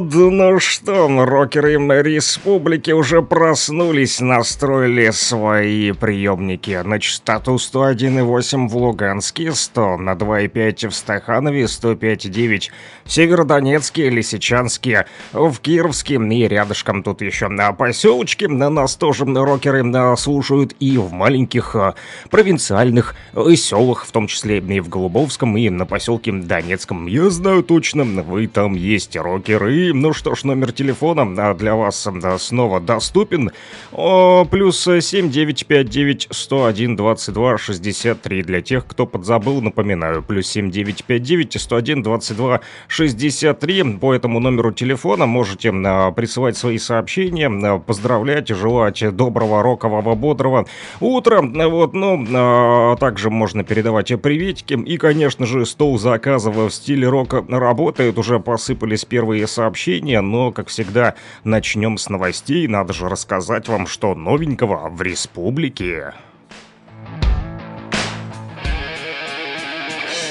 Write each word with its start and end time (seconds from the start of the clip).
Ну 0.00 0.60
что, 0.60 1.08
рокеры 1.24 1.72
республики 2.02 2.92
уже 2.92 3.20
проснулись, 3.20 4.20
настроили 4.20 5.10
свои 5.10 5.90
приемники 5.90 6.80
на 6.84 7.00
частоту 7.00 7.56
101,8 7.56 8.68
в 8.68 8.76
Луганске, 8.76 9.52
100 9.52 9.96
на 9.96 10.12
2,5 10.12 10.88
в 10.90 10.94
Стаханове, 10.94 11.64
105,9 11.64 12.70
в 13.04 13.12
Северодонецке, 13.12 14.08
Лисичанске, 14.08 15.06
в 15.32 15.58
Кировске 15.58 16.14
и 16.14 16.48
рядышком 16.48 17.02
тут 17.02 17.20
еще 17.22 17.48
на 17.48 17.72
поселочке. 17.72 18.46
На 18.46 18.70
нас 18.70 18.94
тоже 18.94 19.24
рокеры 19.24 19.82
слушают 20.16 20.76
и 20.78 20.96
в 20.96 21.12
маленьких 21.12 21.74
а, 21.74 21.94
провинциальных 22.30 23.16
селах, 23.56 24.04
в 24.04 24.12
том 24.12 24.28
числе 24.28 24.58
и 24.58 24.80
в 24.80 24.88
Голубовском, 24.88 25.56
и 25.56 25.68
на 25.70 25.86
поселке 25.86 26.30
Донецком. 26.30 27.06
Я 27.06 27.30
знаю 27.30 27.64
точно, 27.64 28.04
вы 28.04 28.46
там 28.46 28.74
есть 28.74 29.16
рокеры, 29.16 29.87
ну 29.92 30.12
что 30.12 30.34
ж, 30.34 30.44
номер 30.44 30.72
телефона 30.72 31.50
а, 31.50 31.54
для 31.54 31.74
вас 31.74 32.08
снова 32.38 32.80
доступен. 32.80 33.50
Плюс 33.90 34.82
7959 34.82 36.28
101 36.30 36.96
22 36.96 37.58
63 37.58 38.42
для 38.42 38.60
тех, 38.60 38.86
кто 38.86 39.06
подзабыл, 39.06 39.60
напоминаю. 39.60 40.22
Плюс 40.22 40.46
7959 40.48 41.60
101 41.60 42.02
22 42.02 42.60
63. 42.86 43.84
По 44.00 44.14
этому 44.14 44.40
номеру 44.40 44.72
телефона 44.72 45.26
можете 45.26 45.72
а, 45.72 46.10
присылать 46.12 46.56
свои 46.56 46.78
сообщения, 46.78 47.48
а, 47.48 47.78
поздравлять, 47.78 48.48
желать 48.48 49.02
доброго, 49.16 49.62
рокового, 49.62 50.14
бодрого 50.14 50.66
утра. 51.00 51.42
Вот, 51.42 51.94
ну, 51.94 52.26
а 52.34 52.96
также 52.96 53.30
можно 53.30 53.64
передавать 53.64 54.12
приветики. 54.20 54.74
И, 54.74 54.96
конечно 54.96 55.46
же, 55.46 55.66
стол 55.66 55.98
заказов 55.98 56.56
в 56.56 56.70
стиле 56.70 57.08
рока 57.08 57.44
работает. 57.48 58.18
Уже 58.18 58.38
посыпались 58.38 59.04
первые 59.04 59.46
сообщения 59.46 59.77
сообщения, 59.78 60.20
но, 60.20 60.50
как 60.50 60.68
всегда, 60.68 61.14
начнем 61.44 61.98
с 61.98 62.08
новостей. 62.08 62.66
Надо 62.66 62.92
же 62.92 63.08
рассказать 63.08 63.68
вам, 63.68 63.86
что 63.86 64.14
новенького 64.14 64.88
в 64.88 65.00
республике. 65.02 66.14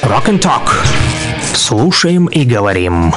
Rock 0.04 0.28
and 0.28 0.42
Talk. 0.42 0.70
Слушаем 1.54 2.26
и 2.26 2.44
говорим. 2.44 3.14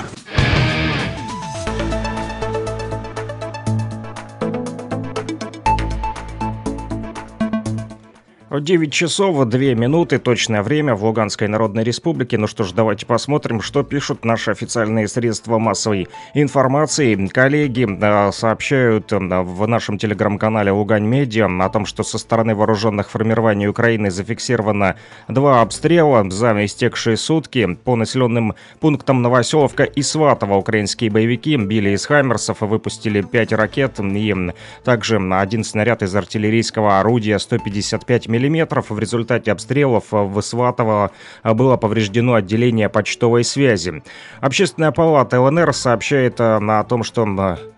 9 8.58 8.92
часов 8.92 9.48
2 9.48 9.58
минуты, 9.74 10.18
точное 10.18 10.64
время 10.64 10.96
в 10.96 11.04
Луганской 11.04 11.46
Народной 11.46 11.84
Республике. 11.84 12.36
Ну 12.36 12.48
что 12.48 12.64
ж, 12.64 12.72
давайте 12.72 13.06
посмотрим, 13.06 13.60
что 13.60 13.84
пишут 13.84 14.24
наши 14.24 14.50
официальные 14.50 15.06
средства 15.06 15.58
массовой 15.58 16.08
информации. 16.34 17.14
Коллеги 17.28 17.86
э, 17.88 18.32
сообщают 18.32 19.12
э, 19.12 19.18
в 19.18 19.68
нашем 19.68 19.98
телеграм-канале 19.98 20.72
Лугань 20.72 21.04
Медиа 21.04 21.46
о 21.64 21.68
том, 21.68 21.86
что 21.86 22.02
со 22.02 22.18
стороны 22.18 22.56
вооруженных 22.56 23.08
формирований 23.08 23.68
Украины 23.68 24.10
зафиксировано 24.10 24.96
два 25.28 25.60
обстрела 25.60 26.28
за 26.28 26.64
истекшие 26.64 27.16
сутки 27.16 27.78
по 27.84 27.94
населенным 27.94 28.54
пунктам 28.80 29.22
Новоселовка 29.22 29.84
и 29.84 30.02
Сватово. 30.02 30.56
Украинские 30.56 31.12
боевики 31.12 31.56
били 31.56 31.90
из 31.90 32.04
«Хаймерсов» 32.04 32.64
и 32.64 32.66
выпустили 32.66 33.20
5 33.22 33.52
ракет 33.52 34.00
и 34.00 34.34
также 34.82 35.18
один 35.18 35.62
снаряд 35.62 36.02
из 36.02 36.16
артиллерийского 36.16 36.98
орудия 36.98 37.38
155 37.38 38.26
мм 38.26 38.39
мм. 38.48 38.82
В 38.88 38.98
результате 38.98 39.52
обстрелов 39.52 40.04
в 40.10 40.40
Сватово 40.40 41.10
было 41.44 41.76
повреждено 41.76 42.34
отделение 42.34 42.88
почтовой 42.88 43.44
связи. 43.44 44.02
Общественная 44.40 44.92
палата 44.92 45.40
ЛНР 45.40 45.72
сообщает 45.74 46.40
э, 46.40 46.58
о 46.58 46.84
том, 46.84 47.02
что 47.02 47.24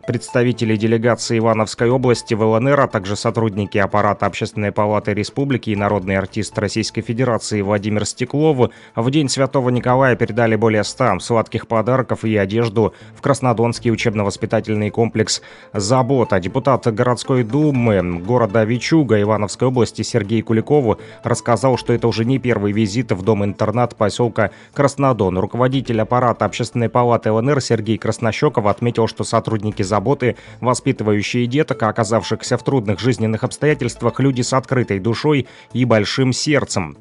Представители 0.05 0.75
делегации 0.75 1.39
Ивановской 1.39 1.89
области 1.89 2.35
в 2.35 2.43
ЛНР, 2.43 2.81
а 2.81 2.89
также 2.89 3.15
сотрудники 3.15 3.79
аппарата 3.79 4.27
Общественной 4.27 4.73
палаты 4.73 5.15
республики 5.15 5.71
и 5.71 5.77
народный 5.77 6.17
артист 6.17 6.59
Российской 6.59 7.03
Федерации 7.03 7.63
Владимир 7.63 8.05
Стеклов 8.05 8.73
в 8.97 9.11
День 9.13 9.29
Святого 9.29 9.69
Николая 9.71 10.17
передали 10.17 10.57
более 10.57 10.83
100 10.83 11.21
сладких 11.21 11.69
подарков 11.69 12.25
и 12.25 12.37
одежду 12.37 12.95
в 13.15 13.21
Краснодонский 13.21 13.93
учебно-воспитательный 13.93 14.91
комплекс 14.91 15.41
«Забота». 15.73 16.41
Депутат 16.41 16.93
городской 16.93 17.45
думы 17.45 18.03
города 18.19 18.65
Вичуга 18.65 19.23
Ивановской 19.23 19.69
области 19.69 20.03
Сергей 20.03 20.43
Куликову 20.53 20.99
рассказал, 21.23 21.79
что 21.79 21.95
это 21.95 22.07
уже 22.07 22.27
не 22.27 22.39
первый 22.39 22.73
визит 22.73 23.11
в 23.11 23.23
дом-интернат 23.23 23.97
поселка 23.97 24.51
Краснодон. 24.75 25.39
Руководитель 25.39 26.03
аппарата 26.03 26.45
Общественной 26.45 26.91
палаты 26.91 27.33
ЛНР 27.33 27.63
Сергей 27.63 27.97
Краснощеков 27.97 28.67
отметил, 28.67 29.07
что 29.07 29.25
сотрудники 29.25 29.83
заботы, 29.83 30.37
воспитывающие 30.61 31.47
деток, 31.47 31.83
оказавшихся 31.85 32.59
в 32.59 32.65
трудных 32.65 33.01
жизненных 33.01 33.45
обстоятельствах, 33.45 34.21
люди 34.21 34.43
с 34.43 34.53
открытой 34.53 34.99
душой 34.99 35.47
и 35.73 35.87
большим 35.87 36.35
сердцем. 36.35 36.99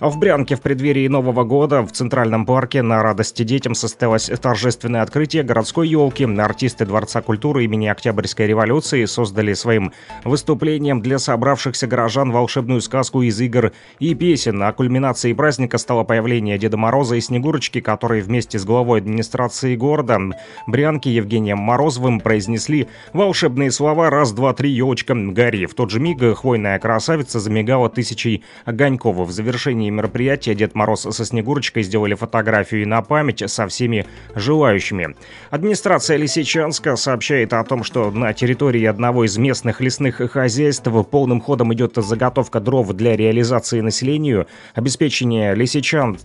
В 0.00 0.18
Брянке 0.18 0.56
в 0.56 0.60
преддверии 0.60 1.06
Нового 1.06 1.44
года 1.44 1.82
в 1.82 1.92
Центральном 1.92 2.46
парке 2.46 2.82
на 2.82 3.00
радости 3.00 3.44
детям 3.44 3.76
состоялось 3.76 4.28
торжественное 4.42 5.02
открытие 5.02 5.44
городской 5.44 5.88
елки. 5.88 6.24
Артисты 6.24 6.84
Дворца 6.84 7.22
культуры 7.22 7.64
имени 7.64 7.86
Октябрьской 7.86 8.48
революции 8.48 9.04
создали 9.04 9.52
своим 9.52 9.92
выступлением 10.24 11.00
для 11.00 11.20
собравшихся 11.20 11.86
горожан 11.86 12.32
волшебную 12.32 12.80
сказку 12.80 13.22
из 13.22 13.40
игр 13.40 13.70
и 14.00 14.14
песен. 14.14 14.62
А 14.64 14.72
кульминацией 14.72 15.34
праздника 15.34 15.78
стало 15.78 16.02
появление 16.02 16.58
Деда 16.58 16.76
Мороза 16.76 17.14
и 17.14 17.20
Снегурочки, 17.20 17.80
которые 17.80 18.22
вместе 18.22 18.58
с 18.58 18.64
главой 18.64 18.98
администрации 18.98 19.76
города 19.76 20.18
Брянки 20.66 21.08
Евгением 21.08 21.58
Морозовым 21.58 22.18
произнесли 22.18 22.88
волшебные 23.12 23.70
слова 23.70 24.10
«Раз, 24.10 24.32
два, 24.32 24.54
три, 24.54 24.70
елочка, 24.70 25.14
гори». 25.14 25.66
В 25.66 25.74
тот 25.74 25.90
же 25.90 26.00
миг 26.00 26.20
хвойная 26.36 26.80
красавица 26.80 27.38
замигала 27.38 27.88
тысячей 27.88 28.42
огоньков. 28.64 29.16
В 29.16 29.30
завершении 29.30 29.83
мероприятия 29.90 30.54
Дед 30.54 30.74
Мороз 30.74 31.02
со 31.02 31.24
Снегурочкой 31.24 31.82
сделали 31.82 32.14
фотографию 32.14 32.88
на 32.88 33.02
память 33.02 33.42
со 33.50 33.66
всеми 33.66 34.06
желающими. 34.34 35.16
Администрация 35.50 36.16
Лисичанска 36.16 36.96
сообщает 36.96 37.52
о 37.52 37.64
том, 37.64 37.84
что 37.84 38.10
на 38.10 38.32
территории 38.32 38.84
одного 38.84 39.24
из 39.24 39.38
местных 39.38 39.80
лесных 39.80 40.16
хозяйств 40.30 40.88
полным 41.10 41.40
ходом 41.40 41.72
идет 41.74 41.94
заготовка 41.96 42.60
дров 42.60 42.92
для 42.92 43.16
реализации 43.16 43.80
населению, 43.80 44.46
обеспечение 44.74 45.54
лисичан 45.54 46.18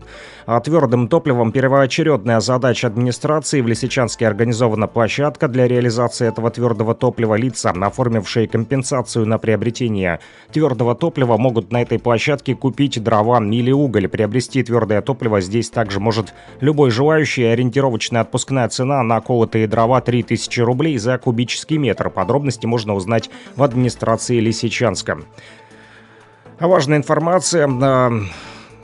твердым 0.64 1.08
топливом 1.08 1.52
первоочередная 1.52 2.40
задача 2.40 2.88
администрации. 2.88 3.62
В 3.62 3.68
Лисичанске 3.68 4.28
организована 4.28 4.88
площадка 4.88 5.48
для 5.48 5.68
реализации 5.68 6.28
этого 6.28 6.50
твердого 6.50 6.96
топлива. 6.96 7.36
Лица, 7.36 7.69
оформившие 7.69 8.48
компенсацию 8.48 9.25
на 9.25 9.38
приобретение 9.38 10.19
твердого 10.52 10.96
топлива, 10.96 11.38
могут 11.38 11.72
на 11.72 11.81
этой 11.81 12.00
площадке 12.00 12.56
купить 12.56 13.02
дрова 13.03 13.40
или 13.58 13.72
уголь. 13.72 14.08
Приобрести 14.08 14.64
твердое 14.64 15.02
топливо 15.02 15.42
здесь 15.42 15.70
также 15.70 16.00
может 16.00 16.34
любой 16.62 16.92
желающий. 16.92 17.44
Ориентировочная 17.44 18.22
отпускная 18.22 18.68
цена 18.70 19.04
на 19.04 19.20
колотые 19.22 19.68
дрова 19.68 20.02
3000 20.02 20.62
рублей 20.62 20.98
за 20.98 21.18
кубический 21.18 21.78
метр. 21.78 22.10
Подробности 22.10 22.66
можно 22.66 22.96
узнать 22.96 23.30
в 23.56 23.64
администрации 23.64 24.40
Лисичанска. 24.40 25.20
Важная 26.60 26.98
информация. 26.98 27.68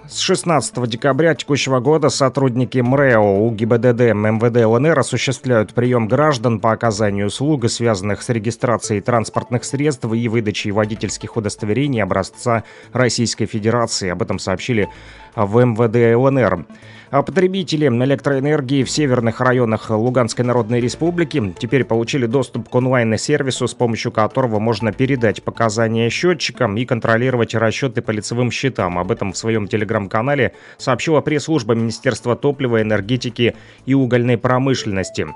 С 0.07 0.19
16 0.19 0.87
декабря 0.87 1.33
текущего 1.33 1.79
года 1.79 2.09
сотрудники 2.09 2.77
МРЭО, 2.77 3.47
УГИБДД, 3.47 4.13
МВД 4.13 4.65
ЛНР 4.65 4.99
осуществляют 4.99 5.73
прием 5.73 6.07
граждан 6.07 6.59
по 6.59 6.71
оказанию 6.71 7.27
услуг, 7.27 7.67
связанных 7.69 8.21
с 8.21 8.29
регистрацией 8.29 9.01
транспортных 9.01 9.63
средств 9.63 10.05
и 10.05 10.27
выдачей 10.27 10.69
водительских 10.69 11.37
удостоверений 11.37 12.03
образца 12.03 12.63
Российской 12.93 13.47
Федерации. 13.47 14.09
Об 14.09 14.21
этом 14.21 14.37
сообщили 14.37 14.89
в 15.35 15.65
МВД 15.65 16.15
ЛНР. 16.15 16.67
А 17.15 17.21
потребители 17.21 17.87
электроэнергии 17.87 18.83
в 18.83 18.89
северных 18.91 19.39
районах 19.39 19.89
Луганской 19.89 20.43
Народной 20.43 20.81
Республики 20.81 21.55
теперь 21.57 21.85
получили 21.85 22.25
доступ 22.25 22.67
к 22.67 22.75
онлайн-сервису, 22.75 23.69
с 23.69 23.73
помощью 23.73 24.11
которого 24.11 24.59
можно 24.59 24.91
передать 24.91 25.41
показания 25.41 26.09
счетчикам 26.09 26.75
и 26.75 26.83
контролировать 26.83 27.55
расчеты 27.55 28.01
по 28.01 28.11
лицевым 28.11 28.51
счетам. 28.51 28.99
Об 28.99 29.13
этом 29.13 29.31
в 29.31 29.37
своем 29.37 29.69
телеграм 29.69 30.09
телеграм-канале 30.09 30.55
сообщила 30.77 31.21
пресс-служба 31.21 31.73
Министерства 31.73 32.35
топлива, 32.35 32.81
энергетики 32.81 33.55
и 33.85 33.93
угольной 33.93 34.37
промышленности. 34.37 35.27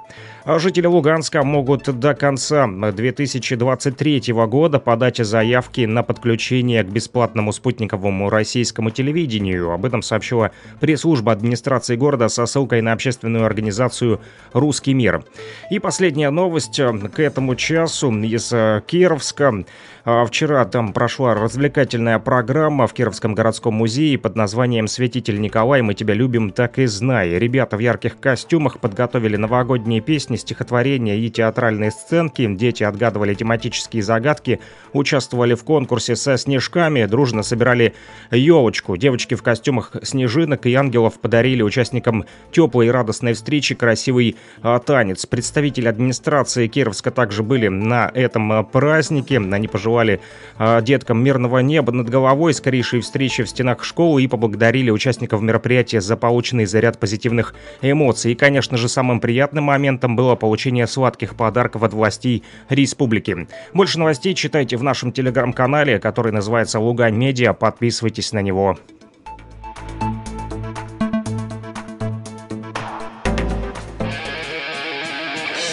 А 0.46 0.58
жители 0.58 0.88
Луганска 0.88 1.44
могут 1.44 2.00
до 2.00 2.16
конца 2.16 2.66
2023 2.66 4.34
года 4.48 4.80
подать 4.80 5.18
заявки 5.18 5.82
на 5.82 6.02
подключение 6.02 6.84
к 6.84 6.88
бесплатному 6.88 7.52
спутниковому 7.52 8.30
российскому 8.30 8.90
телевидению. 8.90 9.72
Об 9.72 9.86
этом 9.86 10.02
сообщила 10.02 10.52
пресс-служба 10.80 11.34
администрации 11.34 11.98
города 11.98 12.30
со 12.30 12.46
ссылкой 12.46 12.82
на 12.82 12.94
общественную 12.94 13.46
организацию 13.46 14.22
«Русский 14.54 14.94
мир». 14.94 15.26
И 15.70 15.80
последняя 15.80 16.30
новость 16.30 16.80
к 17.14 17.20
этому 17.20 17.56
часу 17.56 18.12
из 18.12 18.50
Кировска. 18.88 19.66
А, 20.12 20.26
вчера 20.26 20.66
там 20.66 20.92
прошла 20.92 21.36
развлекательная 21.36 22.18
программа 22.18 22.88
в 22.88 22.94
Кировском 22.94 23.36
городском 23.36 23.76
музее 23.76 24.18
под 24.18 24.36
названием 24.36 24.88
«Святитель 24.88 25.40
Николай, 25.40 25.84
мы 25.84 25.94
тебя 25.94 26.16
любим, 26.16 26.50
так 26.50 26.80
и 26.80 26.88
знай». 26.88 27.38
Ребята 27.38 27.78
в 27.78 27.80
ярких 27.80 28.20
костюмах 28.20 28.80
подготовили 28.80 29.36
новогодние 29.36 30.02
песни, 30.02 30.38
стихотворения 30.38 31.16
и 31.16 31.30
театральные 31.30 31.92
сценки. 31.92 32.48
Дети 32.56 32.82
отгадывали 32.82 33.36
тематические 33.36 34.02
загадки, 34.02 34.60
участвовали 34.94 35.54
в 35.54 35.64
конкурсе 35.64 36.16
со 36.16 36.40
снежками, 36.40 37.06
дружно 37.06 37.44
собирали 37.44 37.94
елочку. 38.32 38.98
Девочки 38.98 39.36
в 39.36 39.44
костюмах 39.44 39.96
снежинок 40.02 40.66
и 40.66 40.74
ангелов 40.74 41.20
подарили 41.20 41.62
участникам 41.62 42.26
теплой 42.52 42.88
и 42.88 42.90
радостной 42.90 43.34
встречи 43.34 43.76
красивый 43.76 44.38
а, 44.64 44.80
танец. 44.80 45.28
Представители 45.28 45.88
администрации 45.88 46.66
Кировска 46.66 47.12
также 47.12 47.44
были 47.44 47.68
на 47.68 48.10
этом 48.12 48.52
а, 48.52 48.64
празднике. 48.64 49.38
Они 49.38 49.68
пожелали 49.68 49.99
пожелали 50.00 50.22
э, 50.58 50.82
деткам 50.82 51.24
мирного 51.24 51.60
неба 51.60 51.92
над 51.92 52.10
головой, 52.10 52.54
скорейшей 52.54 53.02
встречи 53.02 53.44
в 53.44 53.50
стенах 53.50 53.84
школы 53.84 54.24
и 54.24 54.28
поблагодарили 54.28 54.92
участников 54.92 55.42
мероприятия 55.42 56.02
за 56.02 56.16
полученный 56.16 56.66
заряд 56.66 57.00
позитивных 57.00 57.54
эмоций. 57.82 58.32
И, 58.32 58.36
конечно 58.36 58.78
же, 58.78 58.88
самым 58.88 59.20
приятным 59.20 59.66
моментом 59.66 60.16
было 60.16 60.36
получение 60.36 60.88
сладких 60.88 61.36
подарков 61.36 61.84
от 61.84 61.94
властей 61.94 62.44
республики. 62.70 63.48
Больше 63.74 64.00
новостей 64.00 64.34
читайте 64.34 64.78
в 64.78 64.84
нашем 64.84 65.12
телеграм-канале, 65.12 66.00
который 66.00 66.32
называется 66.32 66.80
«Лугань 66.80 67.16
Медиа». 67.16 67.54
Подписывайтесь 67.54 68.32
на 68.34 68.42
него. 68.42 68.78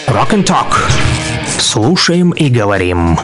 Rock 0.08 0.32
and 0.32 0.46
Talk. 0.46 0.72
Слушаем 1.58 2.31
и 2.31 2.49
говорим. 2.49 3.19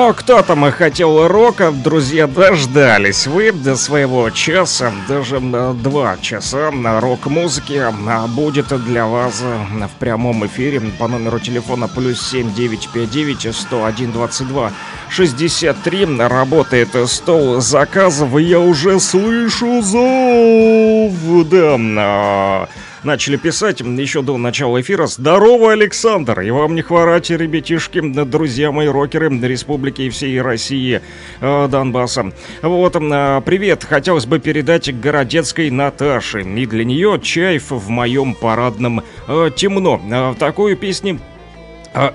Но 0.00 0.14
кто 0.14 0.40
там 0.40 0.64
и 0.64 0.70
хотел 0.70 1.28
рока, 1.28 1.72
друзья, 1.72 2.26
дождались 2.26 3.26
вы 3.26 3.52
до 3.52 3.76
своего 3.76 4.30
часа, 4.30 4.90
даже 5.06 5.40
два 5.40 6.16
часа 6.16 6.70
на 6.70 7.02
рок-музыки 7.02 7.74
а 7.74 8.26
будет 8.26 8.68
для 8.86 9.04
вас 9.04 9.42
в 9.42 9.98
прямом 9.98 10.46
эфире 10.46 10.80
по 10.98 11.06
номеру 11.06 11.38
телефона 11.38 11.86
плюс 11.86 12.30
7959 12.30 13.54
101 13.54 14.12
22 14.12 14.72
63. 15.10 16.06
Работает 16.18 16.96
стол 17.06 17.60
заказов, 17.60 18.38
я 18.40 18.58
уже 18.58 18.98
слышу 19.00 19.82
зов, 19.82 21.12
да, 21.46 22.68
начали 23.04 23.36
писать 23.36 23.80
еще 23.80 24.22
до 24.22 24.36
начала 24.36 24.80
эфира. 24.80 25.06
Здорово, 25.06 25.72
Александр! 25.72 26.40
И 26.40 26.50
вам 26.50 26.74
не 26.74 26.82
хворать, 26.82 27.30
ребятишки, 27.30 28.00
друзья 28.00 28.72
мои 28.72 28.88
рокеры 28.88 29.30
республики 29.40 30.02
и 30.02 30.10
всей 30.10 30.40
России 30.40 31.00
э, 31.40 31.68
Донбасса. 31.68 32.32
Вот, 32.62 32.96
э, 32.96 33.42
привет, 33.44 33.84
хотелось 33.84 34.26
бы 34.26 34.38
передать 34.38 34.98
городецкой 35.00 35.70
Наташе. 35.70 36.42
И 36.42 36.66
для 36.66 36.84
нее 36.84 37.20
чайф 37.22 37.70
в 37.70 37.88
моем 37.88 38.34
парадном 38.34 39.02
э, 39.28 39.50
темно. 39.54 40.00
Э, 40.10 40.34
такую 40.38 40.76
песню 40.76 41.20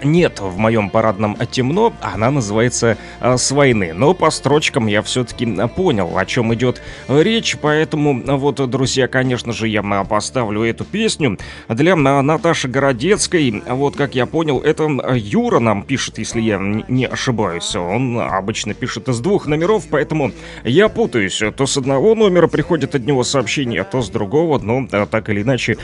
нет 0.03 0.39
в 0.39 0.58
моем 0.58 0.89
парадном 0.89 1.38
темно, 1.51 1.94
она 2.01 2.32
называется 2.32 2.98
а, 3.20 3.38
«С 3.38 3.51
войны». 3.51 3.94
Но 3.94 4.13
по 4.13 4.29
строчкам 4.29 4.88
я 4.88 5.01
все-таки 5.01 5.46
понял, 5.75 6.17
о 6.17 6.25
чем 6.25 6.53
идет 6.53 6.82
речь, 7.08 7.58
поэтому 7.62 8.22
вот, 8.38 8.70
друзья, 8.70 9.08
конечно 9.08 9.53
же, 9.53 9.67
я 9.67 9.84
поставлю 10.03 10.63
эту 10.63 10.86
песню 10.86 11.38
для 11.67 11.96
Наташи 11.96 12.67
Городецкой. 12.67 13.63
Вот, 13.67 13.96
как 13.96 14.15
я 14.15 14.25
понял, 14.25 14.60
это 14.60 14.88
Юра 15.13 15.60
нам 15.60 15.84
пишет, 15.84 16.17
если 16.17 16.41
я 16.41 16.58
не 16.60 17.05
ошибаюсь. 17.05 17.75
Он 17.75 18.20
обычно 18.20 18.74
пишет 18.74 19.10
из 19.10 19.20
двух 19.20 19.48
номеров, 19.48 19.86
поэтому 19.89 20.32
я 20.63 20.89
путаюсь. 20.89 21.41
То 21.55 21.65
с 21.65 21.77
одного 21.77 22.15
номера 22.15 22.48
приходит 22.48 22.96
от 22.96 23.05
него 23.05 23.24
сообщение, 23.24 23.84
то 23.84 24.01
с 24.01 24.10
другого, 24.10 24.60
но 24.60 24.88
так 24.88 25.29
или 25.29 25.41
иначе 25.41 25.77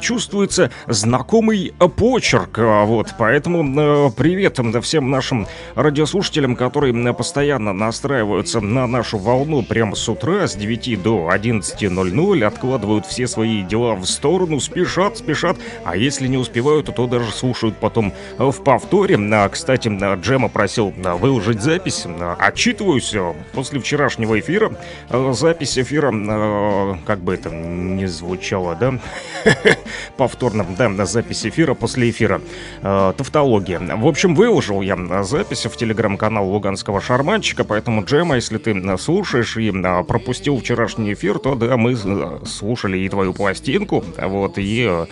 чувствуется 0.00 0.70
знакомый 0.86 1.72
почерк. 1.96 2.58
Вот 2.58 2.99
вот, 3.00 3.14
поэтому 3.16 3.64
э, 3.64 4.10
привет 4.14 4.60
всем 4.82 5.10
нашим 5.10 5.46
радиослушателям, 5.74 6.54
которые 6.54 6.92
э, 6.92 7.12
постоянно 7.14 7.72
настраиваются 7.72 8.60
на 8.60 8.86
нашу 8.86 9.16
волну 9.16 9.62
прямо 9.62 9.96
с 9.96 10.06
утра, 10.06 10.46
с 10.46 10.54
9 10.54 11.02
до 11.02 11.30
11.00, 11.32 12.44
откладывают 12.44 13.06
все 13.06 13.26
свои 13.26 13.62
дела 13.62 13.94
в 13.94 14.04
сторону, 14.04 14.60
спешат, 14.60 15.16
спешат, 15.16 15.56
а 15.82 15.96
если 15.96 16.26
не 16.26 16.36
успевают, 16.36 16.94
то 16.94 17.06
даже 17.06 17.32
слушают 17.32 17.76
потом 17.78 18.12
э, 18.38 18.44
в 18.44 18.62
повторе. 18.62 19.18
А, 19.32 19.48
кстати, 19.48 19.88
э, 19.88 20.20
Джема 20.20 20.50
просил 20.50 20.90
выложить 20.90 21.62
запись, 21.62 22.04
отчитываюсь 22.38 23.14
после 23.54 23.80
вчерашнего 23.80 24.38
эфира. 24.38 24.72
Запись 25.08 25.78
эфира, 25.78 26.98
как 27.06 27.20
бы 27.20 27.32
это 27.32 27.48
не 27.48 28.04
звучало, 28.04 28.74
да? 28.74 28.98
Повторно, 30.18 30.66
да, 30.76 31.06
запись 31.06 31.46
эфира 31.46 31.72
после 31.72 32.10
эфира 32.10 32.42
э, 32.90 33.12
тавтология. 33.16 33.80
В 33.80 34.06
общем, 34.06 34.34
выложил 34.34 34.80
я 34.82 34.96
запись 35.22 35.66
в 35.66 35.76
телеграм-канал 35.76 36.48
Луганского 36.48 37.00
шарманчика, 37.00 37.64
поэтому, 37.64 38.04
Джема, 38.04 38.36
если 38.36 38.58
ты 38.58 38.98
слушаешь 38.98 39.56
и 39.56 39.70
э, 39.70 40.04
пропустил 40.04 40.58
вчерашний 40.58 41.12
эфир, 41.12 41.38
то 41.38 41.54
да, 41.54 41.76
мы 41.76 41.92
э, 41.92 42.38
слушали 42.46 42.98
и 42.98 43.08
твою 43.08 43.32
пластинку, 43.32 44.04
вот, 44.18 44.58
и 44.58 44.86
э, 44.88 45.06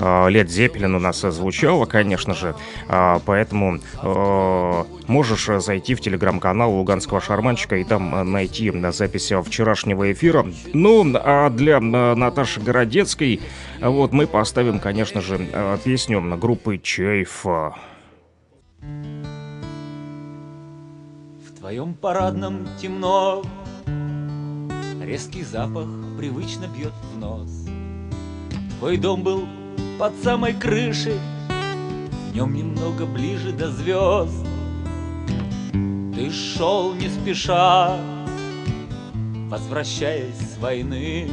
Лед 0.00 0.50
Зеппелин 0.50 0.94
у 0.94 0.98
нас 0.98 1.20
звучало, 1.20 1.84
конечно 1.84 2.34
же, 2.34 2.54
поэтому 2.88 3.80
э, 4.02 4.84
можешь 5.06 5.62
зайти 5.62 5.94
в 5.94 6.00
телеграм-канал 6.00 6.72
Луганского 6.72 7.20
шарманчика 7.20 7.76
и 7.76 7.84
там 7.84 8.32
найти 8.32 8.72
запись 8.92 9.32
вчерашнего 9.44 10.10
эфира. 10.10 10.46
Ну, 10.72 11.04
а 11.14 11.50
для 11.50 11.80
Наташи 11.80 12.60
Городецкой 12.60 13.40
вот 13.80 14.12
мы 14.12 14.26
поставим, 14.26 14.78
конечно 14.78 15.20
же, 15.20 15.46
э, 15.52 15.76
песню 15.84 16.22
группы 16.38 16.78
Чайфа. 16.78 17.74
В 18.80 21.58
твоем 21.58 21.94
парадном 21.94 22.68
темно, 22.80 23.42
Резкий 25.02 25.42
запах 25.42 25.88
привычно 26.18 26.66
бьет 26.68 26.92
в 27.12 27.18
нос. 27.18 27.66
Твой 28.78 28.96
дом 28.96 29.24
был 29.24 29.48
под 30.00 30.14
самой 30.24 30.54
крышей, 30.54 31.20
В 32.30 32.34
нем 32.34 32.54
немного 32.54 33.04
ближе 33.04 33.52
до 33.52 33.70
звезд. 33.70 34.46
Ты 35.72 36.30
шел 36.30 36.94
не 36.94 37.10
спеша, 37.10 37.98
Возвращаясь 39.50 40.38
с 40.38 40.58
войны, 40.58 41.28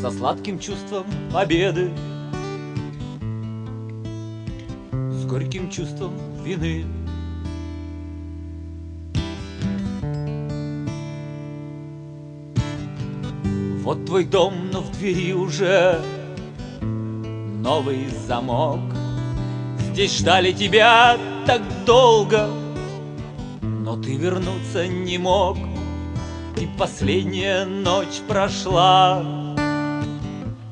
со 0.00 0.12
сладким 0.12 0.60
чувством 0.60 1.04
победы, 1.32 1.90
с 4.92 5.24
горьким 5.24 5.68
чувством 5.68 6.12
вины. 6.44 6.84
Вот 13.82 14.06
твой 14.06 14.24
дом, 14.24 14.70
но 14.72 14.80
в 14.80 14.92
двери 14.92 15.32
уже 15.32 16.00
новый 17.66 18.06
замок. 18.28 18.78
Здесь 19.90 20.18
ждали 20.18 20.52
тебя 20.52 21.18
так 21.46 21.60
долго, 21.84 22.48
но 23.60 23.96
ты 23.96 24.14
вернуться 24.14 24.86
не 24.86 25.18
мог. 25.18 25.58
И 26.56 26.68
последняя 26.78 27.64
ночь 27.64 28.20
прошла 28.28 29.20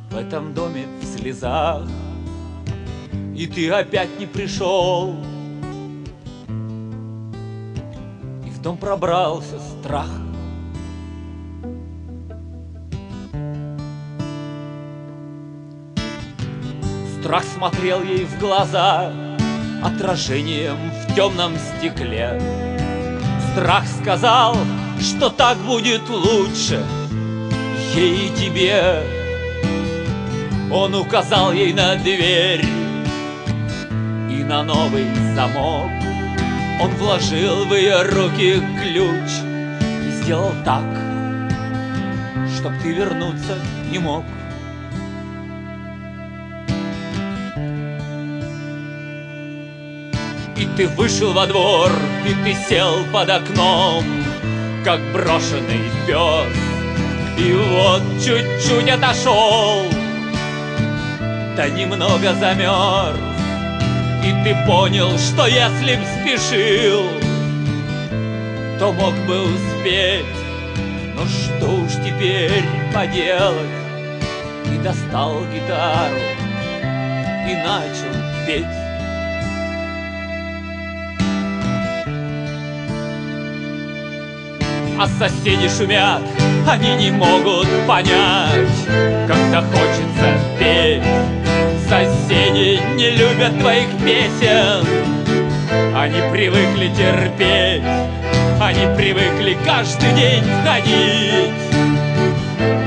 в 0.09 0.17
этом 0.17 0.55
доме 0.55 0.87
в 1.01 1.05
слезах, 1.05 1.83
И 3.35 3.49
ты 3.49 3.69
опять 3.71 4.21
не 4.21 4.27
пришел. 4.27 5.17
И 8.47 8.51
в 8.51 8.63
дом 8.63 8.77
пробрался 8.77 9.59
страх. 9.59 10.24
Страх 17.35 17.53
смотрел 17.53 18.01
ей 18.05 18.27
в 18.27 18.39
глаза 18.39 19.11
Отражением 19.83 20.77
в 20.93 21.15
темном 21.17 21.55
стекле. 21.59 22.41
Страх 23.51 23.83
сказал, 24.01 24.57
что 25.01 25.31
так 25.31 25.59
будет 25.59 26.09
лучше 26.09 26.81
Ей 27.97 28.29
и 28.29 28.37
тебе 28.37 29.03
он 30.71 30.95
указал 30.95 31.53
ей 31.53 31.73
на 31.73 31.97
дверь 31.97 32.65
и 34.31 34.45
на 34.45 34.63
новый 34.63 35.07
замок. 35.35 35.91
Он 36.81 36.91
вложил 37.01 37.65
в 37.65 37.75
ее 37.75 38.03
руки 38.03 38.63
ключ 38.81 39.31
и 40.07 40.23
сделал 40.23 40.53
так, 40.65 40.85
чтоб 42.57 42.73
ты 42.81 42.93
вернуться 42.93 43.59
не 43.91 43.99
мог. 43.99 44.25
И 50.65 50.77
ты 50.79 50.89
вышел 50.89 51.35
во 51.35 51.47
двор, 51.47 51.91
и 52.27 52.33
ты 52.43 52.57
сел 52.67 53.05
под 53.13 53.29
окном, 53.29 54.03
как 54.83 54.99
брошенный 55.13 55.91
пес. 56.07 56.57
И 57.37 57.53
вот 57.53 58.01
чуть-чуть 58.15 58.89
отошел, 58.89 59.83
да 61.55 61.69
немного 61.69 62.33
замерз. 62.41 63.19
И 64.25 64.33
ты 64.43 64.57
понял, 64.67 65.19
что 65.19 65.47
если 65.47 65.97
б 65.97 66.03
спешил 66.23 67.11
То 68.79 68.91
мог 68.91 69.15
бы 69.27 69.43
успеть. 69.43 70.25
Но 71.15 71.27
что 71.27 71.67
уж 71.83 71.93
теперь 72.03 72.65
поделать? 72.95 73.69
И 74.73 74.79
достал 74.79 75.45
гитару 75.53 76.17
И 77.47 77.55
начал 77.55 78.47
петь 78.47 78.84
А 84.97 85.09
соседи 85.09 85.69
шумят, 85.69 86.23
они 86.69 86.95
не 86.95 87.11
могут 87.11 87.67
понять, 87.87 88.69
Когда 89.27 89.61
хочется 89.61 90.39
петь. 90.59 91.03
Соседи 91.89 92.81
не 92.95 93.11
любят 93.11 93.59
твоих 93.59 93.89
песен, 94.05 94.87
Они 95.97 96.21
привыкли 96.33 96.89
терпеть, 96.89 97.83
Они 98.61 98.97
привыкли 98.97 99.57
каждый 99.65 100.13
день 100.13 100.45
входить 100.63 101.51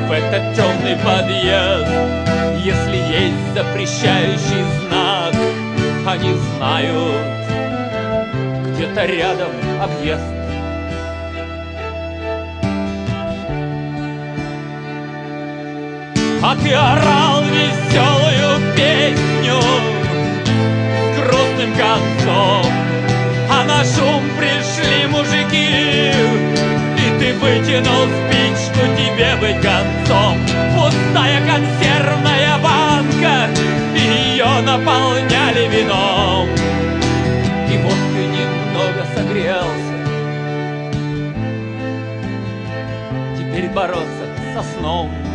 В 0.07 0.11
этот 0.11 0.55
темный 0.55 0.95
подъезд, 1.03 1.91
Если 2.63 2.97
есть 2.97 3.53
запрещающий 3.53 4.63
знак, 4.87 5.35
Они 6.05 6.33
знают, 6.55 7.37
где-то 8.73 9.05
рядом 9.05 9.51
объезд. 9.81 10.36
А 16.49 16.55
ты 16.55 16.71
орал 16.71 17.43
веселую 17.43 18.73
песню 18.73 19.59
С 21.13 21.19
грустным 21.19 21.73
концом. 21.75 22.71
А 23.51 23.65
на 23.65 23.83
шум 23.83 24.23
пришли 24.39 25.07
мужики 25.07 26.13
И 26.95 27.19
ты 27.19 27.33
вытянул 27.33 28.07
спичку 28.15 28.79
тебе 28.95 29.35
быть 29.41 29.61
концом. 29.61 30.37
Пустая 30.73 31.41
консервная 31.45 32.57
банка 32.59 33.49
Ее 33.93 34.61
наполняли 34.61 35.67
вином. 35.67 36.47
И 37.69 37.77
вот 37.83 37.99
ты 38.13 38.25
немного 38.25 39.05
согрелся. 39.13 39.97
Теперь 43.37 43.69
бороться 43.69 44.27
со 44.55 44.63
сном 44.79 45.26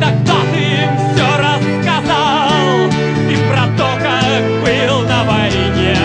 тогда 0.00 0.34
ты 0.52 0.58
им 0.58 0.90
все 0.96 1.28
рассказал. 1.36 2.88
И 3.30 3.36
про 3.50 3.64
то, 3.76 3.88
как 4.02 4.42
был 4.62 5.02
на 5.06 5.24
войне 5.24 5.96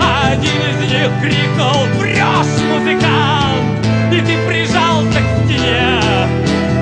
Один 0.00 0.60
из 0.70 0.80
них 0.90 1.10
крикнул 1.20 1.80
«Врешь, 1.98 2.58
музыкант!» 2.72 3.64
И 4.12 4.20
ты 4.20 4.34
прижался 4.46 5.20
к 5.20 5.28
стене. 5.44 6.00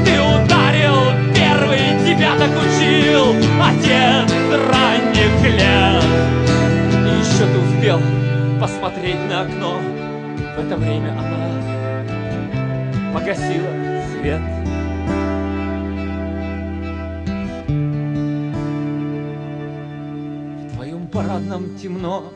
Ты 0.04 0.12
ударил 0.20 0.98
первый, 1.34 1.84
тебя 2.06 2.32
так 2.38 2.50
учил 2.50 3.34
Отец 3.60 4.30
ранних 4.70 5.32
И 5.44 5.48
еще 7.18 7.44
ты 7.46 7.58
успел 7.58 8.00
посмотреть 8.60 9.22
на 9.28 9.42
окно. 9.42 9.80
В 10.56 10.58
это 10.60 10.76
время 10.76 11.10
она 11.12 11.36
погасила 13.12 13.70
свет 14.12 14.55
парадном 21.26 21.76
темно. 21.76 22.32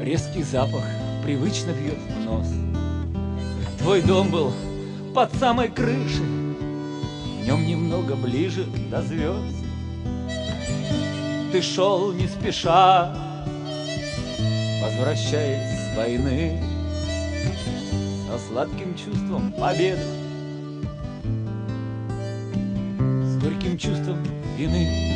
Резкий 0.00 0.44
запах 0.44 0.84
привычно 1.24 1.72
бьет 1.72 1.98
в 1.98 2.24
нос. 2.24 2.46
Твой 3.80 4.00
дом 4.02 4.30
был 4.30 4.52
под 5.12 5.34
самой 5.34 5.68
крышей. 5.68 6.24
В 7.40 7.44
нем 7.44 7.66
немного 7.66 8.14
ближе 8.14 8.64
до 8.90 9.02
звезд. 9.02 9.56
Ты 11.52 11.62
шел 11.62 12.12
не 12.12 12.26
спеша 12.26 13.16
Возвращаясь 14.82 15.92
с 15.92 15.96
войны. 15.96 16.62
Со 18.30 18.38
сладким 18.46 18.94
чувством 18.94 19.52
победы. 19.52 20.02
С 23.00 23.36
горьким 23.42 23.76
чувством 23.78 24.22
вины 24.56 25.15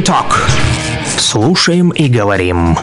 Talk. 0.00 0.48
Слушаем 1.18 1.90
и 1.90 2.08
говорим. 2.08 2.78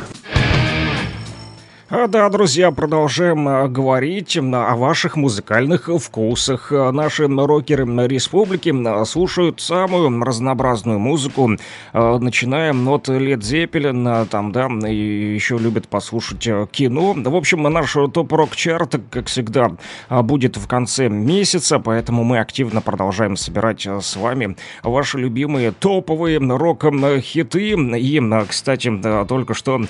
А, 1.91 2.07
Да, 2.07 2.29
друзья, 2.29 2.69
продолжаем 2.69 3.47
а, 3.47 3.67
говорить 3.67 4.37
м, 4.37 4.53
о 4.53 4.75
ваших 4.75 5.15
музыкальных 5.15 5.89
вкусах. 5.99 6.71
А, 6.71 6.91
Наши 6.91 7.27
рокеры 7.27 7.83
республики 8.07 8.71
слушают 9.05 9.59
самую 9.59 10.23
разнообразную 10.23 10.99
музыку, 10.99 11.49
а, 11.91 12.19
начиная 12.19 12.75
от 12.75 13.07
Лед 13.07 13.43
Зеппелин, 13.43 14.27
там, 14.27 14.51
да, 14.51 14.67
и 14.87 15.33
еще 15.33 15.57
любят 15.57 15.87
послушать 15.87 16.47
кино. 16.69 17.15
В 17.15 17.35
общем, 17.35 17.63
наш 17.63 17.93
топ-рок-чарт, 17.93 19.01
как 19.09 19.25
всегда, 19.25 19.71
будет 20.09 20.57
в 20.57 20.67
конце 20.67 21.09
месяца, 21.09 21.79
поэтому 21.79 22.23
мы 22.23 22.37
активно 22.37 22.81
продолжаем 22.81 23.35
собирать 23.35 23.87
с 23.87 24.15
вами 24.15 24.57
ваши 24.83 25.17
любимые 25.17 25.71
топовые 25.71 26.37
рок-хиты. 26.37 27.69
И, 27.71 28.21
кстати, 28.47 29.25
только 29.27 29.55
что 29.55 29.81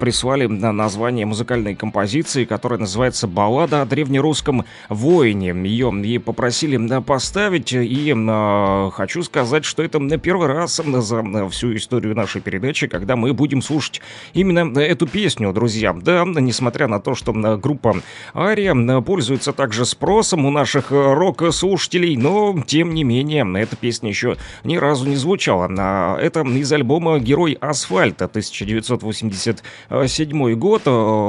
прислали 0.00 0.46
название 0.46 1.35
музыкальной 1.36 1.74
композиции, 1.74 2.46
которая 2.46 2.78
называется 2.78 3.26
«Баллада 3.26 3.82
о 3.82 3.84
древнерусском 3.84 4.64
воине». 4.88 5.48
Ее 5.48 5.92
и 6.02 6.16
попросили 6.16 6.76
м, 6.76 7.02
поставить, 7.02 7.74
и 7.74 8.10
м, 8.10 8.90
хочу 8.90 9.22
сказать, 9.22 9.66
что 9.66 9.82
это 9.82 9.98
м, 9.98 10.08
первый 10.18 10.48
раз 10.48 10.76
за 10.76 11.16
м, 11.16 11.50
всю 11.50 11.76
историю 11.76 12.16
нашей 12.16 12.40
передачи, 12.40 12.86
когда 12.86 13.16
мы 13.16 13.34
будем 13.34 13.60
слушать 13.60 14.00
именно 14.32 14.80
эту 14.80 15.06
песню, 15.06 15.52
друзья. 15.52 15.92
Да, 15.92 16.24
несмотря 16.24 16.88
на 16.88 17.00
то, 17.00 17.14
что 17.14 17.34
группа 17.58 17.96
Ария 18.34 18.74
пользуется 19.02 19.52
также 19.52 19.84
спросом 19.84 20.46
у 20.46 20.50
наших 20.50 20.90
э, 20.90 21.12
рок-слушателей, 21.12 22.16
но, 22.16 22.56
тем 22.66 22.94
не 22.94 23.04
менее, 23.04 23.46
эта 23.60 23.76
песня 23.76 24.08
еще 24.08 24.38
ни 24.64 24.78
разу 24.78 25.06
не 25.06 25.16
звучала. 25.16 25.68
А 25.78 26.16
Это 26.18 26.40
из 26.40 26.72
альбома 26.72 27.18
«Герой 27.18 27.58
асфальта» 27.60 28.24
1987 28.24 30.46
год. 30.54 30.82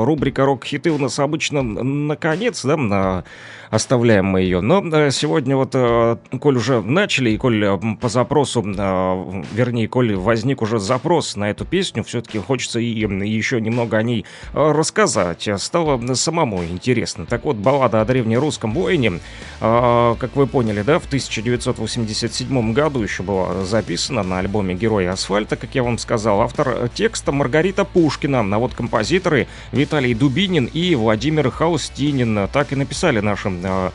Рубрика 0.05 0.45
«Рок-хиты» 0.45 0.91
у 0.91 0.97
нас 0.97 1.19
обычно 1.19 1.61
наконец, 1.63 2.63
да, 2.65 2.77
на- 2.77 3.23
оставляем 3.69 4.25
мы 4.25 4.41
ее. 4.41 4.61
Но 4.61 4.83
э, 4.83 5.11
сегодня 5.11 5.55
вот, 5.55 5.71
э, 5.73 6.17
коль 6.39 6.57
уже 6.57 6.81
начали, 6.81 7.31
и 7.31 7.37
коль 7.37 7.63
э, 7.63 7.79
по 7.99 8.09
запросу, 8.09 8.61
вернее, 8.61 9.87
коль 9.87 10.15
возник 10.15 10.61
уже 10.61 10.79
запрос 10.79 11.35
на 11.35 11.49
эту 11.49 11.65
песню, 11.65 12.03
все-таки 12.03 12.39
хочется 12.39 12.79
и 12.79 12.85
еще 12.87 13.61
немного 13.61 13.97
о 13.97 14.03
ней 14.03 14.25
рассказать. 14.53 15.47
Стало 15.57 16.13
самому 16.13 16.63
интересно. 16.63 17.25
Так 17.25 17.45
вот, 17.45 17.57
баллада 17.57 18.01
о 18.01 18.05
древнерусском 18.05 18.73
воине, 18.73 19.19
как 19.59 20.35
вы 20.35 20.47
поняли, 20.47 20.81
да, 20.81 20.99
в 20.99 21.05
1987 21.05 22.73
году 22.73 23.01
еще 23.01 23.23
была 23.23 23.63
записана 23.63 24.23
на 24.23 24.39
альбоме 24.39 24.75
«Герой 24.75 25.09
асфальта», 25.09 25.55
как 25.55 25.75
я 25.75 25.83
вам 25.83 25.97
сказал. 25.97 26.41
Автор 26.41 26.89
текста 26.93 27.31
Маргарита 27.31 27.85
Пушкина, 27.85 28.39
а 28.39 28.59
вот 28.59 28.73
композиторы 28.73 29.47
Виталий 29.71 30.13
Дубинин 30.13 30.65
и 30.65 30.95
Владимир 30.95 31.49
Хаустинин 31.49 32.47
так 32.51 32.71
и 32.71 32.75
написали 32.75 33.19
нашим 33.19 33.56
э, 33.63 33.89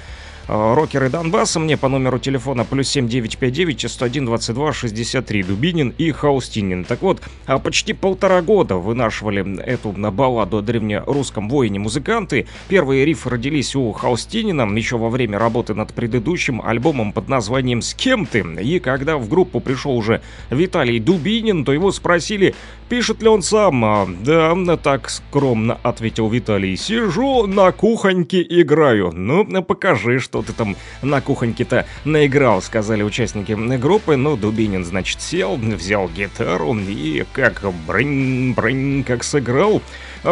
э, 0.49 0.75
Рокеры 0.75 1.09
Донбасса 1.09 1.61
мне 1.61 1.77
по 1.77 1.89
номеру 1.89 2.19
телефона 2.19 2.65
плюс 2.65 2.89
7959 2.89 3.91
101 3.91 4.27
22 4.27 4.73
63 4.73 5.43
Дубинин 5.43 5.95
и 5.99 6.11
Хаустинин. 6.11 6.85
Так 6.85 7.03
вот, 7.03 7.21
а 7.47 7.59
почти 7.59 7.93
полтора 7.93 8.43
года 8.43 8.77
вынашивали 8.77 9.61
эту 9.63 9.93
на 9.93 10.11
балладу 10.11 10.59
о 10.59 10.63
древнерусском 10.63 11.49
воине 11.49 11.79
музыканты. 11.79 12.47
Первые 12.69 13.05
рифы 13.05 13.31
родились 13.31 13.75
у 13.77 13.93
Хаустинина 13.93 14.63
еще 14.77 14.99
во 14.99 15.11
время 15.11 15.39
работы 15.39 15.75
над 15.75 15.93
предыдущим 15.95 16.61
альбомом 16.65 17.13
под 17.13 17.29
названием 17.29 17.83
«С 17.83 17.95
кем 17.95 18.27
ты?». 18.27 18.41
И 18.61 18.79
когда 18.81 19.17
в 19.17 19.29
группу 19.29 19.61
пришел 19.61 19.97
уже 19.97 20.23
Виталий 20.51 20.99
Дубинин, 20.99 21.65
то 21.65 21.73
его 21.73 21.93
спросили, 21.93 22.55
пишет 22.93 23.23
ли 23.23 23.29
он 23.29 23.41
сам. 23.41 23.83
А, 23.87 24.07
Да, 24.07 24.55
так 24.77 25.09
скромно 25.09 25.79
ответил 25.83 26.29
Виталий. 26.29 26.77
Сижу 26.77 27.47
на 27.47 27.73
кухоньке 27.73 28.43
играю. 28.47 29.13
Ну, 29.15 29.47
покажи, 29.63 30.19
что 30.19 30.43
ты 30.43 30.53
там 30.53 30.77
на 31.01 31.23
кухоньке-то 31.23 31.87
наиграл, 32.05 32.61
сказали 32.61 33.03
участники 33.03 33.53
группы. 33.79 34.17
Ну, 34.17 34.37
Дубинин, 34.37 34.85
значит, 34.85 35.23
сел, 35.23 35.57
взял 35.57 36.07
гитару 36.11 36.77
и 36.77 37.25
как 37.33 37.63
брынь-брынь, 37.87 39.05
как 39.05 39.25
сыграл 39.25 39.81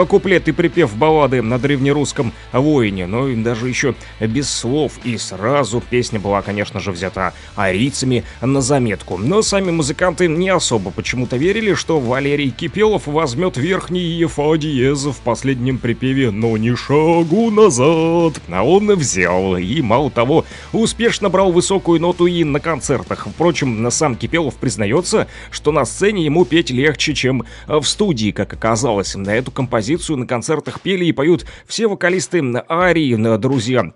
куплет 0.08 0.48
и 0.48 0.52
припев 0.52 0.96
баллады 0.96 1.42
на 1.42 1.58
древнерусском 1.58 2.32
воине, 2.52 3.06
ну 3.06 3.28
и 3.28 3.36
даже 3.36 3.68
еще 3.68 3.94
без 4.20 4.50
слов, 4.50 4.92
и 5.04 5.16
сразу 5.18 5.80
песня 5.80 6.20
была, 6.20 6.42
конечно 6.42 6.80
же, 6.80 6.92
взята 6.92 7.34
арийцами 7.56 8.24
на 8.40 8.60
заметку. 8.60 9.18
Но 9.18 9.42
сами 9.42 9.70
музыканты 9.70 10.28
не 10.28 10.48
особо 10.48 10.90
почему-то 10.90 11.36
верили, 11.36 11.74
что 11.74 11.98
Валерий 11.98 12.50
Кипелов 12.50 13.06
возьмет 13.06 13.56
верхний 13.56 14.24
фа 14.26 14.56
диез 14.56 15.04
в 15.04 15.20
последнем 15.24 15.78
припеве 15.78 16.30
«Но 16.30 16.56
ни 16.56 16.74
шагу 16.74 17.50
назад». 17.50 18.40
А 18.48 18.62
он 18.64 18.94
взял, 18.94 19.56
и 19.56 19.80
мало 19.80 20.10
того, 20.10 20.44
успешно 20.72 21.28
брал 21.28 21.52
высокую 21.52 22.00
ноту 22.00 22.26
и 22.26 22.44
на 22.44 22.60
концертах. 22.60 23.26
Впрочем, 23.26 23.90
сам 23.90 24.16
Кипелов 24.16 24.54
признается, 24.56 25.26
что 25.50 25.72
на 25.72 25.84
сцене 25.84 26.24
ему 26.24 26.44
петь 26.44 26.70
легче, 26.70 27.14
чем 27.14 27.44
в 27.66 27.82
студии, 27.84 28.30
как 28.30 28.52
оказалось. 28.52 29.14
На 29.14 29.30
эту 29.30 29.50
композицию 29.50 29.79
на 30.16 30.26
концертах 30.26 30.80
пели 30.80 31.04
и 31.04 31.12
поют 31.12 31.46
все 31.66 31.86
вокалисты 31.86 32.42
Арии, 32.68 33.36
друзья. 33.36 33.92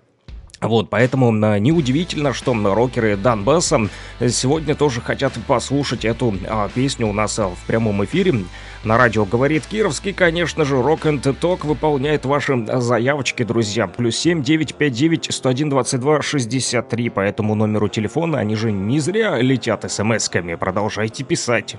Вот, 0.61 0.89
поэтому 0.89 1.31
неудивительно, 1.31 2.33
что 2.33 2.53
рокеры 2.53 3.17
Донбасса 3.17 3.89
сегодня 4.29 4.73
тоже 4.73 5.01
хотят 5.01 5.33
послушать 5.47 6.05
эту 6.05 6.33
а, 6.47 6.69
песню 6.73 7.07
у 7.07 7.13
нас 7.13 7.37
а, 7.39 7.49
в 7.49 7.57
прямом 7.67 8.03
эфире. 8.05 8.45
На 8.83 8.97
радио 8.97 9.25
говорит 9.25 9.65
Кировский, 9.65 10.13
конечно 10.13 10.63
же, 10.63 10.75
Rock 10.75 11.01
and 11.01 11.21
Talk 11.39 11.65
выполняет 11.67 12.25
ваши 12.25 12.65
заявочки, 12.67 13.43
друзья. 13.43 13.87
Плюс 13.87 14.15
7 14.15 14.43
959 14.43 15.27
101 15.31 15.69
22 15.69 16.21
63 16.21 17.09
по 17.09 17.19
этому 17.19 17.55
номеру 17.55 17.87
телефона. 17.87 18.39
Они 18.39 18.55
же 18.55 18.71
не 18.71 18.99
зря 18.99 19.37
летят 19.37 19.83
смс-ками. 19.85 20.55
Продолжайте 20.55 21.23
писать. 21.23 21.75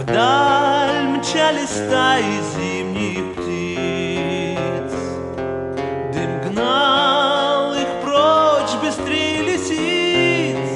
Вдаль 0.00 0.83
мчали 1.24 1.64
стаи 1.66 2.40
зимних 2.54 3.24
гнал 6.44 7.72
их 7.72 7.88
прочь 8.02 8.74
быстрее 8.82 9.42
лисиц. 9.42 10.68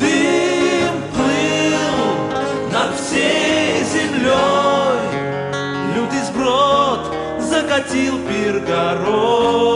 Дым 0.00 0.96
плыл 1.14 2.00
над 2.72 2.96
всей 2.96 3.84
землей, 3.84 4.98
лютый 5.94 6.22
сброд 6.28 7.14
закатил 7.38 8.18
пир 8.26 8.58
горой. 8.60 9.73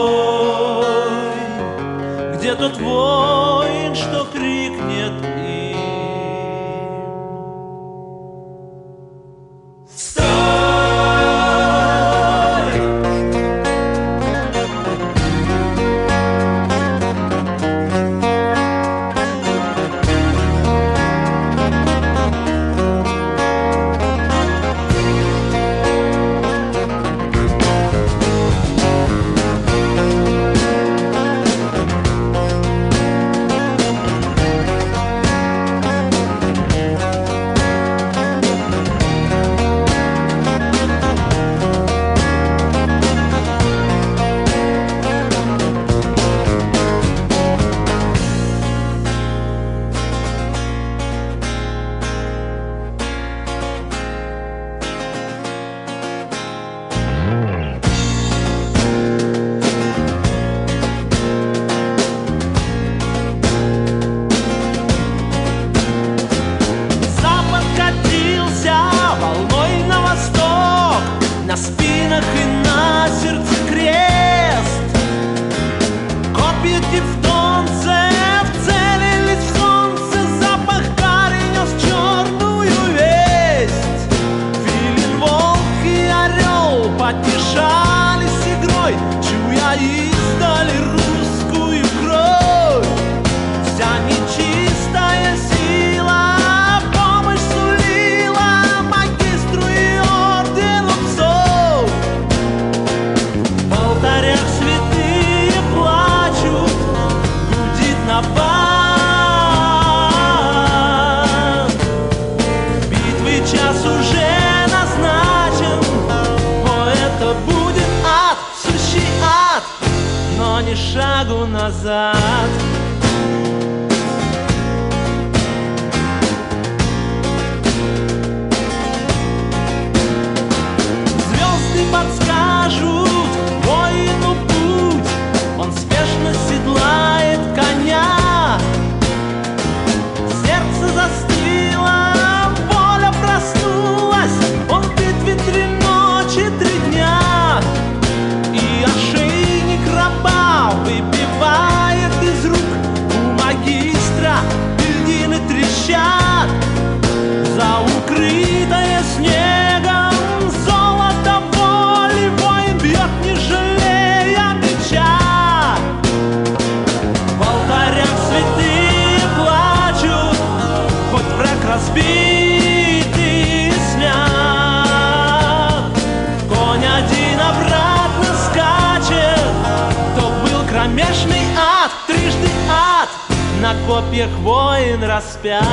Копьях 183.89 184.29
воин 184.41 185.03
распят. 185.03 185.63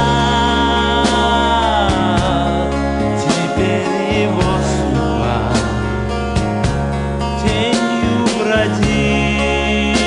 Теперь 3.20 4.22
его 4.22 4.52
судьба 4.72 5.52
тенью 7.42 8.18
бродить 8.38 9.98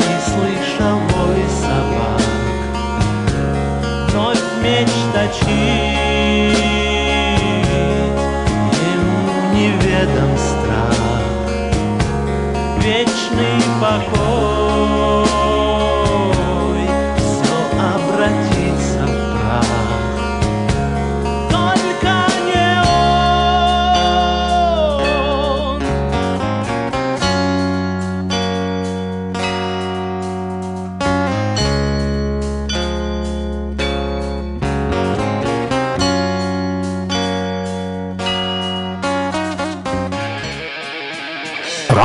и 0.00 0.12
слыша 0.26 0.90
вой 1.10 1.42
собак, 1.62 2.26
вновь 4.08 4.44
меч 4.60 4.90
точить. 5.14 6.58
Ему 8.90 9.24
неведом 9.54 10.32
страх, 10.36 10.98
вечный 12.80 13.62
покой. 13.80 14.91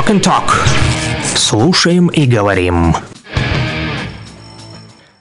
Rock 0.07 0.15
and 0.15 0.23
Talk. 0.23 0.67
Слушаем 1.35 2.07
и 2.07 2.25
говорим. 2.25 2.95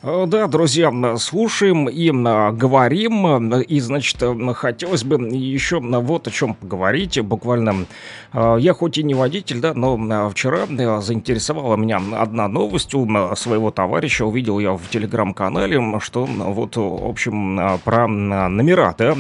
Э, 0.03 0.27
да, 0.29 0.47
друзья, 0.47 0.93
слушаем 1.19 1.89
и 1.89 2.11
говорим, 2.11 3.53
и, 3.63 3.81
значит, 3.81 4.23
хотелось 4.55 5.03
бы 5.03 5.17
еще 5.37 5.81
вот 5.81 6.29
о 6.29 6.31
чем 6.31 6.55
поговорить. 6.55 7.21
Буквально, 7.21 7.87
э, 8.33 8.57
я 8.61 8.75
хоть 8.75 8.99
и 8.99 9.03
не 9.03 9.15
водитель, 9.15 9.59
да, 9.59 9.75
но 9.75 10.31
вчера 10.31 10.67
заинтересовала 11.01 11.75
меня 11.75 12.01
одна 12.17 12.47
новость 12.47 12.95
у 12.95 13.09
своего 13.35 13.73
товарища. 13.73 14.25
Увидел 14.25 14.61
я 14.61 14.75
в 14.75 14.89
телеграм-канале, 14.89 15.99
что 15.99 16.27
вот, 16.27 16.77
в 16.77 17.09
общем, 17.09 17.81
про 17.85 18.07
номера, 18.07 18.95
да, 18.97 19.17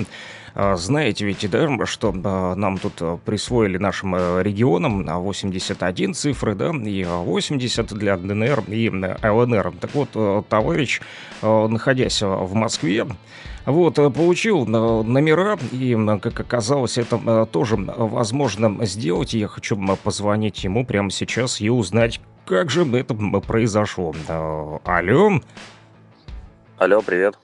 знаете 0.76 1.26
ведь, 1.26 1.50
да, 1.50 1.84
что 1.84 2.14
а, 2.24 2.54
нам 2.54 2.78
тут 2.78 2.94
а, 3.00 3.18
присвоили 3.18 3.76
нашим 3.76 4.16
регионам 4.40 5.04
81 5.04 6.14
цифры, 6.14 6.54
да, 6.54 6.70
и 6.70 7.04
80 7.04 7.86
для 7.94 8.16
ДНР 8.16 8.64
и 8.68 8.88
ЛНР. 8.88 9.74
Так 9.80 9.94
вот, 9.94 10.48
товарищ, 10.48 11.00
находясь 11.42 12.22
в 12.22 12.54
Москве, 12.54 13.06
вот, 13.66 13.96
получил 13.96 14.64
номера, 14.64 15.58
и, 15.72 15.94
как 16.22 16.40
оказалось, 16.40 16.96
это 16.96 17.46
тоже 17.46 17.76
возможно 17.76 18.86
сделать. 18.86 19.34
Я 19.34 19.48
хочу 19.48 19.78
позвонить 20.02 20.64
ему 20.64 20.86
прямо 20.86 21.10
сейчас 21.10 21.60
и 21.60 21.68
узнать, 21.68 22.20
как 22.46 22.70
же 22.70 22.86
это 22.96 23.14
произошло. 23.14 24.14
Алло? 24.84 25.40
Алло, 26.78 27.02
привет. 27.02 27.38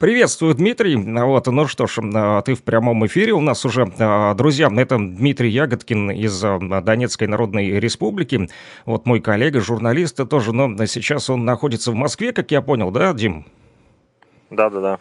Приветствую, 0.00 0.54
Дмитрий. 0.56 0.96
Вот, 0.96 1.46
ну 1.46 1.66
что 1.68 1.86
ж, 1.86 2.00
а, 2.02 2.42
ты 2.42 2.54
в 2.54 2.64
прямом 2.64 3.06
эфире 3.06 3.32
у 3.32 3.40
нас 3.40 3.64
уже. 3.64 3.86
А, 4.00 4.34
друзья, 4.34 4.68
это 4.76 4.96
Дмитрий 4.98 5.50
Ягодкин 5.50 6.10
из 6.10 6.44
а, 6.44 6.58
Донецкой 6.58 7.28
Народной 7.28 7.78
Республики. 7.78 8.48
Вот 8.86 9.06
мой 9.06 9.20
коллега, 9.20 9.60
журналист 9.60 10.20
тоже, 10.28 10.52
но 10.52 10.84
сейчас 10.86 11.30
он 11.30 11.44
находится 11.44 11.92
в 11.92 11.94
Москве, 11.94 12.32
как 12.32 12.50
я 12.50 12.60
понял, 12.60 12.90
да, 12.90 13.12
Дим? 13.12 13.46
Да-да-да. 14.50 14.98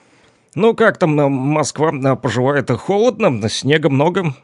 Ну, 0.54 0.76
как 0.76 1.00
там 1.00 1.12
Москва 1.16 2.16
поживает? 2.16 2.70
Холодно, 2.70 3.50
снега 3.50 3.90
много? 3.90 4.36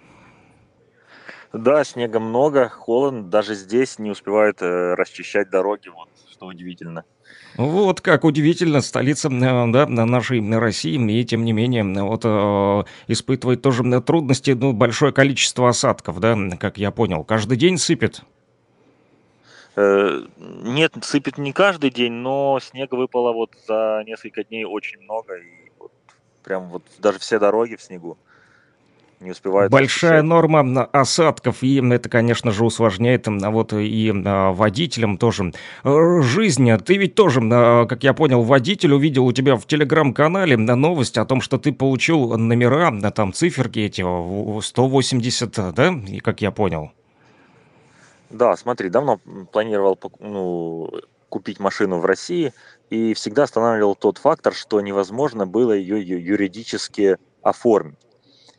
Да, 1.54 1.84
снега 1.84 2.20
много, 2.20 2.70
холодно. 2.70 3.24
Даже 3.24 3.54
здесь 3.54 4.00
не 4.00 4.10
успевают 4.10 4.64
э, 4.64 4.96
расчищать 4.96 5.52
дороги, 5.52 5.90
вот, 5.90 6.10
что 6.32 6.48
удивительно. 6.48 7.06
Вот 7.60 8.00
как 8.00 8.24
удивительно, 8.24 8.80
столица 8.80 9.28
э, 9.28 9.72
да, 9.72 9.86
нашей 9.86 10.40
России, 10.58 10.98
и 11.12 11.26
тем 11.26 11.44
не 11.44 11.52
менее 11.52 11.84
вот, 11.84 12.22
э, 12.24 12.84
испытывает 13.08 13.62
тоже 13.62 13.84
трудности, 14.00 14.52
ну, 14.52 14.72
большое 14.72 15.12
количество 15.12 15.68
осадков, 15.68 16.22
да, 16.22 16.38
как 16.58 16.78
я 16.78 16.90
понял. 16.92 17.26
Каждый 17.26 17.58
день 17.58 17.78
сыпет? 17.78 18.22
Э, 19.76 20.22
нет, 20.38 20.94
сыпет 21.02 21.38
не 21.38 21.52
каждый 21.52 21.92
день, 21.92 22.14
но 22.14 22.60
снега 22.62 22.96
выпало 22.96 23.34
вот 23.34 23.52
за 23.68 24.04
несколько 24.06 24.46
дней 24.46 24.64
очень 24.64 25.00
много, 25.02 25.36
и 25.36 25.70
вот 25.80 25.92
прям 26.46 26.70
вот 26.70 26.84
даже 27.00 27.20
все 27.20 27.40
дороги 27.40 27.76
в 27.76 27.82
снегу 27.82 28.18
не 29.20 29.32
успевают. 29.32 29.72
Большая 29.72 30.22
норма 30.22 30.86
осадков, 30.86 31.62
и 31.64 31.82
это, 31.92 32.10
конечно 32.10 32.52
же, 32.52 32.66
усложняет 32.66 33.28
а 33.28 33.50
вот 33.52 33.74
и 33.74 34.14
а, 34.26 34.52
водителям 34.52 35.18
тоже 35.18 35.54
э, 35.84 36.22
жизнь. 36.22 36.70
Ты 36.78 36.98
ведь 36.98 37.16
тоже, 37.16 37.42
а, 37.52 37.86
как 37.86 38.04
я 38.04 38.14
понял, 38.14 38.44
водитель 38.44 38.94
увидел 38.94 39.26
у 39.26 39.32
тебя 39.32 39.56
в 39.56 39.66
телеграм-канале 39.66 40.58
новость 40.58 41.18
о 41.18 41.26
том, 41.26 41.42
что 41.42 41.58
ты 41.58 41.74
получил 41.74 42.38
номера, 42.38 42.92
там 43.12 43.34
циферки 43.34 43.80
эти 43.80 44.02
180, 44.62 45.74
да, 45.74 45.94
и 46.08 46.20
как 46.20 46.42
я 46.42 46.52
понял. 46.52 46.92
Да, 48.30 48.56
смотри, 48.56 48.90
давно 48.90 49.20
планировал 49.52 50.00
ну, 50.20 50.92
купить 51.30 51.60
машину 51.60 51.98
в 51.98 52.06
России 52.06 52.54
и 52.90 53.14
всегда 53.14 53.44
останавливал 53.44 53.96
тот 53.96 54.18
фактор, 54.18 54.54
что 54.54 54.82
невозможно 54.82 55.48
было 55.48 55.74
ее 55.74 56.00
юридически 56.02 57.18
оформить. 57.42 57.98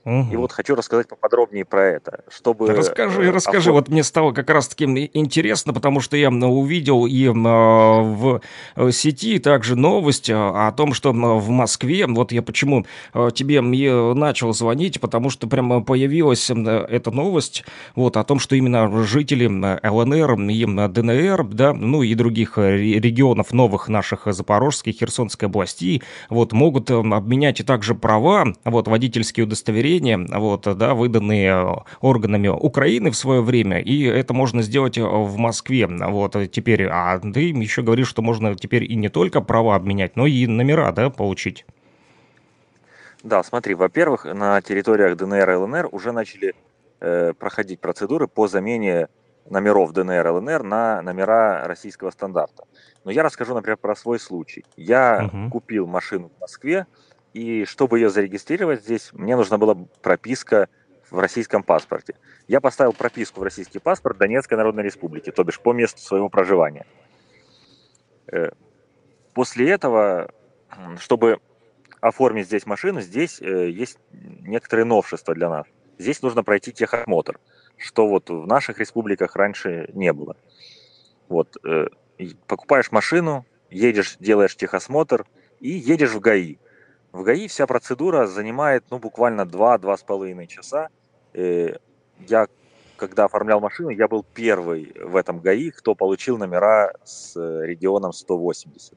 Угу. 0.04 0.32
И 0.32 0.36
вот 0.36 0.50
хочу 0.52 0.74
рассказать 0.74 1.08
поподробнее 1.08 1.66
про 1.66 1.84
это, 1.84 2.24
чтобы... 2.30 2.72
Расскажи, 2.72 3.22
э, 3.22 3.30
расскажи. 3.30 3.70
Вот 3.70 3.88
мне 3.88 4.02
стало 4.02 4.32
как 4.32 4.48
раз-таки 4.48 4.84
интересно, 5.12 5.74
потому 5.74 6.00
что 6.00 6.16
я 6.16 6.30
увидел 6.30 7.04
и 7.04 7.26
э, 7.26 7.30
в 7.30 8.40
э, 8.76 8.90
сети 8.92 9.38
также 9.38 9.76
новость 9.76 10.30
о 10.30 10.72
том, 10.72 10.94
что 10.94 11.12
в 11.12 11.50
Москве, 11.50 12.06
вот 12.06 12.32
я 12.32 12.40
почему 12.40 12.86
тебе 13.34 13.60
начал 13.60 14.54
звонить, 14.54 15.00
потому 15.00 15.28
что 15.28 15.46
прямо 15.46 15.82
появилась 15.82 16.48
эта 16.50 17.10
новость 17.10 17.64
вот 17.94 18.16
о 18.16 18.24
том, 18.24 18.38
что 18.38 18.56
именно 18.56 19.04
жители 19.04 19.46
ЛНР 19.46 20.40
и 20.50 20.64
ДНР, 20.64 21.44
да, 21.44 21.74
ну 21.74 22.02
и 22.02 22.14
других 22.14 22.56
регионов 22.56 23.52
новых 23.52 23.88
наших 23.88 24.22
Запорожской, 24.24 24.94
Херсонской 24.94 25.48
областей, 25.48 26.02
вот 26.30 26.52
могут 26.52 26.90
обменять 26.90 27.64
также 27.66 27.94
права, 27.94 28.46
вот 28.64 28.88
водительские 28.88 29.44
удостоверения 29.44 29.89
удостоверения, 29.90 30.38
вот, 30.38 30.76
да, 30.76 30.94
выданные 30.94 31.84
органами 32.00 32.48
Украины 32.48 33.10
в 33.10 33.16
свое 33.16 33.42
время, 33.42 33.80
и 33.80 34.04
это 34.04 34.34
можно 34.34 34.62
сделать 34.62 34.98
в 34.98 35.36
Москве, 35.36 35.86
вот, 35.86 36.36
теперь, 36.52 36.86
а 36.86 37.18
ты 37.18 37.50
еще 37.50 37.82
говоришь, 37.82 38.08
что 38.08 38.22
можно 38.22 38.54
теперь 38.54 38.84
и 38.84 38.94
не 38.94 39.08
только 39.08 39.40
права 39.40 39.74
обменять, 39.74 40.16
но 40.16 40.26
и 40.26 40.46
номера, 40.46 40.92
да, 40.92 41.10
получить. 41.10 41.66
Да, 43.22 43.42
смотри, 43.42 43.74
во-первых, 43.74 44.24
на 44.24 44.60
территориях 44.62 45.16
ДНР 45.16 45.50
и 45.50 45.54
ЛНР 45.54 45.88
уже 45.92 46.12
начали 46.12 46.54
э, 47.00 47.34
проходить 47.38 47.78
процедуры 47.80 48.26
по 48.28 48.48
замене 48.48 49.08
номеров 49.50 49.92
ДНР 49.92 50.26
и 50.26 50.30
ЛНР 50.30 50.62
на 50.62 51.02
номера 51.02 51.66
российского 51.66 52.10
стандарта. 52.10 52.64
Но 53.04 53.10
я 53.10 53.22
расскажу, 53.22 53.54
например, 53.54 53.76
про 53.76 53.94
свой 53.94 54.18
случай. 54.18 54.64
Я 54.76 55.28
угу. 55.30 55.50
купил 55.50 55.86
машину 55.86 56.30
в 56.34 56.40
Москве, 56.40 56.86
и 57.32 57.64
чтобы 57.64 57.98
ее 57.98 58.10
зарегистрировать 58.10 58.82
здесь, 58.82 59.10
мне 59.12 59.36
нужна 59.36 59.58
была 59.58 59.76
прописка 60.02 60.68
в 61.10 61.18
российском 61.18 61.62
паспорте. 61.62 62.14
Я 62.48 62.60
поставил 62.60 62.92
прописку 62.92 63.40
в 63.40 63.42
российский 63.42 63.78
паспорт 63.78 64.18
Донецкой 64.18 64.58
Народной 64.58 64.84
Республики, 64.84 65.30
то 65.30 65.44
бишь 65.44 65.60
по 65.60 65.72
месту 65.72 66.00
своего 66.00 66.28
проживания. 66.28 66.86
Э, 68.32 68.50
после 69.34 69.70
этого, 69.70 70.32
чтобы 70.98 71.40
оформить 72.00 72.46
здесь 72.46 72.66
машину, 72.66 73.00
здесь 73.00 73.40
э, 73.40 73.70
есть 73.70 73.98
некоторые 74.12 74.84
новшества 74.84 75.34
для 75.34 75.48
нас. 75.48 75.66
Здесь 75.98 76.22
нужно 76.22 76.42
пройти 76.42 76.72
техосмотр, 76.72 77.38
что 77.76 78.08
вот 78.08 78.30
в 78.30 78.46
наших 78.46 78.78
республиках 78.78 79.36
раньше 79.36 79.90
не 79.92 80.12
было. 80.12 80.36
Вот, 81.28 81.56
э, 81.64 81.88
покупаешь 82.46 82.90
машину, 82.90 83.44
едешь, 83.70 84.16
делаешь 84.18 84.56
техосмотр 84.56 85.26
и 85.60 85.70
едешь 85.70 86.12
в 86.12 86.20
ГАИ. 86.20 86.56
В 87.12 87.22
ГАИ 87.24 87.48
вся 87.48 87.66
процедура 87.66 88.26
занимает, 88.26 88.84
ну, 88.90 88.98
буквально 88.98 89.42
2-2,5 89.42 90.46
часа. 90.46 90.88
Э, 91.34 91.76
я, 92.28 92.46
когда 92.96 93.24
оформлял 93.24 93.60
машину, 93.60 93.90
я 93.90 94.06
был 94.06 94.24
первый 94.34 94.92
в 94.94 95.16
этом 95.16 95.40
ГАИ, 95.40 95.70
кто 95.70 95.94
получил 95.94 96.38
номера 96.38 96.92
с 97.04 97.36
э, 97.36 97.66
регионом 97.66 98.12
180. 98.12 98.94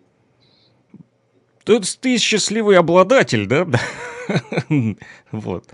Тут 1.64 2.00
ты 2.02 2.18
счастливый 2.18 2.78
обладатель, 2.78 3.48
да? 3.48 3.68
Вот. 5.32 5.66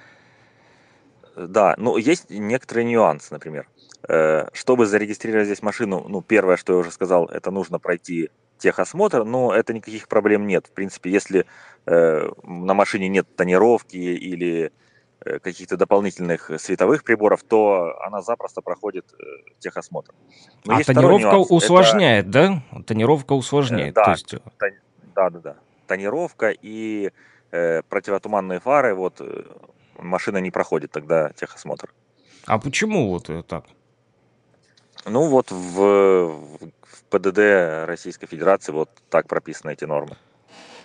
Да, 1.36 1.76
ну, 1.78 1.98
есть 1.98 2.30
некоторые 2.30 2.86
нюансы, 2.86 3.34
например. 3.34 3.68
Э, 4.08 4.48
чтобы 4.54 4.86
зарегистрировать 4.86 5.46
здесь 5.46 5.62
машину, 5.62 6.06
ну, 6.08 6.22
первое, 6.22 6.58
что 6.58 6.74
я 6.74 6.80
уже 6.80 6.92
сказал, 6.92 7.26
это 7.26 7.52
нужно 7.52 7.80
пройти 7.80 8.30
техосмотр, 8.60 9.24
но 9.24 9.54
это 9.54 9.74
никаких 9.74 10.08
проблем 10.08 10.46
нет. 10.46 10.68
В 10.68 10.72
принципе, 10.72 11.10
если 11.10 11.46
э, 11.86 12.30
на 12.44 12.74
машине 12.74 13.08
нет 13.08 13.28
тонировки 13.36 13.98
или 13.98 14.72
э, 15.26 15.40
каких-то 15.40 15.78
дополнительных 15.78 16.52
световых 16.60 17.04
приборов, 17.04 17.44
то 17.44 17.96
она 18.06 18.22
запросто 18.22 18.62
проходит 18.62 19.06
э, 19.14 19.24
техосмотр. 19.60 20.14
Но 20.66 20.78
а 20.78 20.84
тонировка 20.84 21.36
нюанс. 21.36 21.48
усложняет, 21.50 22.28
это... 22.28 22.62
да? 22.74 22.84
Тонировка 22.84 23.34
усложняет. 23.34 23.98
Э, 23.98 24.04
да, 24.06 24.12
есть... 24.12 24.30
тон... 24.30 24.42
да, 25.16 25.30
да, 25.30 25.40
да. 25.40 25.56
Тонировка 25.88 26.52
и 26.52 27.12
э, 27.52 27.82
противотуманные 27.90 28.60
фары, 28.60 28.94
вот 28.94 29.22
э, 29.22 29.44
машина 29.98 30.38
не 30.38 30.52
проходит 30.52 30.92
тогда 30.92 31.32
техосмотр. 31.32 31.92
А 32.46 32.60
почему 32.60 33.10
вот 33.10 33.30
так? 33.48 33.66
Ну 35.06 35.28
вот 35.30 35.52
в, 35.52 35.76
в 35.76 36.58
ПДД 37.10 37.86
Российской 37.88 38.28
Федерации 38.28 38.72
вот 38.72 38.90
так 39.10 39.28
прописаны 39.28 39.72
эти 39.74 39.86
нормы. 39.86 40.18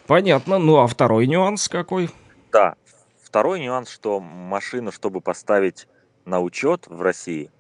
Понятно. 0.07 0.59
Ну 0.59 0.79
а 0.79 0.87
второй 0.87 1.27
нюанс 1.27 1.69
какой? 1.69 2.11
Да. 2.53 2.75
Второй 3.23 3.61
нюанс, 3.61 3.89
что 3.89 4.21
машину, 4.21 4.93
чтобы 4.93 5.21
поставить 5.21 5.89
на 6.25 6.41
учет 6.41 6.87
в 6.87 7.01
России, 7.03 7.51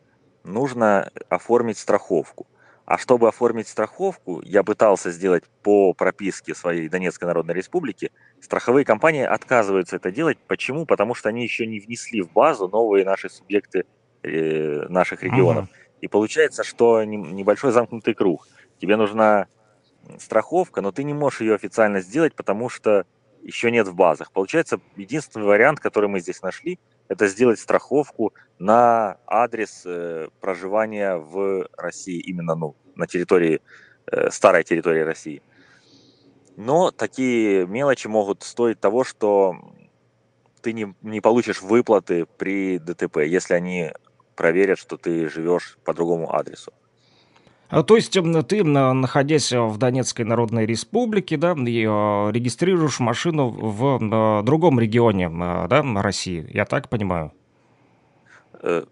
нужно 0.44 1.10
оформить 1.28 1.78
страховку. 1.78 2.46
А 2.86 2.98
чтобы 2.98 3.28
оформить 3.28 3.66
страховку, 3.66 4.42
я 4.44 4.62
пытался 4.62 5.10
сделать 5.10 5.44
по 5.62 5.94
прописке 5.94 6.54
своей 6.54 6.88
Донецкой 6.88 7.26
Народной 7.28 7.54
Республики. 7.54 8.12
Страховые 8.40 8.84
компании 8.84 9.24
отказываются 9.24 9.96
это 9.96 10.10
делать. 10.12 10.36
Почему? 10.46 10.84
Потому 10.84 11.14
что 11.14 11.30
они 11.30 11.42
еще 11.42 11.66
не 11.66 11.80
внесли 11.80 12.20
в 12.20 12.30
базу 12.30 12.68
новые 12.68 13.06
наши 13.06 13.30
субъекты 13.30 13.86
э, 14.22 14.86
наших 14.90 15.22
регионов. 15.22 15.64
Uh-huh. 15.64 15.83
И 16.04 16.08
получается, 16.08 16.64
что 16.64 17.02
небольшой 17.02 17.72
замкнутый 17.72 18.12
круг. 18.12 18.46
Тебе 18.78 18.96
нужно 18.96 19.48
страховка, 20.18 20.82
но 20.82 20.92
ты 20.92 21.02
не 21.02 21.14
можешь 21.14 21.40
ее 21.40 21.54
официально 21.54 22.02
сделать, 22.02 22.34
потому 22.34 22.68
что 22.68 23.06
еще 23.42 23.70
нет 23.70 23.88
в 23.88 23.94
базах. 23.94 24.30
Получается, 24.30 24.80
единственный 24.96 25.46
вариант, 25.46 25.80
который 25.80 26.10
мы 26.10 26.20
здесь 26.20 26.42
нашли, 26.42 26.78
это 27.08 27.26
сделать 27.26 27.58
страховку 27.58 28.34
на 28.58 29.16
адрес 29.26 29.84
э, 29.86 30.28
проживания 30.40 31.16
в 31.16 31.70
России, 31.74 32.20
именно 32.20 32.54
ну, 32.54 32.76
на 32.96 33.06
территории, 33.06 33.62
э, 34.06 34.28
старой 34.30 34.62
территории 34.62 35.00
России. 35.00 35.40
Но 36.58 36.90
такие 36.90 37.66
мелочи 37.66 38.08
могут 38.08 38.42
стоить 38.42 38.78
того, 38.78 39.04
что 39.04 39.56
ты 40.60 40.74
не, 40.74 40.94
не 41.00 41.22
получишь 41.22 41.62
выплаты 41.62 42.26
при 42.36 42.78
ДТП, 42.78 43.20
если 43.20 43.54
они 43.54 43.90
проверят, 44.34 44.78
что 44.78 44.96
ты 44.96 45.28
живешь 45.28 45.78
по 45.84 45.94
другому 45.94 46.34
адресу. 46.34 46.72
А, 47.68 47.82
то 47.82 47.96
есть 47.96 48.12
ты, 48.12 48.64
находясь 48.64 49.50
в 49.52 49.78
Донецкой 49.78 50.24
Народной 50.24 50.66
Республике, 50.66 51.36
да, 51.36 51.52
э, 51.52 51.54
регистрируешь 51.54 53.00
машину 53.00 53.48
в 53.48 53.98
э, 54.00 54.42
другом 54.44 54.78
регионе 54.78 55.26
э, 55.26 55.68
да, 55.68 55.82
России, 56.02 56.48
я 56.52 56.66
так 56.66 56.88
понимаю? 56.88 57.32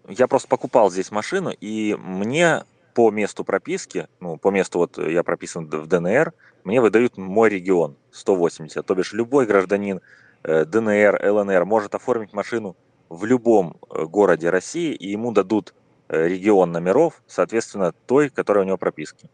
Я 0.07 0.27
просто 0.27 0.47
покупал 0.49 0.91
здесь 0.91 1.11
машину, 1.11 1.51
и 1.59 1.95
мне 1.97 2.63
по 2.93 3.09
месту 3.09 3.43
прописки, 3.43 4.07
ну, 4.19 4.37
по 4.37 4.51
месту, 4.51 4.79
вот 4.79 4.97
я 4.97 5.23
прописан 5.23 5.65
в 5.67 5.87
ДНР, 5.87 6.33
мне 6.63 6.79
выдают 6.79 7.17
мой 7.17 7.49
регион 7.49 7.95
180. 8.11 8.85
То 8.85 8.95
бишь 8.95 9.13
любой 9.13 9.47
гражданин 9.47 10.01
ДНР, 10.43 11.21
ЛНР 11.25 11.65
может 11.65 11.95
оформить 11.95 12.33
машину 12.33 12.75
в 13.13 13.25
любом 13.25 13.77
городе 13.89 14.49
России, 14.49 14.93
и 14.93 15.09
ему 15.09 15.31
дадут 15.31 15.73
Э, 16.13 16.27
регион 16.27 16.71
номеров, 16.71 17.23
соответственно, 17.27 17.91
той, 18.05 18.29
которая 18.29 18.65
у 18.65 18.67
него 18.67 18.77
прописки. 18.77 19.29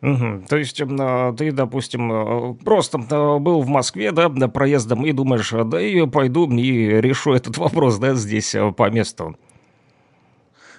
Угу. 0.00 0.46
То 0.48 0.56
есть 0.56 0.80
а, 0.80 1.34
ты, 1.34 1.52
допустим, 1.52 2.12
э, 2.12 2.54
просто 2.64 2.98
э, 2.98 3.38
был 3.38 3.60
в 3.60 3.68
Москве, 3.68 4.12
да, 4.12 4.28
проездом, 4.48 5.04
и 5.04 5.12
думаешь, 5.12 5.50
да 5.50 5.80
и 5.80 6.06
пойду 6.06 6.50
и 6.50 7.00
решу 7.00 7.34
этот 7.34 7.58
вопрос, 7.58 7.98
да, 7.98 8.14
здесь 8.14 8.56
по 8.76 8.88
месту. 8.90 9.36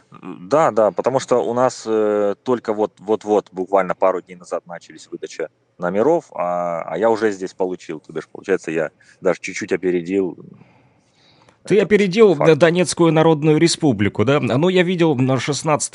Да, 0.09 0.71
да, 0.71 0.91
потому 0.91 1.19
что 1.19 1.43
у 1.43 1.53
нас 1.53 1.83
э, 1.85 2.35
только 2.41 2.73
вот, 2.73 2.93
вот-вот, 2.97 3.49
буквально 3.51 3.93
пару 3.93 4.21
дней 4.21 4.35
назад 4.35 4.65
начались 4.65 5.07
выдача 5.11 5.49
номеров, 5.77 6.31
а, 6.33 6.81
а 6.83 6.97
я 6.97 7.09
уже 7.11 7.31
здесь 7.31 7.53
получил. 7.53 7.99
То 7.99 8.13
бишь, 8.13 8.27
получается, 8.27 8.71
я 8.71 8.89
даже 9.19 9.41
чуть-чуть 9.41 9.73
опередил 9.73 10.37
ты 11.67 11.79
опередил 11.79 12.35
Факт. 12.35 12.57
Донецкую 12.57 13.11
Народную 13.13 13.57
Республику, 13.57 14.25
да? 14.25 14.39
Ну, 14.39 14.69
я 14.69 14.83
видел 14.83 15.17
16 15.37 15.93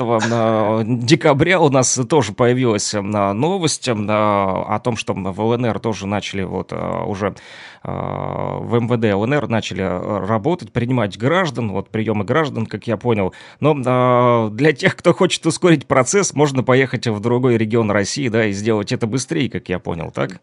декабря 1.05 1.61
у 1.61 1.69
нас 1.69 2.01
тоже 2.09 2.33
появилась 2.33 2.93
новость 2.95 3.89
о 3.89 4.81
том, 4.83 4.97
что 4.97 5.15
в 5.15 5.41
ЛНР 5.41 5.79
тоже 5.81 6.07
начали 6.07 6.43
вот 6.43 6.73
уже 6.73 7.35
в 7.83 8.79
МВД 8.81 9.13
ЛНР 9.15 9.49
начали 9.49 9.83
работать, 9.83 10.73
принимать 10.73 11.19
граждан, 11.19 11.73
вот 11.73 11.89
приемы 11.89 12.25
граждан, 12.25 12.67
как 12.67 12.87
я 12.87 12.97
понял. 12.97 13.33
Но 13.59 14.51
для 14.51 14.73
тех, 14.73 14.95
кто 14.95 15.13
хочет 15.13 15.45
ускорить 15.47 15.87
процесс, 15.87 16.33
можно 16.35 16.63
поехать 16.63 17.09
в 17.09 17.19
другой 17.21 17.57
регион 17.57 17.91
России, 17.91 18.29
да, 18.29 18.47
и 18.47 18.53
сделать 18.53 18.93
это 18.93 19.07
быстрее, 19.09 19.51
как 19.51 19.69
я 19.69 19.81
понял, 19.81 20.13
так? 20.13 20.41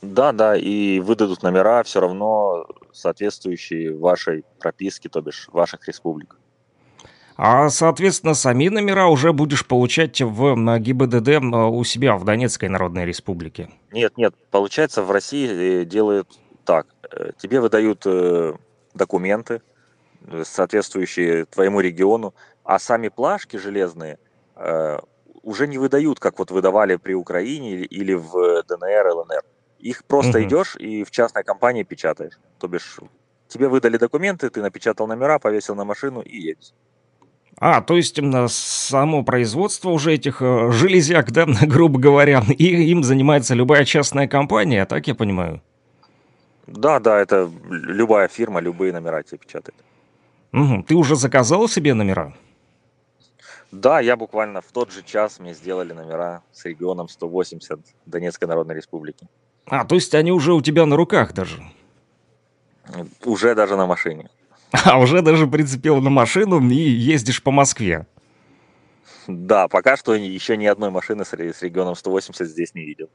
Да, 0.00 0.32
да, 0.32 0.56
и 0.56 1.00
выдадут 1.00 1.42
номера 1.42 1.82
все 1.82 2.00
равно 2.00 2.66
соответствующие 2.92 3.96
вашей 3.96 4.44
прописке, 4.60 5.08
то 5.08 5.20
бишь 5.20 5.48
ваших 5.52 5.86
республик. 5.88 6.36
А, 7.40 7.68
соответственно, 7.68 8.34
сами 8.34 8.68
номера 8.68 9.06
уже 9.06 9.32
будешь 9.32 9.64
получать 9.64 10.20
в 10.20 10.78
ГИБДД 10.78 11.28
у 11.70 11.84
себя 11.84 12.16
в 12.16 12.24
Донецкой 12.24 12.68
Народной 12.68 13.04
Республике? 13.04 13.70
Нет, 13.92 14.16
нет, 14.16 14.34
получается, 14.50 15.04
в 15.04 15.10
России 15.12 15.82
э, 15.82 15.84
делают 15.84 16.28
так. 16.64 16.88
Э, 17.10 17.30
тебе 17.38 17.60
выдают 17.60 18.02
э, 18.06 18.54
документы, 18.94 19.62
соответствующие 20.42 21.44
твоему 21.44 21.78
региону, 21.78 22.34
а 22.64 22.80
сами 22.80 23.08
плашки 23.08 23.56
железные 23.56 24.18
уже 25.44 25.68
не 25.68 25.78
выдают, 25.78 26.18
как 26.18 26.40
вот 26.40 26.50
выдавали 26.50 26.96
при 26.96 27.14
Украине 27.14 27.76
или 27.76 28.14
в 28.14 28.64
ДНР, 28.64 29.06
ЛНР. 29.06 29.44
Их 29.78 30.04
просто 30.04 30.38
угу. 30.38 30.46
идешь 30.46 30.76
и 30.76 31.04
в 31.04 31.10
частной 31.10 31.44
компании 31.44 31.84
печатаешь. 31.84 32.38
То 32.58 32.68
бишь, 32.68 32.98
тебе 33.48 33.68
выдали 33.68 33.96
документы, 33.96 34.50
ты 34.50 34.60
напечатал 34.62 35.06
номера, 35.06 35.38
повесил 35.38 35.74
на 35.74 35.84
машину 35.84 36.20
и 36.20 36.36
едешь. 36.36 36.72
А, 37.60 37.80
то 37.80 37.96
есть 37.96 38.20
само 38.48 39.24
производство 39.24 39.90
уже 39.90 40.14
этих 40.14 40.42
э, 40.42 40.70
железяк, 40.70 41.32
да, 41.32 41.46
грубо 41.62 41.98
говоря, 41.98 42.42
и 42.56 42.90
им 42.90 43.02
занимается 43.02 43.54
любая 43.54 43.84
частная 43.84 44.28
компания, 44.28 44.86
так 44.86 45.08
я 45.08 45.14
понимаю? 45.14 45.60
Да, 46.66 47.00
да, 47.00 47.18
это 47.18 47.50
любая 47.68 48.28
фирма, 48.28 48.60
любые 48.60 48.92
номера 48.92 49.22
тебе 49.22 49.38
печатает. 49.38 49.74
Угу. 50.52 50.84
Ты 50.86 50.94
уже 50.94 51.16
заказал 51.16 51.68
себе 51.68 51.94
номера? 51.94 52.34
Да, 53.72 54.00
я 54.00 54.16
буквально 54.16 54.60
в 54.60 54.72
тот 54.72 54.92
же 54.92 55.02
час 55.02 55.40
мне 55.40 55.52
сделали 55.52 55.92
номера 55.92 56.42
с 56.52 56.64
регионом 56.64 57.08
180 57.08 57.80
Донецкой 58.06 58.48
Народной 58.48 58.76
Республики. 58.76 59.26
А, 59.70 59.84
то 59.84 59.94
есть 59.94 60.14
они 60.14 60.32
уже 60.32 60.52
у 60.52 60.60
тебя 60.60 60.86
на 60.86 60.96
руках 60.96 61.32
даже? 61.32 61.62
Уже 63.24 63.54
даже 63.54 63.76
на 63.76 63.86
машине. 63.86 64.28
А, 64.84 64.98
уже 64.98 65.22
даже 65.22 65.46
прицепил 65.46 66.02
на 66.02 66.10
машину 66.10 66.60
и 66.68 66.74
ездишь 66.74 67.42
по 67.42 67.50
Москве? 67.50 68.06
Да, 69.26 69.66
пока 69.68 69.96
что 69.96 70.14
еще 70.14 70.58
ни 70.58 70.66
одной 70.66 70.90
машины 70.90 71.24
с 71.24 71.62
регионом 71.62 71.94
180 71.94 72.46
здесь 72.46 72.74
не 72.74 72.84
видел. 72.84 73.08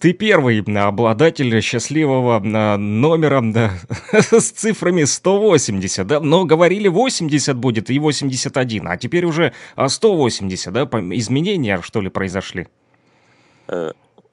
Ты 0.00 0.12
первый 0.14 0.60
обладатель 0.60 1.60
счастливого 1.60 2.36
а, 2.36 2.76
номера 2.76 3.40
да, 3.42 3.72
с 4.12 4.50
цифрами 4.50 5.04
180, 5.04 6.06
да? 6.06 6.20
Но 6.20 6.44
говорили 6.44 6.88
80 6.88 7.56
будет 7.56 7.90
и 7.90 7.98
81, 7.98 8.88
а 8.88 8.96
теперь 8.96 9.26
уже 9.26 9.52
180, 9.86 10.72
да? 10.72 10.82
Изменения, 10.84 11.80
что 11.82 12.00
ли, 12.00 12.08
произошли? 12.08 12.68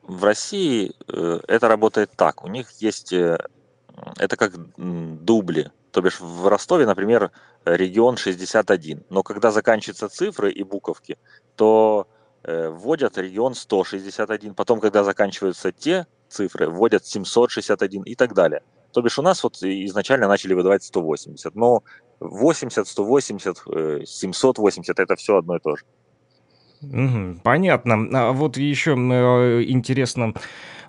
В 0.03 0.23
России 0.23 0.93
э, 1.07 1.39
это 1.47 1.67
работает 1.67 2.11
так. 2.15 2.43
У 2.43 2.47
них 2.47 2.69
есть, 2.79 3.13
э, 3.13 3.37
это 4.17 4.35
как 4.35 4.53
дубли. 4.77 5.71
То 5.91 6.01
бишь 6.01 6.19
в 6.19 6.47
Ростове, 6.47 6.85
например, 6.85 7.31
регион 7.65 8.17
61. 8.17 9.03
Но 9.09 9.23
когда 9.23 9.51
заканчиваются 9.51 10.09
цифры 10.09 10.51
и 10.51 10.63
буковки, 10.63 11.17
то 11.55 12.07
э, 12.43 12.69
вводят 12.69 13.17
регион 13.17 13.53
161. 13.53 14.55
Потом, 14.55 14.79
когда 14.79 15.03
заканчиваются 15.03 15.71
те 15.71 16.07
цифры, 16.29 16.67
вводят 16.67 17.05
761 17.05 18.03
и 18.03 18.15
так 18.15 18.33
далее. 18.33 18.63
То 18.93 19.01
бишь 19.01 19.19
у 19.19 19.21
нас 19.21 19.43
вот 19.43 19.61
изначально 19.61 20.27
начали 20.27 20.53
выдавать 20.53 20.83
180. 20.83 21.55
Но 21.55 21.83
80, 22.19 22.87
180, 22.87 24.07
780 24.07 24.99
это 24.99 25.15
все 25.15 25.37
одно 25.37 25.57
и 25.57 25.59
то 25.59 25.75
же. 25.75 25.83
Угу, 26.82 27.41
понятно. 27.44 28.08
А 28.13 28.32
вот 28.32 28.58
еще 28.58 28.91
э, 28.91 29.63
интересно 29.67 30.34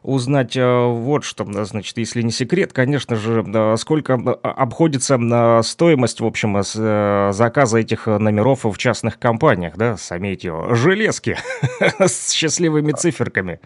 узнать 0.02 0.56
э, 0.56 0.86
вот 0.86 1.24
что, 1.24 1.44
значит, 1.64 1.98
если 1.98 2.22
не 2.22 2.32
секрет, 2.32 2.72
конечно 2.72 3.14
же, 3.16 3.44
сколько 3.76 4.14
а, 4.14 4.50
обходится 4.50 5.16
на 5.16 5.62
стоимость, 5.62 6.20
в 6.20 6.26
общем, 6.26 6.56
э, 6.56 7.30
заказа 7.32 7.78
этих 7.78 8.06
номеров 8.06 8.64
в 8.64 8.76
частных 8.78 9.18
компаниях, 9.18 9.76
да, 9.76 9.96
сами 9.96 10.28
эти 10.28 10.50
железки 10.74 11.36
с 11.98 12.32
счастливыми 12.32 12.92
циферками. 12.92 13.60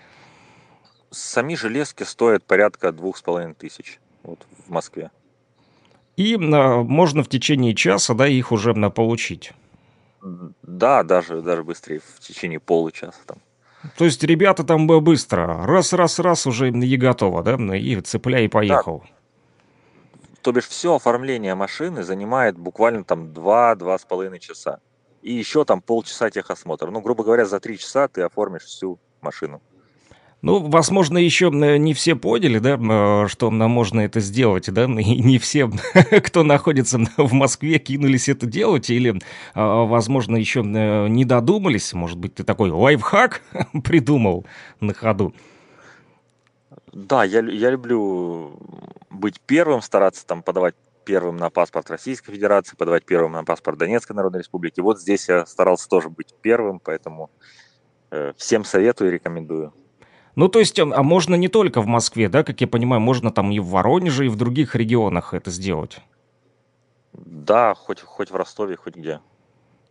Сами 1.10 1.54
железки 1.54 2.02
стоят 2.02 2.44
порядка 2.44 2.92
двух 2.92 3.16
с 3.16 3.22
половиной 3.22 3.54
тысяч 3.54 4.00
вот, 4.22 4.46
в 4.66 4.70
Москве. 4.70 5.10
И 6.16 6.36
можно 6.36 7.22
в 7.22 7.28
течение 7.28 7.74
часа, 7.74 8.14
да, 8.14 8.26
их 8.26 8.50
уже 8.50 8.74
получить. 8.74 9.52
Да, 10.62 11.02
даже, 11.02 11.40
даже 11.42 11.62
быстрее, 11.62 12.00
в 12.00 12.20
течение 12.20 12.58
получаса 12.58 13.20
там. 13.26 13.38
То 13.96 14.04
есть 14.04 14.24
ребята 14.24 14.64
там 14.64 14.86
быстро, 14.86 15.64
раз-раз-раз 15.64 16.46
уже 16.46 16.70
и 16.70 16.96
готово, 16.96 17.42
да, 17.42 17.76
и 17.76 18.00
цепляй 18.00 18.46
и 18.46 18.48
поехал. 18.48 19.04
Да. 19.04 19.10
То 20.42 20.52
бишь 20.52 20.68
все 20.68 20.94
оформление 20.94 21.54
машины 21.54 22.02
занимает 22.02 22.58
буквально 22.58 23.04
там 23.04 23.26
2-2,5 23.26 24.38
часа. 24.38 24.80
И 25.22 25.32
еще 25.32 25.64
там 25.64 25.80
полчаса 25.80 26.30
техосмотра. 26.30 26.90
Ну, 26.90 27.00
грубо 27.00 27.24
говоря, 27.24 27.44
за 27.44 27.58
3 27.58 27.78
часа 27.78 28.08
ты 28.08 28.22
оформишь 28.22 28.64
всю 28.64 28.98
машину. 29.20 29.60
Ну, 30.46 30.60
возможно, 30.60 31.18
еще 31.18 31.50
не 31.50 31.92
все 31.92 32.14
поняли, 32.14 32.60
да, 32.60 33.26
что 33.26 33.50
нам 33.50 33.70
можно 33.72 34.00
это 34.00 34.20
сделать, 34.20 34.72
да, 34.72 34.84
и 35.00 35.22
не 35.22 35.38
все, 35.38 35.68
кто 36.24 36.44
находится 36.44 36.98
в 37.16 37.32
Москве, 37.32 37.78
кинулись 37.78 38.28
это 38.28 38.46
делать, 38.46 38.88
или, 38.88 39.20
а, 39.54 39.84
возможно, 39.84 40.36
еще 40.36 40.62
не 40.62 41.24
додумались, 41.24 41.92
может 41.94 42.18
быть, 42.18 42.36
ты 42.36 42.44
такой 42.44 42.70
лайфхак 42.70 43.42
придумал 43.84 44.46
на 44.78 44.94
ходу. 44.94 45.34
Да, 46.92 47.24
я, 47.24 47.40
я 47.40 47.70
люблю 47.70 48.58
быть 49.10 49.40
первым, 49.40 49.82
стараться 49.82 50.24
там 50.26 50.42
подавать 50.42 50.76
первым 51.04 51.36
на 51.36 51.50
паспорт 51.50 51.90
Российской 51.90 52.32
Федерации, 52.32 52.76
подавать 52.76 53.04
первым 53.04 53.32
на 53.32 53.44
паспорт 53.44 53.78
Донецкой 53.78 54.14
Народной 54.14 54.40
Республики. 54.40 54.80
Вот 54.80 55.00
здесь 55.00 55.28
я 55.28 55.44
старался 55.44 55.88
тоже 55.88 56.08
быть 56.08 56.34
первым, 56.40 56.80
поэтому 56.80 57.30
Э, 58.10 58.32
всем 58.36 58.64
советую 58.64 59.10
и 59.10 59.14
рекомендую. 59.14 59.72
Ну, 60.36 60.48
то 60.48 60.58
есть, 60.58 60.78
а, 60.78 60.84
можно 60.84 61.34
не 61.34 61.48
только 61.48 61.80
в 61.80 61.86
Москве, 61.86 62.28
да, 62.28 62.44
как 62.44 62.60
я 62.60 62.68
понимаю, 62.68 63.00
можно 63.00 63.32
там 63.32 63.50
и 63.50 63.58
в 63.58 63.68
Воронеже, 63.68 64.26
и 64.26 64.28
в 64.28 64.36
других 64.36 64.76
регионах 64.76 65.32
это 65.32 65.50
сделать? 65.50 65.98
Да, 67.14 67.74
хоть, 67.74 68.00
хоть 68.02 68.30
в 68.30 68.36
Ростове, 68.36 68.76
хоть 68.76 68.96
где. 68.96 69.20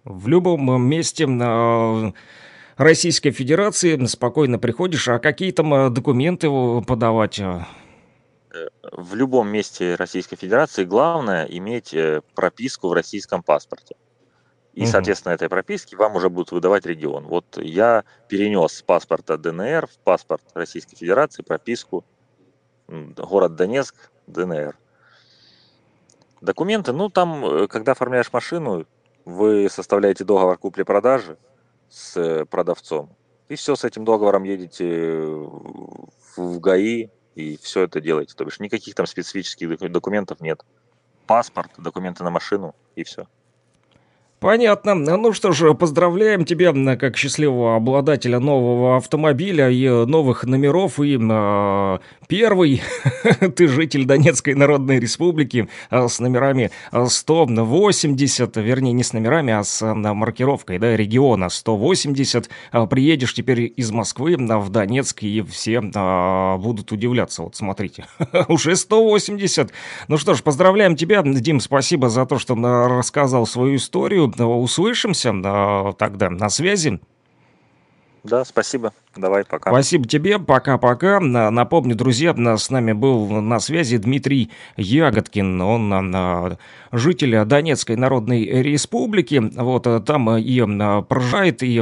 В 0.04 0.28
любом 0.28 0.70
э, 0.70 0.78
месте 0.78 1.26
э, 1.26 2.12
Российской 2.78 3.32
Федерации 3.32 4.06
спокойно 4.06 4.60
приходишь, 4.60 5.08
а 5.08 5.18
какие 5.18 5.52
там 5.52 5.74
э, 5.74 5.90
документы 5.90 6.48
подавать? 6.88 7.42
В 8.92 9.16
любом 9.16 9.50
месте 9.50 9.96
Российской 9.96 10.36
Федерации 10.36 10.86
главное 10.86 11.46
иметь 11.46 11.94
прописку 12.36 12.88
в 12.88 12.94
российском 12.94 13.42
паспорте. 13.44 13.96
И, 14.76 14.84
угу. 14.84 14.90
соответственно, 14.90 15.34
этой 15.34 15.48
прописки 15.48 15.96
вам 15.96 16.18
уже 16.18 16.30
будут 16.30 16.52
выдавать 16.52 16.86
регион. 16.86 17.26
Вот 17.26 17.58
я 17.58 18.04
перенес 18.28 18.74
с 18.74 18.82
паспорта 18.82 19.38
ДНР 19.38 19.88
в 19.88 19.98
паспорт 20.00 20.44
Российской 20.54 20.98
Федерации 20.98 21.44
прописку 21.44 22.04
город 22.88 23.56
Донецк, 23.56 24.12
ДНР. 24.28 24.78
Документы, 26.42 26.92
ну 26.92 27.10
там, 27.10 27.46
э, 27.46 27.68
когда 27.68 27.94
оформляешь 27.94 28.32
машину, 28.32 28.86
вы 29.24 29.70
составляете 29.70 30.26
договор 30.26 30.58
купли-продажи 30.58 31.38
с 31.90 32.18
э, 32.18 32.46
продавцом. 32.46 33.16
И 33.48 33.56
все, 33.56 33.76
с 33.76 33.84
этим 33.84 34.04
договором 34.06 34.44
едете 34.44 35.22
в 36.36 36.60
ГАИ 36.60 37.10
и 37.36 37.58
все 37.62 37.84
это 37.84 38.02
делаете. 38.02 38.36
То 38.36 38.44
бишь 38.44 38.60
никаких 38.60 38.94
там 38.94 39.06
специфических 39.06 39.92
документов 39.92 40.42
нет. 40.42 40.64
Паспорт, 41.28 41.72
документы 41.78 42.24
на 42.24 42.30
машину 42.30 42.76
и 42.96 43.04
все. 43.04 43.28
Понятно. 44.46 44.94
Ну 44.94 45.34
что 45.34 45.54
ж, 45.54 45.74
поздравляем 45.74 46.46
тебя 46.46 46.72
как 46.98 47.18
счастливого 47.18 47.78
обладателя 47.78 48.38
нового 48.40 48.98
автомобиля 48.98 49.72
и 49.72 49.90
новых 49.90 50.44
номеров. 50.44 51.00
И 51.00 51.18
э, 51.20 51.98
первый, 52.28 52.84
ты 53.56 53.68
житель 53.68 54.06
Донецкой 54.06 54.54
Народной 54.54 55.00
Республики 55.00 55.68
э, 55.90 56.08
с 56.08 56.20
номерами 56.20 56.70
180, 56.92 58.58
вернее 58.58 58.92
не 58.92 59.04
с 59.04 59.14
номерами, 59.14 59.52
а 59.52 59.64
с 59.64 59.82
э, 59.82 59.96
маркировкой 59.96 60.78
да, 60.78 60.96
региона 60.96 61.50
180. 61.50 62.48
Э, 62.72 62.86
приедешь 62.86 63.34
теперь 63.34 63.74
из 63.76 63.90
Москвы 63.90 64.38
в 64.38 64.70
Донецк 64.70 65.24
и 65.24 65.42
все 65.42 65.82
э, 65.82 66.58
будут 66.58 66.92
удивляться. 66.92 67.42
Вот 67.42 67.56
смотрите, 67.56 68.06
уже 68.48 68.76
180. 68.76 69.72
Ну 70.08 70.20
что 70.20 70.36
ж, 70.36 70.44
поздравляем 70.44 70.96
тебя, 70.96 71.24
Дим, 71.24 71.60
спасибо 71.60 72.10
за 72.10 72.28
то, 72.28 72.38
что 72.38 72.54
рассказал 72.88 73.48
свою 73.48 73.78
историю 73.78 74.35
услышимся 74.38 75.34
тогда 75.98 76.30
на 76.30 76.50
связи. 76.50 77.00
Да, 78.24 78.44
спасибо. 78.44 78.94
Давай, 79.16 79.46
пока. 79.46 79.70
Спасибо 79.70 80.08
тебе, 80.08 80.40
пока-пока. 80.40 81.20
Напомню, 81.20 81.96
друзья, 81.96 82.36
с 82.58 82.70
нами 82.70 82.92
был 82.92 83.28
на 83.42 83.60
связи 83.60 83.98
Дмитрий 83.98 84.52
Ягодкин. 84.76 85.62
Он 85.62 86.58
житель 86.92 87.46
Донецкой 87.46 87.96
Народной 87.96 88.46
Республики. 88.46 89.42
Вот 89.56 89.88
э, 89.88 90.00
там 90.02 90.38
и 90.38 90.62
проживает, 91.04 91.64
и 91.64 91.78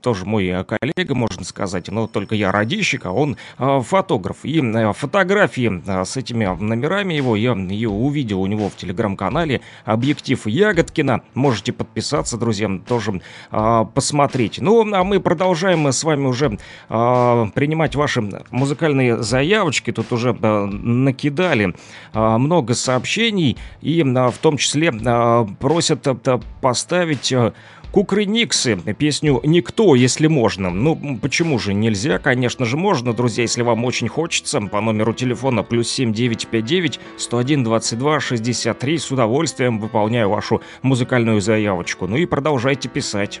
тоже 0.00 0.24
мой 0.24 0.64
коллега, 0.64 1.14
можно 1.14 1.44
сказать, 1.44 1.88
но 1.88 2.06
только 2.06 2.34
я 2.34 2.50
радищик, 2.50 3.06
а 3.06 3.12
он 3.12 3.36
фотограф. 3.58 4.38
И 4.44 4.60
фотографии 4.92 5.82
с 6.04 6.16
этими 6.16 6.44
номерами 6.46 7.14
его 7.14 7.36
я 7.36 7.54
ее 7.54 7.90
увидел 7.90 8.42
у 8.42 8.46
него 8.46 8.68
в 8.68 8.76
телеграм-канале 8.76 9.60
«Объектив 9.84 10.46
Ягодкина». 10.46 11.22
Можете 11.34 11.72
подписаться, 11.72 12.36
друзья, 12.36 12.68
тоже 12.86 13.20
посмотреть. 13.50 14.58
Ну, 14.60 14.92
а 14.92 15.04
мы 15.04 15.20
продолжаем 15.20 15.86
с 15.86 16.02
вами 16.04 16.26
уже 16.26 16.39
уже 16.40 16.58
э, 16.88 17.46
принимать 17.54 17.94
ваши 17.96 18.22
музыкальные 18.50 19.22
заявочки. 19.22 19.92
Тут 19.92 20.12
уже 20.12 20.36
э, 20.40 20.64
накидали 20.66 21.74
э, 22.12 22.36
много 22.38 22.74
сообщений 22.74 23.56
и 23.82 24.00
э, 24.00 24.04
в 24.04 24.38
том 24.38 24.56
числе 24.56 24.90
э, 24.92 25.46
просят 25.58 26.06
э, 26.06 26.40
поставить... 26.60 27.32
Э, 27.32 27.52
Кукрыниксы, 27.92 28.76
песню 28.76 29.40
«Никто, 29.42 29.96
если 29.96 30.28
можно». 30.28 30.70
Ну, 30.70 31.18
почему 31.20 31.58
же 31.58 31.74
нельзя? 31.74 32.20
Конечно 32.20 32.64
же 32.64 32.76
можно, 32.76 33.12
друзья, 33.12 33.42
если 33.42 33.62
вам 33.62 33.84
очень 33.84 34.06
хочется. 34.06 34.60
По 34.60 34.80
номеру 34.80 35.12
телефона 35.12 35.64
плюс 35.64 35.90
7959 35.90 37.00
101 37.16 37.64
22 37.64 38.20
63 38.20 38.96
с 38.96 39.10
удовольствием 39.10 39.80
выполняю 39.80 40.30
вашу 40.30 40.62
музыкальную 40.82 41.40
заявочку. 41.40 42.06
Ну 42.06 42.14
и 42.14 42.26
продолжайте 42.26 42.88
писать. 42.88 43.40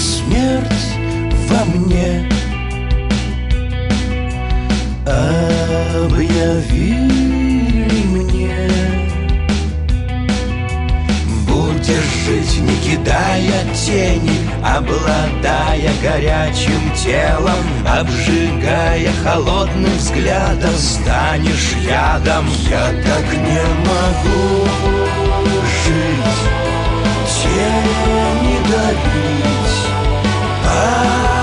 смерть 0.00 0.94
во 1.48 1.64
мне. 1.64 2.28
Объяви 5.06 6.60
жить, 12.30 12.60
не 12.60 12.76
кидая 12.76 13.64
тени, 13.74 14.38
обладая 14.64 15.92
горячим 16.02 16.80
телом, 16.96 17.64
обжигая 17.86 19.12
холодным 19.24 19.96
взглядом, 19.98 20.74
станешь 20.76 21.74
ядом. 21.84 22.46
Я 22.68 22.86
так 23.04 23.24
не 23.32 23.62
могу 23.88 24.68
жить, 25.84 26.40
тени 27.42 28.58
давить, 28.70 29.59
понять 30.70 31.39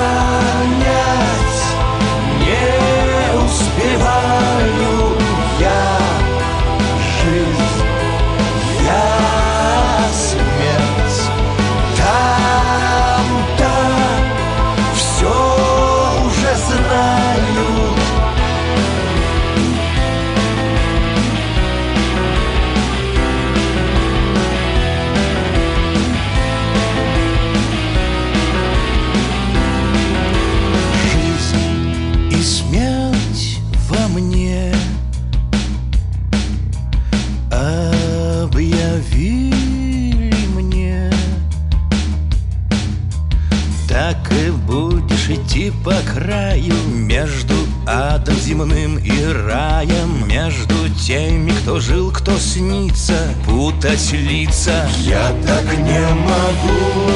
по 45.84 45.94
краю 46.14 46.74
Между 46.88 47.56
адом 47.88 48.36
земным 48.36 48.98
и 48.98 49.24
раем 49.26 50.28
Между 50.28 50.90
теми, 51.04 51.52
кто 51.62 51.80
жил, 51.80 52.12
кто 52.12 52.38
снится 52.38 53.18
Путать 53.46 54.12
лица. 54.12 54.88
Я 55.00 55.34
так 55.46 55.66
не 55.78 56.08
могу 56.10 57.10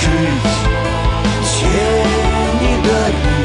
жить 0.00 0.52
Тени 1.58 2.84
дарить 2.84 3.43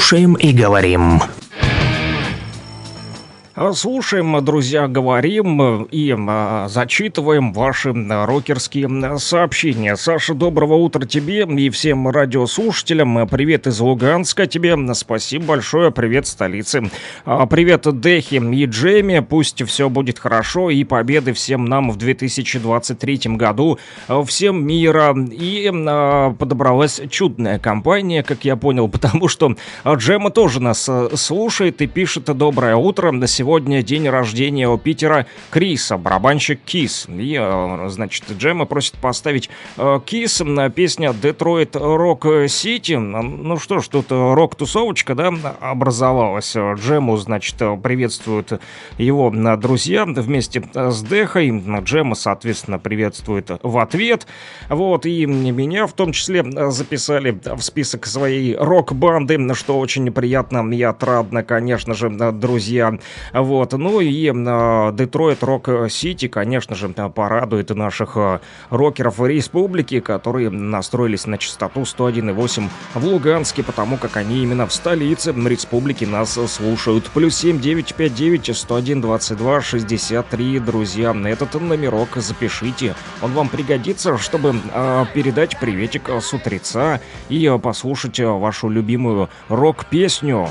Слушаем 0.00 0.32
и 0.32 0.54
говорим. 0.54 1.20
А, 3.70 3.72
слушаем, 3.72 4.44
друзья, 4.44 4.88
говорим 4.88 5.84
и 5.84 6.14
а, 6.18 6.66
зачитываем 6.68 7.52
ваши 7.52 7.92
рокерские 7.92 9.18
сообщения. 9.18 9.96
Саша, 9.96 10.34
доброго 10.34 10.74
утра 10.74 11.06
тебе 11.06 11.44
и 11.44 11.70
всем 11.70 12.08
радиослушателям. 12.08 13.28
Привет 13.28 13.68
из 13.68 13.78
Луганска 13.78 14.46
тебе. 14.48 14.76
Спасибо 14.94 15.44
большое. 15.44 15.92
Привет 15.92 16.26
столице. 16.26 16.90
А, 17.24 17.46
привет 17.46 17.86
Дехи 18.00 18.34
и 18.34 18.66
Джейми. 18.66 19.20
Пусть 19.20 19.64
все 19.64 19.88
будет 19.88 20.18
хорошо 20.18 20.70
и 20.70 20.82
победы 20.82 21.32
всем 21.32 21.64
нам 21.64 21.90
в 21.92 21.96
2023 21.96 23.20
году. 23.36 23.78
Всем 24.26 24.66
мира. 24.66 25.14
И 25.30 25.70
подобралась 26.38 27.00
чудная 27.08 27.60
компания, 27.60 28.24
как 28.24 28.44
я 28.44 28.56
понял, 28.56 28.88
потому 29.00 29.28
что 29.28 29.54
Джема 29.86 30.30
тоже 30.30 30.60
нас 30.60 30.90
слушает 31.14 31.80
и 31.82 31.86
пишет 31.86 32.24
«Доброе 32.24 32.74
утро». 32.74 33.14
Сегодня 33.26 33.59
сегодня 33.60 33.82
день 33.82 34.08
рождения 34.08 34.70
у 34.70 34.78
Питера 34.78 35.26
Криса, 35.50 35.98
барабанщик 35.98 36.60
Кис. 36.64 37.06
И, 37.10 37.36
э, 37.38 37.88
значит, 37.90 38.24
Джема 38.38 38.64
просит 38.64 38.94
поставить 38.94 39.50
э, 39.76 40.00
Кис, 40.06 40.42
песня 40.74 41.12
Детройт 41.12 41.76
Рок 41.76 42.24
Сити. 42.48 42.94
Ну 42.94 43.58
что 43.58 43.80
ж, 43.80 43.88
тут 43.88 44.06
рок-тусовочка, 44.10 45.14
да, 45.14 45.30
образовалась. 45.60 46.56
Джему, 46.56 47.18
значит, 47.18 47.56
приветствуют 47.82 48.58
его 48.96 49.30
друзья 49.58 50.06
вместе 50.06 50.62
с 50.72 51.02
Дехой. 51.02 51.50
Джема, 51.82 52.14
соответственно, 52.14 52.78
приветствует 52.78 53.50
в 53.62 53.76
ответ. 53.76 54.26
Вот, 54.70 55.04
и 55.04 55.26
меня 55.26 55.86
в 55.86 55.92
том 55.92 56.12
числе 56.12 56.46
записали 56.70 57.38
в 57.44 57.60
список 57.60 58.06
своей 58.06 58.56
рок-банды, 58.56 59.38
что 59.54 59.78
очень 59.78 60.10
приятно 60.10 60.66
и 60.72 60.80
отрадно, 60.80 61.42
конечно 61.42 61.92
же, 61.92 62.08
друзья. 62.08 62.98
Вот. 63.50 63.72
Ну 63.72 64.00
и 64.00 64.30
Детройт 64.96 65.42
Рок 65.42 65.68
Сити, 65.88 66.28
конечно 66.28 66.76
же, 66.76 66.88
порадует 66.88 67.70
наших 67.70 68.16
а, 68.16 68.40
рокеров 68.70 69.18
республики, 69.18 69.98
которые 69.98 70.50
настроились 70.50 71.26
на 71.26 71.36
частоту 71.36 71.80
101,8 71.80 72.68
в 72.94 73.04
Луганске, 73.04 73.64
потому 73.64 73.96
как 73.96 74.16
они 74.18 74.44
именно 74.44 74.68
в 74.68 74.72
столице 74.72 75.32
республики 75.32 76.04
нас 76.04 76.38
слушают. 76.46 77.10
Плюс 77.12 77.34
7 77.38 77.58
959 77.60 78.56
101 78.56 79.00
22 79.00 79.60
63, 79.62 80.60
друзья. 80.60 81.12
Этот 81.24 81.60
номерок 81.60 82.10
запишите. 82.18 82.94
Он 83.20 83.32
вам 83.32 83.48
пригодится, 83.48 84.16
чтобы 84.16 84.54
э, 84.72 85.04
передать 85.12 85.58
приветик 85.58 86.08
с 86.08 86.32
утреца 86.32 87.00
и 87.28 87.52
послушать 87.60 88.20
вашу 88.20 88.68
любимую 88.68 89.28
рок-песню. 89.48 90.50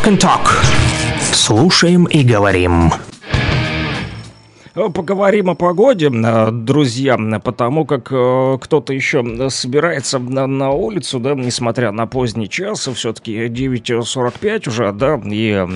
Rock 0.00 0.12
and 0.12 0.18
Talk. 0.18 0.48
Слушаем 1.20 2.04
и 2.04 2.22
говорим. 2.22 2.90
Э, 4.74 4.88
поговорим 4.88 5.50
о 5.50 5.54
погоде, 5.54 6.10
э, 6.10 6.50
друзья, 6.52 7.18
потому 7.44 7.84
как 7.84 8.08
э, 8.10 8.58
кто-то 8.60 8.92
еще 8.92 9.50
собирается 9.50 10.18
на, 10.18 10.70
улицу, 10.70 11.18
да, 11.18 11.34
несмотря 11.34 11.92
на 11.92 12.06
поздний 12.06 12.48
час, 12.48 12.88
все-таки 12.94 13.46
9.45 13.46 14.68
уже, 14.68 14.92
да, 14.92 15.20
и 15.24 15.66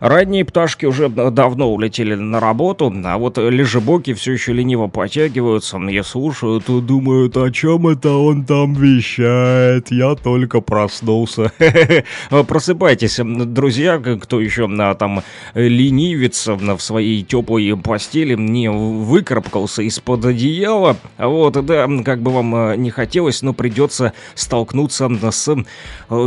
ранние 0.00 0.44
пташки 0.44 0.86
уже 0.86 1.08
давно 1.08 1.72
улетели 1.72 2.14
на 2.14 2.40
работу, 2.40 2.92
а 3.04 3.18
вот 3.18 3.38
лежебоки 3.38 4.14
все 4.14 4.32
еще 4.32 4.52
лениво 4.52 4.88
потягиваются 4.88 5.78
и 5.78 6.02
слушают 6.02 6.68
и 6.68 6.80
думают, 6.80 7.36
о 7.36 7.50
чем 7.50 7.88
это 7.88 8.12
он 8.12 8.44
там 8.44 8.74
вещает, 8.74 9.90
я 9.90 10.14
только 10.14 10.60
проснулся. 10.60 11.52
Просыпайтесь, 12.48 13.18
друзья, 13.22 13.98
кто 13.98 14.40
еще 14.40 14.68
там 14.98 15.22
ленивится 15.54 16.54
в 16.54 16.80
своей 16.80 17.22
теплой 17.22 17.76
постели, 17.76 18.34
не 18.34 18.70
выкарабкался 18.70 19.82
из-под 19.82 20.26
одеяла. 20.26 20.96
Вот, 21.16 21.64
да, 21.64 21.88
как 22.04 22.20
бы 22.20 22.30
вам 22.30 22.80
не 22.80 22.90
хотелось, 22.90 23.42
но 23.42 23.52
придется 23.52 24.12
столкнуться 24.34 25.08
с 25.30 25.56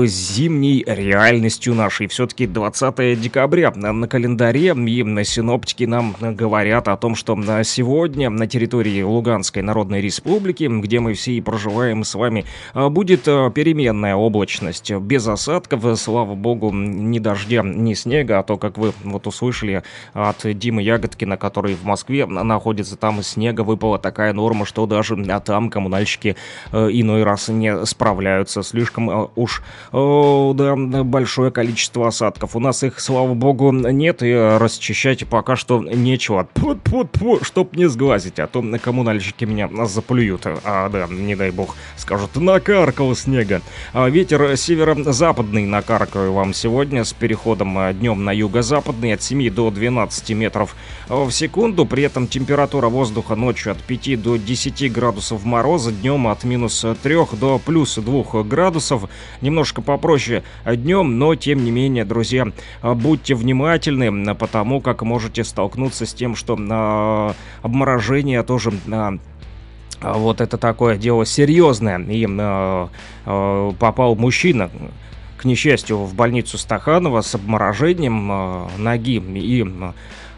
зимней 0.06 0.84
реальностью 0.86 1.74
нашей. 1.76 2.08
Все-таки 2.08 2.48
20 2.48 3.20
декабря 3.20 3.61
на 3.70 4.08
календаре, 4.08 4.74
и 4.74 5.24
синоптики 5.24 5.86
нам 5.86 6.16
говорят 6.20 6.88
о 6.88 6.98
том, 6.98 7.16
что 7.16 7.38
сегодня 7.64 8.30
на 8.30 8.48
территории 8.48 9.02
Луганской 9.02 9.62
Народной 9.62 10.02
Республики, 10.02 10.68
где 10.70 11.00
мы 11.00 11.14
все 11.14 11.34
и 11.34 11.42
проживаем 11.42 12.04
с 12.04 12.16
вами, 12.16 12.46
будет 12.74 13.24
переменная 13.24 14.16
облачность, 14.16 14.92
без 14.92 15.28
осадков, 15.28 16.00
слава 16.00 16.36
богу, 16.36 16.72
ни 16.72 17.20
дождя, 17.20 17.62
ни 17.64 17.94
снега, 17.94 18.40
а 18.40 18.44
то, 18.44 18.58
как 18.58 18.78
вы 18.78 18.94
вот 19.04 19.28
услышали 19.28 19.84
от 20.14 20.38
Димы 20.44 20.82
Ягодкина, 20.82 21.38
который 21.38 21.76
в 21.76 21.84
Москве 21.84 22.26
находится, 22.26 22.96
там 22.98 23.22
снега 23.24 23.62
выпала 23.62 24.00
такая 24.00 24.34
норма, 24.34 24.66
что 24.66 24.86
даже 24.86 25.16
а 25.30 25.40
там 25.40 25.70
коммунальщики 25.70 26.36
э, 26.72 26.90
иной 26.92 27.24
раз 27.24 27.50
не 27.50 27.86
справляются. 27.86 28.64
Слишком 28.64 29.10
э, 29.10 29.28
уж 29.36 29.62
э, 29.92 30.52
да, 30.56 30.76
большое 30.76 31.52
количество 31.52 32.08
осадков. 32.08 32.56
У 32.56 32.60
нас 32.60 32.84
их, 32.84 33.00
слава 33.00 33.34
богу, 33.34 33.51
нет, 33.54 34.24
и 34.24 34.34
расчищать 34.34 35.28
пока 35.28 35.56
что 35.56 35.82
нечего. 35.82 36.48
Пу-пу-пу, 36.54 37.44
чтоб 37.44 37.76
не 37.76 37.88
сглазить, 37.88 38.40
а 38.40 38.48
то 38.48 38.64
коммунальщики 38.82 39.46
меня 39.46 39.70
заплюют. 39.86 40.46
А, 40.46 40.90
да, 40.90 41.08
не 41.10 41.36
дай 41.36 41.52
бог, 41.52 41.76
скажут, 41.98 42.36
накаркал 42.36 43.16
снега. 43.16 43.62
А 43.94 44.10
ветер 44.10 44.56
северо-западный 44.58 45.66
накаркаю 45.66 46.34
вам 46.34 46.54
сегодня 46.54 47.04
с 47.04 47.14
переходом 47.14 47.78
днем 47.94 48.24
на 48.24 48.32
юго-западный 48.32 49.14
от 49.14 49.22
7 49.22 49.50
до 49.50 49.72
12 49.72 50.30
метров 50.32 50.76
в 51.08 51.32
секунду. 51.32 51.86
При 51.86 52.04
этом 52.04 52.28
температура 52.28 52.88
воздуха 52.90 53.36
ночью 53.36 53.72
от 53.72 53.80
5 53.80 54.22
до 54.22 54.38
10 54.38 54.92
градусов 54.92 55.44
мороза, 55.44 55.92
днем 55.92 56.28
от 56.28 56.44
минус 56.44 56.86
3 57.04 57.16
до 57.40 57.60
плюс 57.60 57.96
2 57.96 58.44
градусов. 58.44 59.10
Немножко 59.42 59.82
попроще 59.82 60.44
днем, 60.66 61.18
но 61.18 61.36
тем 61.36 61.64
не 61.64 61.72
менее, 61.72 62.06
друзья, 62.06 62.48
будьте 62.84 63.36
внимательны, 63.42 64.36
потому 64.36 64.82
как 64.82 65.02
можете 65.02 65.44
столкнуться 65.44 66.06
с 66.06 66.14
тем, 66.14 66.36
что 66.36 66.56
э, 66.58 67.34
обморожение 67.64 68.44
тоже 68.44 68.72
э, 68.88 69.18
вот 70.02 70.42
это 70.42 70.58
такое 70.58 70.98
дело 70.98 71.26
серьезное. 71.26 72.00
И 72.00 72.26
э, 72.26 72.88
э, 73.26 73.72
попал 73.80 74.16
мужчина, 74.16 74.70
к 75.38 75.46
несчастью, 75.46 75.98
в 75.98 76.14
больницу 76.14 76.58
Стаханова 76.58 77.22
с 77.22 77.34
обморожением 77.36 78.32
э, 78.32 78.68
ноги 78.78 79.18
и 79.18 79.64
э, 79.64 79.92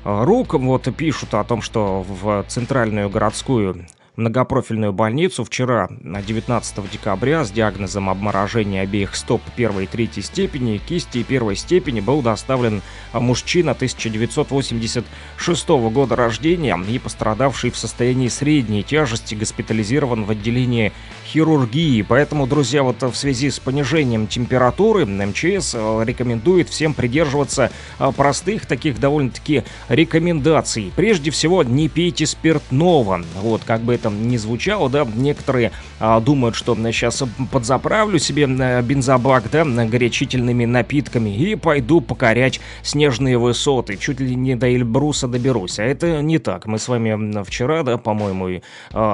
рук. 0.04 0.54
Вот 0.54 0.88
пишут 0.96 1.34
о 1.34 1.44
том, 1.44 1.62
что 1.62 2.06
в 2.08 2.46
центральную 2.48 3.10
городскую 3.10 3.86
многопрофильную 4.16 4.94
больницу. 4.94 5.44
Вчера, 5.44 5.90
19 5.90 6.92
декабря, 6.92 7.44
с 7.44 7.52
диагнозом 7.52 8.10
обморожения 8.10 8.82
обеих 8.82 9.16
стоп 9.16 9.42
первой 9.56 9.86
и 9.86 9.88
третьей 9.88 10.24
степени, 10.24 10.78
кисти 10.78 11.24
первой 11.24 11.56
степени 11.56 12.00
был 12.00 12.22
доставлен 12.22 12.82
мужчина 13.14 13.72
1986 13.72 15.70
года 15.70 16.16
рождения 16.16 16.78
и 16.88 17.00
пострадавший 17.00 17.72
в 17.72 17.78
состоянии 17.78 18.28
средней 18.28 18.84
тяжести 18.84 19.36
госпитализирован 19.36 20.26
в 20.26 20.32
отделении 20.32 20.92
хирургии. 21.34 22.04
Поэтому, 22.04 22.46
друзья, 22.46 22.84
вот 22.84 23.02
в 23.02 23.16
связи 23.16 23.50
с 23.50 23.60
понижением 23.60 24.28
температуры 24.28 25.06
МЧС 25.06 25.74
э, 25.74 26.04
рекомендует 26.06 26.70
всем 26.70 26.94
придерживаться 26.94 27.72
э, 28.00 28.12
простых 28.16 28.68
таких 28.68 29.00
довольно-таки 29.00 29.64
рекомендаций. 29.90 30.94
Прежде 30.96 31.32
всего, 31.32 31.64
не 31.64 31.90
пейте 31.90 32.28
спиртного. 32.28 33.24
Вот, 33.42 33.64
как 33.66 33.82
бы 33.82 33.96
это 33.96 34.10
ни 34.10 34.38
звучало, 34.38 34.90
да, 34.90 35.08
некоторые 35.16 35.72
а, 36.00 36.20
думают, 36.20 36.56
что 36.56 36.76
сейчас 36.76 37.24
подзаправлю 37.52 38.20
себе 38.20 38.46
бензобак, 38.46 39.50
да, 39.52 39.64
горячительными 39.64 40.66
напитками 40.66 41.36
и 41.36 41.56
пойду 41.56 42.02
покорять 42.02 42.60
снежные 42.84 43.38
высоты. 43.38 43.98
Чуть 43.98 44.20
ли 44.20 44.36
не 44.36 44.56
до 44.56 44.72
Эльбруса 44.72 45.28
доберусь. 45.28 45.80
А 45.80 45.84
это 45.84 46.22
не 46.22 46.38
так. 46.38 46.66
Мы 46.66 46.78
с 46.78 46.88
вами 46.88 47.44
вчера, 47.44 47.84
да, 47.84 47.98
по-моему, 47.98 48.62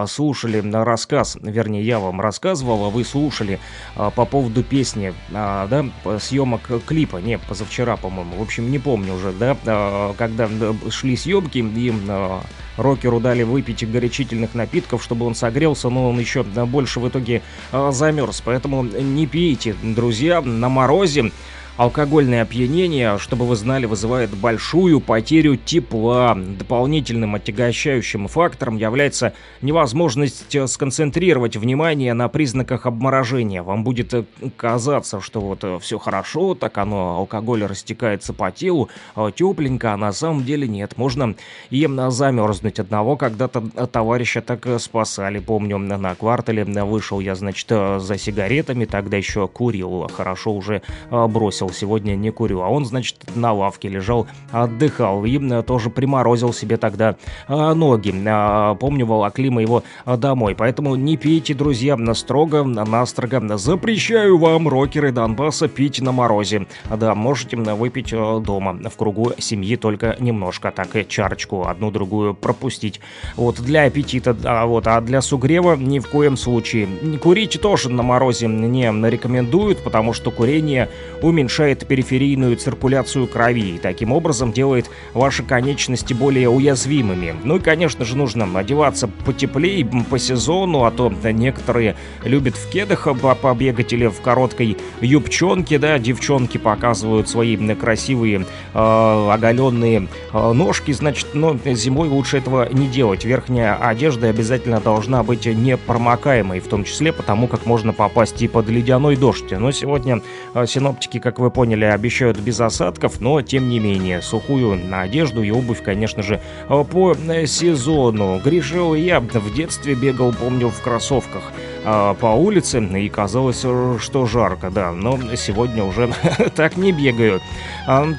слушали 0.08 0.64
рассказ, 0.72 1.38
вернее, 1.42 1.84
я 1.84 2.00
вам 2.10 2.22
рассказывал, 2.22 2.86
а 2.86 2.90
вы 2.90 3.04
слушали 3.04 3.60
а, 3.96 4.10
по 4.10 4.26
поводу 4.26 4.64
песни, 4.64 5.14
а, 5.34 5.68
да, 5.68 5.86
съемок 6.20 6.62
клипа, 6.86 7.18
не, 7.18 7.38
позавчера, 7.38 7.98
по-моему, 7.98 8.38
в 8.38 8.42
общем, 8.42 8.72
не 8.72 8.80
помню 8.80 9.14
уже, 9.14 9.32
да, 9.32 9.56
а, 9.66 10.14
когда 10.18 10.50
шли 10.90 11.16
съемки, 11.16 11.60
и 11.60 11.94
а, 12.08 12.42
рокеру 12.78 13.20
дали 13.20 13.44
выпить 13.44 13.90
горячительных 13.90 14.56
напитков, 14.56 15.04
чтобы 15.04 15.26
он 15.26 15.36
согрелся, 15.36 15.90
но 15.90 16.10
он 16.10 16.20
еще 16.20 16.44
больше 16.44 17.00
в 17.00 17.08
итоге 17.08 17.42
а, 17.72 17.92
замерз, 17.92 18.42
поэтому 18.42 18.84
не 18.84 19.28
пейте, 19.28 19.76
друзья, 19.84 20.42
на 20.42 20.70
морозе. 20.70 21.32
Алкогольное 21.80 22.42
опьянение, 22.42 23.18
чтобы 23.20 23.46
вы 23.46 23.56
знали, 23.56 23.86
вызывает 23.86 24.36
большую 24.36 25.00
потерю 25.00 25.56
тепла. 25.56 26.36
Дополнительным 26.36 27.36
отягощающим 27.36 28.28
фактором 28.28 28.76
является 28.76 29.32
невозможность 29.62 30.54
э, 30.54 30.68
сконцентрировать 30.68 31.56
внимание 31.56 32.14
на 32.14 32.28
признаках 32.28 32.86
обморожения. 32.86 33.64
Вам 33.64 33.86
будет 33.86 34.14
э, 34.14 34.26
казаться, 34.58 35.22
что 35.22 35.40
вот 35.40 35.64
э, 35.64 35.80
все 35.80 36.00
хорошо, 36.00 36.54
так 36.54 36.78
оно, 36.80 37.16
алкоголь 37.16 37.64
растекается 37.64 38.34
по 38.34 38.52
телу, 38.52 38.90
тепленько, 39.16 39.94
а 39.94 39.98
на 39.98 40.12
самом 40.12 40.44
деле 40.44 40.68
нет. 40.68 40.98
Можно 40.98 41.36
и 41.70 41.88
замерзнуть. 42.10 42.80
Одного 42.80 43.16
когда-то 43.16 43.62
товарища 43.88 44.42
так 44.42 44.68
спасали. 44.82 45.40
Помню, 45.40 45.78
на 45.78 46.14
квартале 46.14 46.66
вышел 46.66 47.22
я, 47.22 47.36
значит, 47.36 47.70
за 47.70 48.18
сигаретами, 48.18 48.84
тогда 48.84 49.16
еще 49.16 49.48
курил, 49.48 50.10
хорошо 50.14 50.52
уже 50.52 50.82
бросил 51.10 51.69
курил, 51.70 51.74
сегодня 51.74 52.16
не 52.16 52.32
курю. 52.32 52.62
А 52.62 52.70
он, 52.70 52.86
значит, 52.86 53.18
на 53.36 53.54
лавке 53.54 53.90
лежал, 53.90 54.28
отдыхал 54.52 55.26
и 55.26 55.40
тоже 55.64 55.90
приморозил 55.90 56.54
себе 56.54 56.78
тогда 56.78 57.16
а, 57.48 57.74
ноги. 57.74 58.14
А, 58.28 58.76
помню, 58.76 59.06
волокли 59.06 59.48
его 59.48 59.84
домой. 60.06 60.56
Поэтому 60.56 60.96
не 60.96 61.18
пейте, 61.18 61.54
друзья, 61.54 61.98
строго, 62.14 62.64
настрого. 62.64 63.58
Запрещаю 63.58 64.38
вам, 64.38 64.68
рокеры 64.68 65.12
Донбасса, 65.12 65.68
пить 65.68 66.02
на 66.02 66.12
морозе. 66.12 66.68
Да, 66.90 67.16
можете 67.16 67.58
выпить 67.58 68.12
дома, 68.12 68.80
в 68.90 68.98
кругу 68.98 69.34
семьи 69.38 69.76
только 69.76 70.16
немножко, 70.20 70.72
так 70.72 70.96
и 70.96 71.06
чарочку 71.08 71.68
одну-другую 71.68 72.34
пропустить. 72.34 73.02
Вот, 73.36 73.60
для 73.62 73.84
аппетита, 73.84 74.36
а, 74.44 74.66
вот, 74.66 74.88
а 74.88 75.02
для 75.02 75.22
сугрева 75.22 75.76
ни 75.76 76.00
в 76.00 76.08
коем 76.08 76.38
случае. 76.38 76.88
Курить 77.22 77.60
тоже 77.62 77.90
на 77.90 78.04
морозе 78.04 78.48
не 78.48 79.10
рекомендуют, 79.10 79.84
потому 79.84 80.14
что 80.14 80.32
курение 80.32 80.90
уменьшает 81.22 81.59
улучшает 81.60 81.86
периферийную 81.86 82.56
циркуляцию 82.56 83.28
крови 83.28 83.76
и 83.76 83.78
таким 83.78 84.14
образом 84.14 84.54
делает 84.54 84.90
ваши 85.14 85.44
конечности 85.44 86.14
более 86.14 86.50
уязвимыми. 86.50 87.36
Ну 87.44 87.58
и, 87.58 87.60
конечно 87.60 88.06
же, 88.06 88.16
нужно 88.16 88.48
одеваться 88.58 89.10
потеплее 89.26 89.86
по 90.10 90.18
сезону, 90.18 90.86
а 90.86 90.92
то 90.92 91.12
некоторые 91.24 91.96
любят 92.24 92.56
в 92.56 92.70
кедах 92.70 93.08
побегать 93.42 93.92
или 93.92 94.08
в 94.08 94.22
короткой 94.22 94.78
юбчонке, 95.02 95.80
да, 95.80 96.00
девчонки 96.00 96.58
показывают 96.58 97.28
свои 97.28 97.58
красивые 97.76 98.46
э, 98.74 99.30
оголенные 99.32 100.08
э, 100.32 100.52
ножки, 100.54 100.94
значит, 100.94 101.28
но 101.34 101.58
зимой 101.66 102.08
лучше 102.08 102.38
этого 102.38 102.72
не 102.72 102.88
делать. 102.88 103.26
Верхняя 103.26 103.76
одежда 103.76 104.30
обязательно 104.30 104.80
должна 104.80 105.24
быть 105.24 105.46
непромокаемой, 105.46 106.62
в 106.62 106.68
том 106.68 106.86
числе 106.86 107.12
потому, 107.12 107.48
как 107.48 107.66
можно 107.66 107.92
попасть 107.92 108.42
и 108.42 108.48
под 108.48 108.70
ледяной 108.70 109.18
дождь. 109.18 109.52
Но 109.52 109.72
сегодня 109.72 110.22
синоптики, 110.66 111.20
как 111.20 111.40
вы 111.40 111.49
вы 111.50 111.52
поняли, 111.52 111.86
обещают 111.86 112.38
без 112.38 112.62
осадков, 112.62 113.20
но 113.20 113.42
тем 113.42 113.70
не 113.70 113.80
менее, 113.80 114.22
сухую 114.22 114.76
на 114.76 115.02
одежду 115.02 115.42
и 115.42 115.50
обувь, 115.50 115.82
конечно 115.82 116.22
же, 116.22 116.40
по 116.68 117.16
сезону. 117.48 118.40
Грешил 118.44 118.94
я 118.94 119.20
в 119.20 119.54
детстве 119.54 119.96
бегал, 119.96 120.32
помню, 120.32 120.70
в 120.70 120.80
кроссовках 120.82 121.52
а, 121.86 122.14
по 122.14 122.28
улице, 122.28 122.80
и 122.80 123.10
казалось, 123.10 123.60
что 124.00 124.26
жарко, 124.26 124.70
да, 124.70 124.92
но 124.92 125.18
сегодня 125.36 125.84
уже 125.84 126.14
так 126.56 126.78
не 126.78 126.92
бегаю. 126.92 127.42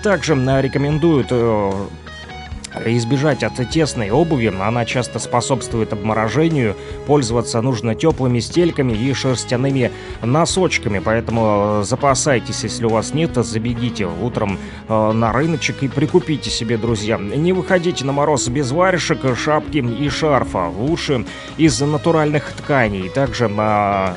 Также 0.03 0.35
рекомендуют 0.61 1.29
э, 1.31 1.73
избежать 2.87 3.43
от 3.43 3.55
тесной 3.71 4.11
обуви, 4.11 4.53
она 4.61 4.85
часто 4.85 5.19
способствует 5.19 5.93
обморожению, 5.93 6.77
пользоваться 7.07 7.61
нужно 7.61 7.95
теплыми 7.95 8.41
стельками 8.41 8.93
и 8.93 9.13
шерстяными 9.13 9.91
носочками, 10.23 10.99
поэтому 10.99 11.81
э, 11.81 11.85
запасайтесь, 11.85 12.63
если 12.63 12.85
у 12.85 12.91
вас 12.91 13.15
нет, 13.15 13.35
забегите 13.35 14.07
утром 14.07 14.59
э, 14.89 15.13
на 15.13 15.33
рыночек 15.33 15.83
и 15.83 15.89
прикупите 15.89 16.51
себе, 16.51 16.77
друзья. 16.77 17.19
Не 17.19 17.53
выходите 17.53 18.05
на 18.05 18.13
мороз 18.13 18.49
без 18.49 18.71
варежек, 18.71 19.21
шапки 19.37 19.79
и 19.79 20.09
шарфа, 20.09 20.69
лучше 20.69 21.25
из 21.57 21.81
натуральных 21.81 22.53
тканей. 22.53 23.09
Также 23.09 23.51
э, 23.51 24.15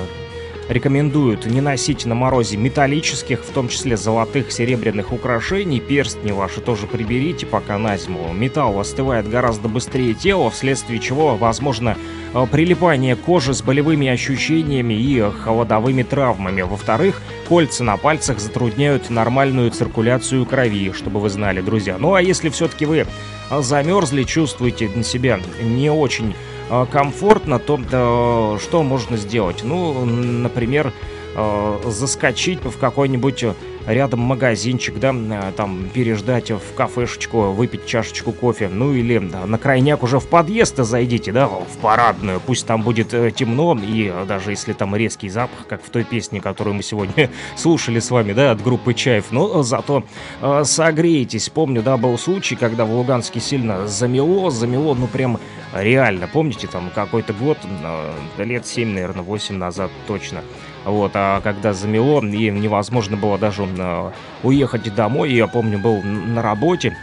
рекомендуют 0.70 1.46
не 1.46 1.62
носить 1.62 2.06
на 2.06 2.16
морозе 2.16 2.58
металлических, 2.58 3.40
в 3.42 3.50
том 3.52 3.70
числе 3.70 3.98
золотых, 3.98 4.52
серебряных 4.52 5.12
украшений. 5.12 5.80
Перстни 5.80 6.32
ваши 6.32 6.62
тоже 6.62 6.88
приберите 6.88 7.46
пока 7.46 7.78
на 7.78 7.98
зиму. 7.98 8.34
Металл 8.34 8.80
остывает 8.80 9.30
гораздо 9.30 9.68
быстрее 9.68 10.14
тела, 10.14 10.50
вследствие 10.50 11.00
чего 11.00 11.36
возможно 11.36 11.98
э, 12.34 12.48
прилипание 12.52 13.16
кожи 13.16 13.54
с 13.54 13.62
болевыми 13.62 14.08
ощущениями 14.08 14.94
и 14.94 15.22
холодовыми 15.44 16.04
травмами. 16.04 16.62
Во-вторых, 16.62 17.22
кольца 17.48 17.84
на 17.84 17.98
пальцах 17.98 18.40
затрудняют 18.40 19.10
нормальную 19.10 19.72
циркуляцию 19.72 20.46
крови, 20.46 20.92
чтобы 20.92 21.20
вы 21.20 21.30
знали, 21.30 21.62
друзья. 21.62 21.98
Ну 22.00 22.14
а 22.14 22.22
если 22.22 22.50
все-таки 22.50 22.86
вы 22.86 23.06
замерзли, 23.50 24.24
чувствуете 24.24 24.90
на 24.94 25.04
себя 25.04 25.40
не 25.62 25.92
очень 25.92 26.36
комфортно, 26.92 27.60
то 27.60 28.58
что 28.62 28.84
можно 28.84 29.18
сделать? 29.18 29.64
Ну, 29.64 30.06
например, 30.06 30.94
э, 31.36 31.80
заскочить 31.88 32.64
в 32.64 32.78
какой-нибудь 32.78 33.46
рядом 33.88 34.22
магазинчик, 34.22 35.00
да, 35.00 35.14
э, 35.14 35.52
там 35.56 35.90
переждать 35.94 36.52
в 36.52 36.74
кафешечку, 36.76 37.52
выпить 37.52 37.86
чашечку 37.86 38.32
кофе, 38.32 38.70
ну 38.70 38.94
или 38.94 39.20
да, 39.20 39.46
на 39.46 39.58
крайняк 39.58 40.04
уже 40.04 40.20
в 40.20 40.28
подъезд 40.28 40.78
зайдите, 40.78 41.32
да, 41.32 41.48
в 41.48 41.78
парадную, 41.82 42.40
пусть 42.40 42.66
там 42.66 42.82
будет 42.82 43.14
э, 43.14 43.32
темно, 43.32 43.78
и 43.82 44.12
э, 44.14 44.26
даже 44.26 44.52
если 44.52 44.74
там 44.74 44.96
резкий 44.96 45.30
запах, 45.30 45.68
как 45.68 45.84
в 45.84 45.90
той 45.90 46.04
песне, 46.04 46.42
которую 46.42 46.76
мы 46.76 46.84
сегодня 46.84 47.30
слушали 47.56 48.00
с 48.00 48.12
вами, 48.12 48.34
да, 48.34 48.52
от 48.52 48.62
группы 48.62 48.94
Чаев, 48.94 49.32
но 49.32 49.64
зато 49.64 50.04
э, 50.42 50.64
согреетесь. 50.66 51.50
Помню, 51.50 51.82
да, 51.82 51.98
был 51.98 52.18
случай, 52.18 52.56
когда 52.56 52.86
в 52.86 52.94
Луганске 52.94 53.40
сильно 53.40 53.88
замело, 53.88 54.50
замело, 54.50 54.96
ну 54.96 55.08
прям 55.08 55.40
реально, 55.74 56.28
помните, 56.28 56.68
там 56.68 56.92
какой-то 56.94 57.34
год, 57.34 57.58
э, 57.64 58.44
лет 58.44 58.66
7, 58.66 58.90
наверное, 58.90 59.24
8 59.24 59.56
назад 59.56 59.92
точно, 60.08 60.42
вот, 60.86 61.12
а 61.16 61.42
когда 61.42 61.74
замело, 61.74 62.22
и 62.24 62.50
невозможно 62.50 63.18
было 63.18 63.38
даже 63.38 63.64
э, 63.64 64.12
уехать 64.44 64.94
домой, 64.94 65.32
я 65.34 65.48
помню, 65.48 65.80
был 65.80 66.02
на 66.04 66.42
работе, 66.42 66.96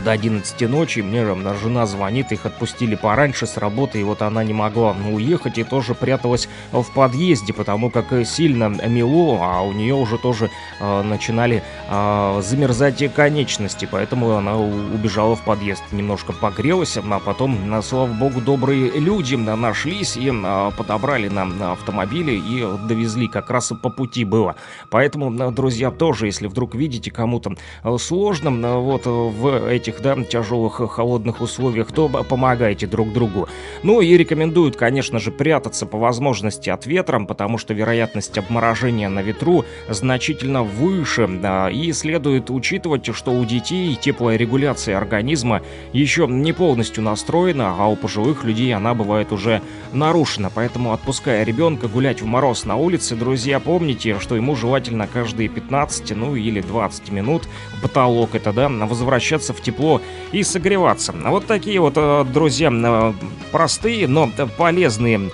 до 0.00 0.10
11 0.12 0.68
ночи, 0.68 1.00
мне 1.00 1.24
жена 1.62 1.86
звонит, 1.86 2.32
их 2.32 2.46
отпустили 2.46 2.94
пораньше 2.94 3.46
с 3.46 3.56
работы, 3.56 4.00
и 4.00 4.04
вот 4.04 4.22
она 4.22 4.44
не 4.44 4.52
могла 4.52 4.94
ну, 4.94 5.14
уехать 5.14 5.58
и 5.58 5.64
тоже 5.64 5.94
пряталась 5.94 6.48
в 6.72 6.84
подъезде, 6.94 7.52
потому 7.52 7.90
как 7.90 8.26
сильно 8.26 8.68
мело, 8.68 9.38
а 9.42 9.62
у 9.62 9.72
нее 9.72 9.94
уже 9.94 10.18
тоже 10.18 10.50
э, 10.80 11.02
начинали 11.02 11.62
э, 11.88 12.40
замерзать 12.42 12.94
конечности, 13.14 13.88
поэтому 13.90 14.32
она 14.32 14.56
убежала 14.56 15.36
в 15.36 15.42
подъезд, 15.42 15.82
немножко 15.92 16.32
погрелась, 16.32 16.96
а 16.96 17.18
потом, 17.18 17.82
слава 17.82 18.12
богу, 18.12 18.40
добрые 18.40 18.90
люди 18.92 19.34
нашлись 19.34 20.16
и 20.16 20.30
э, 20.30 20.70
подобрали 20.76 21.28
нам 21.28 21.62
автомобили 21.62 22.32
и 22.32 22.66
довезли, 22.86 23.28
как 23.28 23.50
раз 23.50 23.72
по 23.82 23.90
пути 23.90 24.24
было. 24.24 24.56
Поэтому, 24.90 25.50
друзья, 25.52 25.90
тоже, 25.90 26.26
если 26.26 26.46
вдруг 26.46 26.74
видите 26.74 27.10
кому-то 27.10 27.54
сложно, 27.98 28.78
вот 28.78 29.06
в 29.06 29.68
эти 29.68 29.83
этих, 29.84 30.00
да, 30.00 30.16
тяжелых 30.24 30.80
э, 30.80 30.86
холодных 30.86 31.40
условиях, 31.40 31.92
то 31.92 32.08
помогайте 32.08 32.86
друг 32.86 33.12
другу. 33.12 33.48
Ну 33.82 34.00
и 34.00 34.16
рекомендуют, 34.16 34.76
конечно 34.76 35.18
же, 35.18 35.30
прятаться 35.30 35.86
по 35.86 35.98
возможности 35.98 36.70
от 36.70 36.86
ветра, 36.86 37.20
потому 37.24 37.58
что 37.58 37.74
вероятность 37.74 38.38
обморожения 38.38 39.08
на 39.08 39.20
ветру 39.20 39.64
значительно 39.88 40.62
выше. 40.62 41.28
И 41.72 41.92
следует 41.92 42.50
учитывать, 42.50 43.14
что 43.14 43.32
у 43.32 43.44
детей 43.44 43.94
теплая 44.00 44.36
регуляция 44.36 44.96
организма 44.96 45.62
еще 45.92 46.26
не 46.26 46.52
полностью 46.52 47.02
настроена, 47.02 47.74
а 47.78 47.86
у 47.88 47.96
пожилых 47.96 48.44
людей 48.44 48.74
она 48.74 48.94
бывает 48.94 49.32
уже 49.32 49.60
нарушена. 49.92 50.50
Поэтому, 50.54 50.92
отпуская 50.92 51.44
ребенка 51.44 51.88
гулять 51.88 52.22
в 52.22 52.26
мороз 52.26 52.64
на 52.64 52.76
улице, 52.76 53.16
друзья, 53.16 53.60
помните, 53.60 54.18
что 54.20 54.36
ему 54.36 54.56
желательно 54.56 55.06
каждые 55.06 55.48
15, 55.48 56.16
ну 56.16 56.36
или 56.36 56.60
20 56.60 57.10
минут, 57.10 57.42
потолок 57.82 58.34
это, 58.34 58.52
да, 58.52 58.68
возвращаться 58.68 59.52
в 59.52 59.60
тепло 59.60 59.73
тепло 59.74 60.00
и 60.32 60.42
согреваться. 60.42 61.12
Вот 61.12 61.46
такие 61.46 61.80
вот, 61.80 61.94
э, 61.96 62.24
друзья, 62.32 62.70
э, 62.72 63.12
простые, 63.52 64.08
но 64.08 64.30
полезные 64.56 65.30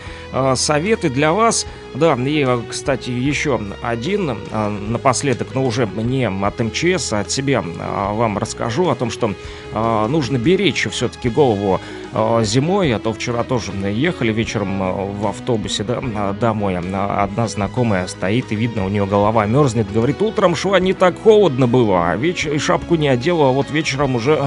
советы 0.54 1.10
для 1.10 1.32
вас. 1.32 1.66
Да, 1.92 2.14
и, 2.14 2.46
кстати, 2.68 3.10
еще 3.10 3.60
один 3.82 4.38
напоследок, 4.88 5.48
но 5.54 5.64
уже 5.64 5.88
не 5.96 6.28
от 6.28 6.60
МЧС, 6.60 7.12
а 7.12 7.20
от 7.20 7.32
себя 7.32 7.62
вам 7.62 8.38
расскажу 8.38 8.90
о 8.90 8.94
том, 8.94 9.10
что 9.10 9.34
нужно 9.74 10.38
беречь 10.38 10.86
все-таки 10.88 11.28
голову 11.28 11.80
зимой, 12.42 12.94
а 12.94 13.00
то 13.00 13.12
вчера 13.12 13.42
тоже 13.42 13.72
ехали 13.72 14.32
вечером 14.32 15.18
в 15.20 15.26
автобусе 15.26 15.82
да, 15.82 16.32
домой. 16.32 16.76
Одна 16.76 17.48
знакомая 17.48 18.06
стоит, 18.06 18.52
и 18.52 18.54
видно, 18.54 18.86
у 18.86 18.88
нее 18.88 19.06
голова 19.06 19.46
мерзнет. 19.46 19.92
Говорит, 19.92 20.22
утром 20.22 20.54
шла 20.54 20.78
не 20.78 20.92
так 20.92 21.20
холодно 21.20 21.66
было, 21.66 22.10
а 22.10 22.16
вечер 22.16 22.52
и 22.52 22.58
шапку 22.58 22.94
не 22.94 23.08
одела, 23.08 23.48
а 23.48 23.52
вот 23.52 23.70
вечером 23.72 24.14
уже 24.14 24.40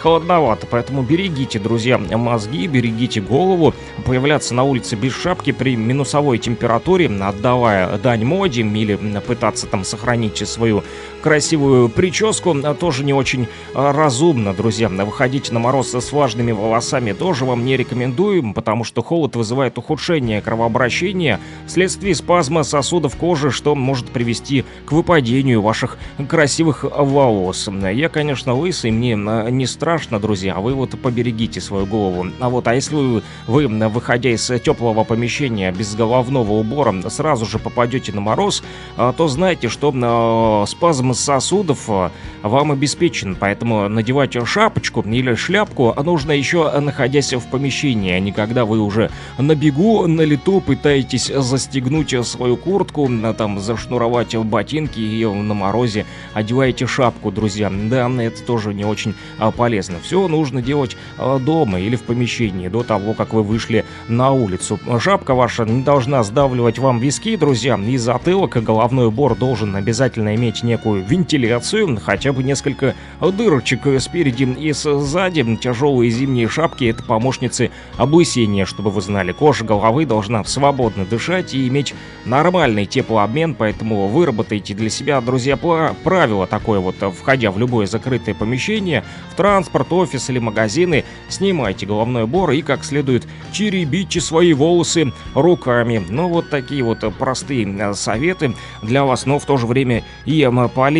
холодновато. 0.00 0.66
Поэтому 0.70 1.00
берегите, 1.02 1.58
друзья, 1.58 1.96
мозги, 1.96 2.66
берегите 2.66 3.22
голову. 3.22 3.72
Появляться 4.04 4.54
на 4.54 4.62
улице 4.62 4.94
без 4.94 5.05
шапки 5.10 5.52
при 5.52 5.76
минусовой 5.76 6.38
температуре, 6.38 7.08
отдавая 7.08 7.98
дань 7.98 8.24
моде 8.24 8.62
или 8.62 8.96
пытаться 9.26 9.66
там 9.66 9.84
сохранить 9.84 10.46
свою 10.48 10.82
красивую 11.26 11.88
прическу, 11.88 12.54
тоже 12.78 13.02
не 13.02 13.12
очень 13.12 13.48
разумно, 13.74 14.54
друзья. 14.54 14.88
Выходить 14.88 15.50
на 15.50 15.58
мороз 15.58 15.92
с 15.92 16.12
влажными 16.12 16.52
волосами 16.52 17.10
тоже 17.10 17.44
вам 17.44 17.64
не 17.64 17.76
рекомендуем, 17.76 18.54
потому 18.54 18.84
что 18.84 19.02
холод 19.02 19.34
вызывает 19.34 19.76
ухудшение 19.76 20.40
кровообращения 20.40 21.40
вследствие 21.66 22.14
спазма 22.14 22.62
сосудов 22.62 23.16
кожи, 23.16 23.50
что 23.50 23.74
может 23.74 24.10
привести 24.10 24.64
к 24.84 24.92
выпадению 24.92 25.62
ваших 25.62 25.98
красивых 26.28 26.84
волос. 26.84 27.68
Я, 27.92 28.08
конечно, 28.08 28.54
лысый, 28.54 28.92
мне 28.92 29.16
не 29.16 29.66
страшно, 29.66 30.20
друзья, 30.20 30.54
а 30.54 30.60
вы 30.60 30.74
вот 30.74 30.90
поберегите 30.90 31.60
свою 31.60 31.86
голову. 31.86 32.28
А 32.38 32.48
вот, 32.48 32.68
а 32.68 32.74
если 32.76 32.94
вы, 32.94 33.22
вы 33.48 33.66
выходя 33.66 34.30
из 34.30 34.46
теплого 34.62 35.02
помещения 35.02 35.72
без 35.72 35.96
головного 35.96 36.52
убора, 36.52 36.94
сразу 37.10 37.46
же 37.46 37.58
попадете 37.58 38.12
на 38.12 38.20
мороз, 38.20 38.62
а, 38.96 39.12
то 39.12 39.26
знайте, 39.26 39.68
что 39.68 39.92
а, 39.92 40.64
спазм 40.68 41.15
сосудов 41.16 41.88
а, 41.88 42.12
вам 42.42 42.72
обеспечен, 42.72 43.36
поэтому 43.38 43.88
надевать 43.88 44.36
шапочку 44.46 45.02
или 45.02 45.34
шляпку 45.34 45.94
нужно 46.02 46.32
еще 46.32 46.70
находясь 46.80 47.32
в 47.32 47.46
помещении, 47.50 48.12
а 48.12 48.20
не 48.20 48.32
когда 48.32 48.64
вы 48.64 48.80
уже 48.80 49.10
на 49.38 49.54
бегу, 49.54 50.06
на 50.06 50.22
лету 50.22 50.60
пытаетесь 50.60 51.26
застегнуть 51.26 52.14
свою 52.26 52.56
куртку, 52.56 53.10
там 53.36 53.58
зашнуровать 53.58 54.36
ботинки 54.36 55.00
и 55.00 55.24
на 55.24 55.54
морозе 55.54 56.06
одеваете 56.34 56.86
шапку, 56.86 57.30
друзья. 57.30 57.70
Да, 57.70 58.10
это 58.22 58.42
тоже 58.42 58.74
не 58.74 58.84
очень 58.84 59.14
полезно. 59.56 59.96
Все 60.02 60.28
нужно 60.28 60.62
делать 60.62 60.96
дома 61.18 61.80
или 61.80 61.96
в 61.96 62.02
помещении 62.02 62.68
до 62.68 62.82
того, 62.82 63.14
как 63.14 63.32
вы 63.32 63.42
вышли 63.42 63.84
на 64.08 64.30
улицу. 64.32 64.78
Шапка 64.98 65.34
ваша 65.34 65.64
не 65.64 65.82
должна 65.82 66.22
сдавливать 66.22 66.78
вам 66.78 66.98
виски, 66.98 67.36
друзья, 67.36 67.78
и 67.78 67.96
затылок, 67.96 68.56
и 68.56 68.60
головной 68.60 69.06
убор 69.06 69.36
должен 69.36 69.76
обязательно 69.76 70.34
иметь 70.34 70.62
некую 70.62 71.02
вентиляцию, 71.06 71.98
хотя 72.02 72.32
бы 72.32 72.42
несколько 72.42 72.94
дырочек 73.20 73.80
спереди 74.00 74.44
и 74.44 74.72
сзади. 74.72 75.56
Тяжелые 75.56 76.10
зимние 76.10 76.48
шапки— 76.48 76.84
это 76.86 77.02
помощницы 77.02 77.70
облысения, 77.96 78.64
чтобы 78.64 78.90
вы 78.90 79.00
знали. 79.00 79.32
Кожа 79.32 79.64
головы 79.64 80.06
должна 80.06 80.42
свободно 80.44 81.04
дышать 81.04 81.54
и 81.54 81.68
иметь 81.68 81.94
нормальный 82.24 82.86
теплообмен, 82.86 83.54
поэтому 83.54 84.08
выработайте 84.08 84.74
для 84.74 84.90
себя, 84.90 85.20
друзья, 85.20 85.56
правило 85.56 86.46
такое 86.46 86.80
вот, 86.80 86.96
входя 87.18 87.50
в 87.50 87.58
любое 87.58 87.86
закрытое 87.86 88.34
помещение, 88.34 89.04
в 89.30 89.36
транспорт, 89.36 89.92
офис 89.92 90.28
или 90.30 90.38
магазины, 90.38 91.04
снимайте 91.28 91.86
головной 91.86 92.24
убор 92.24 92.50
и 92.50 92.62
как 92.62 92.84
следует 92.84 93.26
теребите 93.52 94.20
свои 94.20 94.52
волосы 94.52 95.12
руками. 95.34 96.04
Ну 96.08 96.28
вот 96.28 96.50
такие 96.50 96.82
вот 96.82 97.04
простые 97.18 97.66
э, 97.66 97.94
советы 97.94 98.54
для 98.82 99.04
вас, 99.04 99.26
но 99.26 99.38
в 99.38 99.44
то 99.44 99.56
же 99.56 99.66
время 99.66 100.02
и 100.24 100.48
полезные. 100.74 100.95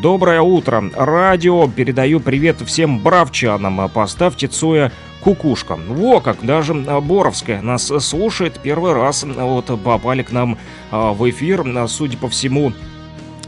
Доброе 0.00 0.40
утро, 0.40 0.84
радио, 0.94 1.66
передаю 1.66 2.20
привет 2.20 2.60
всем 2.60 3.00
бравчанам, 3.00 3.90
поставьте 3.90 4.46
Цоя 4.46 4.92
кукушка. 5.20 5.76
Во 5.88 6.20
как, 6.20 6.46
даже 6.46 6.74
Боровская 6.74 7.60
нас 7.60 7.90
слушает. 8.06 8.60
Первый 8.62 8.92
раз, 8.92 9.24
вот 9.24 9.66
попали 9.82 10.22
к 10.22 10.30
нам 10.30 10.58
э, 10.92 11.10
в 11.10 11.28
эфир, 11.28 11.64
судя 11.88 12.18
по 12.18 12.28
всему, 12.28 12.72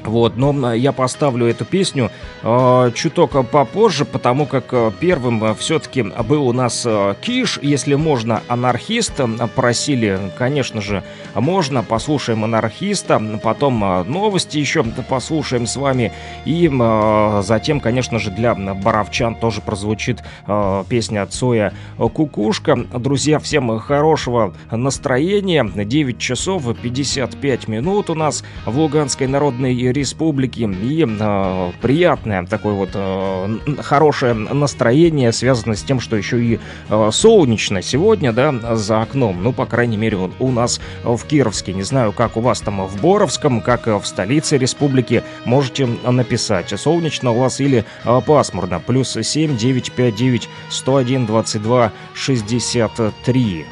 Вот, 0.05 0.37
но 0.37 0.75
я 0.75 0.93
поставлю 0.93 1.47
эту 1.47 1.65
песню 1.65 2.11
э, 2.43 2.91
чуток 2.95 3.49
попозже, 3.49 4.05
потому 4.05 4.45
как 4.45 4.67
э, 4.73 4.93
первым 5.01 5.43
э, 5.43 5.55
все-таки 5.55 6.03
был 6.03 6.47
у 6.47 6.53
нас 6.53 6.85
э, 6.85 7.15
Киш, 7.23 7.59
если 7.63 7.95
можно, 7.95 8.43
анархист. 8.49 9.21
Просили, 9.55 10.19
конечно 10.37 10.83
же, 10.83 11.03
можно, 11.35 11.83
послушаем 11.83 12.45
анархиста, 12.45 13.21
потом 13.43 13.81
новости 14.07 14.59
еще 14.59 14.85
послушаем 15.09 15.67
с 15.67 15.77
вами, 15.77 16.13
и 16.45 16.71
э, 16.71 17.43
затем, 17.43 17.81
конечно 17.81 18.19
же, 18.19 18.31
для 18.31 18.55
боровчан 18.55 19.35
тоже 19.35 19.63
прозвучит 19.63 20.23
э, 20.47 20.85
песня 20.89 21.27
Цоя 21.27 21.73
«Кукушка». 21.97 22.77
Друзья, 22.77 23.39
всем 23.39 23.79
хорошего 23.79 24.55
настроения. 24.71 25.65
9 25.65 26.19
часов 26.19 26.65
55 26.83 27.69
минут 27.69 28.11
у 28.11 28.15
нас 28.15 28.45
в 28.67 28.79
Луганской 28.79 29.27
народной 29.27 29.75
республики. 29.95 30.61
И 30.61 31.07
э, 31.07 31.73
приятное 31.81 32.45
такое 32.47 32.75
вот 32.75 32.91
э, 32.95 33.59
хорошее 33.83 34.35
настроение 34.35 35.33
связано 35.33 35.75
с 35.75 35.83
тем, 35.83 36.01
что 36.01 36.17
еще 36.17 36.43
и 36.43 36.61
э, 36.89 37.11
солнечно 37.13 37.83
сегодня, 37.83 38.33
да, 38.33 38.77
за 38.77 39.03
окном. 39.03 39.43
Ну, 39.43 39.53
по 39.53 39.67
крайней 39.67 39.97
мере, 39.97 40.17
вот 40.17 40.33
у 40.39 40.51
нас 40.51 40.81
в 41.03 41.25
Кировске. 41.25 41.73
Не 41.73 41.83
знаю, 41.83 42.13
как 42.13 42.37
у 42.37 42.41
вас 42.41 42.61
там 42.61 42.87
в 42.87 43.01
Боровском, 43.01 43.61
как 43.61 43.87
в 43.87 44.05
столице 44.05 44.59
республики. 44.59 45.23
Можете 45.45 45.87
написать, 45.87 46.69
солнечно 46.79 47.31
у 47.31 47.41
вас 47.41 47.61
или 47.61 47.85
э, 48.05 48.21
пасмурно. 48.27 48.81
Плюс 48.81 49.17
7 49.21 49.57
959 49.57 50.49
101 50.71 51.27
22 51.27 51.93
63. 52.15 53.67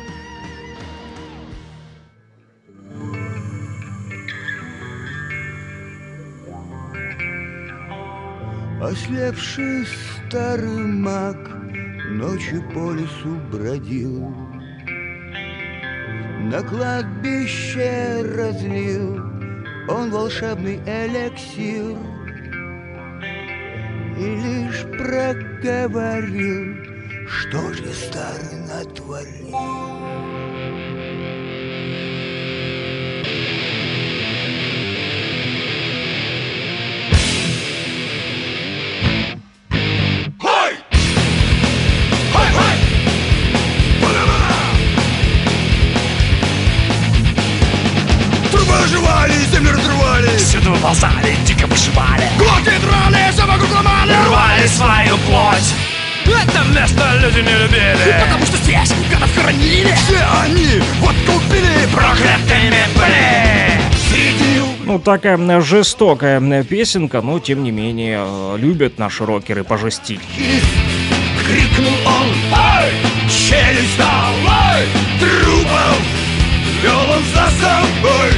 Ослепший 8.83 9.87
старый 9.87 10.83
маг 10.83 11.37
Ночью 12.11 12.69
по 12.75 12.91
лесу 12.93 13.37
бродил 13.53 14.35
На 16.51 16.61
кладбище 16.63 18.23
разлил 18.37 19.21
Он 19.89 20.11
волшебный 20.11 20.81
эликсир 20.85 21.97
И 24.19 24.25
лишь 24.43 24.83
проговорил 24.99 26.77
Что 27.29 27.73
же 27.75 27.87
старый 27.93 28.67
натворил 28.67 30.32
землю 49.63 49.73
разрывали 49.73 50.37
Всюду 50.37 50.77
ползали, 50.83 51.37
дико 51.47 51.67
вышивали 51.67 52.29
Глотки 52.39 52.73
драли, 52.81 53.31
все 53.33 53.47
вокруг 53.47 53.71
ломали 53.73 54.13
Рвали 54.27 54.67
свою 54.67 55.17
плоть. 55.19 55.75
Это 56.25 56.65
место 56.69 57.19
люди 57.21 57.41
не 57.41 57.53
любили. 57.53 58.23
Потому 58.25 58.47
что 58.47 58.57
здесь 58.59 58.95
гадов 59.11 59.35
хоронили. 59.35 59.93
Все 59.93 60.21
они 60.41 60.81
вот 61.01 61.15
купили. 61.27 61.87
Проклятыми 61.93 62.85
были. 62.95 63.83
Ну, 64.85 65.01
такая 65.01 65.61
жестокая 65.61 66.63
песенка, 66.63 67.23
но, 67.23 67.41
тем 67.41 67.65
не 67.65 67.73
менее, 67.73 68.57
любят 68.57 68.99
наши 68.99 69.25
рокеры 69.27 69.65
пожестить. 69.65 70.21
Крикнул 71.45 71.93
он, 72.07 72.29
ай, 72.53 72.93
челюсть 73.29 73.99
долой 73.99 74.87
Трупов 75.19 75.99
вел 76.83 77.11
он 77.11 77.23
за 77.35 77.51
собой 77.61 78.33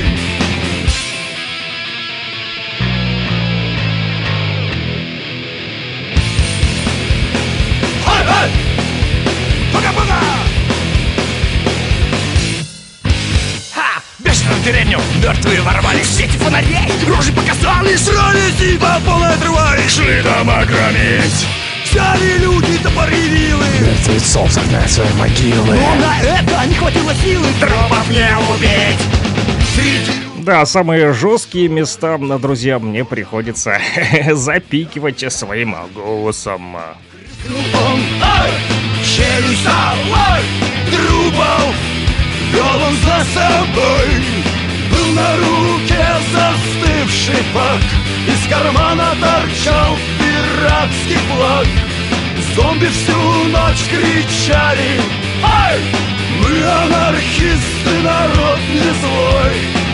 деревню. 14.65 14.99
Мертвые 15.23 15.61
ворвались 15.61 16.07
в 16.07 16.13
сети 16.13 16.39
фонарей. 16.39 16.91
Рожи 17.07 17.33
показали, 17.33 17.97
Срались 17.97 18.61
и 18.61 18.79
по 18.79 19.01
полной 19.05 19.35
отрывались 19.35 19.91
шли 19.91 20.23
дома 20.23 20.65
громить 20.65 21.47
Взяли 21.85 22.39
люди 22.39 22.79
топоры 22.79 23.15
вилы. 23.15 23.67
Мертвецов 23.81 24.51
загнать 24.51 24.91
свои 24.91 25.13
могилы 25.19 25.77
Но 25.77 25.95
на 25.97 26.21
это 26.21 26.67
не 26.67 26.75
хватило 26.75 27.15
силы. 27.15 27.47
Тропов 27.61 28.11
не 28.11 28.27
убить. 28.53 28.99
Да, 30.39 30.67
самые 30.67 31.13
жесткие 31.13 31.69
места, 31.69 32.19
друзья, 32.19 32.79
мне 32.79 33.05
приходится 33.05 33.79
запикивать 34.33 35.33
своим 35.33 35.75
голосом. 35.95 36.77
он, 36.77 38.01
ай, 38.23 38.51
челюсть 39.03 39.65
долой 39.65 40.43
Трупов 40.91 41.75
вел 42.53 42.83
он 42.87 42.95
за 42.97 43.25
собой 43.35 44.54
Был 44.91 45.13
на 45.15 45.37
руке 45.37 46.07
застывший 46.33 47.43
фак 47.53 47.83
Из 48.29 48.49
кармана 48.49 49.15
торчал 49.21 49.97
пиратский 50.19 51.19
флаг 51.31 51.67
Зомби 52.55 52.87
всю 52.87 53.45
ночь 53.49 53.85
кричали 53.89 55.01
Ай! 55.43 55.81
Мы 56.41 56.65
анархисты, 56.65 58.01
народ 58.03 58.59
не 58.73 58.93
злой 59.01 59.94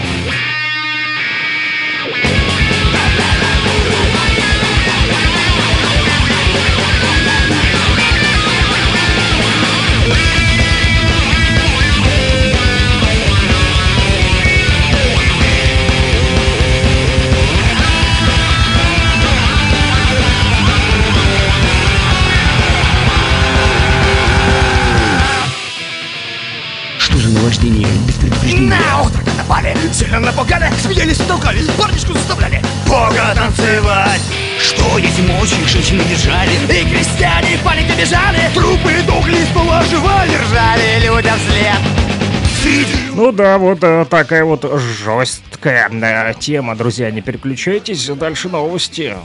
Наваждение 27.51 27.89
без 28.07 28.15
предупреждения? 28.15 28.69
На 28.69 29.03
утро 29.03 29.21
напали, 29.37 29.77
сильно 29.93 30.21
напугали 30.21 30.71
Смеялись 30.81 31.19
и 31.19 31.25
толкались, 31.25 31.67
парнишку 31.77 32.13
заставляли 32.13 32.63
Бога 32.87 33.35
танцевать 33.35 34.21
Что 34.61 34.97
этим 35.01 35.27
ночью 35.27 35.59
женщины 35.67 36.05
держали 36.05 36.53
И 36.67 36.89
крестьяне 36.89 37.57
в 37.57 37.63
панике 37.65 37.93
бежали 38.01 38.39
Трупы 38.55 39.03
дохли, 39.05 39.35
с 39.43 39.49
пола 39.49 39.81
оживали 39.81 40.31
Ржали 40.31 41.05
людям 41.05 41.37
вслед 41.41 43.15
Ну 43.17 43.33
да, 43.33 43.59
вот 43.59 43.81
э, 43.83 44.07
такая 44.09 44.45
вот 44.45 44.65
жесткая 45.05 45.91
э, 45.91 46.35
тема, 46.39 46.77
друзья, 46.77 47.11
не 47.11 47.21
переключайтесь, 47.21 48.07
дальше 48.11 48.49
новости. 48.49 49.17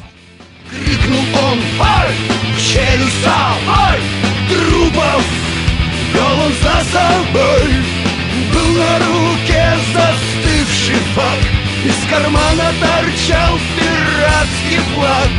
крикнул 0.71 1.19
он 1.47 1.59
Ай! 1.79 2.09
Челюсть 2.57 3.27
ай! 3.27 3.99
Трупов 4.49 5.23
вел 6.11 6.39
он 6.39 6.53
за 6.63 6.83
собой 6.91 8.04
на 8.75 8.99
руке 8.99 9.65
застывший 9.93 11.01
фак 11.15 11.39
Из 11.85 12.09
кармана 12.09 12.71
торчал 12.81 13.57
пиратский 13.75 14.81
флаг. 14.93 15.29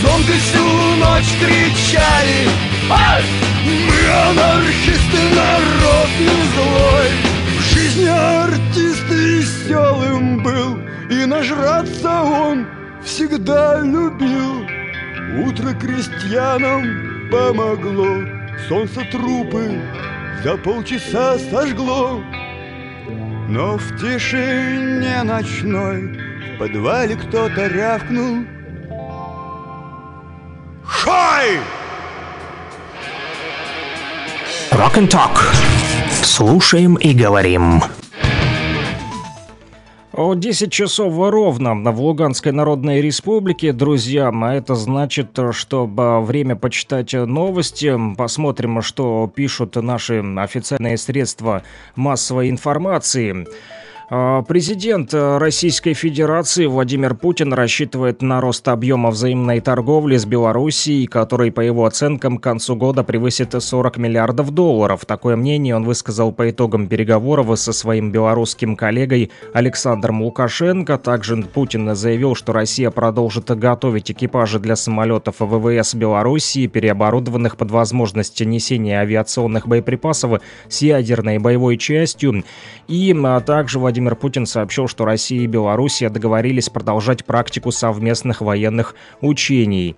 Зомби 0.00 0.38
всю 0.38 0.64
ночь 0.96 1.32
кричали 1.40 2.48
Ай! 2.90 3.22
Мы 3.64 4.00
анархисты, 4.30 5.22
народ 5.34 6.08
не 6.20 6.38
злой 6.54 7.08
В 7.58 7.74
жизни 7.74 8.06
артист 8.06 9.08
веселым 9.08 10.42
был 10.42 10.78
И 11.10 11.24
нажраться 11.26 12.22
он 12.22 12.66
всегда 13.04 13.80
любил. 13.80 14.66
Утро 15.44 15.72
крестьянам 15.74 17.28
помогло 17.30 18.18
Солнце 18.68 19.00
трупы 19.10 19.80
за 20.44 20.56
полчаса 20.56 21.38
сожгло 21.38 22.20
Но 23.48 23.76
в 23.76 23.96
тишине 23.98 25.22
ночной 25.22 26.18
В 26.54 26.58
подвале 26.58 27.16
кто-то 27.16 27.66
рявкнул 27.66 28.44
Хай! 30.84 31.58
Rock 34.72 34.94
and 34.96 35.08
Talk. 35.08 35.38
Слушаем 36.22 36.94
и 36.96 37.12
говорим. 37.12 37.82
О 40.22 40.34
10 40.34 40.70
часов 40.70 41.14
ровно 41.18 41.74
в 41.90 42.00
Луганской 42.00 42.52
Народной 42.52 43.00
Республике, 43.00 43.72
друзья. 43.72 44.30
А 44.32 44.54
это 44.54 44.76
значит, 44.76 45.36
что 45.50 45.84
время 46.24 46.54
почитать 46.54 47.12
новости. 47.12 47.92
Посмотрим, 48.16 48.82
что 48.82 49.28
пишут 49.34 49.74
наши 49.74 50.22
официальные 50.36 50.96
средства 50.96 51.64
массовой 51.96 52.50
информации. 52.50 53.48
А, 54.14 54.42
президент 54.42 55.14
э, 55.14 55.38
Российской 55.38 55.94
Федерации 55.94 56.66
Владимир 56.66 57.14
Путин 57.14 57.54
рассчитывает 57.54 58.20
на 58.20 58.42
рост 58.42 58.68
объема 58.68 59.10
взаимной 59.10 59.60
торговли 59.60 60.18
с 60.18 60.26
Белоруссией, 60.26 61.06
который, 61.06 61.50
по 61.50 61.62
его 61.62 61.86
оценкам, 61.86 62.36
к 62.36 62.42
концу 62.42 62.76
года 62.76 63.04
превысит 63.04 63.54
40 63.58 63.96
миллиардов 63.96 64.50
долларов. 64.50 65.06
Такое 65.06 65.36
мнение 65.36 65.74
он 65.74 65.84
высказал 65.84 66.30
по 66.30 66.50
итогам 66.50 66.88
переговоров 66.88 67.58
со 67.58 67.72
своим 67.72 68.12
белорусским 68.12 68.76
коллегой 68.76 69.30
Александром 69.54 70.20
Лукашенко. 70.20 70.98
Также 70.98 71.38
Путин 71.44 71.96
заявил, 71.96 72.34
что 72.34 72.52
Россия 72.52 72.90
продолжит 72.90 73.46
готовить 73.58 74.10
экипажи 74.10 74.58
для 74.58 74.76
самолетов 74.76 75.36
ВВС 75.38 75.94
Белоруссии, 75.94 76.66
переоборудованных 76.66 77.56
под 77.56 77.70
возможность 77.70 78.42
несения 78.42 79.00
авиационных 79.00 79.66
боеприпасов 79.66 80.42
с 80.68 80.82
ядерной 80.82 81.38
боевой 81.38 81.78
частью. 81.78 82.44
И 82.88 83.16
а 83.24 83.40
также 83.40 83.78
Владимир 83.78 84.01
Владимир 84.02 84.16
Путин 84.16 84.46
сообщил, 84.46 84.88
что 84.88 85.04
Россия 85.04 85.42
и 85.42 85.46
Белоруссия 85.46 86.08
договорились 86.08 86.68
продолжать 86.68 87.24
практику 87.24 87.70
совместных 87.70 88.40
военных 88.40 88.96
учений. 89.20 89.94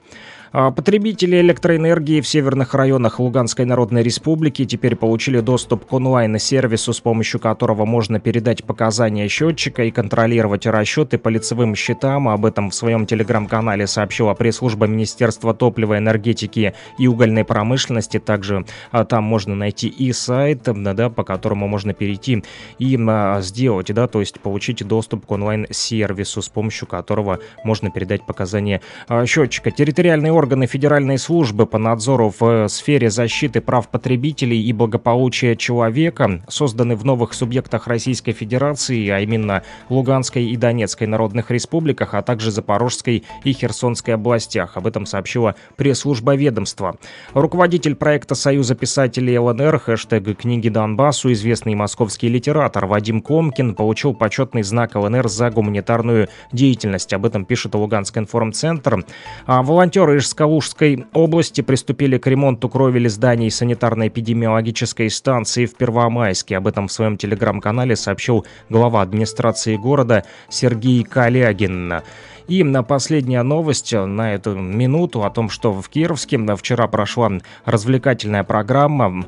А 0.57 0.70
потребители 0.70 1.40
электроэнергии 1.40 2.20
в 2.20 2.28
северных 2.28 2.74
районах 2.74 3.18
Луганской 3.18 3.64
Народной 3.64 4.05
Республики 4.05 4.64
теперь 4.64 4.94
получили 4.94 5.40
доступ 5.40 5.84
к 5.84 5.92
онлайн-сервису, 5.92 6.92
с 6.92 7.00
помощью 7.00 7.40
которого 7.40 7.84
можно 7.84 8.20
передать 8.20 8.62
показания 8.62 9.26
счетчика 9.26 9.82
и 9.82 9.90
контролировать 9.90 10.64
расчеты 10.66 11.18
по 11.18 11.28
лицевым 11.28 11.74
счетам. 11.74 12.28
Об 12.28 12.46
этом 12.46 12.70
в 12.70 12.74
своем 12.76 13.05
телеграм-канале 13.05 13.88
сообщила 13.88 14.32
пресс-служба 14.34 14.86
Министерства 14.86 15.55
топлива, 15.55 15.98
энергетики 15.98 16.74
и 17.00 17.09
угольной 17.09 17.44
промышленности. 17.44 18.20
Также 18.20 18.64
а, 18.92 19.05
там 19.05 19.24
можно 19.24 19.57
найти 19.57 19.88
и 19.88 20.12
сайт, 20.12 20.62
да, 20.62 21.11
по 21.11 21.24
которому 21.24 21.66
можно 21.66 21.94
перейти 21.94 22.44
и 22.78 22.96
а, 22.96 23.40
сделать, 23.40 23.92
да, 23.92 24.07
то 24.07 24.20
есть 24.20 24.38
получить 24.38 24.86
доступ 24.86 25.26
к 25.26 25.32
онлайн-сервису, 25.32 26.42
с 26.42 26.48
помощью 26.48 26.86
которого 26.86 27.40
можно 27.64 27.90
передать 27.90 28.24
показания 28.24 28.80
счетчика. 29.26 29.72
Территориальные 29.72 30.30
органы 30.30 30.43
органы 30.45 30.66
Федеральной 30.66 31.16
службы 31.16 31.64
по 31.64 31.78
надзору 31.78 32.30
в 32.38 32.68
сфере 32.68 33.09
защиты 33.09 33.62
прав 33.62 33.88
потребителей 33.88 34.62
и 34.62 34.74
благополучия 34.74 35.57
человека 35.57 36.42
созданы 36.49 36.97
в 36.97 37.05
новых 37.07 37.32
субъектах 37.32 37.86
Российской 37.86 38.32
Федерации, 38.32 39.09
а 39.09 39.20
именно 39.20 39.62
Луганской 39.88 40.45
и 40.45 40.57
Донецкой 40.59 41.07
народных 41.07 41.51
республиках, 41.51 42.12
а 42.12 42.20
также 42.20 42.51
Запорожской 42.51 43.24
и 43.42 43.53
Херсонской 43.55 44.12
областях. 44.12 44.76
Об 44.76 44.86
этом 44.86 45.07
сообщила 45.07 45.55
пресс-служба 45.76 46.34
ведомства. 46.34 46.99
Руководитель 47.32 47.95
проекта 47.95 48.34
Союза 48.34 48.74
писателей 48.74 49.38
ЛНР, 49.38 49.78
хэштег 49.78 50.36
«Книги 50.36 50.68
Донбассу», 50.68 51.32
известный 51.32 51.74
московский 51.74 52.28
литератор 52.28 52.84
Вадим 52.84 53.22
Комкин 53.22 53.74
получил 53.74 54.12
почетный 54.12 54.62
знак 54.62 54.95
ЛНР 54.95 55.26
за 55.26 55.49
гуманитарную 55.49 56.28
деятельность. 56.53 57.14
Об 57.14 57.24
этом 57.24 57.47
пишет 57.47 57.74
Луганский 57.74 58.20
информцентр. 58.20 59.07
А 59.47 59.62
волонтеры 59.62 60.18
из 60.18 60.34
Калужской 60.35 61.07
области 61.12 61.61
приступили 61.61 62.18
к 62.18 62.26
ремонту 62.26 62.68
кровели 62.68 63.09
зданий 63.09 63.49
санитарно-эпидемиологической 63.49 65.09
станции 65.09 65.66
в 65.66 65.74
Первомайске. 65.76 66.57
Об 66.57 66.66
этом 66.66 66.89
в 66.89 66.93
своем 66.93 67.16
телеграм-канале 67.16 67.97
сообщил 67.97 68.45
глава 68.68 69.03
администрации 69.03 69.76
города 69.76 70.24
Сергей 70.49 71.05
Калягин. 71.05 72.03
И 72.47 72.62
на 72.62 72.82
последняя 72.82 73.43
новость 73.43 73.95
на 73.95 74.35
эту 74.35 74.55
минуту 74.55 75.24
о 75.24 75.30
том, 75.30 75.49
что 75.49 75.72
в 75.72 75.89
Кировске 75.89 76.39
вчера 76.57 76.87
прошла 76.89 77.32
развлекательная 77.64 78.45
программа 78.45 79.24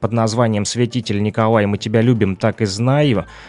под 0.00 0.12
названием 0.12 0.64
«Святитель 0.64 1.22
Николай, 1.22 1.66
мы 1.66 1.78
тебя 1.78 2.02
любим, 2.02 2.36
так 2.36 2.60
и 2.60 2.64
знай». 2.64 3.06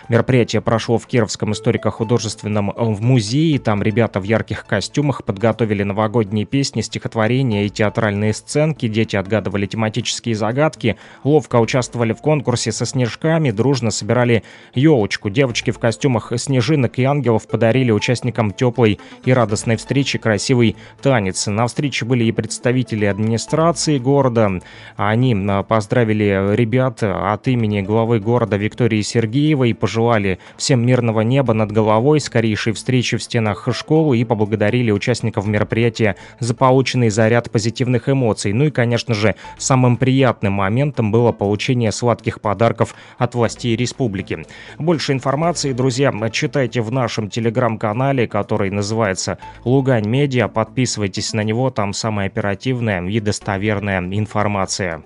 Мероприятие 0.07 0.61
прошло 0.61 0.97
в 0.97 1.07
Кировском 1.07 1.53
историко-художественном 1.53 2.71
э, 2.71 2.83
музее. 2.99 3.57
Там 3.59 3.81
ребята 3.81 4.19
в 4.19 4.23
ярких 4.23 4.65
костюмах 4.65 5.23
подготовили 5.23 5.83
новогодние 5.83 6.45
песни, 6.45 6.81
стихотворения 6.81 7.65
и 7.65 7.69
театральные 7.69 8.33
сценки. 8.33 8.87
Дети 8.87 9.15
отгадывали 9.15 9.65
тематические 9.65 10.35
загадки, 10.35 10.97
ловко 11.23 11.57
участвовали 11.57 12.13
в 12.13 12.21
конкурсе 12.21 12.71
со 12.71 12.85
снежками, 12.85 13.51
дружно 13.51 13.89
собирали 13.89 14.43
елочку. 14.75 15.29
Девочки 15.29 15.71
в 15.71 15.79
костюмах 15.79 16.31
снежинок 16.35 16.99
и 16.99 17.03
ангелов 17.03 17.47
подарили 17.47 17.91
участникам 17.91 18.51
теплой 18.51 18.99
и 19.25 19.33
радостной 19.33 19.77
встречи 19.77 20.19
красивый 20.19 20.75
танец. 21.01 21.47
На 21.47 21.65
встрече 21.65 22.05
были 22.05 22.25
и 22.25 22.31
представители 22.31 23.05
администрации 23.05 23.97
города. 23.97 24.61
Они 24.95 25.35
поздравили 25.67 25.86
поздравили 25.87 26.53
ребят 26.53 27.01
от 27.01 27.47
имени 27.47 27.79
главы 27.79 28.19
города 28.19 28.57
Виктории 28.57 29.01
Сергеевой, 29.01 29.73
пожелали 29.73 30.37
всем 30.57 30.85
мирного 30.85 31.21
неба 31.21 31.53
над 31.53 31.71
головой, 31.71 32.19
скорейшей 32.19 32.73
встречи 32.73 33.15
в 33.15 33.23
стенах 33.23 33.69
школы 33.71 34.17
и 34.17 34.25
поблагодарили 34.25 34.91
участников 34.91 35.47
мероприятия 35.47 36.17
за 36.41 36.53
полученный 36.55 37.07
заряд 37.07 37.49
позитивных 37.51 38.09
эмоций. 38.09 38.51
Ну 38.51 38.65
и, 38.65 38.69
конечно 38.69 39.13
же, 39.13 39.35
самым 39.57 39.95
приятным 39.95 40.51
моментом 40.51 41.09
было 41.09 41.31
получение 41.31 41.93
сладких 41.93 42.41
подарков 42.41 42.93
от 43.17 43.33
властей 43.33 43.77
республики. 43.77 44.45
Больше 44.77 45.13
информации, 45.13 45.71
друзья, 45.71 46.11
читайте 46.33 46.81
в 46.81 46.91
нашем 46.91 47.29
телеграм-канале, 47.29 48.27
который 48.27 48.71
называется 48.71 49.37
«Лугань 49.63 50.05
Медиа». 50.05 50.49
Подписывайтесь 50.49 51.31
на 51.31 51.45
него, 51.45 51.69
там 51.69 51.93
самая 51.93 52.27
оперативная 52.27 53.01
и 53.07 53.21
достоверная 53.21 54.01
информация. 54.01 55.05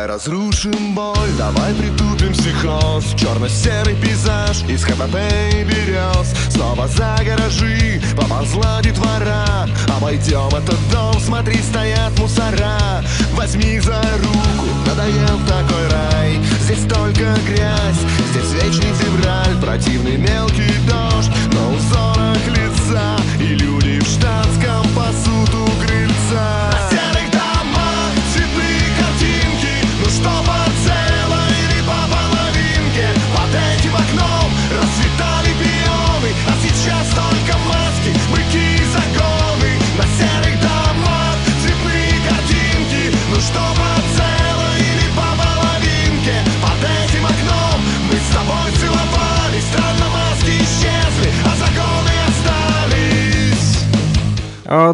Давай 0.00 0.14
разрушим 0.14 0.94
боль, 0.94 1.30
давай 1.36 1.74
притупим 1.74 2.32
психоз. 2.32 3.04
Черно-серый 3.18 3.94
пейзаж 3.96 4.62
из 4.66 4.82
ХПП 4.82 5.14
и 5.52 5.62
берез 5.62 6.32
Снова 6.48 6.88
за 6.88 7.18
гаражи 7.22 8.00
поползла 8.16 8.80
детвора 8.80 9.68
Обойдем 9.94 10.48
этот 10.56 10.78
дом, 10.90 11.20
смотри, 11.20 11.60
стоят 11.60 12.18
мусора. 12.18 13.04
Возьми 13.34 13.78
за 13.78 14.00
руку, 14.22 14.68
надоел 14.86 15.38
такой 15.46 15.86
рай. 15.90 16.40
Здесь 16.62 16.86
только 16.88 17.34
грязь, 17.46 18.00
здесь 18.30 18.52
вечный 18.54 18.94
февраль. 18.94 19.60
Противный 19.60 20.16
мелкий 20.16 20.72
дождь 20.88 21.30
на 21.52 21.74
узорах 21.74 22.46
лица. 22.46 23.16
И 23.38 23.54
люди 23.54 24.00
в 24.00 24.06
штатском 24.06 24.86
пасут 24.96 25.39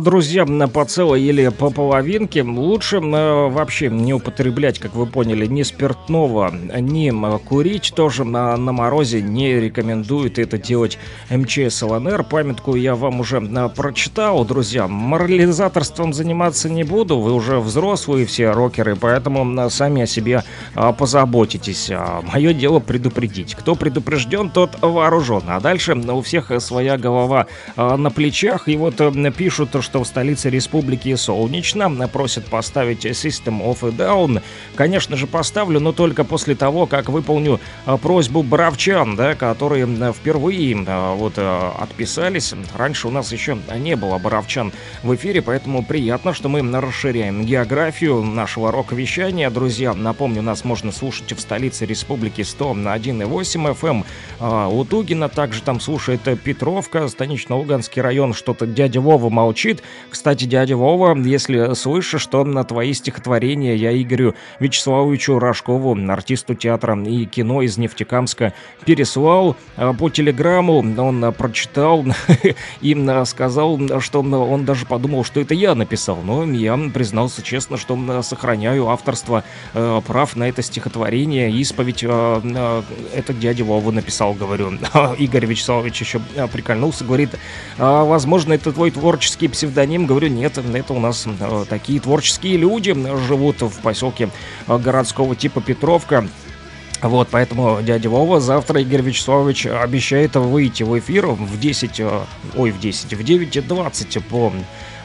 друзья, 0.00 0.46
по 0.46 0.86
целой 0.86 1.20
или 1.20 1.48
по 1.48 1.68
половинке 1.68 2.42
лучше 2.42 2.96
э, 2.96 3.48
вообще 3.50 3.90
не 3.90 4.14
употреблять, 4.14 4.78
как 4.78 4.94
вы 4.94 5.04
поняли, 5.04 5.44
ни 5.44 5.62
спиртного, 5.62 6.50
ни 6.50 7.10
курить 7.44 7.92
тоже 7.94 8.24
на, 8.24 8.56
на 8.56 8.72
морозе 8.72 9.20
не 9.20 9.60
рекомендует 9.60 10.38
это 10.38 10.56
делать 10.56 10.98
МЧС 11.28 11.82
ЛНР. 11.82 12.24
Памятку 12.24 12.74
я 12.74 12.94
вам 12.94 13.20
уже 13.20 13.36
э, 13.36 13.68
прочитал, 13.68 14.46
друзья. 14.46 14.88
Морализаторством 14.88 16.14
заниматься 16.14 16.70
не 16.70 16.82
буду, 16.82 17.18
вы 17.18 17.34
уже 17.34 17.58
взрослые 17.58 18.24
все 18.24 18.52
рокеры, 18.52 18.96
поэтому 18.96 19.60
э, 19.60 19.68
сами 19.68 20.00
о 20.02 20.06
себе 20.06 20.42
позаботитесь. 20.98 21.90
А 21.92 22.22
Мое 22.22 22.54
дело 22.54 22.78
предупредить. 22.78 23.54
Кто 23.54 23.74
предупрежден, 23.74 24.48
тот 24.48 24.78
вооружен. 24.80 25.42
А 25.48 25.60
дальше 25.60 25.94
у 25.94 26.22
всех 26.22 26.50
своя 26.60 26.96
голова 26.96 27.46
на 27.76 28.10
плечах. 28.10 28.68
И 28.68 28.76
вот 28.78 29.02
пишут 29.36 29.65
пишут, 29.66 29.84
что 29.84 30.02
в 30.02 30.06
столице 30.06 30.50
республики 30.50 31.14
солнечно, 31.16 32.08
просят 32.08 32.46
поставить 32.46 33.06
System 33.06 33.62
of 33.62 33.78
a 33.82 33.90
Down. 33.90 34.42
Конечно 34.74 35.16
же, 35.16 35.26
поставлю, 35.26 35.80
но 35.80 35.92
только 35.92 36.24
после 36.24 36.54
того, 36.54 36.86
как 36.86 37.08
выполню 37.08 37.60
а, 37.84 37.96
просьбу 37.96 38.42
бравчан, 38.42 39.16
да, 39.16 39.34
которые 39.34 39.86
впервые 40.12 40.84
а, 40.86 41.14
вот 41.14 41.34
а, 41.36 41.74
отписались. 41.78 42.54
Раньше 42.76 43.08
у 43.08 43.10
нас 43.10 43.32
еще 43.32 43.58
не 43.76 43.96
было 43.96 44.18
бравчан 44.18 44.72
в 45.02 45.14
эфире, 45.14 45.42
поэтому 45.42 45.84
приятно, 45.84 46.34
что 46.34 46.48
мы 46.48 46.62
расширяем 46.80 47.44
географию 47.44 48.22
нашего 48.22 48.70
рок-вещания. 48.70 49.50
Друзья, 49.50 49.94
напомню, 49.94 50.42
нас 50.42 50.64
можно 50.64 50.92
слушать 50.92 51.32
в 51.32 51.40
столице 51.40 51.86
республики 51.86 52.42
100 52.42 52.74
на 52.74 52.96
1,8 52.96 54.04
FM. 54.40 54.70
У 54.70 54.84
Тугина 54.84 55.28
также 55.28 55.62
там 55.62 55.80
слушает 55.80 56.20
Петровка, 56.42 57.08
Станично-Луганский 57.08 58.02
район, 58.02 58.34
что-то 58.34 58.66
дядя 58.66 59.00
Вова 59.00 59.30
мол 59.30 59.54
молчит. 59.56 59.82
Кстати, 60.10 60.44
дядя 60.44 60.76
Вова, 60.76 61.16
если 61.16 61.74
слышишь, 61.74 62.20
что 62.20 62.44
на 62.44 62.62
твои 62.64 62.92
стихотворения 62.92 63.74
я 63.74 63.90
Игорю 63.96 64.34
Вячеславовичу 64.60 65.38
Рожкову, 65.38 65.96
артисту 66.10 66.54
театра 66.54 67.00
и 67.02 67.24
кино 67.24 67.62
из 67.62 67.78
Нефтекамска, 67.78 68.52
переслал 68.84 69.56
а, 69.76 69.94
по 69.94 70.10
телеграмму, 70.10 70.78
он 70.78 71.32
прочитал 71.32 72.04
и 72.82 73.22
сказал, 73.24 73.80
что 74.00 74.20
он 74.20 74.64
даже 74.66 74.84
подумал, 74.84 75.24
что 75.24 75.40
это 75.40 75.54
я 75.54 75.74
написал. 75.74 76.18
Но 76.22 76.44
я 76.44 76.76
признался 76.92 77.42
честно, 77.42 77.78
что 77.78 78.22
сохраняю 78.22 78.88
авторство 78.88 79.42
прав 79.72 80.36
на 80.36 80.48
это 80.48 80.60
стихотворение. 80.60 81.50
Исповедь 81.50 82.04
э, 82.06 82.82
этот 83.14 83.38
дядя 83.38 83.64
Вова 83.64 83.90
написал, 83.90 84.34
говорю. 84.34 84.72
Игорь 85.18 85.46
Вячеславович 85.46 86.00
еще 86.00 86.20
прикольнулся, 86.52 87.04
говорит, 87.04 87.30
«А, 87.78 88.04
возможно, 88.04 88.52
это 88.52 88.72
твой 88.72 88.90
творческий 88.90 89.45
творческий 89.46 89.48
псевдоним. 89.48 90.06
Говорю, 90.06 90.28
нет, 90.28 90.58
это 90.58 90.92
у 90.92 91.00
нас 91.00 91.26
э, 91.26 91.64
такие 91.68 92.00
творческие 92.00 92.56
люди 92.56 92.94
живут 93.26 93.62
в 93.62 93.80
поселке 93.80 94.28
э, 94.66 94.78
городского 94.78 95.34
типа 95.36 95.60
Петровка. 95.60 96.26
Вот, 97.02 97.28
поэтому 97.30 97.80
дядя 97.82 98.08
Вова 98.08 98.40
завтра 98.40 98.80
Игорь 98.80 99.02
Вячеславович 99.02 99.66
обещает 99.66 100.34
выйти 100.34 100.82
в 100.82 100.98
эфир 100.98 101.26
в 101.26 101.60
10, 101.60 102.00
э, 102.00 102.20
ой, 102.56 102.70
в 102.70 102.80
10, 102.80 103.14
в 103.14 103.20
9.20 103.20 104.22
по 104.22 104.52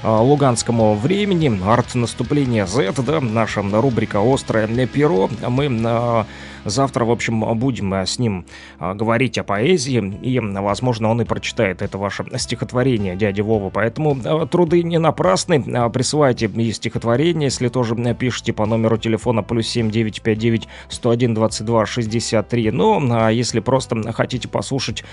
луганскому 0.03 0.95
времени. 0.95 1.61
Арт 1.63 1.95
наступления 1.95 2.65
Z, 2.65 2.93
да, 3.05 3.21
наша 3.21 3.61
рубрика 3.61 4.19
«Острое 4.23 4.67
перо». 4.87 5.29
Мы 5.47 6.25
Завтра, 6.65 7.05
в 7.05 7.11
общем, 7.11 7.41
будем 7.57 7.93
э, 7.93 8.05
с 8.05 8.19
ним 8.19 8.45
э, 8.79 8.93
говорить 8.93 9.37
о 9.37 9.43
поэзии, 9.43 10.19
и, 10.21 10.39
возможно, 10.39 11.09
он 11.09 11.21
и 11.21 11.25
прочитает 11.25 11.81
это 11.81 11.97
ваше 11.97 12.25
стихотворение, 12.37 13.15
дядя 13.15 13.43
Вова. 13.43 13.69
Поэтому 13.69 14.17
э, 14.23 14.45
труды 14.47 14.83
не 14.83 14.99
напрасны. 14.99 15.61
Присылайте 15.91 16.45
и 16.45 16.71
стихотворение, 16.71 17.45
если 17.45 17.67
тоже 17.67 17.95
пишите 18.13 18.53
по 18.53 18.65
номеру 18.65 18.97
телефона 18.97 19.43
плюс 19.43 19.67
7959 19.67 20.67
101 20.89 21.33
22 21.33 21.85
63. 21.85 22.71
Ну, 22.71 23.01
а 23.11 23.29
если 23.29 23.59
просто 23.59 24.11
хотите 24.13 24.47
послушать 24.47 25.03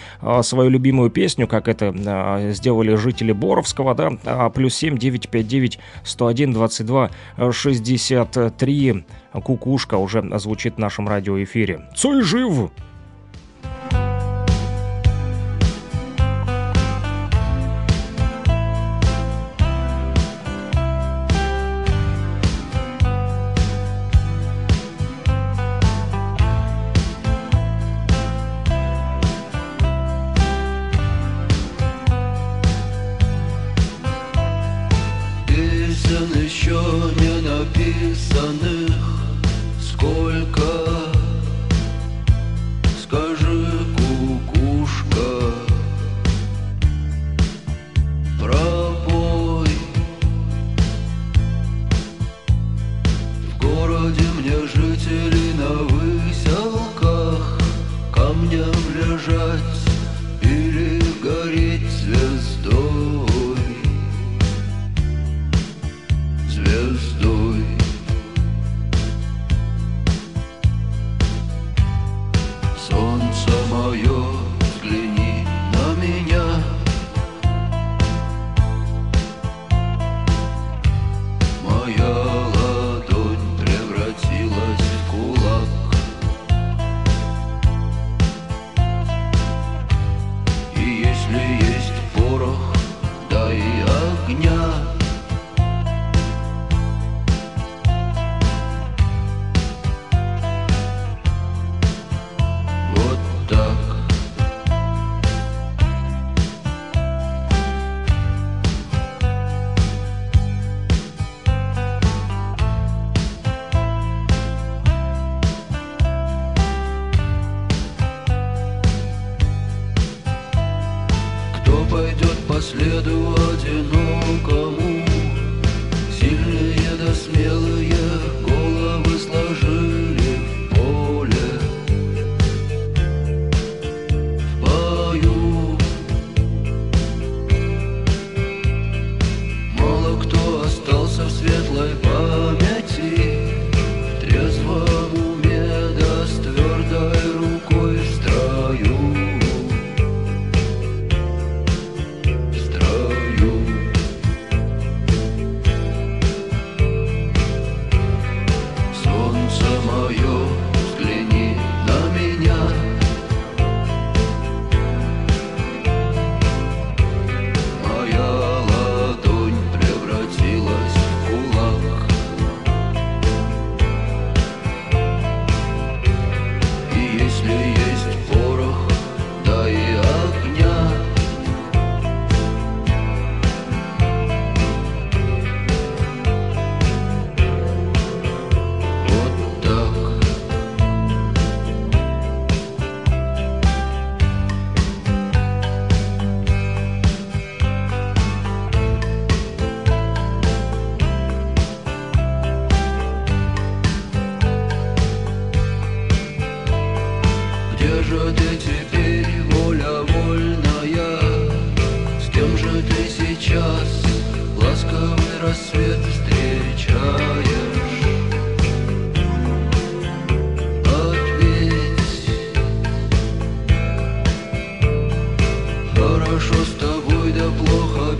свою 0.42 0.70
любимую 0.70 1.11
песню, 1.11 1.46
как 1.46 1.68
это 1.68 2.53
сделали 2.53 2.94
жители 2.94 3.32
Боровского, 3.32 3.94
да, 3.94 4.12
а 4.24 4.51
плюс 4.51 4.74
7959 4.74 5.78
101 6.05 6.53
22 6.53 7.11
63 7.53 9.05
кукушка 9.33 9.97
уже 9.97 10.22
звучит 10.39 10.76
в 10.76 10.79
нашем 10.79 11.09
радиоэфире. 11.09 11.89
Цой 11.95 12.22
жив! 12.22 12.70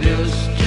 Плохо 0.01 0.58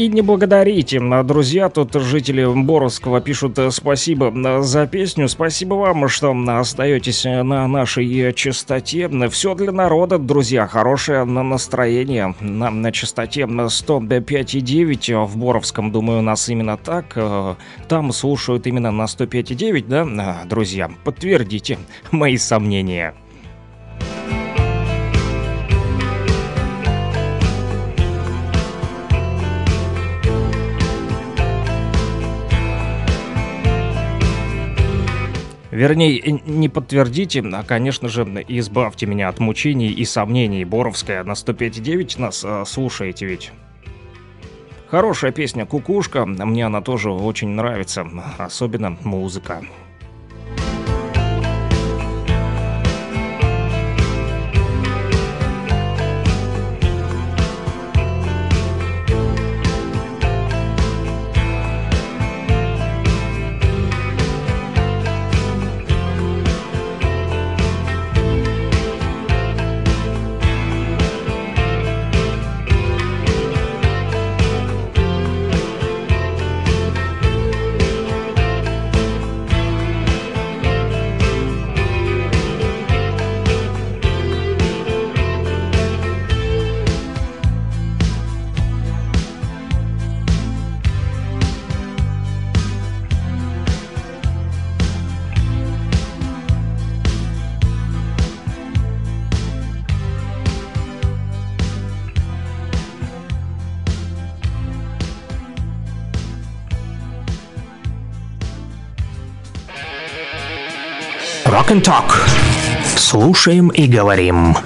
И 0.00 0.08
не 0.08 0.22
благодарите, 0.22 0.98
друзья, 1.24 1.68
тут 1.68 1.92
жители 1.92 2.46
Боровского 2.46 3.20
пишут 3.20 3.58
э, 3.58 3.70
спасибо 3.70 4.28
м, 4.28 4.62
за 4.62 4.86
песню, 4.86 5.28
спасибо 5.28 5.74
вам, 5.74 6.08
что 6.08 6.30
м, 6.30 6.48
остаетесь 6.48 7.26
э, 7.26 7.42
на 7.42 7.68
нашей 7.68 8.08
э, 8.18 8.32
частоте. 8.32 9.10
Все 9.28 9.54
для 9.54 9.72
народа, 9.72 10.16
друзья, 10.16 10.66
хорошее 10.66 11.24
настроение 11.24 12.34
на, 12.40 12.70
на 12.70 12.92
частоте 12.92 13.42
м, 13.42 13.60
105,9 13.60 15.26
в 15.26 15.36
Боровском, 15.36 15.92
думаю, 15.92 16.20
у 16.20 16.22
нас 16.22 16.48
именно 16.48 16.78
так. 16.78 17.12
э, 17.16 17.56
Там 17.86 18.10
слушают 18.12 18.66
именно 18.66 18.90
на 18.90 19.04
105,9, 19.04 19.84
да, 19.86 20.44
друзья? 20.46 20.90
Подтвердите 21.04 21.76
мои 22.10 22.38
сомнения. 22.38 23.12
Вернее, 35.80 36.20
не 36.44 36.68
подтвердите, 36.68 37.42
а, 37.54 37.62
конечно 37.62 38.10
же, 38.10 38.24
избавьте 38.48 39.06
меня 39.06 39.30
от 39.30 39.38
мучений 39.38 39.88
и 39.88 40.04
сомнений. 40.04 40.66
Боровская 40.66 41.24
на 41.24 41.32
105.9 41.32 42.20
нас 42.20 42.44
э, 42.44 42.64
слушаете 42.66 43.24
ведь. 43.24 43.50
Хорошая 44.88 45.32
песня 45.32 45.64
«Кукушка», 45.64 46.26
мне 46.26 46.66
она 46.66 46.82
тоже 46.82 47.10
очень 47.10 47.48
нравится, 47.48 48.06
особенно 48.36 48.98
музыка. 49.04 49.62
And 111.70 111.84
Talk. 111.84 112.10
Слушаем 112.96 113.68
и 113.68 113.86
говорим. 113.86 114.56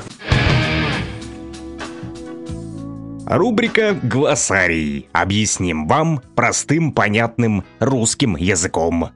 Рубрика 3.26 3.94
«Глоссарий». 4.02 5.10
Объясним 5.12 5.86
вам 5.86 6.22
простым, 6.34 6.92
понятным 6.92 7.62
русским 7.78 8.36
языком. 8.36 9.10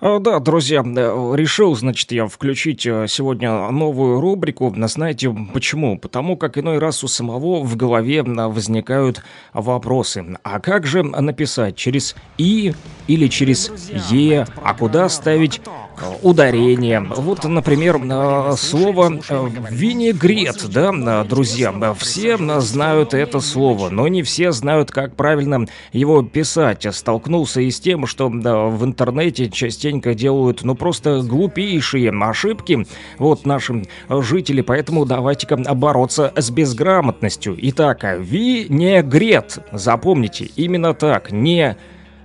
А, 0.00 0.18
Да, 0.18 0.38
друзья, 0.38 0.82
э, 0.82 1.32
решил, 1.36 1.74
значит, 1.74 2.10
я 2.10 2.26
включить 2.26 2.86
э, 2.86 3.06
сегодня 3.06 3.70
новую 3.70 4.18
рубрику. 4.18 4.74
Знаете 4.74 5.30
почему? 5.52 5.98
Потому 5.98 6.38
как 6.38 6.56
иной 6.56 6.78
раз 6.78 7.04
у 7.04 7.08
самого 7.08 7.62
в 7.62 7.76
голове 7.76 8.22
возникают 8.22 9.22
вопросы. 9.52 10.24
А 10.42 10.58
как 10.58 10.86
же 10.86 11.02
написать? 11.02 11.76
Через 11.76 12.16
«и» 12.38 12.72
или 13.08 13.28
через 13.28 13.70
«е»? 14.10 14.46
А 14.64 14.72
куда 14.72 15.10
ставить 15.10 15.60
э, 16.02 16.04
ударение? 16.22 17.00
Вот, 17.00 17.44
например, 17.44 18.00
э, 18.02 18.52
слово 18.56 19.20
э, 19.28 19.48
«винегрет», 19.70 20.68
да, 20.68 20.92
э, 20.92 21.24
друзья? 21.28 21.72
Все 21.98 22.36
знают 22.60 23.14
это 23.14 23.40
слово, 23.40 23.90
но 23.90 24.08
не 24.08 24.22
все 24.22 24.52
знают, 24.52 24.90
как 24.90 25.16
правильно 25.16 25.66
его 25.92 26.22
писать. 26.22 26.86
Столкнулся 26.90 27.60
и 27.60 27.70
с 27.70 27.80
тем, 27.80 28.06
что 28.06 28.28
в 28.28 28.84
интернете 28.84 29.50
частенько 29.50 30.14
делают, 30.14 30.62
ну, 30.62 30.74
просто 30.74 31.22
глупейшие 31.22 32.10
ошибки, 32.10 32.86
вот, 33.18 33.46
наши 33.46 33.84
жители, 34.08 34.60
поэтому 34.60 35.04
давайте-ка 35.04 35.56
бороться 35.56 36.32
с 36.36 36.50
безграмотностью. 36.50 37.56
Итак, 37.58 38.04
винегрет, 38.18 39.58
запомните, 39.72 40.50
именно 40.56 40.94
так, 40.94 41.32
не 41.32 41.76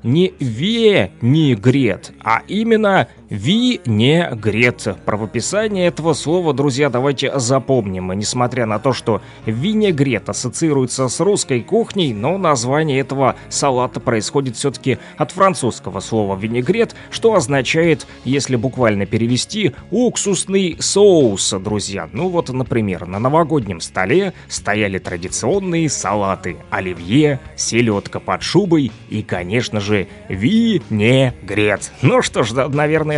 не 0.06 0.34
венегрет, 0.40 2.14
а 2.24 2.44
именно 2.48 3.08
винегрет. 3.30 4.96
Правописание 5.06 5.88
этого 5.88 6.14
слова, 6.14 6.54
друзья, 6.54 6.90
давайте 6.90 7.38
запомним. 7.40 8.12
Несмотря 8.14 8.66
на 8.66 8.80
то, 8.80 8.94
что 8.94 9.22
винегрет 9.46 10.30
ассоциируется 10.30 11.08
с 11.08 11.20
русской 11.20 11.62
кухней, 11.62 12.14
но 12.14 12.38
название 12.38 13.00
этого 13.00 13.36
салата 13.50 14.00
происходит 14.00 14.56
все-таки 14.56 14.98
от 15.18 15.32
французского 15.32 16.00
слова 16.00 16.38
винегрет, 16.38 16.96
что 17.10 17.36
означает, 17.36 18.08
если 18.24 18.56
буквально 18.56 19.06
перевести, 19.06 19.74
уксусный 19.92 20.78
соус, 20.80 21.54
друзья. 21.60 22.10
Ну 22.12 22.30
вот, 22.30 22.50
например, 22.50 23.06
на 23.06 23.20
новогоднем 23.20 23.82
столе 23.82 24.34
стояли 24.48 25.00
традиционные 25.00 25.90
салаты, 25.90 26.58
оливье, 26.70 27.40
селедка 27.56 28.20
под 28.20 28.44
шубой 28.44 28.92
и, 29.10 29.22
конечно 29.24 29.80
же, 29.80 30.08
винегрет. 30.30 31.92
Ну 32.02 32.22
что 32.22 32.44
ж, 32.44 32.52
да, 32.52 32.68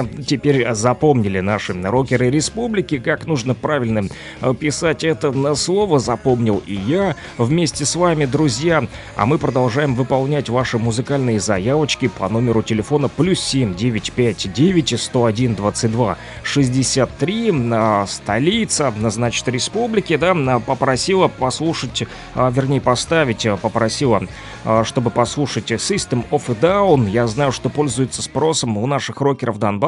наверное, 0.01 0.23
теперь 0.23 0.73
запомнили 0.73 1.39
наши 1.39 1.73
рокеры 1.73 2.29
республики, 2.29 2.97
как 2.99 3.25
нужно 3.25 3.53
правильно 3.53 4.03
э, 4.41 4.53
писать 4.53 5.03
это 5.03 5.31
на 5.31 5.55
слово, 5.55 5.99
запомнил 5.99 6.61
и 6.65 6.75
я 6.75 7.15
вместе 7.37 7.85
с 7.85 7.95
вами, 7.95 8.25
друзья. 8.25 8.87
А 9.15 9.25
мы 9.25 9.37
продолжаем 9.37 9.95
выполнять 9.95 10.49
ваши 10.49 10.77
музыкальные 10.77 11.39
заявочки 11.39 12.07
по 12.07 12.29
номеру 12.29 12.61
телефона 12.61 13.09
плюс 13.09 13.39
7 13.39 13.75
959 13.75 14.99
101 14.99 15.55
22 15.55 16.17
63. 16.43 17.53
Столица, 18.07 18.93
значит, 19.09 19.47
республики, 19.47 20.15
да, 20.17 20.59
попросила 20.59 21.27
послушать, 21.27 22.03
вернее, 22.35 22.81
поставить, 22.81 23.47
попросила, 23.61 24.23
чтобы 24.83 25.09
послушать 25.09 25.71
System 25.71 26.25
of 26.31 26.43
a 26.49 26.53
Down. 26.53 27.09
Я 27.09 27.27
знаю, 27.27 27.51
что 27.51 27.69
пользуется 27.69 28.21
спросом 28.21 28.77
у 28.77 28.85
наших 28.85 29.21
рокеров 29.21 29.59
Донбасса 29.59 29.86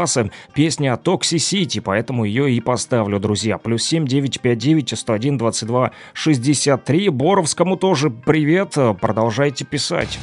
песня 0.53 0.99
Toxicity, 1.03 1.81
поэтому 1.81 2.25
ее 2.25 2.51
и 2.51 2.59
поставлю, 2.59 3.19
друзья. 3.19 3.57
Плюс 3.57 3.83
7 3.83 4.05
959 4.05 4.97
101 4.97 5.37
22 5.37 5.91
63. 6.13 7.09
Боровскому 7.09 7.77
тоже 7.77 8.09
привет, 8.09 8.75
продолжайте 8.99 9.65
писать. 9.65 10.19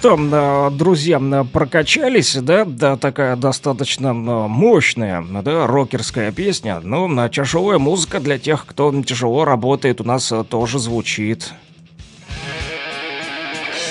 Что, 0.00 0.70
друзья, 0.72 1.20
прокачались, 1.52 2.34
да, 2.34 2.64
да, 2.64 2.96
такая 2.96 3.36
достаточно 3.36 4.14
мощная, 4.14 5.22
да, 5.42 5.66
рокерская 5.66 6.32
песня. 6.32 6.80
Ну, 6.82 7.28
тяжелая 7.28 7.78
музыка 7.78 8.18
для 8.18 8.38
тех, 8.38 8.64
кто 8.64 8.90
тяжело 9.02 9.44
работает, 9.44 10.00
у 10.00 10.04
нас 10.04 10.32
тоже 10.48 10.78
звучит. 10.78 11.52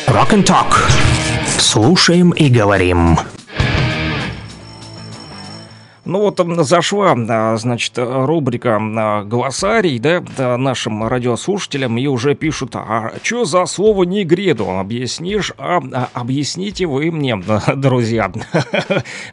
Rock 0.07 0.31
and 0.31 0.45
Talk. 0.45 0.89
Слушаем 1.59 2.31
и 2.31 2.49
говорим. 2.49 3.19
Ну 6.09 6.21
вот 6.21 6.39
зашла, 6.65 7.15
значит, 7.57 7.93
рубрика 7.95 8.79
«Голосарий», 9.25 9.99
да, 9.99 10.57
нашим 10.57 11.07
радиослушателям, 11.07 11.99
и 11.99 12.07
уже 12.07 12.33
пишут, 12.33 12.75
а 12.75 13.13
что 13.21 13.45
за 13.45 13.67
слово 13.67 14.05
«негреду»? 14.05 14.71
Объяснишь? 14.71 15.53
А, 15.59 15.79
а 15.93 16.09
объясните 16.13 16.87
вы 16.87 17.11
мне, 17.11 17.39
друзья. 17.75 18.31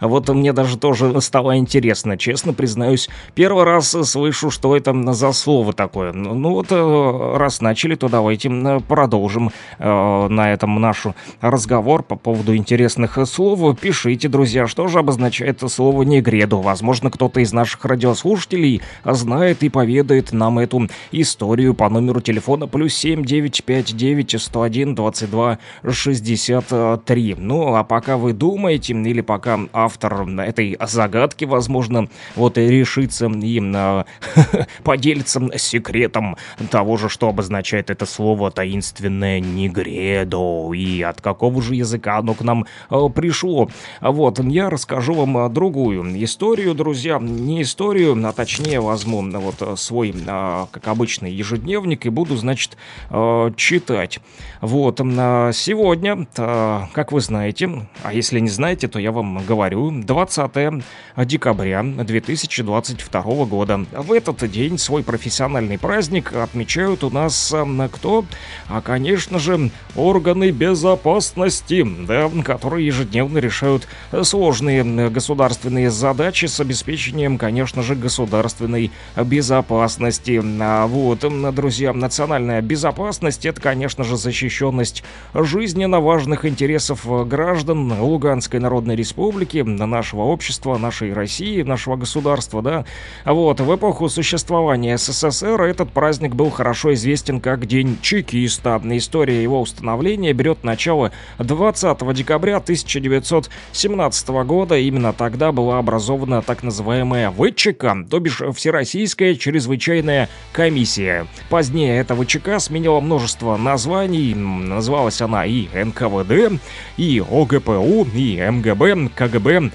Вот 0.01 0.29
мне 0.29 0.53
даже 0.53 0.77
тоже 0.77 1.21
стало 1.23 1.57
интересно, 1.57 2.19
честно 2.19 2.53
признаюсь. 2.53 3.09
Первый 3.35 3.65
раз 3.65 3.97
слышу, 4.03 4.51
что 4.51 4.77
это 4.77 4.95
за 5.15 5.33
слово 5.33 5.73
такое. 5.73 6.13
Ну, 6.13 6.53
вот, 6.53 6.67
э, 6.71 7.37
раз 7.37 7.63
начали, 7.63 7.95
то 7.95 8.09
давайте 8.09 8.51
продолжим 8.87 9.51
э, 9.79 10.29
на 10.29 10.53
этом 10.53 10.79
наш 10.81 11.05
разговор 11.41 12.03
по 12.03 12.17
поводу 12.17 12.55
интересных 12.55 13.19
слов. 13.27 13.79
Пишите, 13.81 14.29
друзья, 14.29 14.67
что 14.67 14.89
же 14.89 14.99
обозначает 14.99 15.63
слово 15.71 16.03
«негреду» 16.03 16.66
Возможно, 16.67 17.13
кто-то 17.13 17.39
из 17.39 17.53
наших 17.53 17.85
радиослушателей 17.85 18.83
знает 19.05 19.63
и 19.63 19.69
поведает 19.69 20.33
нам 20.33 20.59
эту 20.59 20.89
историю 21.13 21.75
по 21.75 21.89
номеру 21.89 22.21
телефона 22.21 22.67
плюс 22.67 22.93
7959 22.95 24.43
101 24.43 24.97
22 24.97 25.59
63. 25.89 27.37
Ну, 27.39 27.77
а 27.77 27.85
пока 27.85 28.17
вы 28.17 28.33
думаете, 28.33 28.95
или 28.95 29.21
пока 29.21 29.61
автор 29.73 30.29
этой 30.41 30.77
загадки, 30.85 31.45
возможно, 31.45 32.09
вот 32.35 32.59
и 32.59 32.67
решится 32.67 33.27
и 33.27 33.61
э, 33.63 34.05
поделится 34.83 35.41
секретом 35.59 36.37
того 36.73 36.97
же, 36.97 37.09
что 37.09 37.29
обозначает 37.29 37.91
это 37.91 38.07
слово 38.07 38.51
таинственное 38.51 39.39
«нигредо», 39.39 40.73
и 40.75 41.01
от 41.03 41.21
какого 41.21 41.63
же 41.63 41.77
языка 41.77 42.19
оно 42.19 42.35
к 42.35 42.41
нам 42.43 42.67
э, 42.91 43.09
пришло. 43.15 43.69
Вот, 44.01 44.41
я 44.41 44.69
расскажу 44.69 45.15
вам 45.15 45.55
другую 45.55 46.03
историю, 46.25 46.46
друзья, 46.55 47.19
не 47.19 47.63
историю, 47.63 48.17
а 48.25 48.33
точнее 48.33 48.81
возьму 48.81 49.23
вот 49.23 49.79
свой, 49.79 50.15
э, 50.15 50.67
как 50.71 50.89
обычный, 50.89 51.33
ежедневник 51.33 52.07
и 52.07 52.09
буду, 52.09 52.37
значит, 52.37 52.77
э, 53.11 53.51
читать. 53.57 54.21
Вот, 54.61 55.01
э, 55.01 55.51
сегодня, 55.53 56.27
э, 56.37 56.81
как 56.93 57.13
вы 57.13 57.21
знаете, 57.21 57.89
а 58.03 58.13
если 58.13 58.39
не 58.39 58.49
знаете, 58.49 58.87
то 58.87 58.99
я 58.99 59.11
вам 59.11 59.45
говорю, 59.45 59.91
20 59.91 60.83
декабря 61.17 61.83
2022 61.83 63.45
года. 63.47 63.85
В 63.93 64.13
этот 64.13 64.49
день 64.51 64.79
свой 64.79 65.03
профессиональный 65.03 65.79
праздник 65.79 66.33
отмечают 66.33 67.03
у 67.03 67.11
нас 67.11 67.53
э, 67.53 67.89
кто? 67.93 68.25
А, 68.69 68.81
конечно 68.81 69.39
же, 69.39 69.71
органы 69.97 70.51
безопасности, 70.51 71.85
да, 72.07 72.31
которые 72.45 72.87
ежедневно 72.87 73.39
решают 73.39 73.89
сложные 74.23 74.85
э, 74.85 75.11
государственные 75.11 75.91
задачи 75.91 76.36
с 76.45 76.61
обеспечением, 76.61 77.39
конечно 77.39 77.83
же, 77.83 77.95
государственной 77.95 78.91
безопасности. 79.17 80.43
А 80.61 80.87
вот, 80.87 81.25
друзья, 81.55 81.93
национальная 81.93 82.61
безопасность 82.61 83.47
это, 83.47 83.61
конечно 83.61 84.05
же, 84.05 84.17
защищенность 84.17 85.03
жизненно 85.35 86.01
важных 86.01 86.45
интересов 86.45 87.07
э, 87.07 87.25
граждан 87.25 87.93
Луганской 88.01 88.61
Народной 88.61 88.97
Республики, 88.97 89.59
нашего 89.59 90.23
общества, 90.23 90.77
нашей 90.77 91.13
России, 91.13 91.63
нашего 91.63 91.97
государства, 91.97 92.61
да. 92.61 92.85
Вот, 93.25 93.61
в 93.61 93.75
эпоху 93.75 94.09
существования 94.09 94.99
СССР 94.99 95.63
этот 95.63 95.91
праздник 95.91 96.35
был 96.35 96.51
хорошо 96.51 96.93
известен 96.95 97.41
как 97.41 97.67
День 97.67 97.99
чекиста. 98.03 98.81
История 98.85 99.43
его 99.43 99.61
установления 99.61 100.33
берет 100.33 100.65
начало 100.65 101.13
20 101.39 102.15
декабря 102.15 102.57
1917 102.57 104.29
года. 104.29 104.77
Именно 104.77 105.13
тогда 105.13 105.53
была 105.53 105.79
образована 105.79 106.26
так 106.43 106.63
называемая 106.63 107.31
ВЧК, 107.31 108.07
то 108.11 108.19
бишь 108.19 108.43
Всероссийская 108.55 109.35
чрезвычайная 109.35 110.29
комиссия. 110.53 111.27
Позднее 111.49 111.99
эта 111.99 112.15
ВЧК 112.15 112.59
сменила 112.59 113.01
множество 113.01 113.57
названий. 113.57 114.35
Называлась 114.35 115.21
она 115.21 115.47
и 115.47 115.69
НКВД, 115.73 116.61
и 116.97 117.21
ОГПУ, 117.21 118.07
и 118.15 118.41
МГБ, 118.41 119.11
КГБ, 119.15 119.71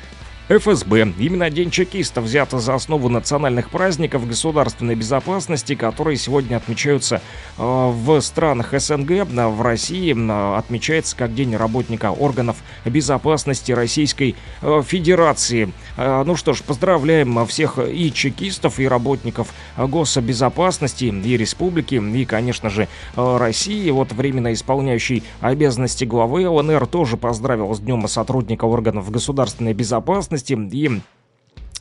ФСБ. 0.58 1.14
Именно 1.18 1.50
День 1.50 1.72
чекиста 1.72 2.20
взят 2.20 2.52
за 2.52 2.76
основу 2.76 3.08
национальных 3.08 3.70
праздников 3.70 4.28
государственной 4.28 4.96
безопасности, 4.96 5.76
которые 5.76 6.18
сегодня 6.18 6.58
отмечаются 6.58 7.22
э, 7.58 7.62
в 7.62 8.20
странах 8.20 8.74
СНГ. 8.78 9.26
В 9.32 9.62
России 9.62 10.14
э, 10.14 10.58
отмечается 10.58 11.16
как 11.16 11.34
День 11.34 11.56
работника 11.56 12.12
органов 12.12 12.58
безопасности 12.84 13.72
Российской 13.72 14.36
э, 14.62 14.82
Федерации. 14.86 15.72
Ну 15.98 16.36
что 16.36 16.54
ж, 16.54 16.64
поздравляем 16.64 17.46
всех 17.46 17.78
и 17.78 18.12
чекистов, 18.12 18.80
и 18.80 18.88
работников 18.88 19.50
госбезопасности, 19.78 21.06
и 21.06 21.38
республики, 21.38 21.96
и, 21.96 22.26
конечно 22.26 22.70
же, 22.70 22.88
России. 23.16 23.90
Вот 23.92 24.12
временно 24.12 24.54
исполняющий 24.54 25.24
обязанности 25.42 26.06
главы 26.06 26.48
ЛНР 26.48 26.88
тоже 26.88 27.18
поздравил 27.18 27.74
с 27.74 27.80
Днем 27.80 28.08
сотрудника 28.08 28.66
органов 28.66 29.12
государственной 29.12 29.74
безопасности 29.74 30.41
с 30.42 30.44
тем 30.44 30.68
дым 30.68 31.04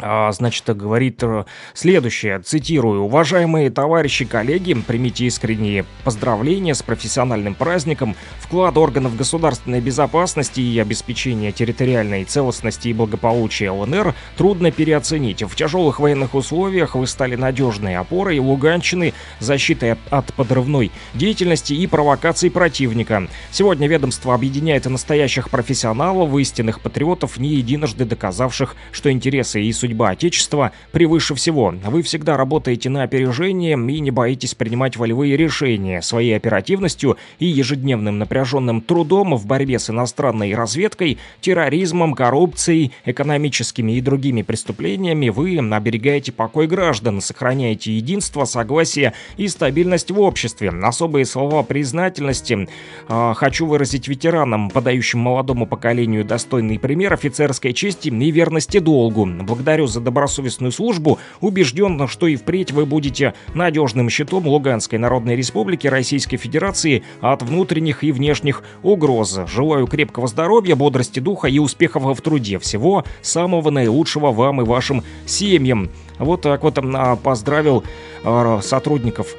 Значит, 0.01 0.64
говорит 0.77 1.22
э, 1.22 1.44
следующее, 1.74 2.40
цитирую. 2.40 3.02
«Уважаемые 3.02 3.70
товарищи, 3.70 4.24
коллеги, 4.24 4.74
примите 4.74 5.27
искренние 5.27 5.85
поздравления 6.05 6.74
с 6.74 6.82
профессиональным 6.82 7.55
праздником. 7.55 8.16
Вклад 8.39 8.77
органов 8.78 9.16
государственной 9.16 9.81
безопасности 9.81 10.60
и 10.60 10.78
обеспечения 10.78 11.52
территориальной 11.52 12.24
целостности 12.24 12.89
и 12.89 12.93
благополучия 12.93 13.70
ЛНР 13.70 14.14
трудно 14.36 14.70
переоценить. 14.70 15.43
В 15.43 15.55
тяжелых 15.55 16.01
военных 16.01 16.35
условиях 16.35 16.94
вы 16.94 17.06
стали 17.06 17.35
надежной 17.35 17.97
опорой 17.97 18.39
Луганщины, 18.39 19.12
защитой 19.39 19.97
от 20.10 20.32
подрывной 20.35 20.90
деятельности 21.14 21.74
и 21.74 21.86
провокаций 21.86 22.51
противника. 22.51 23.28
Сегодня 23.51 23.86
ведомство 23.86 24.35
объединяет 24.35 24.86
настоящих 24.86 25.51
профессионалов, 25.51 26.35
истинных 26.39 26.81
патриотов, 26.81 27.39
не 27.39 27.51
единожды 27.51 28.05
доказавших, 28.05 28.77
что 28.93 29.10
интересы 29.12 29.62
и 29.62 29.72
судьба 29.91 30.11
Отечества 30.11 30.71
превыше 30.93 31.35
всего. 31.35 31.75
Вы 31.85 32.03
всегда 32.03 32.37
работаете 32.37 32.89
на 32.89 33.03
опережение 33.03 33.73
и 33.73 34.01
не 34.01 34.11
боитесь 34.12 34.55
принимать 34.55 34.97
волевые 34.97 35.37
решения. 35.37 36.01
Своей 36.01 36.37
оперативностью 36.37 37.17
и 37.41 37.47
ежедневным 37.47 38.19
напряженным 38.19 38.83
трудом 38.83 39.35
в 39.35 39.47
борьбе 39.47 39.81
с 39.81 39.91
иностранной 39.91 40.55
разведкой, 40.55 41.19
терроризмом, 41.41 42.15
коррупцией, 42.15 42.93
экономическими 43.05 43.93
и 43.93 44.01
другими 44.01 44.43
преступлениями 44.43 45.29
вы 45.29 45.59
оберегаете 45.59 46.31
покой 46.31 46.69
граждан, 46.69 47.21
сохраняете 47.21 47.93
единство, 47.93 48.45
согласие 48.45 49.15
и 49.37 49.49
стабильность 49.49 50.12
в 50.12 50.21
обществе. 50.21 50.71
Особые 50.71 51.25
слова 51.25 51.65
признательности 51.65 52.69
э, 53.09 53.33
хочу 53.37 53.67
выразить 53.67 54.07
ветеранам, 54.07 54.71
подающим 54.71 55.19
молодому 55.19 55.67
поколению 55.67 56.25
достойный 56.25 56.79
пример 56.79 57.12
офицерской 57.12 57.73
чести 57.73 58.09
и 58.09 58.31
верности 58.31 58.79
долгу. 58.79 59.27
Благодарю 59.27 59.80
за 59.86 60.01
добросовестную 60.01 60.73
службу. 60.73 61.19
Убежден, 61.40 62.09
что 62.09 62.27
и 62.27 62.36
впредь 62.36 62.73
вы 62.73 62.86
будете 62.86 63.35
надежным 63.55 64.11
щитом 64.11 64.47
Луганской 64.47 64.98
Народной 64.98 65.36
Республики 65.36 65.86
Российской 65.86 66.36
Федерации 66.36 67.02
от 67.20 67.43
внутренних 67.43 68.05
и 68.05 68.12
внешних 68.12 68.62
угроз. 68.82 69.40
Желаю 69.47 69.86
крепкого 69.86 70.27
здоровья, 70.27 70.77
бодрости 70.77 71.20
духа 71.20 71.48
и 71.48 71.59
успехов 71.59 72.02
в 72.02 72.20
труде. 72.20 72.59
Всего 72.59 73.05
самого 73.23 73.70
наилучшего 73.70 74.32
вам 74.32 74.61
и 74.62 74.65
вашим 74.65 75.02
семьям. 75.27 75.90
Вот 76.19 76.43
так 76.43 76.62
вот 76.62 76.78
а, 76.78 77.16
поздравил 77.16 77.85
а, 78.24 78.61
сотрудников 78.62 79.35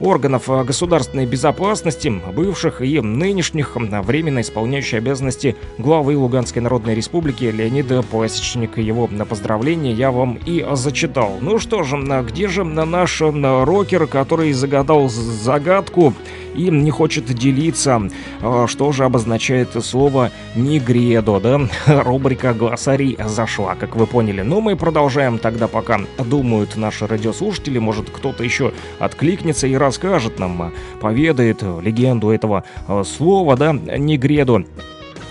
органов 0.00 0.48
э, 0.48 0.64
государственной 0.64 1.26
безопасности, 1.26 2.08
бывших 2.08 2.80
и 2.80 3.00
нынешних, 3.00 3.76
временно 3.76 4.40
исполняющих 4.40 4.98
обязанности 4.98 5.56
главы 5.78 6.16
Луганской 6.16 6.62
Народной 6.62 6.94
Республики 6.94 7.44
Леонида 7.44 8.02
Пасечник. 8.02 8.78
Его 8.78 9.08
на 9.10 9.24
поздравление 9.24 9.92
я 9.92 10.10
вам 10.10 10.38
и 10.46 10.66
зачитал. 10.72 11.38
Ну 11.40 11.58
что 11.58 11.82
же, 11.82 11.96
где 12.26 12.48
же 12.48 12.64
наш 12.64 13.20
рокер, 13.20 14.06
который 14.06 14.52
загадал 14.52 15.08
загадку 15.08 16.14
и 16.54 16.70
не 16.70 16.90
хочет 16.90 17.26
делиться, 17.26 18.02
э, 18.40 18.66
что 18.68 18.92
же 18.92 19.04
обозначает 19.04 19.70
слово 19.84 20.30
«негредо», 20.54 21.40
да? 21.40 21.60
Рубрика 22.02 22.54
«Глоссарий» 22.54 23.16
зашла, 23.24 23.74
как 23.74 23.96
вы 23.96 24.06
поняли. 24.06 24.42
Но 24.42 24.60
мы 24.60 24.76
продолжаем 24.76 25.38
тогда, 25.38 25.68
пока 25.68 26.00
думают 26.18 26.76
наши 26.76 27.06
радиослушатели, 27.06 27.78
может 27.78 28.10
кто-то 28.10 28.42
еще 28.42 28.72
откликнется 28.98 29.66
и 29.66 29.74
расскажет 29.90 30.38
нам, 30.38 30.62
э, 30.62 30.70
поведает 31.00 31.62
легенду 31.62 32.30
этого 32.30 32.62
э, 32.86 33.02
слова, 33.04 33.56
да, 33.56 33.72
«негредо». 33.72 34.64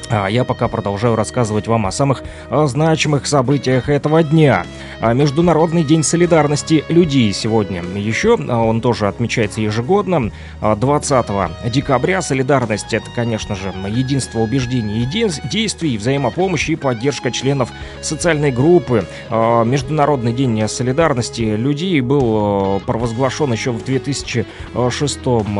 А 0.09 0.27
я 0.27 0.43
пока 0.43 0.67
продолжаю 0.67 1.15
рассказывать 1.15 1.67
вам 1.67 1.85
о 1.85 1.91
самых 1.91 2.23
а, 2.49 2.65
значимых 2.65 3.27
событиях 3.27 3.89
этого 3.89 4.23
дня. 4.23 4.65
А, 5.01 5.13
Международный 5.13 5.83
день 5.83 6.01
солидарности 6.01 6.83
людей 6.89 7.31
сегодня. 7.31 7.83
Еще 7.95 8.35
а, 8.49 8.63
он 8.63 8.81
тоже 8.81 9.07
отмечается 9.07 9.61
ежегодно. 9.61 10.31
А, 10.61 10.75
20 10.75 11.71
декабря 11.71 12.23
солидарность 12.23 12.91
это, 12.91 13.05
конечно 13.15 13.55
же, 13.55 13.71
единство 13.87 14.39
убеждений 14.39 15.03
и 15.03 15.05
де- 15.05 15.29
действий, 15.43 15.95
взаимопомощь 15.97 16.69
и 16.69 16.75
поддержка 16.75 17.29
членов 17.29 17.69
социальной 18.01 18.51
группы. 18.51 19.05
Международный 19.29 20.33
день 20.33 20.67
солидарности 20.67 21.41
людей 21.41 22.01
был 22.01 22.79
провозглашен 22.85 23.51
еще 23.51 23.71
в 23.71 23.83
2006 23.83 25.19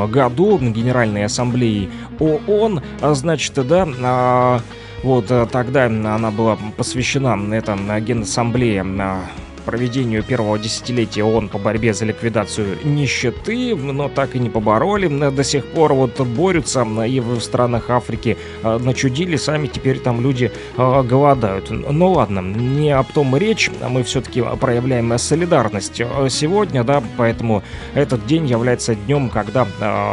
году 0.10 0.58
Генеральной 0.58 1.26
Ассамблеей 1.26 1.90
ООН. 2.20 2.82
Значит, 3.02 3.54
да, 3.68 3.86
вот 5.04 5.32
э, 5.32 5.48
тогда 5.52 5.86
она 5.86 6.32
была 6.32 6.58
посвящена, 6.78 7.38
эта 7.54 7.78
Генассамблея, 8.02 8.86
а, 9.00 9.22
проведению 9.70 10.24
первого 10.24 10.58
десятилетия 10.58 11.24
ООН 11.24 11.50
по 11.50 11.60
борьбе 11.60 11.94
за 11.94 12.06
ликвидацию 12.06 12.80
нищеты, 12.84 13.76
но 13.76 14.10
так 14.10 14.36
и 14.36 14.40
не 14.40 14.50
побороли. 14.50 15.30
До 15.30 15.44
сих 15.44 15.68
пор 15.68 15.94
вот 15.94 16.20
борются 16.22 16.82
и 17.06 17.20
в 17.20 17.40
странах 17.40 17.92
Африки 17.92 18.36
начудили, 18.64 19.36
сами 19.36 19.68
теперь 19.68 20.00
там 20.00 20.22
люди 20.22 20.52
голодают. 20.76 21.70
Ну 21.70 22.12
ладно, 22.12 22.40
не 22.40 22.90
об 22.90 23.12
том 23.12 23.38
речь, 23.38 23.70
мы 23.88 24.02
все-таки 24.02 24.44
проявляем 24.60 25.16
солидарность 25.20 26.02
сегодня, 26.30 26.84
да, 26.84 27.04
поэтому 27.16 27.62
этот 27.94 28.26
день 28.26 28.48
является 28.48 28.96
днем, 28.96 29.30
когда 29.30 29.68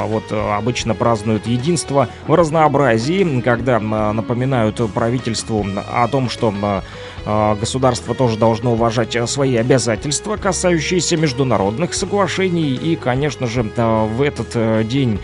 вот 0.06 0.24
обычно 0.32 0.94
празднуют 0.94 1.46
единство 1.46 2.10
в 2.26 2.34
разнообразии, 2.34 3.40
когда 3.40 3.80
напоминают 3.80 4.82
правительству 4.92 5.64
о 5.90 6.08
том, 6.08 6.28
что 6.28 6.52
а, 6.62 6.82
государство 7.26 8.14
тоже 8.14 8.36
должно 8.38 8.72
уважать 8.74 9.16
э, 9.16 9.26
свои 9.26 9.56
обязательства, 9.56 10.36
касающиеся 10.36 11.16
международных 11.16 11.92
соглашений. 11.94 12.74
И, 12.74 12.94
конечно 12.94 13.46
же, 13.48 13.68
э, 13.76 14.06
в 14.06 14.22
этот 14.22 14.48
э, 14.54 14.84
день 14.84 15.18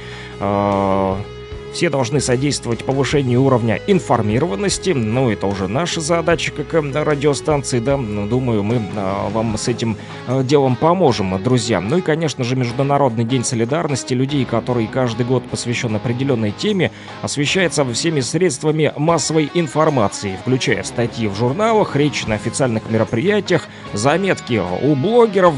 все 1.72 1.90
должны 1.90 2.20
содействовать 2.20 2.84
повышению 2.84 3.42
уровня 3.42 3.80
информированности. 3.86 4.90
Ну, 4.90 5.30
это 5.30 5.46
уже 5.46 5.68
наша 5.68 6.00
задача, 6.00 6.52
как 6.52 6.74
э, 6.74 7.02
радиостанции, 7.02 7.80
да. 7.80 7.96
Ну, 7.96 8.26
думаю, 8.26 8.62
мы 8.62 8.80
а, 8.96 9.28
вам 9.30 9.56
с 9.56 9.68
этим 9.68 9.96
а, 10.26 10.42
делом 10.42 10.76
поможем, 10.76 11.42
друзья. 11.42 11.80
Ну 11.80 11.98
и, 11.98 12.00
конечно 12.00 12.44
же, 12.44 12.56
Международный 12.56 13.24
день 13.24 13.44
солидарности 13.44 14.14
людей, 14.14 14.44
который 14.44 14.86
каждый 14.86 15.26
год 15.26 15.44
посвящен 15.44 15.96
определенной 15.96 16.52
теме, 16.52 16.90
освещается 17.22 17.84
всеми 17.86 18.20
средствами 18.20 18.92
массовой 18.96 19.50
информации, 19.54 20.38
включая 20.40 20.82
статьи 20.82 21.28
в 21.28 21.36
журналах, 21.36 21.96
речи 21.96 22.26
на 22.26 22.34
официальных 22.34 22.90
мероприятиях, 22.90 23.68
заметки 23.92 24.60
у 24.82 24.94
блогеров 24.94 25.54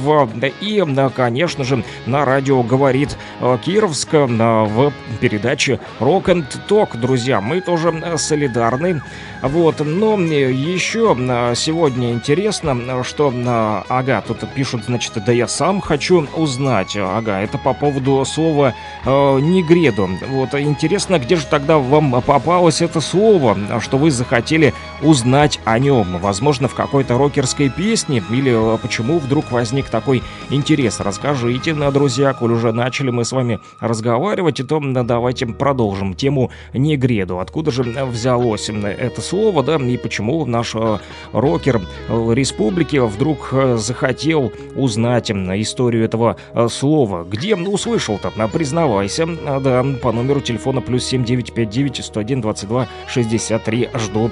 и, 0.61 0.85
конечно 1.15 1.65
же, 1.65 1.85
на 2.07 2.25
радио 2.25 2.63
«Говорит 2.63 3.17
Кировск» 3.65 4.13
в 4.13 4.93
передаче 5.21 5.81
Rock 6.05 6.27
and 6.27 6.45
Talk, 6.69 6.99
друзья. 6.99 7.41
Мы 7.41 7.63
тоже 7.63 7.89
э, 7.89 8.19
солидарны. 8.19 9.01
Вот, 9.41 9.81
но 9.81 10.19
еще 10.21 11.17
э, 11.19 11.55
сегодня 11.55 12.13
интересно, 12.13 13.03
что, 13.05 13.33
э, 13.35 13.83
ага, 13.89 14.23
тут 14.27 14.47
пишут, 14.55 14.85
значит, 14.85 15.15
да 15.25 15.33
я 15.33 15.49
сам 15.49 15.81
хочу 15.81 16.27
узнать. 16.37 16.95
Ага, 16.97 17.41
это 17.41 17.57
по 17.57 17.73
поводу 17.73 18.23
слова 18.27 18.75
э, 19.05 19.39
негреду. 19.41 20.11
Вот, 20.29 20.55
интересно, 20.55 21.19
где 21.19 21.37
же 21.37 21.47
тогда 21.47 21.79
вам 21.79 22.21
попалось 22.21 22.83
это 22.83 23.01
слово, 23.01 23.57
что 23.81 23.97
вы 23.97 24.11
захотели 24.11 24.75
узнать 25.01 25.59
о 25.65 25.79
нем? 25.79 26.19
Возможно, 26.19 26.69
в 26.69 26.75
какой-то 26.75 27.17
рокерской 27.17 27.71
песне? 27.71 28.23
Или 28.31 28.79
почему 28.79 29.19
вдруг 29.21 29.51
возник 29.51 29.89
такой 29.89 30.23
интерес? 30.51 31.01
Расскажите, 31.01 31.73
друзья, 31.73 32.35
коль 32.35 32.53
уже 32.53 32.73
начали 32.73 33.09
мы 33.09 33.25
с 33.25 33.33
вами 33.33 33.61
разговаривать, 33.81 34.61
и 34.61 34.65
то 34.65 34.81
давайте 34.83 35.47
продолжим 35.47 35.94
продолжим 35.95 36.15
тему 36.15 36.51
негреду. 36.73 37.39
Откуда 37.39 37.71
же 37.71 37.83
взялось 37.83 38.69
это 38.69 39.21
слово, 39.21 39.63
да, 39.63 39.77
и 39.77 39.97
почему 39.97 40.45
наш 40.45 40.75
э, 40.75 40.99
рокер 41.33 41.81
э, 42.09 42.33
республики 42.35 42.97
вдруг 42.97 43.51
э, 43.53 43.77
захотел 43.77 44.53
узнать 44.75 45.31
историю 45.31 46.05
этого 46.05 46.37
слова. 46.69 47.25
Где 47.25 47.55
услышал-то? 47.55 48.33
Признавайся, 48.49 49.27
да, 49.27 49.85
по 50.03 50.13
номеру 50.13 50.41
телефона 50.41 50.81
плюс 50.81 51.05
7959 51.05 52.05
101 52.05 52.41
22 52.41 52.89
63 53.07 53.91
жду 53.95 54.31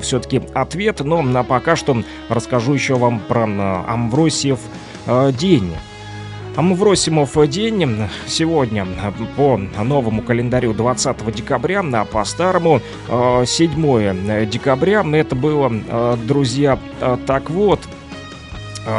все-таки 0.00 0.42
ответ, 0.52 1.00
но 1.00 1.44
пока 1.44 1.76
что 1.76 2.02
расскажу 2.28 2.74
еще 2.74 2.94
вам 2.94 3.20
про 3.20 3.44
Амвросиев 3.86 4.58
день. 5.38 5.72
Амвросимов 6.56 7.36
день 7.48 8.08
сегодня 8.26 8.86
по 9.36 9.58
новому 9.82 10.22
календарю 10.22 10.72
20 10.72 11.34
декабря, 11.34 11.82
а 11.92 12.04
по 12.04 12.24
старому 12.24 12.80
7 13.08 14.46
декабря. 14.48 15.04
Это 15.12 15.34
было, 15.34 15.72
друзья, 16.24 16.78
так 17.26 17.50
вот, 17.50 17.80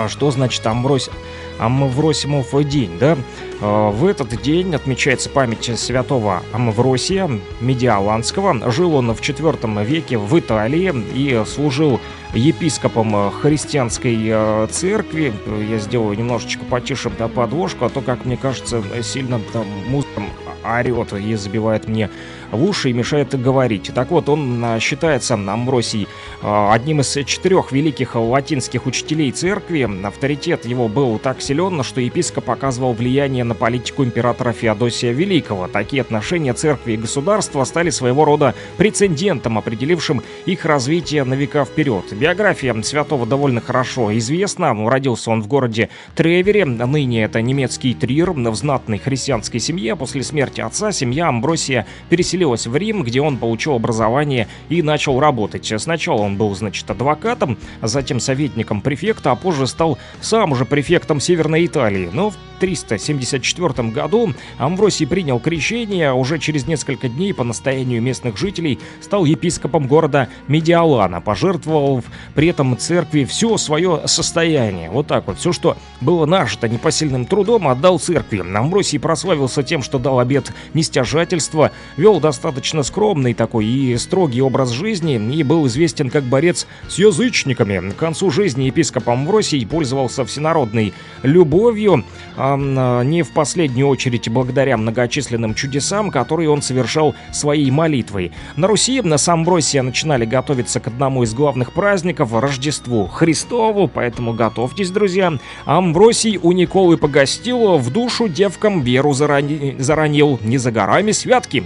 что 0.08 0.32
значит 0.32 0.68
Амврось... 0.68 1.10
Амвросимов 1.58 2.54
день, 2.68 2.98
да? 3.00 3.18
В 3.62 4.06
этот 4.06 4.42
день 4.42 4.76
отмечается 4.76 5.30
память 5.30 5.72
святого 5.80 6.44
Амвросия 6.52 7.30
Медиаланского. 7.62 8.72
Жил 8.72 8.96
он 8.96 9.14
в 9.14 9.22
IV 9.22 9.86
веке 9.86 10.18
в 10.18 10.38
Италии 10.38 10.94
и 11.14 11.44
служил 11.46 12.02
епископом 12.34 13.32
христианской 13.32 14.68
церкви. 14.70 15.34
Я 15.70 15.78
сделаю 15.80 16.18
немножечко 16.18 16.66
потише 16.66 17.10
да, 17.18 17.28
подложку, 17.30 17.86
а 17.86 17.90
то, 17.90 18.02
как 18.02 18.26
мне 18.26 18.36
кажется, 18.36 18.84
сильно 19.02 19.40
там 19.54 19.66
музыка 19.88 20.24
орет 20.64 21.14
и 21.14 21.36
забивает 21.36 21.88
мне 21.88 22.10
в 22.52 22.64
уши 22.64 22.90
и 22.90 22.94
мешает 22.94 23.40
говорить. 23.40 23.92
Так 23.94 24.12
вот, 24.12 24.30
он 24.30 24.64
а, 24.64 24.80
считается, 24.80 25.34
Амбросий, 25.36 26.08
а, 26.42 26.74
одним 26.74 27.02
из 27.02 27.14
четырех 27.26 27.72
великих 27.72 28.16
латинских 28.16 28.86
учителей 28.86 29.32
церкви. 29.32 29.90
Авторитет 30.06 30.66
его 30.66 30.88
был 30.88 31.20
так 31.20 31.42
силен, 31.42 31.84
что 31.84 32.02
епископ 32.02 32.50
оказывал 32.50 32.94
влияние 32.94 33.44
на 33.44 33.56
политику 33.56 34.04
императора 34.04 34.52
Феодосия 34.52 35.12
Великого. 35.12 35.68
Такие 35.68 36.02
отношения 36.02 36.54
церкви 36.54 36.94
и 36.94 36.98
государства 36.98 37.64
стали 37.64 37.90
своего 37.90 38.26
рода 38.26 38.56
прецедентом, 38.78 39.58
определившим 39.58 40.22
их 40.46 40.66
развитие 40.66 41.24
на 41.24 41.34
века 41.34 41.66
вперед. 41.66 42.14
Биография 42.14 42.74
святого 42.84 43.26
довольно 43.26 43.62
хорошо 43.62 44.16
известна. 44.18 44.74
Родился 44.90 45.32
он 45.32 45.42
в 45.42 45.48
городе 45.48 45.90
Тревере, 46.16 46.66
ныне 46.66 47.24
это 47.24 47.42
немецкий 47.42 47.94
Трир, 47.94 48.32
в 48.32 48.56
знатной 48.56 48.98
христианской 48.98 49.60
семье. 49.60 49.96
После 49.96 50.24
смерти 50.24 50.62
отца 50.62 50.92
семья 50.92 51.28
Амбросия 51.28 51.86
переселилась 52.10 52.35
переселилась 52.36 52.68
в 52.68 52.76
Рим, 52.76 53.04
где 53.04 53.22
он 53.22 53.38
получил 53.38 53.76
образование 53.76 54.48
и 54.70 54.82
начал 54.82 55.20
работать. 55.20 55.72
Сначала 55.78 56.22
он 56.22 56.36
был, 56.36 56.54
значит, 56.54 56.90
адвокатом, 56.90 57.58
а 57.82 57.88
затем 57.88 58.20
советником 58.20 58.82
префекта, 58.82 59.32
а 59.32 59.36
позже 59.36 59.68
стал 59.68 59.98
сам 60.22 60.52
уже 60.52 60.66
префектом 60.66 61.22
Северной 61.22 61.66
Италии. 61.66 62.10
Но 62.12 62.32
в 62.32 62.36
374 62.60 63.90
году 63.90 64.34
Амвросий 64.58 65.08
принял 65.08 65.40
крещение, 65.40 66.10
а 66.10 66.14
уже 66.14 66.40
через 66.40 66.68
несколько 66.68 67.08
дней 67.10 67.34
по 67.34 67.44
настоянию 67.44 68.02
местных 68.02 68.38
жителей 68.38 68.80
стал 69.02 69.26
епископом 69.26 69.88
города 69.88 70.30
Медиалана, 70.48 71.22
пожертвовал 71.22 72.04
при 72.34 72.48
этом 72.48 72.78
церкви 72.78 73.26
все 73.26 73.58
свое 73.58 74.02
состояние. 74.06 74.90
Вот 74.90 75.08
так 75.08 75.28
вот, 75.28 75.38
все, 75.38 75.52
что 75.52 75.78
было 76.02 76.26
нажито 76.26 76.68
непосильным 76.68 77.26
трудом, 77.26 77.68
отдал 77.68 78.00
церкви. 78.00 78.40
Амвросий 78.40 79.00
прославился 79.00 79.64
тем, 79.64 79.82
что 79.82 80.00
дал 80.00 80.20
обет 80.20 80.52
нестяжательства, 80.74 81.72
вел 81.98 82.20
достаточно 82.26 82.82
скромный 82.82 83.36
такой 83.36 83.68
и 83.68 83.98
строгий 83.98 84.42
образ 84.42 84.72
жизни 84.72 85.14
и 85.36 85.44
был 85.44 85.68
известен 85.68 86.10
как 86.10 86.24
борец 86.24 86.66
с 86.88 86.98
язычниками. 86.98 87.92
К 87.92 87.98
концу 87.98 88.32
жизни 88.32 88.64
епископ 88.64 89.08
Амвросий 89.10 89.64
пользовался 89.68 90.26
всенародной 90.26 90.92
любовью, 91.22 92.04
а, 92.36 93.04
не 93.04 93.22
в 93.22 93.30
последнюю 93.30 93.88
очередь 93.88 94.28
благодаря 94.28 94.76
многочисленным 94.76 95.54
чудесам, 95.54 96.10
которые 96.10 96.50
он 96.50 96.64
совершал 96.64 97.14
своей 97.32 97.70
молитвой. 97.70 98.32
На 98.56 98.66
Руси 98.66 99.02
на 99.04 99.20
Самбросия 99.20 99.84
начинали 99.84 100.26
готовиться 100.26 100.80
к 100.80 100.88
одному 100.88 101.22
из 101.22 101.36
главных 101.36 101.74
праздников– 101.74 102.34
Рождеству 102.34 103.06
Христову, 103.06 103.88
поэтому 103.88 104.34
готовьтесь, 104.34 104.90
друзья. 104.90 105.32
Амбросий 105.66 106.40
у 106.42 106.54
Николы 106.54 106.98
погостил, 106.98 107.78
в 107.78 107.92
душу 107.92 108.28
девкам 108.28 108.82
веру 108.82 109.14
зарани... 109.14 109.76
заронил. 109.78 110.40
Не 110.42 110.58
за 110.58 110.72
горами 110.72 111.12
святки, 111.12 111.64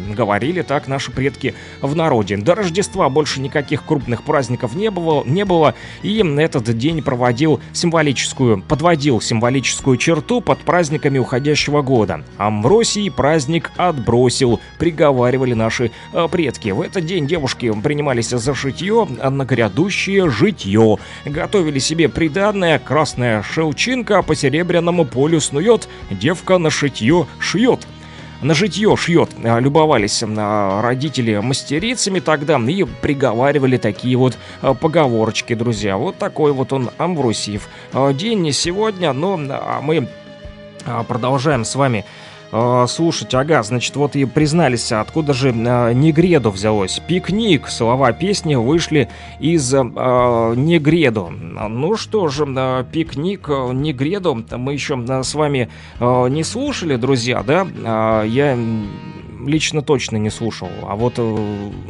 говорили 0.50 0.62
так 0.64 0.88
наши 0.88 1.12
предки 1.12 1.54
в 1.82 1.96
народе. 1.96 2.38
До 2.38 2.56
Рождества 2.56 3.08
больше 3.10 3.40
никаких 3.40 3.86
крупных 3.86 4.24
праздников 4.24 4.76
не 4.76 4.90
было, 4.90 5.24
не 5.24 5.46
было 5.46 5.76
и 6.02 6.20
этот 6.40 6.64
день 6.78 7.04
проводил 7.04 7.60
символическую, 7.74 8.64
подводил 8.68 9.22
символическую 9.22 9.98
черту 9.98 10.42
под 10.42 10.60
праздниками 10.60 11.20
уходящего 11.20 11.82
года. 11.82 12.24
Амвросий 12.38 13.12
праздник 13.12 13.72
отбросил, 13.78 14.60
приговаривали 14.80 15.54
наши 15.54 15.92
э, 16.14 16.28
предки. 16.32 16.70
В 16.70 16.82
этот 16.82 17.06
день 17.06 17.28
девушки 17.28 17.72
принимались 17.84 18.30
за 18.30 18.56
шитье, 18.56 19.08
а 19.22 19.30
на 19.30 19.46
грядущее 19.46 20.30
житье. 20.30 20.98
Готовили 21.26 21.80
себе 21.80 22.10
приданное, 22.10 22.80
красная 22.80 23.44
шелчинка 23.44 24.24
по 24.24 24.36
серебряному 24.36 25.06
полю 25.06 25.40
снует, 25.40 25.88
девка 26.10 26.58
на 26.58 26.70
шитье 26.72 27.28
шьет 27.40 27.88
на 28.42 28.54
житье 28.54 28.96
шьет. 28.96 29.30
А, 29.44 29.60
любовались 29.60 30.24
а, 30.24 30.82
родители 30.82 31.38
мастерицами 31.38 32.20
тогда 32.20 32.60
и 32.60 32.84
приговаривали 32.84 33.78
такие 33.78 34.18
вот 34.18 34.38
а, 34.62 34.74
поговорочки, 34.74 35.54
друзья. 35.54 35.98
Вот 35.98 36.18
такой 36.18 36.52
вот 36.54 36.74
он 36.74 36.90
Амвросиев. 36.98 37.68
День 38.14 38.42
не 38.42 38.52
сегодня, 38.52 39.14
но 39.14 39.38
мы 39.82 40.08
продолжаем 41.08 41.66
с 41.66 41.76
вами 41.76 42.06
э, 42.52 42.86
слушать. 42.88 43.34
Ага, 43.34 43.64
значит, 43.64 43.96
вот 43.96 44.16
и 44.16 44.26
признались, 44.26 44.92
откуда 44.92 45.34
же 45.34 45.50
э, 45.50 45.94
Негреду 45.94 46.52
взялось. 46.52 47.02
Пикник, 47.08 47.68
слова 47.68 48.12
песни 48.12 48.56
вышли 48.56 49.10
из 49.40 49.74
э, 49.74 49.80
Негреду. 49.80 51.30
Ну 51.30 51.96
что 51.96 52.28
же, 52.28 52.46
э, 52.48 52.84
пикник 52.92 53.48
Негреду 53.50 54.44
мы 54.52 54.74
еще 54.74 54.98
с 55.24 55.34
вами 55.34 55.70
э, 56.00 56.28
не 56.30 56.44
слушали, 56.44 56.96
друзья, 56.96 57.44
да? 57.44 57.68
Э, 57.84 58.28
я 58.28 58.58
лично 59.46 59.82
точно 59.82 60.18
не 60.18 60.30
слушал. 60.30 60.70
А 60.84 60.96
вот, 60.96 61.14
э, 61.18 61.22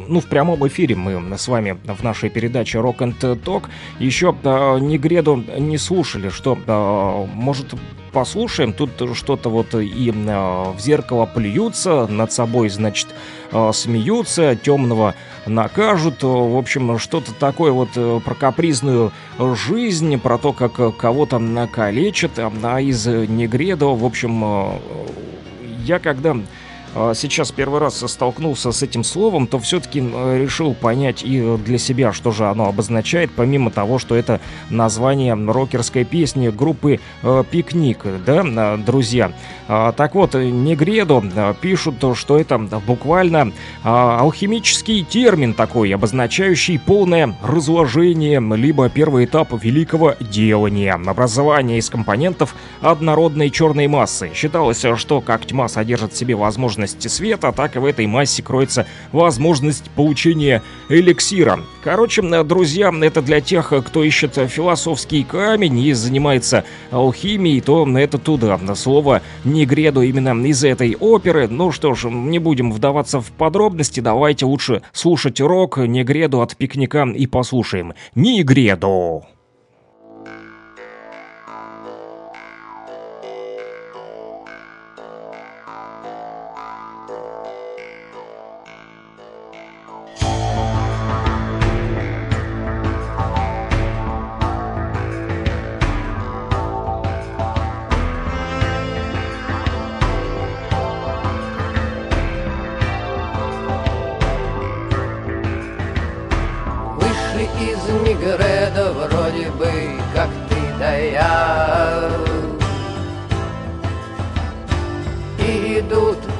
ну, 0.08 0.20
в 0.20 0.26
прямом 0.26 0.66
эфире 0.68 0.94
мы 0.94 1.36
с 1.36 1.48
вами 1.48 1.78
в 1.84 2.02
нашей 2.02 2.30
передаче 2.30 2.78
Rock 2.78 2.98
and 2.98 3.42
Talk 3.42 3.64
еще 3.98 4.34
Негреду 4.80 5.42
не 5.58 5.78
слушали. 5.78 6.28
Что, 6.28 7.28
может, 7.34 7.74
послушаем? 8.10 8.72
Тут 8.72 8.90
что-то 9.14 9.48
вот 9.48 9.74
и 9.74 10.10
э, 10.10 10.12
в 10.12 10.76
зеркало 10.78 11.26
плюются, 11.26 12.06
над 12.06 12.32
собой, 12.32 12.68
значит, 12.68 13.08
э, 13.52 13.70
смеются, 13.72 14.56
темного 14.56 15.14
накажут. 15.46 16.22
В 16.22 16.56
общем, 16.56 16.98
что-то 16.98 17.32
такое 17.34 17.72
вот 17.72 17.90
э, 17.96 18.20
про 18.24 18.34
капризную 18.34 19.12
жизнь, 19.38 20.18
про 20.18 20.38
то, 20.38 20.52
как 20.52 20.96
кого-то 20.96 21.38
накалечат. 21.38 22.32
А 22.38 22.80
из 22.80 23.06
Негреду, 23.06 23.94
в 23.94 24.04
общем, 24.04 24.78
я 25.84 25.98
когда 25.98 26.36
сейчас 27.14 27.52
первый 27.52 27.80
раз 27.80 28.04
столкнулся 28.10 28.72
с 28.72 28.82
этим 28.82 29.04
словом, 29.04 29.46
то 29.46 29.58
все-таки 29.58 30.00
решил 30.00 30.74
понять 30.74 31.22
и 31.22 31.56
для 31.58 31.78
себя, 31.78 32.12
что 32.12 32.32
же 32.32 32.48
оно 32.48 32.68
обозначает, 32.68 33.30
помимо 33.34 33.70
того, 33.70 33.98
что 33.98 34.16
это 34.16 34.40
название 34.70 35.34
рокерской 35.34 36.04
песни 36.04 36.48
группы 36.48 37.00
э, 37.22 37.44
«Пикник», 37.50 38.04
да, 38.26 38.76
друзья. 38.76 39.32
А, 39.68 39.92
так 39.92 40.14
вот, 40.14 40.34
Негредо 40.34 41.22
пишут, 41.60 42.04
что 42.14 42.38
это 42.38 42.58
буквально 42.58 43.52
а, 43.84 44.18
алхимический 44.20 45.04
термин 45.04 45.54
такой, 45.54 45.94
обозначающий 45.94 46.78
полное 46.78 47.36
разложение, 47.42 48.40
либо 48.56 48.88
первый 48.88 49.26
этап 49.26 49.52
великого 49.62 50.16
делания, 50.18 50.94
образование 50.94 51.78
из 51.78 51.88
компонентов 51.88 52.54
однородной 52.80 53.50
черной 53.50 53.86
массы. 53.86 54.30
Считалось, 54.34 54.84
что 54.96 55.20
как 55.20 55.46
тьма 55.46 55.68
содержит 55.68 56.12
в 56.12 56.16
себе 56.16 56.34
возможность 56.34 56.79
света, 56.86 57.52
так 57.52 57.76
и 57.76 57.78
в 57.78 57.84
этой 57.84 58.06
массе 58.06 58.42
кроется 58.42 58.86
возможность 59.12 59.90
получения 59.90 60.62
эликсира. 60.88 61.60
Короче, 61.82 62.22
друзья, 62.44 62.92
это 63.02 63.22
для 63.22 63.40
тех, 63.40 63.72
кто 63.86 64.04
ищет 64.04 64.34
философский 64.34 65.24
камень 65.24 65.78
и 65.78 65.92
занимается 65.92 66.64
алхимией, 66.90 67.60
то 67.60 67.86
это 67.98 68.18
туда. 68.18 68.58
Слово 68.74 69.22
«негреду» 69.44 70.02
именно 70.02 70.46
из 70.46 70.62
этой 70.64 70.94
оперы. 70.96 71.48
Ну 71.48 71.72
что 71.72 71.94
ж, 71.94 72.08
не 72.10 72.38
будем 72.38 72.72
вдаваться 72.72 73.20
в 73.20 73.30
подробности, 73.32 74.00
давайте 74.00 74.46
лучше 74.46 74.82
слушать 74.92 75.40
рок 75.40 75.78
«Негреду» 75.78 76.40
от 76.42 76.56
пикника 76.56 77.04
и 77.04 77.26
послушаем. 77.26 77.94
«Негреду». 78.14 79.24
Вышли 79.24 79.39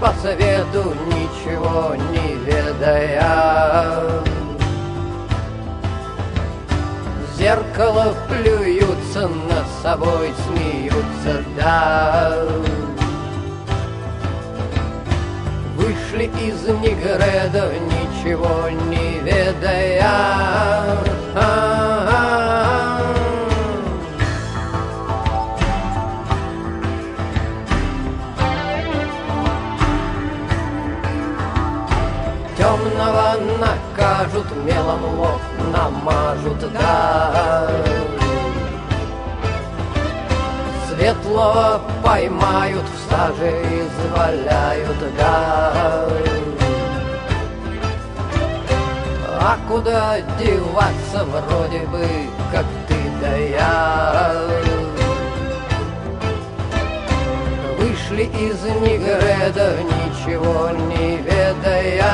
по 0.01 0.12
совету, 0.22 0.94
ничего 1.09 1.94
не 1.94 2.35
ведая 2.36 3.93
В 7.20 7.39
зеркало 7.39 8.14
плюются, 8.28 9.28
над 9.28 9.66
собой 9.82 10.32
смеются, 10.47 11.44
да 11.56 12.35
Вышли 15.77 16.24
из 16.24 16.66
Негреда, 16.81 17.72
ничего 17.78 18.68
не 18.70 19.18
ведая. 19.20 20.02
А-а-а. 20.02 21.80
Мелом 34.90 35.18
лоб 35.18 35.40
намажут, 35.72 36.72
да. 36.72 37.68
Светлого 40.88 41.80
поймают, 42.02 42.84
в 42.84 43.10
саже 43.10 43.62
изваляют, 43.62 44.96
да. 45.16 46.06
А 49.42 49.56
куда 49.68 50.20
деваться 50.38 51.24
вроде 51.24 51.80
бы, 51.86 52.06
как 52.52 52.66
ты 52.86 52.94
да 53.20 53.36
я? 53.36 54.34
Вышли 57.78 58.24
из 58.24 58.62
Негреда, 58.62 59.76
ничего 59.82 60.70
не 60.70 61.16
ведая. 61.16 62.10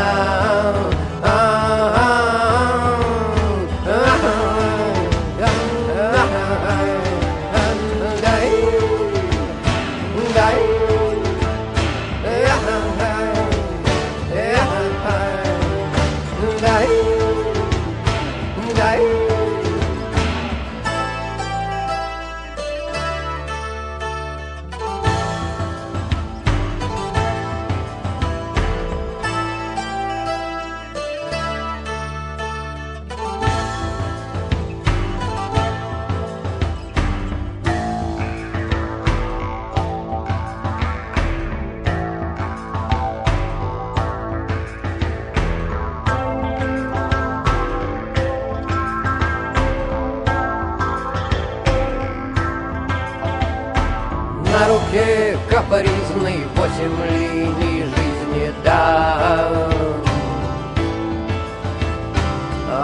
Капризный 55.57 56.45
восемь 56.55 57.03
линий 57.19 57.85
жизни, 57.85 58.53
да. 58.63 59.71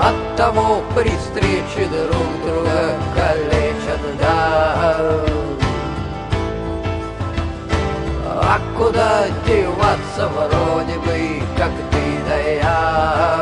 От 0.02 0.36
того 0.36 0.80
при 0.94 1.10
встрече 1.10 1.86
друг 1.90 2.30
друга 2.46 2.96
калечат, 3.14 4.00
да. 4.18 4.96
А 8.26 8.58
куда 8.74 9.26
деваться 9.46 10.28
вроде 10.28 10.98
бы, 11.00 11.42
как 11.58 11.72
ты 11.90 12.02
да 12.26 12.38
я? 12.38 13.41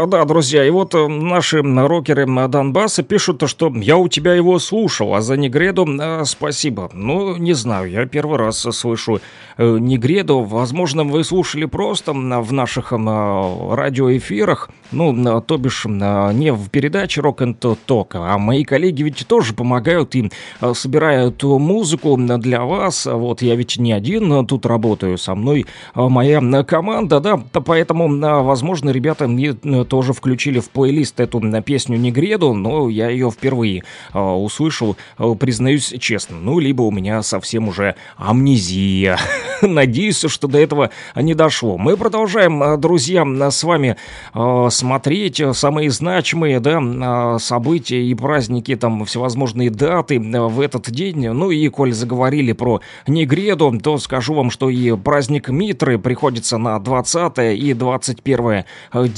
А, 0.00 0.06
Да, 0.06 0.24
друзья, 0.24 0.64
и 0.64 0.70
вот 0.70 0.94
э, 0.94 1.08
наши 1.08 1.60
рокеры 1.60 2.24
Донбасса 2.48 3.02
пишут, 3.02 3.42
что 3.48 3.72
я 3.74 3.96
у 3.96 4.06
тебя 4.08 4.34
его 4.34 4.60
слушал, 4.60 5.14
а 5.14 5.20
за 5.20 5.36
Негреду 5.36 5.86
э, 6.00 6.24
спасибо. 6.24 6.88
Ну, 6.92 7.36
не 7.36 7.52
знаю, 7.52 7.90
я 7.90 8.06
первый 8.06 8.38
раз 8.38 8.60
слышу 8.60 9.20
э, 9.56 9.78
Негреду. 9.80 10.42
Возможно, 10.42 11.02
вы 11.02 11.24
слушали 11.24 11.64
просто 11.64 12.12
в 12.12 12.52
наших 12.52 12.92
э, 12.92 13.74
радиоэфирах, 13.74 14.70
ну, 14.92 15.40
то 15.40 15.56
бишь 15.56 15.84
не 15.84 16.52
в 16.52 16.70
передаче 16.70 17.20
Rock 17.20 17.38
and 17.38 17.78
Talk, 17.86 18.10
а 18.14 18.38
мои 18.38 18.62
коллеги 18.64 19.02
ведь 19.02 19.26
тоже 19.26 19.52
помогают 19.52 20.14
и 20.14 20.30
э, 20.60 20.74
собирают 20.74 21.42
музыку 21.42 22.16
для 22.16 22.62
вас. 22.62 23.06
Вот 23.06 23.42
я 23.42 23.56
ведь 23.56 23.78
не 23.78 23.92
один 23.92 24.46
тут 24.46 24.64
работаю, 24.64 25.18
со 25.18 25.34
мной 25.34 25.66
моя 25.94 26.40
команда, 26.62 27.18
да, 27.18 27.36
поэтому, 27.52 28.08
возможно, 28.44 28.90
ребята 28.90 29.26
мне 29.26 29.54
тоже 29.88 30.12
включили 30.12 30.60
в 30.60 30.70
плейлист 30.70 31.18
эту 31.20 31.40
э, 31.40 31.62
песню 31.62 31.98
Негреду, 31.98 32.52
но 32.52 32.88
я 32.88 33.08
ее 33.08 33.30
впервые 33.30 33.84
э, 34.14 34.18
услышал, 34.18 34.96
э, 35.18 35.34
признаюсь 35.38 35.94
честно. 35.98 36.36
Ну, 36.40 36.58
либо 36.58 36.82
у 36.82 36.90
меня 36.90 37.22
совсем 37.22 37.68
уже 37.68 37.96
амнезия. 38.16 39.18
Надеюсь, 39.62 40.24
что 40.28 40.48
до 40.48 40.58
этого 40.58 40.90
не 41.16 41.34
дошло. 41.34 41.78
Мы 41.78 41.96
продолжаем, 41.96 42.62
э, 42.62 42.76
друзья, 42.76 43.24
с 43.50 43.64
вами 43.64 43.96
э, 44.34 44.68
смотреть 44.70 45.42
самые 45.52 45.90
значимые, 45.90 46.60
да, 46.60 47.38
события 47.38 48.02
и 48.02 48.14
праздники, 48.14 48.76
там, 48.76 49.04
всевозможные 49.04 49.70
даты 49.70 50.20
в 50.20 50.60
этот 50.60 50.90
день. 50.90 51.28
Ну 51.30 51.50
и, 51.50 51.68
коль 51.68 51.92
заговорили 51.92 52.52
про 52.52 52.80
Негреду, 53.06 53.78
то 53.82 53.98
скажу 53.98 54.34
вам, 54.34 54.50
что 54.50 54.68
и 54.68 54.94
праздник 54.96 55.48
Митры 55.48 55.98
приходится 55.98 56.58
на 56.58 56.78
20 56.78 57.58
и 57.58 57.74
21 57.74 58.64
э, 58.92 59.08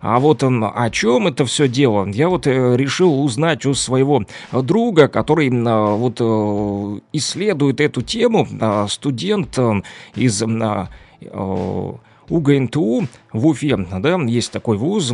А 0.00 0.18
вот 0.18 0.42
о 0.42 0.90
чем 0.90 1.26
это 1.26 1.44
все 1.44 1.68
дело, 1.68 2.06
я 2.08 2.28
вот 2.28 2.46
э, 2.46 2.76
решил 2.76 3.22
узнать 3.22 3.66
у 3.66 3.74
своего 3.74 4.24
друга, 4.52 5.08
который 5.08 5.50
а, 5.50 5.94
вот 5.94 6.20
э, 6.20 7.00
исследует 7.12 7.80
эту 7.80 8.02
тему, 8.02 8.46
а, 8.60 8.86
студент 8.88 9.58
э, 9.58 9.82
из 10.14 10.42
а, 10.42 10.88
УГНТУ 12.28 13.06
в 13.32 13.46
Уфе, 13.46 13.76
да, 13.76 14.16
есть 14.26 14.52
такой 14.52 14.76
вуз. 14.76 15.12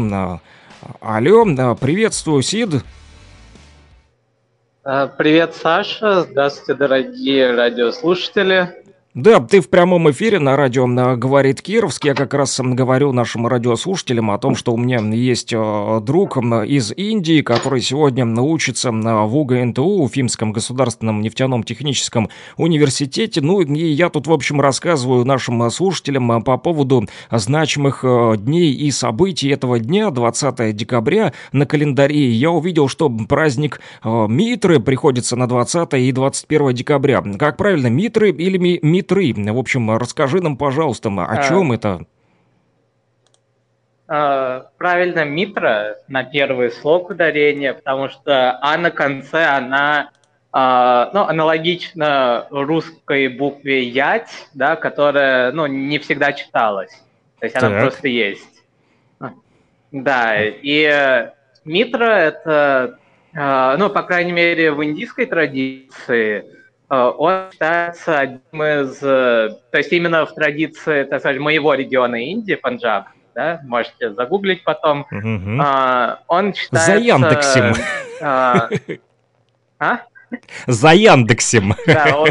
Алло, 1.00 1.76
приветствую, 1.76 2.42
Сид. 2.42 2.84
Привет, 4.82 5.54
Саша. 5.54 6.22
Здравствуйте, 6.22 6.74
дорогие 6.74 7.54
радиослушатели. 7.54 8.83
Да, 9.14 9.38
ты 9.38 9.60
в 9.60 9.68
прямом 9.68 10.10
эфире 10.10 10.40
на 10.40 10.56
радио 10.56 10.88
«Говорит 10.88 11.62
Кировск». 11.62 12.04
Я 12.04 12.14
как 12.14 12.34
раз 12.34 12.58
говорю 12.60 13.12
нашим 13.12 13.46
радиослушателям 13.46 14.32
о 14.32 14.38
том, 14.38 14.56
что 14.56 14.72
у 14.72 14.76
меня 14.76 14.98
есть 15.14 15.52
э, 15.52 16.00
друг 16.02 16.36
из 16.36 16.90
Индии, 16.90 17.40
который 17.40 17.80
сегодня 17.80 18.26
учится 18.26 18.90
в 18.90 19.36
УГНТУ, 19.36 19.84
Уфимском 19.84 20.50
государственном 20.50 21.20
нефтяном 21.20 21.62
техническом 21.62 22.28
университете. 22.56 23.40
Ну 23.40 23.60
и 23.60 23.86
я 23.86 24.08
тут, 24.08 24.26
в 24.26 24.32
общем, 24.32 24.60
рассказываю 24.60 25.24
нашим 25.24 25.62
э, 25.62 25.70
слушателям 25.70 26.32
э, 26.32 26.40
по 26.42 26.56
поводу 26.56 27.06
значимых 27.30 28.04
дней 28.38 28.72
и 28.72 28.90
событий 28.90 29.48
этого 29.48 29.78
дня, 29.78 30.10
20 30.10 30.74
декабря 30.74 31.32
на 31.52 31.66
календаре. 31.66 32.32
Я 32.32 32.50
увидел, 32.50 32.88
что 32.88 33.08
праздник 33.08 33.80
Митры 34.02 34.80
приходится 34.80 35.36
на 35.36 35.46
20 35.46 35.94
и 35.94 36.10
21 36.10 36.74
декабря. 36.74 37.22
Как 37.38 37.56
правильно, 37.56 37.86
Митры 37.86 38.32
или 38.32 38.58
Митры? 38.58 39.03
E3. 39.04 39.52
В 39.52 39.58
общем, 39.58 39.96
расскажи 39.96 40.40
нам, 40.40 40.56
пожалуйста, 40.56 41.08
о 41.08 41.48
чем 41.48 41.72
а... 41.72 41.74
это? 41.74 42.06
А, 44.06 44.66
правильно, 44.76 45.24
Митра 45.24 45.96
на 46.08 46.24
первый 46.24 46.70
слог 46.70 47.10
ударения, 47.10 47.72
потому 47.72 48.08
что 48.08 48.58
А 48.60 48.76
на 48.76 48.90
конце, 48.90 49.44
она 49.44 50.10
а, 50.52 51.10
ну, 51.14 51.22
аналогично 51.22 52.46
русской 52.50 53.28
букве 53.28 53.84
Ять, 53.84 54.48
да, 54.52 54.76
которая 54.76 55.52
ну, 55.52 55.66
не 55.66 55.98
всегда 55.98 56.32
читалась. 56.32 56.92
То 57.40 57.46
есть 57.46 57.54
так. 57.54 57.64
она 57.64 57.80
просто 57.80 58.08
есть. 58.08 58.62
Да, 59.90 60.34
и 60.38 61.30
Митра 61.64 62.04
это, 62.04 62.98
а, 63.34 63.76
ну, 63.78 63.88
по 63.88 64.02
крайней 64.02 64.32
мере, 64.32 64.72
в 64.72 64.84
индийской 64.84 65.26
традиции– 65.26 66.44
он 66.88 67.50
считается 67.50 68.18
одним 68.18 68.62
из, 68.62 69.02
э, 69.02 69.50
то 69.70 69.78
есть 69.78 69.92
именно 69.92 70.26
в 70.26 70.34
традиции, 70.34 71.04
так 71.04 71.20
сказать, 71.20 71.38
моего 71.38 71.74
региона 71.74 72.16
Индии, 72.16 72.54
Панджаб, 72.54 73.06
да, 73.34 73.60
можете 73.64 74.12
загуглить 74.12 74.64
потом, 74.64 75.06
а, 75.60 76.20
он 76.28 76.54
считается... 76.54 76.92
За 76.92 76.98
Яндексем. 76.98 77.74
а, 78.22 78.68
а? 79.78 80.00
За 80.66 80.90
Яндексем. 80.92 81.74
Да, 81.86 82.18
он- 82.18 82.28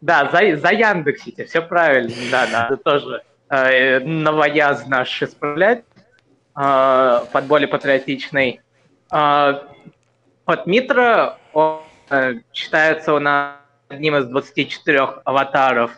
да, 0.00 0.30
за, 0.30 0.56
за 0.56 0.70
Яндексите, 0.72 1.46
все 1.46 1.62
правильно, 1.62 2.12
да, 2.30 2.46
надо 2.52 2.76
тоже 2.76 3.22
э, 3.48 4.00
новояз 4.00 4.86
наш 4.86 5.22
исправлять 5.22 5.82
э, 6.56 7.20
под 7.32 7.44
более 7.46 7.68
патриотичный. 7.68 8.60
Э, 9.12 9.54
вот 10.46 10.66
Митра, 10.66 11.38
он 11.52 11.80
э, 11.80 11.85
считается 12.52 13.14
у 13.14 13.18
нас 13.18 13.56
одним 13.88 14.16
из 14.16 14.26
24 14.26 15.00
аватаров 15.24 15.92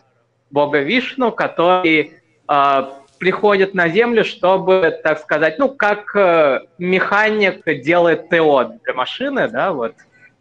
бога 0.51 0.81
Вишну, 0.81 1.33
который 1.33 2.13
э, 2.49 2.83
приходит 3.19 3.75
на 3.75 3.89
Землю, 3.89 4.25
чтобы, 4.25 4.99
так 5.03 5.19
сказать, 5.21 5.59
ну, 5.59 5.69
как 5.69 6.15
э, 6.17 6.61
механик 6.79 7.65
делает 7.83 8.29
ТО 8.31 8.73
для 8.85 8.95
машины, 8.95 9.49
да, 9.49 9.73
вот, 9.73 9.95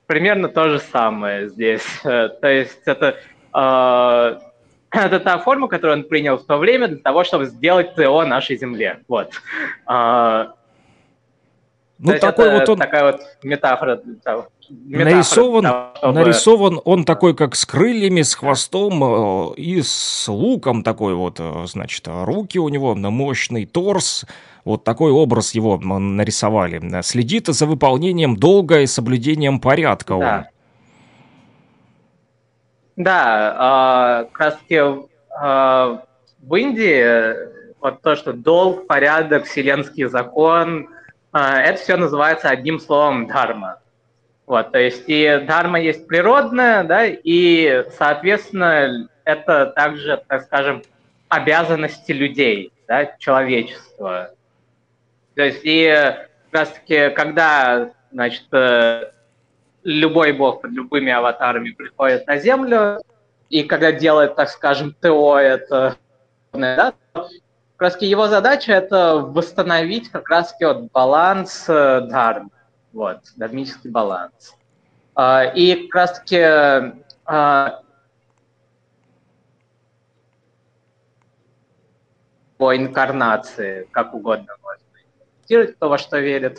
примерно 0.05 0.47
то 0.49 0.69
же 0.69 0.79
самое 0.79 1.49
здесь. 1.49 1.85
Э, 2.03 2.29
То 2.29 2.47
есть 2.47 2.81
это, 2.85 3.17
э, 3.53 4.39
это 4.91 5.19
та 5.19 5.37
форма, 5.39 5.67
которую 5.67 5.99
он 5.99 6.03
принял 6.05 6.37
в 6.37 6.45
то 6.45 6.57
время 6.57 6.87
для 6.87 6.99
того, 6.99 7.23
чтобы 7.23 7.45
сделать 7.45 7.95
ТО 7.95 8.23
нашей 8.25 8.57
Земле. 8.57 8.99
Вот. 9.07 9.31
А, 9.85 10.53
Ну, 11.99 12.13
то 12.13 12.19
такой 12.19 12.51
вот 12.51 12.69
он 12.69 12.77
такая 12.77 13.11
вот 13.11 13.21
метафора 13.43 13.99
метафора 14.03 14.49
нарисован, 14.69 15.63
того, 15.63 16.11
нарисован 16.11 16.81
он 16.83 17.05
такой, 17.05 17.35
как 17.35 17.55
с 17.55 17.65
крыльями, 17.65 18.21
с 18.21 18.35
хвостом 18.35 19.03
э, 19.03 19.55
и 19.55 19.81
с 19.81 20.27
луком 20.27 20.83
такой 20.83 21.15
вот, 21.15 21.37
э, 21.39 21.65
значит, 21.65 22.07
руки 22.07 22.59
у 22.59 22.69
него, 22.69 22.93
мощный 22.95 23.65
торс, 23.65 24.25
вот 24.63 24.83
такой 24.83 25.11
образ 25.11 25.55
его 25.55 25.77
нарисовали. 25.77 27.01
Следит 27.01 27.47
за 27.47 27.65
выполнением 27.65 28.35
долга 28.35 28.81
и 28.81 28.85
соблюдением 28.85 29.59
порядка 29.59 30.13
он. 30.13 30.19
Да. 30.19 30.47
Да, 32.97 33.55
а, 33.57 34.23
как 34.31 34.39
раз 34.39 34.57
таки 34.57 34.81
а, 35.29 36.01
в 36.41 36.55
Индии 36.55 36.99
э, 36.99 37.49
вот 37.79 38.01
то, 38.01 38.15
что 38.15 38.33
долг, 38.33 38.87
порядок, 38.87 39.45
вселенский 39.45 40.05
закон, 40.05 40.89
это 41.33 41.79
все 41.81 41.97
называется 41.97 42.49
одним 42.49 42.79
словом 42.79 43.27
дharma. 43.27 43.75
Вот, 44.45 44.71
то 44.71 44.79
есть 44.79 45.03
и 45.07 45.25
дharma 45.45 45.79
есть 45.79 46.07
природная, 46.07 46.83
да, 46.83 47.05
и, 47.05 47.85
соответственно, 47.97 49.09
это 49.25 49.67
также, 49.67 50.23
так 50.27 50.43
скажем, 50.43 50.83
обязанности 51.27 52.13
людей, 52.13 52.71
да, 52.87 53.13
человечества. 53.19 54.31
То 55.35 55.43
есть 55.43 55.61
и 55.63 55.87
как 56.51 56.61
раз 56.61 56.69
таки, 56.69 57.09
когда, 57.09 57.91
значит, 58.11 58.45
э, 58.53 59.11
любой 59.83 60.31
бог 60.31 60.61
под 60.61 60.71
любыми 60.71 61.11
аватарами 61.11 61.71
приходит 61.71 62.25
на 62.25 62.37
Землю, 62.37 63.01
и 63.49 63.63
когда 63.63 63.91
делает, 63.91 64.35
так 64.35 64.49
скажем, 64.49 64.95
ТО, 65.01 65.37
это 65.37 65.97
да, 66.53 66.93
как 67.77 67.93
раз 67.93 68.01
его 68.01 68.27
задача 68.27 68.73
это 68.73 69.17
восстановить 69.17 70.09
как 70.09 70.27
раз 70.29 70.55
вот 70.59 70.91
баланс 70.91 71.65
э, 71.67 72.01
дхармы, 72.01 72.49
вот, 72.91 73.19
дharмический 73.35 73.91
баланс. 73.91 74.55
А, 75.13 75.43
И 75.43 75.87
как 75.87 75.95
раз 75.95 76.19
таки 76.19 76.41
а, 77.25 77.81
по 82.57 82.75
инкарнации, 82.75 83.87
как 83.91 84.15
угодно 84.15 84.55
можно 84.63 84.83
интерпретировать, 85.15 85.75
кто 85.75 85.89
во 85.89 85.99
что 85.99 86.17
верит, 86.17 86.57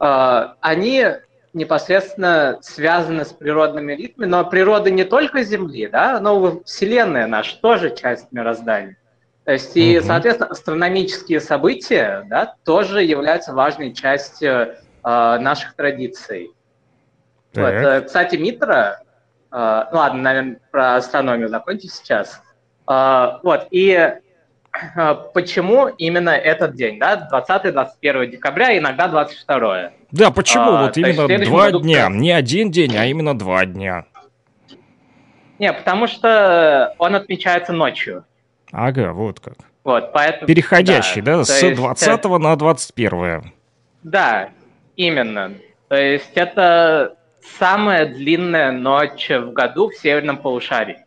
а, 0.00 0.56
они 0.60 1.06
непосредственно 1.52 2.58
связаны 2.60 3.24
с 3.24 3.32
природными 3.32 3.92
ритмами, 3.92 4.28
но 4.28 4.44
природа 4.44 4.90
не 4.90 5.04
только 5.04 5.44
Земли, 5.44 5.86
да, 5.86 6.18
но 6.18 6.60
Вселенная 6.64 7.28
наша 7.28 7.60
тоже 7.60 7.94
часть 7.94 8.32
мироздания. 8.32 8.96
То 9.50 9.54
есть 9.54 9.76
и, 9.76 9.98
Мгм. 9.98 10.06
соответственно, 10.06 10.50
астрономические 10.50 11.40
события, 11.40 12.24
да, 12.30 12.54
тоже 12.64 13.02
являются 13.02 13.52
важной 13.52 13.92
частью 13.92 14.76
э, 15.02 15.38
наших 15.40 15.74
традиций. 15.74 16.52
Вот, 17.54 17.64
Так. 17.64 17.74
э, 17.74 18.00
кстати, 18.02 18.36
Митра, 18.36 19.00
Э, 19.50 19.86
ну 19.90 19.98
ладно, 19.98 20.22
наверное, 20.22 20.60
про 20.70 20.94
астрономию 20.94 21.48
закончу 21.48 21.88
сейчас. 21.88 22.40
Э, 22.88 23.38
вот, 23.42 23.66
и 23.72 23.90
э, 23.90 25.14
почему 25.34 25.88
именно 25.88 26.30
этот 26.30 26.76
день, 26.76 27.00
да, 27.00 27.28
20-21 27.32 28.26
декабря, 28.28 28.78
иногда 28.78 29.08
22 29.08 29.90
Да, 30.12 30.30
почему 30.30 30.74
А, 30.74 30.82
вот 30.82 30.96
именно 30.96 31.44
два 31.44 31.72
дня? 31.72 32.08
Не 32.08 32.30
один 32.30 32.70
день, 32.70 32.96
а 32.96 33.06
именно 33.06 33.36
два 33.36 33.66
дня. 33.66 34.04
Не, 35.58 35.72
потому 35.72 36.06
что 36.06 36.94
он 36.98 37.16
отмечается 37.16 37.72
ночью. 37.72 38.24
Ага, 38.72 39.12
вот 39.12 39.40
как. 39.40 39.54
Вот, 39.84 40.12
поэтому... 40.12 40.46
Переходящий, 40.46 41.20
да, 41.20 41.38
то 41.38 41.44
с 41.44 41.62
есть, 41.62 41.76
20 41.76 42.24
э, 42.24 42.38
на 42.38 42.56
21. 42.56 43.52
Да, 44.02 44.50
именно. 44.96 45.52
То 45.88 45.96
есть 45.96 46.30
это 46.34 47.16
самая 47.58 48.06
длинная 48.06 48.72
ночь 48.72 49.28
в 49.30 49.52
году 49.52 49.88
в 49.88 49.94
северном 49.96 50.36
полушарии. 50.38 51.04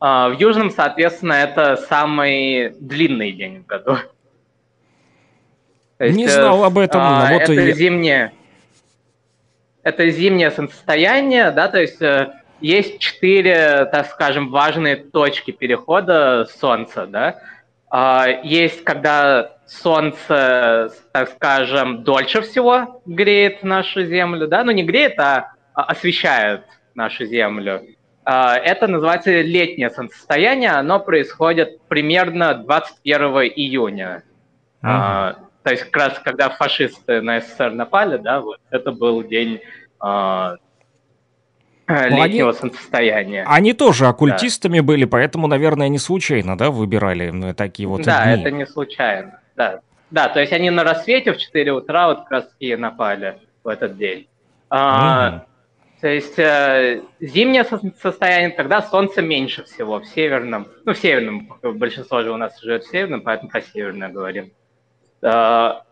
А, 0.00 0.28
В 0.30 0.38
южном, 0.38 0.70
соответственно, 0.70 1.34
это 1.34 1.76
самый 1.76 2.70
длинный 2.80 3.32
день 3.32 3.62
в 3.62 3.66
году. 3.66 3.96
То 5.98 6.08
Не 6.10 6.24
э, 6.24 6.28
знал 6.28 6.64
об 6.64 6.78
этом, 6.78 7.00
а, 7.02 7.28
вот 7.32 7.42
это 7.42 7.52
и- 7.52 7.72
зимнее. 7.72 8.32
Это 9.82 10.08
зимнее 10.10 10.50
солнцестояние, 10.50 11.50
да, 11.50 11.68
то 11.68 11.80
есть 11.80 12.00
э, 12.00 12.32
есть 12.64 12.98
четыре, 12.98 13.84
так 13.92 14.06
скажем, 14.06 14.50
важные 14.50 14.96
точки 14.96 15.50
перехода 15.50 16.46
Солнца, 16.46 17.06
да. 17.06 17.36
А, 17.90 18.26
Есть, 18.42 18.84
когда 18.84 19.58
Солнце, 19.66 20.90
так 21.12 21.28
скажем, 21.30 22.04
дольше 22.04 22.40
всего 22.40 23.02
греет 23.04 23.62
нашу 23.62 24.04
Землю, 24.04 24.48
да, 24.48 24.64
ну 24.64 24.72
не 24.72 24.82
греет, 24.82 25.18
а 25.18 25.52
а 25.74 25.82
освещает 25.82 26.62
нашу 26.94 27.26
Землю. 27.26 27.82
А, 28.24 28.56
Это 28.56 28.86
называется 28.86 29.42
летнее 29.42 29.90
солнцестояние, 29.90 30.70
оно 30.70 31.00
происходит 31.00 31.82
примерно 31.88 32.54
21 32.54 33.20
июня. 33.54 34.22
А, 34.82 35.36
то 35.62 35.70
есть 35.70 35.84
как 35.84 35.96
раз 35.96 36.18
когда 36.18 36.48
фашисты 36.48 37.20
на 37.20 37.40
СССР 37.40 37.72
напали, 37.72 38.16
да, 38.16 38.40
вот 38.40 38.60
это 38.70 38.90
был 38.92 39.22
день 39.22 39.60
летнего 41.88 42.50
они- 42.50 42.58
солнцестояния. 42.58 43.44
Они 43.46 43.72
тоже 43.72 44.06
оккультистами 44.06 44.80
были, 44.80 45.04
поэтому, 45.04 45.46
наверное, 45.46 45.88
не 45.88 45.98
случайно, 45.98 46.56
да, 46.56 46.70
выбирали 46.70 47.30
ну, 47.30 47.54
такие 47.54 47.88
вот 47.88 48.02
да, 48.02 48.24
дни. 48.34 48.42
это 48.42 48.50
не 48.50 48.66
случайно. 48.66 49.40
Да. 49.56 49.80
да, 50.10 50.28
то 50.28 50.40
есть 50.40 50.52
они 50.52 50.70
на 50.70 50.82
рассвете 50.84 51.32
в 51.32 51.38
4 51.38 51.72
утра 51.72 52.08
вот 52.08 52.20
как 52.22 52.30
раз 52.30 52.48
и 52.58 52.74
напали 52.76 53.38
в 53.62 53.68
этот 53.68 53.96
день. 53.96 54.26
А, 54.70 55.30
Мгм. 55.30 55.42
То 56.00 56.08
есть 56.08 56.38
э, 56.38 57.00
зимнее 57.20 57.64
со- 57.64 57.80
состояние, 58.02 58.50
когда 58.50 58.82
солнце 58.82 59.22
меньше 59.22 59.64
всего 59.64 60.00
в 60.00 60.06
северном, 60.06 60.66
ну 60.84 60.92
в 60.92 60.98
северном, 60.98 61.48
большинство 61.62 62.22
же 62.22 62.30
у 62.30 62.36
нас 62.36 62.60
живет 62.60 62.84
в 62.84 62.90
северном, 62.90 63.22
поэтому 63.22 63.50
про 63.50 63.62
северное 63.62 64.08
говорим. 64.10 64.50
А, 65.22 65.82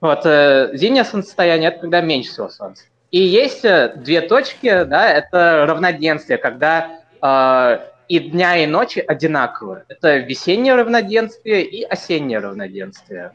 вот, 0.00 0.20
э, 0.24 0.70
зимнее 0.74 1.04
солнцестояние– 1.04 1.70
это 1.70 1.80
когда 1.80 2.00
меньше 2.00 2.30
всего 2.30 2.48
солнца. 2.48 2.84
И 3.10 3.20
есть 3.20 3.64
э, 3.64 3.94
две 3.96 4.20
точки, 4.20 4.84
да, 4.84 5.10
это 5.10 5.64
равноденствие, 5.66 6.36
когда 6.36 7.00
э, 7.22 7.78
и 8.08 8.18
дня, 8.18 8.56
и 8.58 8.66
ночи 8.66 9.02
одинаковые. 9.06 9.84
Это 9.88 10.18
весеннее 10.18 10.74
равноденствие 10.74 11.64
и 11.64 11.84
осеннее 11.84 12.38
равноденствие. 12.38 13.32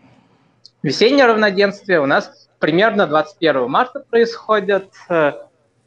Весеннее 0.84 1.26
равноденствие 1.26 2.02
у 2.02 2.06
нас 2.06 2.50
примерно 2.60 3.08
21 3.08 3.68
марта 3.68 4.02
происходит. 4.02 4.92
Э, 5.10 5.34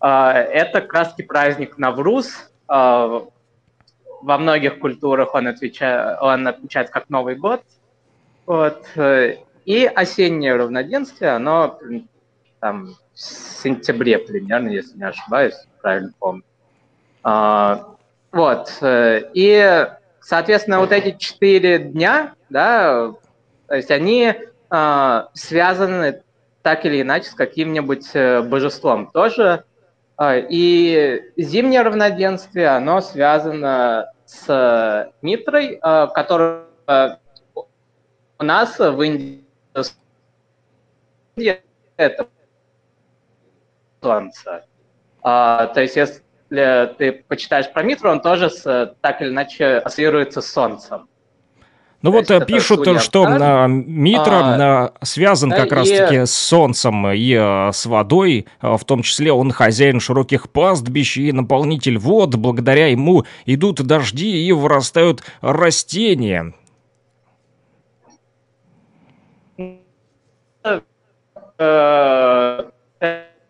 э, 0.00 0.06
Это 0.06 0.80
краски 0.80 1.22
праздник 1.22 1.78
Навруз. 1.78 2.50
Во 2.68 4.38
многих 4.38 4.80
культурах 4.80 5.34
он, 5.34 5.46
отвеча- 5.46 6.18
он 6.20 6.48
отмечается 6.48 6.92
как 6.92 7.08
Новый 7.10 7.36
год. 7.36 7.62
Вот. 8.46 8.84
И 9.64 9.84
осеннее 9.94 10.56
равноденствие, 10.56 11.30
оно 11.30 11.78
там 12.58 12.96
сентябре 13.16 14.18
примерно, 14.18 14.68
если 14.68 14.97
не 14.97 15.05
ошибаюсь, 15.05 15.55
правильно 15.80 16.12
помню. 16.18 16.43
А, 17.22 17.97
Вот. 18.32 18.76
э, 18.82 19.30
И, 19.34 19.88
соответственно, 20.20 20.80
вот 20.80 20.93
эти 20.93 21.16
четыре 21.16 21.78
дня, 21.78 22.34
да, 22.51 23.12
то 23.66 23.74
есть 23.74 23.90
они 23.90 24.34
а, 24.68 25.28
связаны 25.34 26.22
так 26.62 26.84
или 26.84 27.01
иначе 27.02 27.30
с 27.30 27.34
каким-нибудь 27.34 28.10
э, 28.14 28.43
божеством 28.43 29.10
тоже. 29.12 29.64
А, 30.16 30.36
И 30.36 31.22
зимнее 31.36 31.82
равноденствие, 31.82 32.68
оно 32.68 33.01
связано 33.01 34.12
с 34.26 35.12
Митрой, 35.22 35.78
а, 35.80 36.09
который 36.09 36.62
а, 36.86 37.18
у 38.38 38.44
нас 38.44 38.78
в 38.78 39.01
Индии 39.01 39.43
это 41.97 42.28
солнце. 44.02 44.64
А, 45.23 45.66
то 45.68 45.81
есть, 45.82 45.97
если 45.97 46.23
ты 46.98 47.24
почитаешь 47.27 47.73
про 47.73 47.82
Митру, 47.82 48.10
он 48.10 48.20
тоже 48.20 48.51
с, 48.51 48.94
так 49.01 49.20
или 49.23 49.31
иначе 49.31 49.78
ассоциируется 49.78 50.40
с 50.40 50.52
солнцем. 50.52 51.09
Ну 52.02 52.10
То 52.12 52.18
вот 52.18 52.31
есть 52.31 52.43
э, 52.43 52.44
пишут, 52.47 52.85
судья 52.85 53.01
что 53.01 53.24
Птар. 53.24 53.40
а, 53.43 53.66
Митра 53.66 54.31
А, 54.31 54.93
связан 55.02 55.51
да, 55.51 55.56
как 55.56 55.73
и- 55.73 55.74
раз-таки 55.74 56.27
с 56.27 56.32
солнцем 56.35 57.09
и 57.09 57.35
а, 57.35 57.73
с 57.73 57.86
водой, 57.86 58.47
в 58.60 58.85
том 58.85 59.02
числе 59.02 59.32
он 59.32 59.51
хозяин 59.51 59.98
широких 59.98 60.51
пастбищ 60.51 61.16
и 61.16 61.32
наполнитель 61.32 61.98
вод, 61.98 62.36
благодаря 62.36 62.89
ему 62.89 63.24
идут 63.47 63.82
дожди 63.82 64.47
и 64.47 64.52
вырастают 64.52 65.24
растения. 65.40 66.52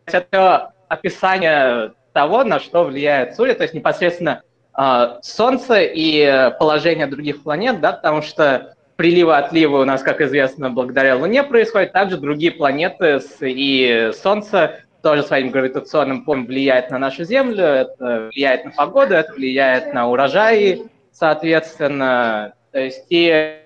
Это 0.07 0.73
описание 0.89 1.93
того, 2.13 2.45
на 2.45 2.61
что 2.61 2.85
влияет 2.85 3.37
Сурья, 3.37 3.55
то 3.55 3.63
есть 3.63 3.75
непосредственно 3.75 4.43
э, 4.79 5.19
Солнце 5.23 5.83
и 5.83 6.51
положение 6.59 7.07
других 7.07 7.43
планет, 7.43 7.81
да, 7.81 7.93
потому 7.93 8.23
что 8.23 8.75
приливы 8.97 9.37
отливы 9.37 9.81
у 9.81 9.85
нас, 9.85 10.03
как 10.03 10.21
известно, 10.21 10.71
благодаря 10.71 11.17
Луне 11.17 11.43
происходят, 11.43 11.93
также 11.93 12.17
другие 12.17 12.53
планеты 12.53 13.21
и 13.41 14.11
Солнце 14.15 14.81
тоже 15.03 15.23
своим 15.23 15.51
гравитационным 15.51 16.25
полем 16.25 16.47
влияет 16.47 16.91
на 16.91 16.99
нашу 16.99 17.25
Землю, 17.25 17.63
это 17.65 18.29
влияет 18.33 18.65
на 18.65 18.71
погоду, 18.73 19.15
это 19.15 19.33
влияет 19.35 19.93
на 19.93 20.09
урожаи, 20.09 20.91
соответственно. 21.13 22.55
То 22.73 22.81
есть 22.81 23.05
и 23.11 23.61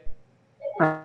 в 0.78 0.98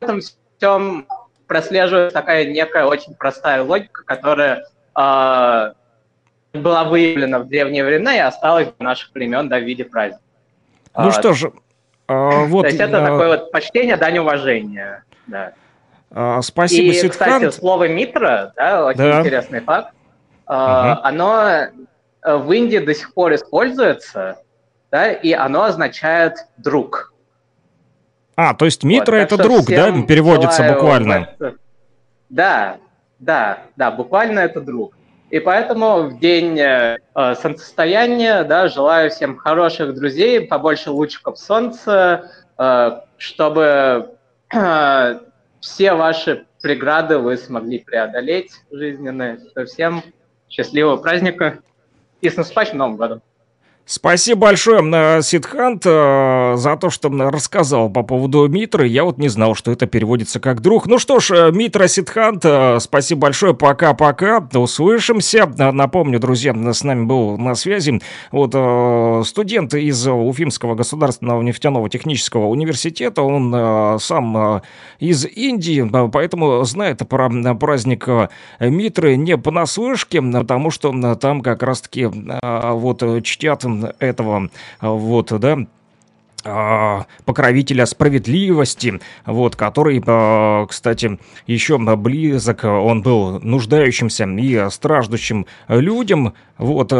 этом 0.00 0.20
всем 0.20 1.06
прослеживается 1.46 2.14
такая 2.14 2.46
некая 2.46 2.84
очень 2.84 3.14
простая 3.14 3.62
логика, 3.62 4.02
которая 4.04 4.64
э, 4.96 5.72
была 6.54 6.84
выявлена 6.84 7.40
в 7.40 7.48
древние 7.48 7.84
времена 7.84 8.16
и 8.16 8.20
осталась 8.20 8.68
до 8.78 8.84
наших 8.84 9.12
времен 9.14 9.48
да, 9.48 9.58
в 9.58 9.62
виде 9.62 9.84
праздника. 9.84 10.22
Ну 10.96 11.08
А, 11.08 11.12
что 11.12 11.32
же, 11.34 11.52
а, 12.08 12.44
вот 12.46 12.62
То 12.62 12.68
есть 12.68 12.80
это 12.80 13.02
а, 13.02 13.06
такое 13.06 13.28
вот 13.28 13.50
почтение, 13.52 13.96
дань 13.96 14.18
уважения. 14.18 15.04
Да. 15.26 15.52
а, 16.10 16.40
спасибо, 16.42 16.92
и, 16.94 17.08
кстати, 17.08 17.30
Ситхант. 17.32 17.54
слово 17.54 17.88
Митра, 17.88 18.52
да, 18.56 18.84
очень 18.86 18.98
Да. 18.98 19.20
интересный 19.20 19.60
факт, 19.60 19.92
Мгм. 20.48 21.00
оно 21.02 21.48
э, 22.22 22.36
в 22.36 22.52
Индии 22.52 22.78
до 22.78 22.94
сих 22.94 23.12
пор 23.14 23.34
используется, 23.34 24.38
да, 24.90 25.10
и 25.10 25.32
оно 25.32 25.64
означает 25.64 26.34
друг. 26.56 27.12
А, 28.36 28.54
то 28.54 28.66
есть 28.66 28.84
Митра 28.84 29.16
Вот, 29.16 29.22
это 29.22 29.36
друг, 29.38 29.66
да, 29.66 29.90
переводится 30.06 30.62
буквально. 30.74 31.28
в 31.38 31.42
это- 31.42 31.54
Да, 32.28 32.76
да, 33.18 33.58
да, 33.76 33.90
буквально 33.90 34.40
это 34.40 34.60
друг. 34.60 34.94
И 35.30 35.40
поэтому 35.40 36.02
в 36.02 36.20
день 36.20 36.58
э, 36.60 36.98
э, 37.14 37.34
солнцестояния, 37.34 38.44
да, 38.44 38.68
желаю 38.68 39.10
всем 39.10 39.36
хороших 39.36 39.94
друзей, 39.94 40.46
побольше 40.46 40.90
лучиков 40.90 41.38
солнца, 41.38 42.30
э, 42.58 43.00
чтобы 43.16 44.10
э, 44.54 45.18
все 45.60 45.94
ваши 45.94 46.46
преграды 46.62 47.18
вы 47.18 47.36
смогли 47.38 47.78
преодолеть 47.80 48.52
жизненные. 48.70 49.40
Всем 49.66 50.02
счастливого 50.48 50.96
праздника 50.98 51.58
и 52.20 52.30
с 52.30 52.36
наступающим 52.36 52.78
Новым 52.78 52.96
годом. 52.96 53.22
Спасибо 53.88 54.40
большое, 54.40 54.82
э, 54.82 55.22
Сидхант, 55.22 55.84
э, 55.86 56.54
за 56.56 56.76
то, 56.76 56.90
что 56.90 57.08
рассказал 57.08 57.88
по 57.88 58.02
поводу 58.02 58.48
Митры. 58.48 58.88
Я 58.88 59.04
вот 59.04 59.16
не 59.18 59.28
знал, 59.28 59.54
что 59.54 59.70
это 59.70 59.86
переводится 59.86 60.40
как 60.40 60.60
друг. 60.60 60.88
Ну 60.88 60.98
что 60.98 61.20
ж, 61.20 61.30
э, 61.30 61.52
Митра 61.52 61.86
Сидхант, 61.86 62.44
спасибо 62.82 63.20
большое, 63.20 63.54
пока-пока, 63.54 64.44
услышимся. 64.54 65.46
Напомню, 65.46 66.18
друзья, 66.18 66.52
с 66.52 66.82
нами 66.82 67.04
был 67.04 67.38
на 67.38 67.54
связи 67.54 68.00
вот 68.32 68.56
студент 69.24 69.72
из 69.74 70.04
Уфимского 70.08 70.74
государственного 70.74 71.40
нефтяного 71.42 71.88
технического 71.88 72.46
университета. 72.46 73.22
Он 73.22 74.00
сам 74.00 74.62
из 74.98 75.24
Индии, 75.26 75.88
поэтому 76.10 76.64
знает 76.64 77.08
про 77.08 77.30
праздник 77.54 78.08
Митры 78.58 79.14
не 79.14 79.38
понаслышке, 79.38 80.20
потому 80.20 80.72
что 80.72 81.14
там 81.14 81.40
как 81.40 81.62
раз-таки 81.62 82.06
вот 82.06 83.22
чтят 83.22 83.64
этого, 83.98 84.50
вот, 84.80 85.32
да, 85.38 85.58
а, 86.48 87.06
покровителя 87.24 87.86
справедливости, 87.86 89.00
вот, 89.24 89.56
который, 89.56 90.02
а, 90.06 90.66
кстати, 90.66 91.18
еще 91.46 91.76
близок, 91.78 92.62
он 92.64 93.02
был 93.02 93.40
нуждающимся 93.40 94.24
и 94.24 94.70
страждущим 94.70 95.46
людям, 95.68 96.34
вот, 96.56 96.92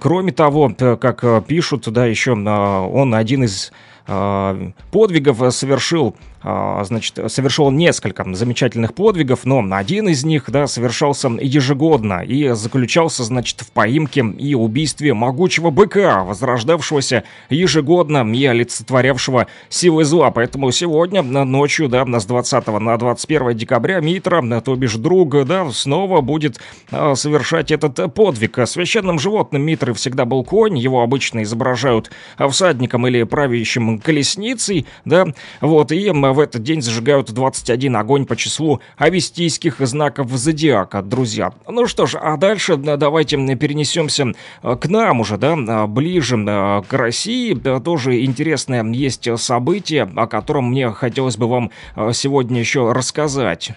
кроме 0.00 0.32
того, 0.32 0.72
как 1.00 1.46
пишут, 1.46 1.88
да, 1.92 2.06
еще 2.06 2.32
он 2.34 3.14
один 3.14 3.44
из 3.44 3.72
подвигов 4.06 5.54
совершил 5.54 6.14
значит, 6.44 7.18
совершил 7.28 7.70
несколько 7.70 8.24
замечательных 8.34 8.94
подвигов, 8.94 9.44
но 9.44 9.64
один 9.70 10.08
из 10.08 10.24
них, 10.24 10.50
да, 10.50 10.66
совершался 10.66 11.28
ежегодно 11.28 12.22
и 12.22 12.50
заключался, 12.50 13.24
значит, 13.24 13.62
в 13.62 13.70
поимке 13.70 14.24
и 14.38 14.54
убийстве 14.54 15.14
могучего 15.14 15.70
быка, 15.70 16.22
возрождавшегося 16.22 17.24
ежегодно 17.48 18.30
и 18.34 18.44
олицетворявшего 18.44 19.46
силы 19.68 20.04
зла. 20.04 20.30
Поэтому 20.30 20.70
сегодня 20.70 21.22
ночью, 21.22 21.88
да, 21.88 22.04
с 22.04 22.26
20 22.26 22.66
на 22.66 22.96
21 22.98 23.56
декабря 23.56 24.00
Митра, 24.00 24.42
то 24.60 24.74
бишь 24.76 24.96
друг, 24.96 25.46
да, 25.46 25.70
снова 25.70 26.20
будет 26.20 26.60
а, 26.90 27.14
совершать 27.14 27.70
этот 27.70 28.14
подвиг. 28.14 28.58
Священным 28.66 29.18
животным 29.18 29.62
Митры 29.62 29.94
всегда 29.94 30.24
был 30.24 30.44
конь, 30.44 30.76
его 30.78 31.02
обычно 31.02 31.42
изображают 31.42 32.10
всадником 32.50 33.06
или 33.06 33.22
правящим 33.22 33.98
колесницей, 33.98 34.86
да, 35.04 35.26
вот, 35.60 35.92
и 35.92 36.10
в 36.34 36.40
этот 36.40 36.62
день 36.62 36.82
зажигают 36.82 37.32
21 37.32 37.96
огонь 37.96 38.26
по 38.26 38.36
числу 38.36 38.80
авестийских 38.96 39.76
знаков 39.78 40.30
зодиака, 40.30 41.02
друзья. 41.02 41.52
Ну 41.68 41.86
что 41.86 42.06
ж, 42.06 42.16
а 42.20 42.36
дальше 42.36 42.76
давайте 42.76 43.36
перенесемся 43.56 44.32
э, 44.62 44.76
к 44.76 44.88
нам 44.88 45.20
уже, 45.20 45.38
да, 45.38 45.54
э, 45.54 45.86
ближе 45.86 46.36
э, 46.36 46.82
к 46.86 46.92
России. 46.92 47.54
Тоже 47.54 48.24
интересное 48.24 48.84
есть 48.84 49.28
событие, 49.38 50.10
о 50.16 50.26
котором 50.26 50.70
мне 50.70 50.90
хотелось 50.90 51.36
бы 51.36 51.48
вам 51.48 51.70
сегодня 52.12 52.60
еще 52.60 52.92
рассказать. 52.92 53.70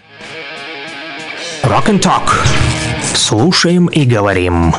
Rock 1.62 1.86
and 1.88 2.00
Talk. 2.00 2.30
Слушаем 3.14 3.86
и 3.86 4.04
говорим. 4.04 4.74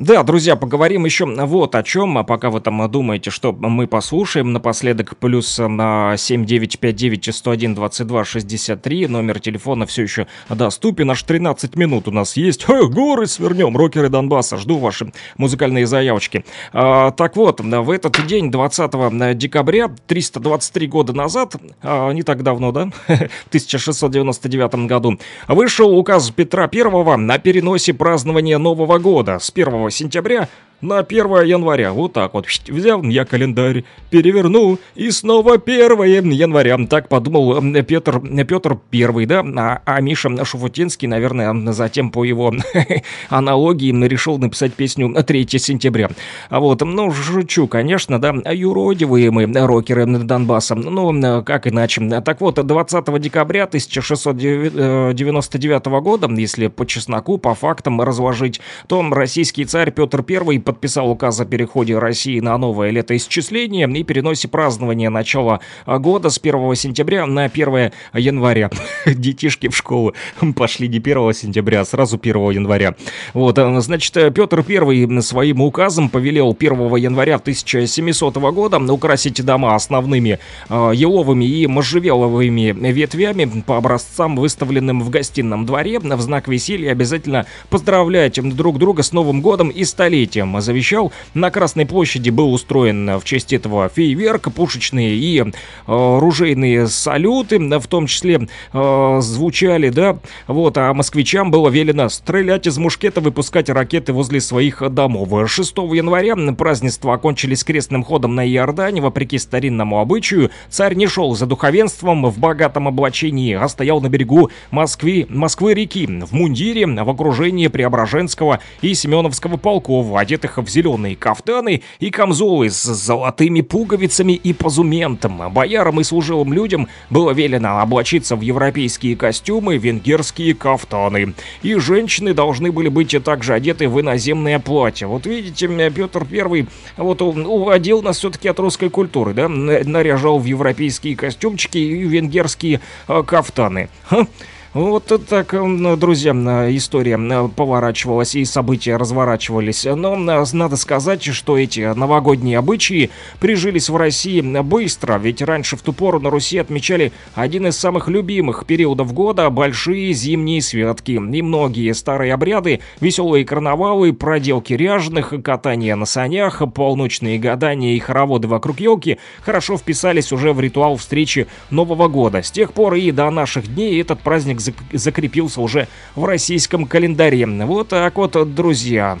Да, 0.00 0.22
друзья, 0.22 0.54
поговорим 0.54 1.06
еще 1.06 1.26
вот 1.26 1.74
о 1.74 1.82
чем, 1.82 2.18
а 2.18 2.22
пока 2.22 2.50
вы 2.50 2.60
там 2.60 2.88
думаете, 2.88 3.30
что 3.30 3.52
мы 3.52 3.88
послушаем 3.88 4.52
напоследок, 4.52 5.16
плюс 5.16 5.58
на 5.58 6.14
7959-101-22-63, 6.14 9.08
номер 9.08 9.40
телефона 9.40 9.86
все 9.86 10.02
еще 10.02 10.28
доступен, 10.48 11.10
аж 11.10 11.20
13 11.24 11.74
минут 11.74 12.06
у 12.06 12.12
нас 12.12 12.36
есть. 12.36 12.62
Ха, 12.62 12.84
горы 12.84 13.26
свернем, 13.26 13.76
рокеры 13.76 14.08
Донбасса, 14.08 14.56
жду 14.56 14.78
ваши 14.78 15.12
музыкальные 15.36 15.88
заявочки. 15.88 16.44
А, 16.72 17.10
так 17.10 17.34
вот, 17.34 17.58
в 17.58 17.90
этот 17.90 18.24
день, 18.24 18.52
20 18.52 19.36
декабря, 19.36 19.90
323 20.06 20.86
года 20.86 21.12
назад, 21.12 21.56
а, 21.82 22.12
не 22.12 22.22
так 22.22 22.44
давно, 22.44 22.70
да, 22.70 22.92
в 23.08 23.48
1699 23.48 24.86
году, 24.86 25.18
вышел 25.48 25.98
указ 25.98 26.30
Петра 26.30 26.68
Первого 26.68 27.16
на 27.16 27.38
переносе 27.38 27.94
празднования 27.94 28.58
Нового 28.58 28.98
года. 28.98 29.40
С 29.40 29.50
1 29.50 29.87
сентября 29.90 30.48
на 30.80 30.98
1 30.98 31.44
января. 31.44 31.92
Вот 31.92 32.12
так 32.12 32.34
вот. 32.34 32.46
Взял 32.68 33.02
я 33.02 33.24
календарь, 33.24 33.84
переверну, 34.10 34.78
и 34.94 35.10
снова 35.10 35.54
1 35.54 36.30
января. 36.30 36.78
Так 36.88 37.08
подумал 37.08 37.60
Петр, 37.82 38.20
Петр 38.44 38.78
Первый, 38.90 39.26
да? 39.26 39.44
А, 39.56 39.82
а 39.84 40.00
Миша 40.00 40.44
Шуфутинский, 40.44 41.08
наверное, 41.08 41.72
затем 41.72 42.10
по 42.10 42.24
его 42.24 42.54
аналогии 43.28 43.92
решил 44.06 44.38
написать 44.38 44.74
песню 44.74 45.14
3 45.14 45.46
сентября. 45.58 46.10
А 46.48 46.60
вот, 46.60 46.82
ну, 46.82 47.12
шучу, 47.12 47.66
конечно, 47.66 48.20
да, 48.20 48.34
юродивые 48.52 49.30
мы, 49.30 49.46
рокеры 49.46 50.06
Донбасса. 50.06 50.74
Ну, 50.74 51.42
как 51.42 51.66
иначе. 51.66 52.20
Так 52.20 52.40
вот, 52.40 52.64
20 52.64 53.20
декабря 53.20 53.64
1699 53.64 55.86
года, 55.86 56.28
если 56.32 56.68
по 56.68 56.86
чесноку, 56.86 57.38
по 57.38 57.54
фактам 57.54 58.00
разложить, 58.00 58.60
то 58.86 59.04
российский 59.10 59.64
царь 59.64 59.90
Петр 59.90 60.22
Первый 60.22 60.60
подписал 60.68 61.10
указ 61.10 61.40
о 61.40 61.46
переходе 61.46 61.96
России 61.96 62.40
на 62.40 62.58
новое 62.58 62.90
летоисчисление 62.90 63.88
и 63.88 64.02
переносе 64.04 64.48
празднования 64.48 65.08
начала 65.08 65.60
года 65.86 66.28
с 66.28 66.36
1 66.36 66.74
сентября 66.74 67.24
на 67.24 67.44
1 67.44 67.90
января. 68.12 68.68
Детишки 69.06 69.68
в 69.68 69.74
школу 69.74 70.12
пошли 70.56 70.86
не 70.88 70.98
1 70.98 71.32
сентября, 71.32 71.80
а 71.80 71.84
сразу 71.86 72.18
1 72.22 72.50
января. 72.50 72.96
Вот, 73.32 73.56
э, 73.56 73.80
значит, 73.80 74.12
Петр 74.34 74.62
I 74.68 75.22
своим 75.22 75.62
указом 75.62 76.10
повелел 76.10 76.54
1 76.54 76.96
января 76.96 77.36
1700 77.36 78.36
года 78.36 78.76
украсить 78.92 79.42
дома 79.42 79.74
основными 79.74 80.38
э, 80.68 80.92
еловыми 80.94 81.46
и 81.46 81.66
можжевеловыми 81.66 82.90
ветвями 82.92 83.62
по 83.66 83.78
образцам, 83.78 84.36
выставленным 84.36 85.00
в 85.00 85.08
гостином 85.08 85.64
дворе. 85.64 85.98
В 85.98 86.20
знак 86.20 86.46
веселья 86.46 86.92
обязательно 86.92 87.46
поздравлять 87.70 88.38
друг 88.54 88.78
друга 88.78 89.02
с 89.02 89.12
Новым 89.12 89.40
годом 89.40 89.70
и 89.70 89.84
столетием 89.84 90.57
завещал. 90.60 91.12
На 91.34 91.50
Красной 91.50 91.86
площади 91.86 92.30
был 92.30 92.52
устроен 92.52 93.18
в 93.18 93.24
честь 93.24 93.52
этого 93.52 93.88
фейерверк, 93.88 94.52
пушечные 94.52 95.14
и 95.14 95.40
э, 95.40 95.48
ружейные 95.86 96.86
салюты, 96.86 97.58
в 97.58 97.86
том 97.86 98.06
числе 98.06 98.48
э, 98.72 99.18
звучали, 99.20 99.90
да, 99.90 100.18
вот, 100.46 100.78
а 100.78 100.92
москвичам 100.94 101.50
было 101.50 101.68
велено 101.68 102.08
стрелять 102.08 102.66
из 102.66 102.78
мушкета, 102.78 103.20
выпускать 103.20 103.68
ракеты 103.68 104.12
возле 104.12 104.40
своих 104.40 104.82
домов. 104.90 105.28
6 105.50 105.76
января 105.76 106.36
празднества 106.54 107.14
окончились 107.14 107.64
крестным 107.64 108.04
ходом 108.04 108.34
на 108.34 108.48
Иордане, 108.48 109.00
вопреки 109.00 109.38
старинному 109.38 110.00
обычаю, 110.00 110.50
царь 110.68 110.94
не 110.94 111.06
шел 111.06 111.34
за 111.34 111.46
духовенством 111.46 112.26
в 112.26 112.38
богатом 112.38 112.88
облачении, 112.88 113.54
а 113.54 113.68
стоял 113.68 114.00
на 114.00 114.08
берегу 114.08 114.50
Москвы, 114.70 115.26
Москвы-реки, 115.28 116.06
в 116.06 116.32
мундире, 116.32 116.86
в 116.86 117.10
окружении 117.10 117.68
Преображенского 117.68 118.60
и 118.80 118.94
Семеновского 118.94 119.56
полков, 119.56 120.14
одетых 120.16 120.47
в 120.56 120.68
зеленые 120.68 121.16
кафтаны 121.16 121.82
и 121.98 122.10
камзолы 122.10 122.70
с 122.70 122.82
золотыми 122.82 123.60
пуговицами 123.60 124.32
и 124.32 124.54
позументом. 124.54 125.52
Боярам 125.52 126.00
и 126.00 126.04
служилым 126.04 126.52
людям 126.52 126.88
было 127.10 127.32
велено 127.32 127.80
облачиться 127.80 128.36
в 128.36 128.40
европейские 128.40 129.16
костюмы, 129.16 129.76
венгерские 129.76 130.54
кафтаны. 130.54 131.34
И 131.62 131.74
женщины 131.74 132.32
должны 132.32 132.72
были 132.72 132.88
быть 132.88 133.14
также 133.22 133.54
одеты 133.54 133.88
в 133.88 134.00
иноземное 134.00 134.58
платье. 134.58 135.06
Вот 135.06 135.26
видите, 135.26 135.68
Петр 135.90 136.24
Первый 136.24 136.68
вот 136.96 137.20
уводил 137.20 138.02
нас 138.02 138.18
все-таки 138.18 138.48
от 138.48 138.58
русской 138.58 138.88
культуры, 138.88 139.34
да, 139.34 139.48
наряжал 139.48 140.38
в 140.38 140.44
европейские 140.44 141.16
костюмчики 141.16 141.78
и 141.78 142.02
венгерские 142.04 142.80
э, 143.08 143.22
кафтаны. 143.26 143.88
Ха? 144.04 144.26
Вот 144.74 145.10
так, 145.28 145.54
друзья, 145.98 146.32
история 146.76 147.48
поворачивалась 147.48 148.34
и 148.34 148.44
события 148.44 148.96
разворачивались. 148.96 149.86
Но 149.86 150.14
надо 150.14 150.76
сказать, 150.76 151.24
что 151.24 151.56
эти 151.56 151.94
новогодние 151.94 152.58
обычаи 152.58 153.08
прижились 153.40 153.88
в 153.88 153.96
России 153.96 154.42
быстро, 154.42 155.18
ведь 155.18 155.40
раньше 155.40 155.76
в 155.76 155.82
ту 155.82 155.94
пору 155.94 156.20
на 156.20 156.28
Руси 156.28 156.58
отмечали 156.58 157.12
один 157.34 157.66
из 157.66 157.78
самых 157.78 158.08
любимых 158.08 158.66
периодов 158.66 159.14
года– 159.14 159.48
большие 159.58 160.12
зимние 160.12 160.60
святки. 160.60 161.12
И 161.12 161.42
многие 161.42 161.94
старые 161.94 162.34
обряды, 162.34 162.80
веселые 163.00 163.46
карнавалы, 163.46 164.12
проделки 164.12 164.74
ряженых, 164.74 165.32
катание 165.42 165.94
на 165.94 166.04
санях, 166.04 166.62
полночные 166.74 167.38
гадания 167.38 167.94
и 167.94 167.98
хороводы 167.98 168.48
вокруг 168.48 168.80
елки 168.80 169.16
хорошо 169.40 169.78
вписались 169.78 170.30
уже 170.30 170.52
в 170.52 170.60
ритуал 170.60 170.96
встречи 170.96 171.46
Нового 171.70 172.08
года. 172.08 172.42
С 172.42 172.50
тех 172.50 172.74
пор 172.74 172.94
и 172.94 173.10
до 173.12 173.30
наших 173.30 173.74
дней 173.74 173.98
этот 174.00 174.20
праздник 174.20 174.57
праздник 174.58 174.76
закрепился 174.92 175.60
уже 175.60 175.86
в 176.16 176.24
российском 176.24 176.86
календаре. 176.86 177.46
Вот 177.46 177.88
так 177.88 178.16
вот, 178.16 178.54
друзья. 178.54 179.18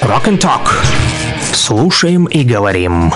Rock 0.00 0.26
and 0.26 0.38
Talk. 0.38 0.70
Слушаем 1.52 2.24
и 2.26 2.44
говорим. 2.44 3.12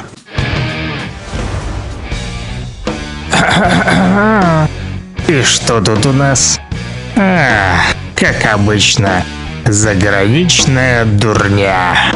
И 5.29 5.43
что 5.43 5.81
тут 5.81 6.05
у 6.07 6.13
нас? 6.13 6.61
А, 7.17 7.77
как 8.15 8.45
обычно, 8.53 9.25
заграничная 9.65 11.05
дурня. 11.05 12.13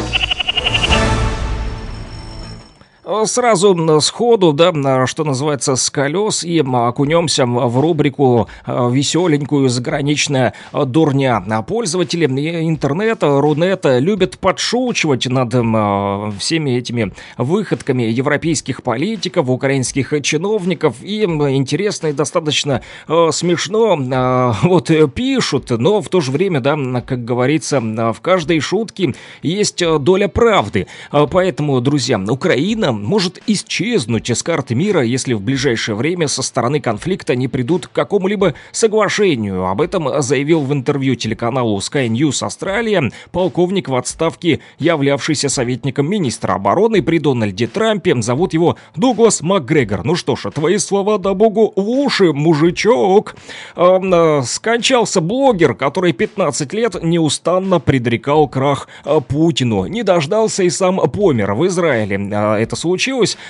Сразу 3.24 4.00
сходу, 4.00 4.52
да, 4.52 5.06
что 5.06 5.24
называется, 5.24 5.76
с 5.76 5.90
колес 5.90 6.42
и 6.44 6.60
окунемся 6.60 7.46
в 7.46 7.80
рубрику 7.80 8.48
э, 8.66 8.90
веселенькую 8.90 9.68
заграничная 9.68 10.54
дурня. 10.72 11.42
А 11.48 11.62
Пользователи 11.62 12.26
интернета, 12.26 13.40
Рунета 13.40 13.98
любят 13.98 14.38
подшучивать 14.38 15.26
над 15.26 15.54
э, 15.54 16.32
всеми 16.38 16.70
этими 16.70 17.12
выходками 17.38 18.04
европейских 18.04 18.82
политиков, 18.82 19.48
украинских 19.48 20.14
чиновников. 20.22 20.96
И 21.02 21.24
интересно 21.24 22.08
и 22.08 22.12
достаточно 22.12 22.82
э, 23.08 23.28
смешно 23.32 24.54
вот 24.62 24.90
пишут, 25.14 25.70
но 25.70 26.00
в 26.00 26.08
то 26.08 26.20
же 26.20 26.30
время, 26.30 26.60
да, 26.60 26.76
как 27.06 27.24
говорится, 27.24 27.80
в 27.80 28.20
каждой 28.20 28.60
шутке 28.60 29.14
есть 29.42 29.82
доля 30.00 30.28
правды. 30.28 30.86
Поэтому, 31.10 31.80
друзья, 31.80 32.18
Украина 32.18 32.92
может 33.04 33.40
исчезнуть 33.46 34.30
из 34.30 34.42
карты 34.42 34.74
мира, 34.74 35.02
если 35.02 35.34
в 35.34 35.40
ближайшее 35.40 35.94
время 35.94 36.28
со 36.28 36.42
стороны 36.42 36.80
конфликта 36.80 37.36
не 37.36 37.48
придут 37.48 37.86
к 37.86 37.92
какому-либо 37.92 38.54
соглашению. 38.72 39.66
Об 39.66 39.80
этом 39.80 40.22
заявил 40.22 40.60
в 40.60 40.72
интервью 40.72 41.14
телеканалу 41.14 41.78
Sky 41.78 42.08
News 42.08 42.44
Австралия 42.44 43.12
полковник 43.30 43.88
в 43.88 43.94
отставке, 43.94 44.60
являвшийся 44.78 45.48
советником 45.48 46.08
министра 46.08 46.54
обороны 46.54 47.02
при 47.02 47.18
Дональде 47.18 47.66
Трампе. 47.66 48.14
Зовут 48.20 48.52
его 48.52 48.76
Дуглас 48.96 49.42
МакГрегор. 49.42 50.04
Ну 50.04 50.14
что 50.14 50.36
ж, 50.36 50.50
твои 50.50 50.78
слова 50.78 51.18
да 51.18 51.34
богу 51.34 51.72
в 51.76 51.88
уши, 51.88 52.32
мужичок. 52.32 53.36
Эм, 53.76 54.12
э, 54.12 54.42
скончался 54.44 55.20
блогер, 55.20 55.74
который 55.74 56.12
15 56.12 56.72
лет 56.72 57.02
неустанно 57.02 57.80
предрекал 57.80 58.48
крах 58.48 58.88
э, 59.04 59.20
Путину. 59.26 59.86
Не 59.86 60.02
дождался 60.02 60.62
и 60.62 60.70
сам 60.70 60.96
помер 61.10 61.54
в 61.54 61.66
Израиле. 61.66 62.16
Э, 62.30 62.54
Это 62.54 62.76
случилось. 62.76 62.93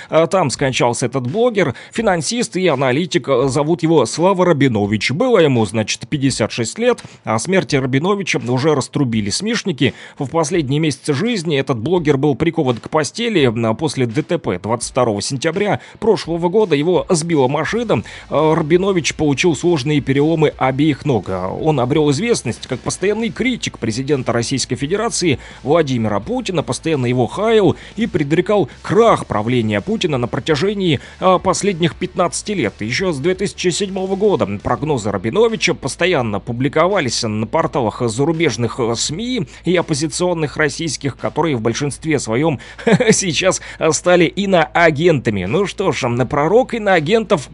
Э, 0.09 0.27
Там 0.29 0.49
скончался 0.49 1.05
этот 1.05 1.29
блогер, 1.29 1.75
финансист 1.91 2.55
и 2.57 2.67
аналитик. 2.67 3.27
э, 3.27 3.47
Зовут 3.47 3.83
его 3.83 4.05
Слава 4.05 4.45
Рабинович. 4.45 5.11
Было 5.11 5.39
ему, 5.39 5.65
значит, 5.65 6.07
56 6.07 6.79
лет. 6.79 7.03
О 7.23 7.37
смерти 7.39 7.75
Рабиновича 7.75 8.39
уже 8.47 8.75
раструбили 8.75 9.29
смешники. 9.29 9.93
В 10.17 10.29
последние 10.29 10.79
месяцы 10.79 11.13
жизни 11.13 11.57
этот 11.57 11.77
блогер 11.79 12.17
был 12.17 12.35
прикован 12.35 12.77
к 12.77 12.89
постели 12.89 13.49
э, 13.71 13.75
после 13.75 14.05
ДТП 14.05 14.61
22 14.61 15.21
сентября 15.21 15.79
прошлого 15.99 16.49
года. 16.49 16.75
Его 16.75 17.05
сбила 17.09 17.47
машина. 17.47 18.03
Рабинович 18.29 19.15
получил 19.15 19.55
сложные 19.55 20.01
переломы 20.01 20.53
обеих 20.57 21.05
ног. 21.05 21.29
Он 21.29 21.79
обрел 21.79 22.11
известность 22.11 22.67
как 22.67 22.79
постоянный 22.79 23.29
критик 23.29 23.79
президента 23.79 24.31
Российской 24.31 24.75
Федерации 24.75 25.39
Владимира 25.63 26.19
Путина, 26.19 26.63
постоянно 26.63 27.05
его 27.05 27.27
хаял 27.27 27.75
и 27.95 28.07
предрекал 28.07 28.69
крах 28.81 29.25
правления 29.35 29.81
Путина 29.81 30.17
на 30.17 30.29
протяжении 30.29 31.01
э, 31.19 31.39
последних 31.43 31.95
15 31.95 32.49
лет. 32.51 32.73
Еще 32.79 33.11
с 33.11 33.17
2007 33.17 33.93
года 34.15 34.47
прогнозы 34.63 35.11
Рабиновича 35.11 35.73
постоянно 35.73 36.39
публиковались 36.39 37.21
на 37.23 37.45
порталах 37.45 38.01
зарубежных 38.07 38.79
э, 38.79 38.95
СМИ 38.95 39.49
и 39.65 39.75
оппозиционных 39.75 40.55
российских, 40.55 41.17
которые 41.17 41.57
в 41.57 41.61
большинстве 41.61 42.17
своем 42.17 42.61
сейчас 43.11 43.61
стали 43.91 44.23
иноагентами. 44.23 45.43
Ну 45.43 45.65
что 45.65 45.91
ж, 45.91 46.07
на 46.07 46.25
пророк 46.25 46.73
иноагентов 46.73 47.49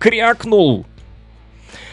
крякнул. 0.00 0.84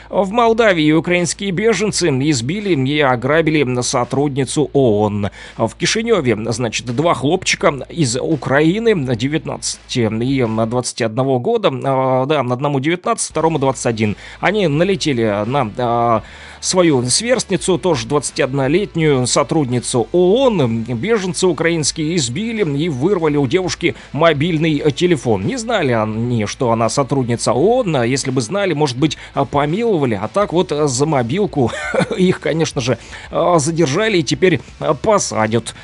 В 0.09 0.31
Молдавии 0.31 0.91
украинские 0.93 1.51
беженцы 1.51 2.07
избили 2.07 2.73
и 2.89 2.99
ограбили 3.01 3.81
сотрудницу 3.81 4.69
ООН. 4.71 5.29
В 5.57 5.75
Кишиневе, 5.75 6.37
значит, 6.51 6.85
два 6.85 7.13
хлопчика 7.13 7.73
из 7.89 8.15
Украины 8.15 8.95
19 9.15 9.97
и 9.97 10.45
21 10.67 11.39
года, 11.39 11.71
а, 11.83 12.25
да, 12.25 12.39
одному 12.39 12.79
19, 12.79 13.29
второму 13.29 13.59
21. 13.59 14.15
Они 14.39 14.67
налетели 14.67 15.43
на 15.45 15.71
а, 15.77 16.23
свою 16.61 17.03
сверстницу, 17.03 17.77
тоже 17.77 18.07
21-летнюю 18.07 19.27
сотрудницу 19.27 20.07
ООН. 20.13 20.83
Беженцы 20.83 21.47
украинские 21.47 22.15
избили 22.15 22.63
и 22.77 22.87
вырвали 22.87 23.35
у 23.35 23.45
девушки 23.45 23.95
мобильный 24.13 24.91
телефон. 24.91 25.45
Не 25.45 25.57
знали 25.57 25.91
они, 25.91 26.45
что 26.45 26.71
она 26.71 26.87
сотрудница 26.87 27.51
ООН. 27.51 28.03
Если 28.03 28.31
бы 28.31 28.39
знали, 28.39 28.73
может 28.73 28.97
быть, 28.97 29.17
помиловали. 29.51 29.96
А 30.05 30.27
так 30.27 30.53
вот 30.53 30.71
за 30.71 31.05
мобилку 31.05 31.71
их, 32.17 32.39
конечно 32.39 32.81
же, 32.81 32.97
задержали 33.31 34.19
и 34.19 34.23
теперь 34.23 34.61
посадят. 35.01 35.75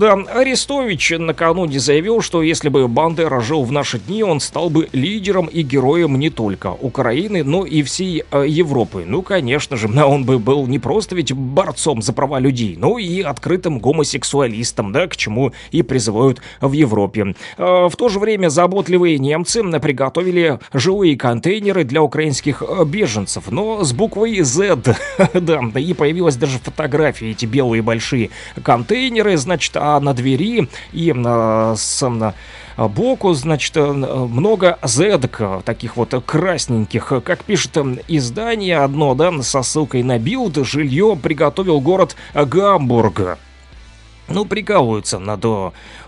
Да, 0.00 0.14
Арестович 0.14 1.12
накануне 1.18 1.78
заявил, 1.78 2.22
что 2.22 2.40
если 2.40 2.70
бы 2.70 2.88
Бандера 2.88 3.42
жил 3.42 3.64
в 3.64 3.70
наши 3.70 3.98
дни, 3.98 4.22
он 4.22 4.40
стал 4.40 4.70
бы 4.70 4.88
лидером 4.92 5.44
и 5.44 5.60
героем 5.60 6.18
не 6.18 6.30
только 6.30 6.68
Украины, 6.68 7.44
но 7.44 7.66
и 7.66 7.82
всей 7.82 8.24
э, 8.30 8.46
Европы. 8.48 9.04
Ну, 9.06 9.20
конечно 9.20 9.76
же, 9.76 9.88
он 10.02 10.24
бы 10.24 10.38
был 10.38 10.66
не 10.66 10.78
просто 10.78 11.14
ведь 11.14 11.34
борцом 11.34 12.00
за 12.00 12.14
права 12.14 12.38
людей, 12.38 12.76
но 12.78 12.96
и 12.96 13.20
открытым 13.20 13.78
гомосексуалистом, 13.78 14.90
да, 14.90 15.06
к 15.06 15.18
чему 15.18 15.52
и 15.70 15.82
призывают 15.82 16.40
в 16.62 16.72
Европе. 16.72 17.34
Э, 17.58 17.90
в 17.90 17.94
то 17.94 18.08
же 18.08 18.20
время 18.20 18.48
заботливые 18.48 19.18
немцы 19.18 19.62
приготовили 19.80 20.60
жилые 20.72 21.14
контейнеры 21.18 21.84
для 21.84 22.02
украинских 22.02 22.62
э, 22.66 22.86
беженцев, 22.86 23.50
но 23.50 23.84
с 23.84 23.92
буквой 23.92 24.40
Z, 24.40 24.78
да, 25.34 25.60
и 25.78 25.92
появилась 25.92 26.36
даже 26.36 26.58
фотография, 26.58 27.32
эти 27.32 27.44
белые 27.44 27.82
большие 27.82 28.30
контейнеры, 28.62 29.36
значит, 29.36 29.76
а 29.76 29.89
на 29.98 30.14
двери 30.14 30.68
и 30.92 31.12
э, 31.12 31.74
с 31.76 32.02
э, 32.02 32.88
боку, 32.88 33.32
значит, 33.32 33.76
э, 33.76 33.84
много 33.92 34.78
зедок, 34.84 35.40
таких 35.64 35.96
вот 35.96 36.14
красненьких. 36.24 37.12
Как 37.24 37.44
пишет 37.44 37.76
издание 38.06 38.78
одно, 38.78 39.14
да, 39.14 39.42
со 39.42 39.62
ссылкой 39.62 40.02
на 40.02 40.18
Bild, 40.18 40.64
жилье 40.64 41.18
приготовил 41.20 41.80
город 41.80 42.14
Гамбург. 42.34 43.38
Ну, 44.28 44.44
прикалываются 44.44 45.18
над 45.18 45.44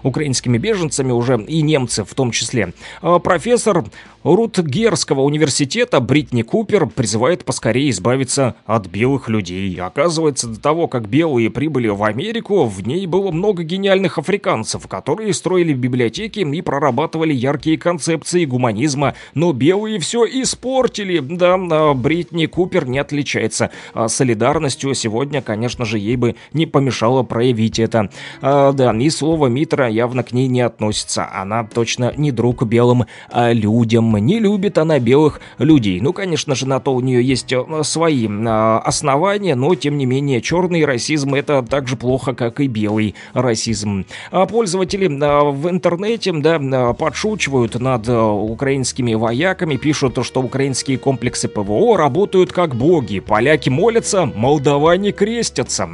украинскими 0.03 0.59
беженцами 0.59 1.13
уже 1.13 1.43
и 1.43 1.63
немцы 1.63 2.05
в 2.05 2.15
том 2.15 2.31
числе. 2.31 2.73
А 3.01 3.19
Профессор 3.19 3.85
Рутгерского 4.25 5.23
университета 5.23 6.01
Бритни 6.01 6.43
Купер 6.43 6.87
призывает 6.87 7.45
поскорее 7.45 7.91
избавиться 7.91 8.55
от 8.67 8.87
белых 8.87 9.29
людей. 9.29 9.75
Оказывается, 9.81 10.49
до 10.49 10.61
того, 10.61 10.87
как 10.87 11.09
белые 11.09 11.51
прибыли 11.51 11.89
в 11.89 12.05
Америку, 12.05 12.65
в 12.65 12.87
ней 12.87 13.07
было 13.07 13.33
много 13.33 13.65
гениальных 13.65 14.19
африканцев, 14.19 14.87
которые 14.87 15.35
строили 15.35 15.73
библиотеки 15.73 16.41
и 16.41 16.63
прорабатывали 16.63 17.33
яркие 17.33 17.79
концепции 17.79 18.45
гуманизма, 18.45 19.15
но 19.35 19.53
белые 19.53 19.99
все 19.99 20.25
испортили. 20.25 21.19
Да, 21.19 21.55
а 21.55 21.95
Бритни 21.95 22.47
Купер 22.47 22.87
не 22.87 22.99
отличается 22.99 23.71
а 23.93 24.09
солидарностью. 24.09 24.95
Сегодня, 24.95 25.43
конечно 25.43 25.85
же, 25.85 25.99
ей 25.99 26.17
бы 26.17 26.37
не 26.53 26.67
помешало 26.67 27.25
проявить 27.25 27.79
это. 27.79 28.11
А, 28.41 28.73
да, 28.73 28.93
и 28.93 29.11
слово 29.11 29.49
Митра 29.49 29.89
явно 29.93 30.23
к 30.23 30.33
ней 30.33 30.49
не 30.49 30.61
относится. 30.61 31.29
Она 31.33 31.65
точно 31.65 32.13
не 32.17 32.33
друг 32.33 32.63
белым 32.65 33.07
а, 33.31 33.53
людям. 33.53 34.17
Не 34.17 34.39
любит 34.39 34.79
она 34.79 34.99
белых 34.99 35.41
людей. 35.59 36.01
Ну, 36.01 36.13
конечно 36.13 36.55
же, 36.55 36.67
на 36.67 36.81
то 36.81 36.95
у 36.95 37.01
нее 37.01 37.23
есть 37.23 37.53
э, 37.53 37.65
свои 37.83 38.29
а, 38.29 38.81
основания, 38.85 39.55
но, 39.55 39.75
тем 39.75 39.99
не 39.99 40.07
менее, 40.07 40.41
черный 40.41 40.85
расизм 40.85 41.35
это 41.35 41.63
так 41.63 41.89
же 41.89 41.97
плохо, 41.97 42.35
как 42.35 42.61
и 42.61 42.67
белый 42.67 43.15
расизм. 43.35 44.07
А 44.31 44.47
пользователи 44.47 45.09
а, 45.23 45.45
в 45.45 45.69
интернете, 45.69 46.33
да, 46.33 46.93
подшучивают 46.93 47.79
над 47.79 48.09
а, 48.09 48.31
украинскими 48.31 49.15
вояками, 49.15 49.77
пишут, 49.77 50.19
что 50.25 50.43
украинские 50.43 50.99
комплексы 50.99 51.49
ПВО 51.49 51.97
работают 51.97 52.53
как 52.53 52.75
боги. 52.75 53.21
Поляки 53.21 53.69
молятся, 53.69 54.27
молдаване 54.27 55.13
крестятся. 55.13 55.89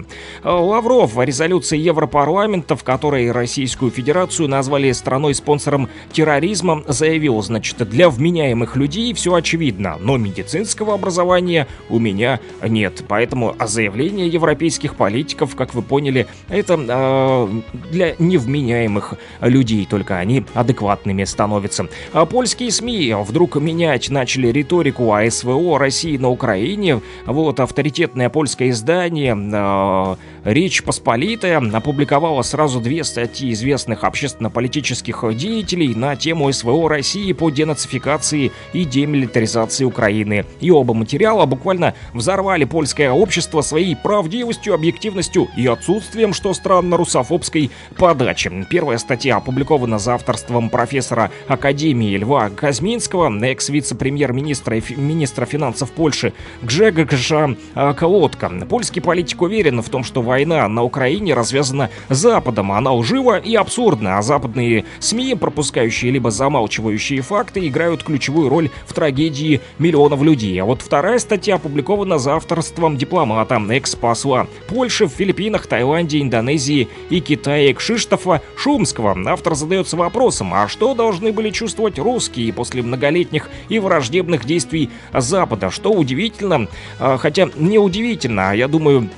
Лавров 0.45 1.15
в 1.15 1.23
резолюции 1.23 1.79
Европарламента, 1.79 2.77
в 2.77 2.85
которой 2.85 3.31
Российскую 3.31 3.88
Федерацию 3.91 4.49
назвали 4.49 4.93
страной-спонсором 4.93 5.89
терроризма, 6.13 6.83
заявил, 6.87 7.41
значит, 7.43 7.89
для 7.89 8.09
вменяемых 8.11 8.77
людей 8.77 9.13
все 9.15 9.35
очевидно, 9.35 9.97
но 10.01 10.17
медицинского 10.17 10.95
образования 10.95 11.67
у 11.89 11.99
меня 11.99 12.41
нет. 12.63 13.05
Поэтому 13.09 13.55
заявление 13.65 14.29
европейских 14.29 14.95
политиков, 14.95 15.55
как 15.57 15.75
вы 15.75 15.83
поняли, 15.83 16.27
это 16.49 16.75
э, 16.79 17.61
для 17.91 18.15
невменяемых 18.19 19.15
людей, 19.41 19.87
только 19.87 20.19
они 20.19 20.45
адекватными 20.55 21.25
становятся. 21.25 21.89
А 22.13 22.27
польские 22.27 22.71
СМИ 22.71 23.15
вдруг 23.27 23.57
менять 23.57 24.11
начали 24.11 24.49
риторику 24.49 25.13
о 25.13 25.29
СВО 25.31 25.79
России 25.79 26.17
на 26.17 26.29
Украине. 26.31 27.01
Вот 27.27 27.61
авторитетное 27.61 28.29
польское 28.29 28.71
издание 28.71 29.37
э, 29.37 30.17
Речь 30.49 30.83
Посполитая 30.83 31.59
опубликовало 31.59 32.41
сразу 32.41 32.81
две 32.81 33.05
статьи 33.05 33.53
известных 33.53 33.78
общественно-политических 33.87 35.25
деятелей 35.37 35.95
на 35.95 36.17
тему 36.17 36.53
СВО 36.53 36.89
России 36.89 37.33
по 37.33 37.51
денацификации 37.51 38.53
и 38.73 38.85
демилитаризации 38.85 39.85
Украины. 39.85 40.45
И 40.61 40.71
оба 40.71 40.95
материала 40.95 41.47
буквально 41.47 41.95
взорвали 42.13 42.65
польское 42.65 43.11
общество 43.11 43.61
своей 43.61 43.95
правдивостью, 43.95 44.75
объективностью 44.75 45.49
и 45.57 45.67
отсутствием, 45.67 46.33
что 46.33 46.55
странно, 46.55 46.97
русофобской 46.97 47.71
подачи. 47.97 48.67
Первая 48.71 48.99
статья 48.99 49.37
опубликована 49.37 49.99
за 49.99 50.15
авторством 50.15 50.71
профессора 50.71 51.31
Академии 51.47 52.17
Льва 52.17 52.51
Казминского, 52.51 53.29
экс-вице-премьер-министра 53.45 54.79
и 54.79 54.95
министра 54.97 55.45
финансов 55.47 55.91
Польши 55.93 56.33
Гжегожа 56.63 57.57
Колодка. 57.97 58.49
Польский 58.69 59.03
политик 59.03 59.43
уверен 59.43 59.83
в 59.83 59.89
том, 59.89 60.05
что 60.05 60.23
война 60.23 60.67
на 60.69 60.83
Украине 60.83 61.35
развязана 61.35 61.91
Западом. 62.09 62.73
Она 62.73 62.93
лжива 62.93 63.39
и 63.39 63.55
абсурдна, 63.69 64.17
а 64.17 64.23
западные 64.23 64.87
СМИ, 64.99 65.35
пропускающие 65.35 66.11
либо 66.11 66.31
замалчивающие 66.31 67.21
факты, 67.21 67.69
играют 67.69 68.03
ключевую 68.03 68.49
роль 68.49 68.71
в 68.87 68.95
трагедии 68.95 69.61
миллионов 69.79 70.23
людей. 70.23 70.59
А 70.63 70.65
вот 70.65 70.81
вторая 70.81 71.19
статья 71.19 71.57
опубликована 71.57 72.19
за 72.19 72.37
авторством 72.37 72.97
дипломата, 72.97 73.61
экс-посла 73.71 74.47
Польши 74.69 75.07
в 75.07 75.11
Филиппинах, 75.11 75.67
Таиланде, 75.67 76.23
Индонезии 76.23 76.89
и 77.11 77.21
Китае 77.21 77.75
Кшиштофа 77.75 78.41
Шумского. 78.57 79.15
Автор 79.27 79.55
задается 79.55 79.99
вопросом, 79.99 80.55
а 80.55 80.67
что 80.67 80.95
должны 80.95 81.31
были 81.31 81.51
чувствовать 81.51 81.99
русские 81.99 82.55
после 82.55 82.83
многолетних 82.83 83.51
и 83.69 83.79
враждебных 83.79 84.47
действий 84.47 84.89
Запада? 85.13 85.71
Что 85.71 85.91
удивительно, 85.93 86.69
а, 86.99 87.19
хотя 87.19 87.51
не 87.57 87.79
удивительно, 87.79 88.51
а 88.51 88.55
я 88.55 88.67
думаю, 88.67 89.11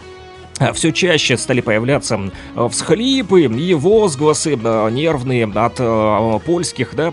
все 0.74 0.92
чаще 0.92 1.36
стали 1.36 1.60
появляться 1.60 2.30
всхлипы 2.70 3.42
и 3.44 3.74
возгласы 3.74 4.56
нервные 4.56 5.46
от 5.46 6.44
польских, 6.44 6.94
да, 6.94 7.12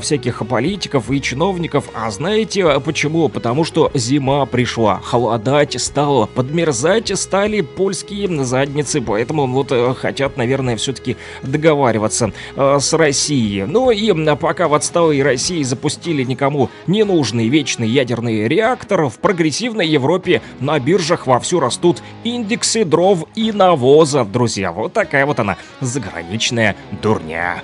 всяких 0.00 0.46
политиков 0.46 1.10
и 1.10 1.20
чиновников. 1.20 1.86
А 1.94 2.10
знаете 2.10 2.80
почему? 2.80 3.28
Потому 3.28 3.64
что 3.64 3.90
зима 3.94 4.46
пришла, 4.46 5.00
холодать 5.02 5.80
стало, 5.80 6.26
подмерзать 6.26 7.16
стали 7.18 7.60
польские 7.60 8.16
задницы, 8.44 9.00
поэтому 9.00 9.46
вот 9.46 9.70
э, 9.70 9.94
хотят, 9.94 10.36
наверное, 10.36 10.76
все-таки 10.76 11.16
договариваться 11.42 12.32
с 12.56 12.92
Россией. 12.94 13.64
Ну 13.64 13.90
и 13.90 14.12
пока 14.36 14.68
в 14.68 14.74
отсталой 14.74 15.22
России 15.22 15.62
запустили 15.62 16.22
никому 16.22 16.70
ненужный 16.86 17.48
вечный 17.48 17.88
ядерный 17.88 18.48
реактор, 18.48 19.08
в 19.08 19.18
прогрессивной 19.18 19.86
Европе 19.86 20.40
на 20.60 20.78
биржах 20.78 21.26
вовсю 21.26 21.60
растут 21.60 22.02
индексы 22.24 22.84
дров 22.86 23.24
и 23.34 23.52
навоза, 23.52 24.24
друзья. 24.24 24.72
Вот 24.72 24.92
такая 24.92 25.26
вот 25.26 25.38
она, 25.38 25.56
заграничная 25.80 26.76
дурня. 27.02 27.62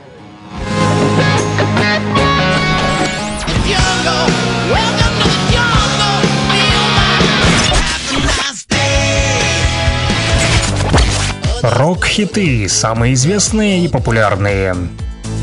Рок-хиты, 11.62 12.68
самые 12.68 13.14
известные 13.14 13.84
и 13.84 13.88
популярные. 13.88 14.74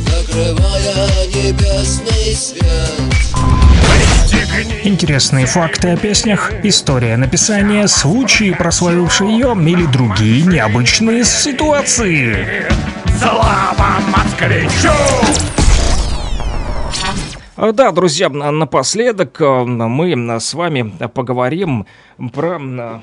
Закрывая 0.05 1.27
небесный 1.27 2.35
свет 2.35 2.88
Интересные 4.83 5.45
факты 5.45 5.89
о 5.89 5.97
песнях, 5.97 6.51
история 6.63 7.15
написания, 7.15 7.87
случаи, 7.87 8.51
прославившие 8.51 9.31
ее 9.31 9.55
или 9.55 9.85
другие 9.85 10.45
необычные 10.45 11.23
ситуации. 11.23 12.67
Слава 13.17 13.99
москвичу! 14.15 14.91
Да, 17.73 17.91
друзья, 17.91 18.29
напоследок 18.29 19.39
э, 19.41 19.63
мы 19.65 20.39
с 20.39 20.53
вами 20.53 20.93
поговорим 21.13 21.85
про 22.33 23.01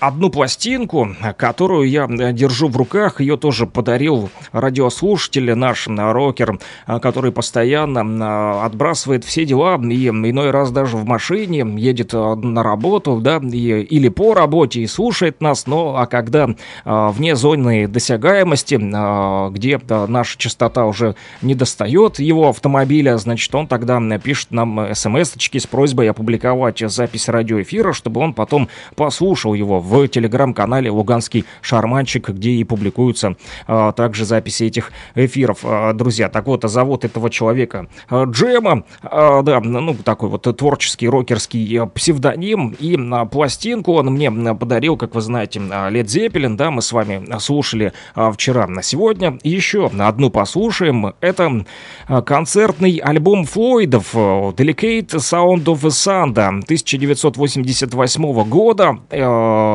одну 0.00 0.30
пластинку, 0.30 1.14
которую 1.36 1.88
я 1.88 2.06
э, 2.06 2.32
держу 2.32 2.68
в 2.68 2.76
руках. 2.76 3.20
Ее 3.20 3.36
тоже 3.36 3.66
подарил 3.66 4.30
радиослушатель 4.52 5.54
наш 5.54 5.86
рокер, 5.88 6.58
э, 6.86 6.98
который 7.00 7.32
постоянно 7.32 8.00
э, 8.00 8.64
отбрасывает 8.64 9.24
все 9.24 9.44
дела. 9.44 9.78
И 9.80 10.08
иной 10.08 10.50
раз 10.50 10.72
даже 10.72 10.96
в 10.96 11.04
машине 11.04 11.66
едет 11.76 12.12
на 12.12 12.62
работу, 12.62 13.20
да, 13.20 13.40
и, 13.42 13.82
или 13.82 14.08
по 14.08 14.34
работе 14.34 14.80
и 14.80 14.86
слушает 14.86 15.40
нас, 15.40 15.66
но 15.66 15.96
а 15.96 16.06
когда 16.06 16.48
вне 16.84 17.36
зоны 17.36 17.86
досягаемости, 17.86 18.76
где 19.52 19.80
наша 20.08 20.38
частота 20.38 20.86
уже 20.86 21.14
не 21.42 21.54
достает 21.54 22.18
его 22.18 22.48
автомобиля, 22.48 23.18
значит, 23.18 23.54
он 23.54 23.66
тогда 23.66 24.00
пишет 24.18 24.50
нам 24.50 24.94
смс-очки 24.94 25.58
с 25.58 25.66
просьбой 25.66 26.08
опубликовать 26.10 26.78
запись 26.86 27.28
радиоэфира, 27.28 27.92
чтобы 27.92 28.20
он 28.20 28.32
потом 28.32 28.68
послушал 28.96 29.54
его. 29.54 29.80
в 29.89 29.89
телеграм-канале 30.08 30.90
«Луганский 30.90 31.44
шарманчик», 31.62 32.30
где 32.30 32.50
и 32.50 32.64
публикуются 32.64 33.36
а, 33.66 33.92
также 33.92 34.24
записи 34.24 34.64
этих 34.64 34.92
эфиров. 35.14 35.60
А, 35.64 35.92
друзья, 35.92 36.28
так 36.28 36.46
вот, 36.46 36.64
зовут 36.64 37.04
этого 37.04 37.30
человека 37.30 37.88
а, 38.08 38.24
Джема, 38.24 38.84
а, 39.02 39.42
да, 39.42 39.60
ну, 39.60 39.94
такой 39.94 40.28
вот 40.28 40.42
творческий 40.56 41.08
рокерский 41.08 41.86
псевдоним, 41.94 42.76
и 42.78 42.98
а, 43.12 43.26
пластинку 43.26 43.94
он 43.94 44.06
мне 44.06 44.30
подарил, 44.30 44.96
как 44.96 45.14
вы 45.14 45.20
знаете, 45.20 45.60
Лед 45.90 46.10
Зеппелин, 46.10 46.56
да, 46.56 46.70
мы 46.70 46.82
с 46.82 46.92
вами 46.92 47.38
слушали 47.38 47.92
а, 48.14 48.32
вчера. 48.32 48.66
На 48.66 48.82
сегодня 48.82 49.38
еще 49.42 49.90
одну 49.98 50.30
послушаем. 50.30 51.14
Это 51.20 51.64
концертный 52.24 52.96
альбом 52.96 53.44
Флойдов 53.44 54.14
Delicate 54.14 55.08
Sound 55.08 55.64
of 55.64 55.82
Sanda 55.88 56.48
1988 56.48 58.48
года. 58.48 58.98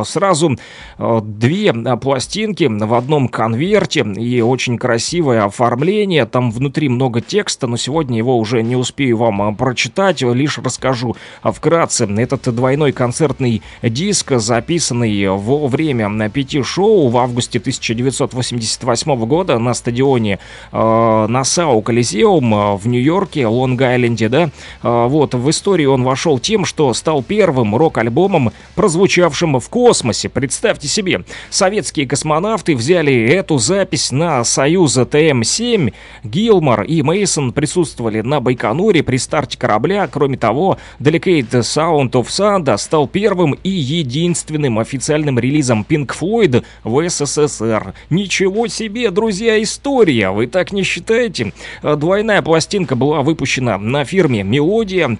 Сразу 0.05 0.55
э, 0.97 1.21
две 1.23 1.73
э, 1.73 1.97
пластинки 1.97 2.65
в 2.65 2.93
одном 2.93 3.27
конверте 3.27 4.01
и 4.01 4.41
очень 4.41 4.77
красивое 4.77 5.43
оформление. 5.43 6.25
Там 6.25 6.51
внутри 6.51 6.89
много 6.89 7.21
текста, 7.21 7.67
но 7.67 7.77
сегодня 7.77 8.17
его 8.17 8.37
уже 8.37 8.63
не 8.63 8.75
успею 8.75 9.17
вам 9.17 9.55
прочитать, 9.55 10.21
лишь 10.21 10.57
расскажу 10.57 11.15
вкратце. 11.43 12.05
Этот 12.05 12.53
двойной 12.55 12.91
концертный 12.91 13.61
диск, 13.81 14.33
записанный 14.37 15.29
во 15.29 15.67
время 15.67 16.29
пяти 16.29 16.61
шоу 16.61 17.09
в 17.09 17.17
августе 17.17 17.59
1988 17.59 19.25
года 19.25 19.59
на 19.59 19.73
стадионе 19.73 20.39
э, 20.71 21.25
Нассау 21.27 21.81
Колизеум 21.81 22.77
в 22.77 22.87
Нью-Йорке, 22.87 23.41
Лонг-Айленде, 23.47 24.29
да, 24.29 24.49
э, 24.83 25.07
вот, 25.07 25.33
в 25.33 25.49
историю 25.49 25.93
он 25.93 26.03
вошел 26.03 26.39
тем, 26.39 26.65
что 26.65 26.93
стал 26.93 27.23
первым 27.23 27.75
рок-альбомом, 27.75 28.51
прозвучавшим 28.75 29.59
в 29.59 29.69
космосе. 29.69 29.94
Представьте 30.29 30.87
себе, 30.87 31.23
советские 31.49 32.07
космонавты 32.07 32.75
взяли 32.75 33.13
эту 33.13 33.57
запись 33.57 34.11
на 34.11 34.43
Союза 34.43 35.03
ТМ-7. 35.03 35.93
Гилмор 36.23 36.83
и 36.83 37.01
Мейсон 37.01 37.53
присутствовали 37.53 38.21
на 38.21 38.39
Байконуре 38.39 39.03
при 39.03 39.17
старте 39.17 39.57
корабля. 39.57 40.07
Кроме 40.07 40.37
того, 40.37 40.77
Delicate 40.99 41.49
Sound 41.49 42.11
of 42.11 42.27
Sanda 42.27 42.77
стал 42.77 43.07
первым 43.07 43.53
и 43.63 43.69
единственным 43.69 44.79
официальным 44.79 45.39
релизом 45.39 45.85
Pink 45.87 46.11
Floyd 46.19 46.63
в 46.83 47.09
СССР. 47.09 47.93
Ничего 48.09 48.67
себе, 48.67 49.11
друзья, 49.11 49.61
история! 49.61 50.31
Вы 50.31 50.47
так 50.47 50.71
не 50.71 50.83
считаете? 50.83 51.53
Двойная 51.81 52.41
пластинка 52.41 52.95
была 52.95 53.21
выпущена 53.21 53.77
на 53.77 54.05
фирме 54.05 54.43
Мелодия 54.43 55.17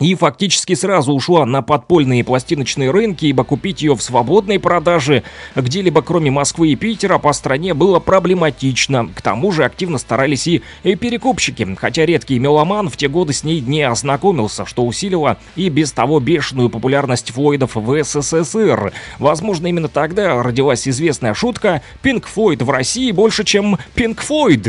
и 0.00 0.14
фактически 0.14 0.74
сразу 0.74 1.12
ушла 1.12 1.46
на 1.46 1.62
подпольные 1.62 2.24
пластиночные 2.24 2.90
рынки, 2.90 3.26
ибо 3.26 3.44
купить 3.44 3.82
ее 3.82 3.94
в 3.94 4.02
свободной 4.02 4.58
продаже 4.58 5.22
где-либо 5.56 6.02
кроме 6.02 6.30
Москвы 6.30 6.70
и 6.70 6.76
Питера 6.76 7.18
по 7.18 7.32
стране 7.32 7.74
было 7.74 7.98
проблематично. 7.98 9.08
К 9.14 9.22
тому 9.22 9.52
же 9.52 9.64
активно 9.64 9.98
старались 9.98 10.46
и, 10.46 10.62
перекупщики, 10.82 11.76
хотя 11.78 12.06
редкий 12.06 12.38
меломан 12.38 12.88
в 12.88 12.96
те 12.96 13.08
годы 13.08 13.32
с 13.32 13.44
ней 13.44 13.60
не 13.60 13.82
ознакомился, 13.82 14.66
что 14.66 14.84
усилило 14.84 15.38
и 15.56 15.68
без 15.68 15.92
того 15.92 16.20
бешеную 16.20 16.70
популярность 16.70 17.32
Флойдов 17.32 17.74
в 17.74 18.04
СССР. 18.04 18.92
Возможно, 19.18 19.66
именно 19.66 19.88
тогда 19.88 20.42
родилась 20.42 20.86
известная 20.86 21.34
шутка 21.34 21.82
«Пинк 22.02 22.26
Флойд 22.26 22.62
в 22.62 22.70
России 22.70 23.10
больше, 23.10 23.44
чем 23.44 23.78
Пинк 23.94 24.20
Флойд». 24.20 24.66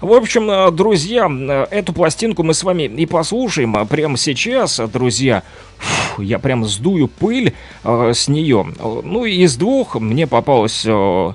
В 0.00 0.12
общем, 0.12 0.74
друзья, 0.74 1.30
эту 1.70 1.92
пластинку 1.92 2.42
мы 2.42 2.54
с 2.54 2.62
вами 2.62 2.84
и 2.84 3.06
послушаем 3.06 3.86
прямо 3.86 4.16
сейчас 4.16 4.63
сейчас, 4.66 4.90
друзья, 4.90 5.42
фу, 5.78 6.22
я 6.22 6.38
прям 6.38 6.64
сдую 6.64 7.08
пыль 7.08 7.54
э, 7.84 8.12
с 8.14 8.28
нее. 8.28 8.66
Ну, 8.80 9.24
из 9.24 9.56
двух 9.56 9.96
мне 9.96 10.26
попалась... 10.26 10.84
Э, 10.86 11.32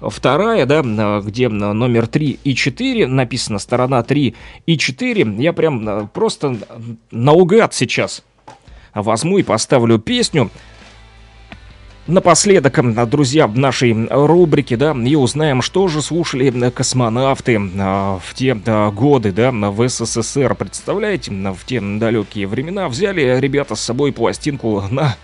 вторая, 0.00 0.66
да, 0.66 0.82
где 1.24 1.48
номер 1.48 2.08
3 2.08 2.40
и 2.42 2.54
4 2.56 3.06
написано, 3.06 3.60
сторона 3.60 4.02
3 4.02 4.34
и 4.66 4.76
4, 4.76 5.36
я 5.38 5.52
прям 5.52 5.88
э, 5.88 6.08
просто 6.12 6.56
наугад 7.12 7.72
сейчас 7.74 8.24
возьму 8.94 9.38
и 9.38 9.42
поставлю 9.42 9.98
песню. 9.98 10.50
Напоследок, 12.06 13.08
друзья, 13.08 13.46
в 13.46 13.58
нашей 13.58 14.06
рубрике, 14.08 14.76
да, 14.76 14.92
и 14.92 15.14
узнаем, 15.14 15.62
что 15.62 15.88
же 15.88 16.02
слушали 16.02 16.70
космонавты 16.70 17.60
а, 17.78 18.18
в 18.24 18.34
те 18.34 18.56
а, 18.66 18.90
годы, 18.90 19.32
да, 19.32 19.50
в 19.50 19.88
СССР. 19.88 20.54
Представляете, 20.54 21.30
в 21.30 21.64
те 21.64 21.80
далекие 21.80 22.46
времена 22.46 22.88
взяли 22.88 23.38
ребята 23.40 23.74
с 23.74 23.80
собой 23.80 24.12
пластинку 24.12 24.82
на 24.90 25.16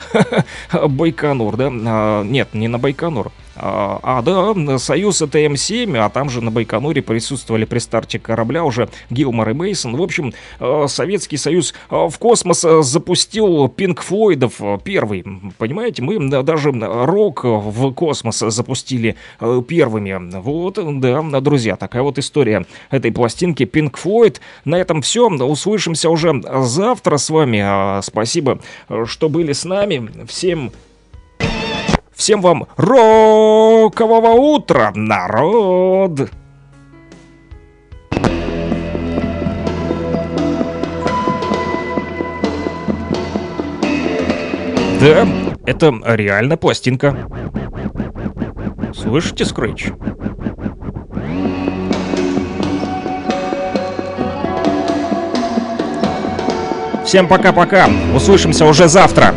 Байконур, 0.88 1.56
да? 1.56 1.70
А, 1.72 2.22
Нет, 2.22 2.55
не 2.55 2.68
на 2.68 2.78
Байконур. 2.78 3.32
А, 3.60 3.98
а, 4.02 4.22
да, 4.22 4.78
Союз 4.78 5.20
это 5.20 5.39
М7, 5.39 5.97
а 5.98 6.09
там 6.10 6.30
же 6.30 6.40
на 6.40 6.51
Байконуре 6.51 7.02
присутствовали 7.02 7.64
при 7.64 7.78
старте 7.78 8.18
корабля 8.18 8.64
уже 8.64 8.89
Гилмор 9.10 9.51
и 9.51 9.52
Мейсон. 9.52 9.97
В 9.97 10.02
общем, 10.02 10.32
э, 10.60 10.85
Советский 10.89 11.36
Союз 11.36 11.74
э, 11.90 12.09
в 12.09 12.18
космос 12.18 12.64
э, 12.64 12.82
запустил 12.82 13.68
Пинк 13.68 14.02
Флойдов 14.02 14.60
первый. 14.85 15.24
Понимаете, 15.59 16.02
мы 16.02 16.18
даже 16.43 16.70
рок 16.70 17.44
в 17.44 17.93
космос 17.93 18.39
запустили 18.39 19.16
первыми. 19.66 20.39
Вот, 20.40 20.78
да, 21.01 21.40
друзья, 21.40 21.76
такая 21.76 22.02
вот 22.02 22.18
история 22.18 22.66
этой 22.90 23.10
пластинки 23.10 23.64
Pink 23.64 23.94
Floyd. 24.02 24.36
На 24.64 24.76
этом 24.76 25.02
все. 25.02 25.28
Услышимся 25.28 26.10
уже 26.10 26.40
завтра 26.62 27.16
с 27.16 27.30
вами. 27.30 27.60
А, 27.62 28.01
Спасибо, 28.02 28.60
что 29.06 29.28
были 29.28 29.52
с 29.52 29.64
нами. 29.64 30.10
Всем 30.26 30.72
Всем 32.19 32.40
вам 32.40 32.66
рокового 32.77 34.31
утра, 34.32 34.90
народ! 34.93 36.28
Да, 45.01 45.28
это 45.65 45.95
реально 46.05 46.57
пластинка. 46.57 47.16
Слышите, 48.93 49.45
Скрэч? 49.45 49.93
Всем 57.05 57.28
пока-пока. 57.28 57.89
Услышимся 58.12 58.66
уже 58.66 58.89
завтра. 58.89 59.32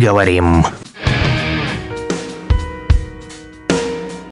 Говорим. 0.00 0.64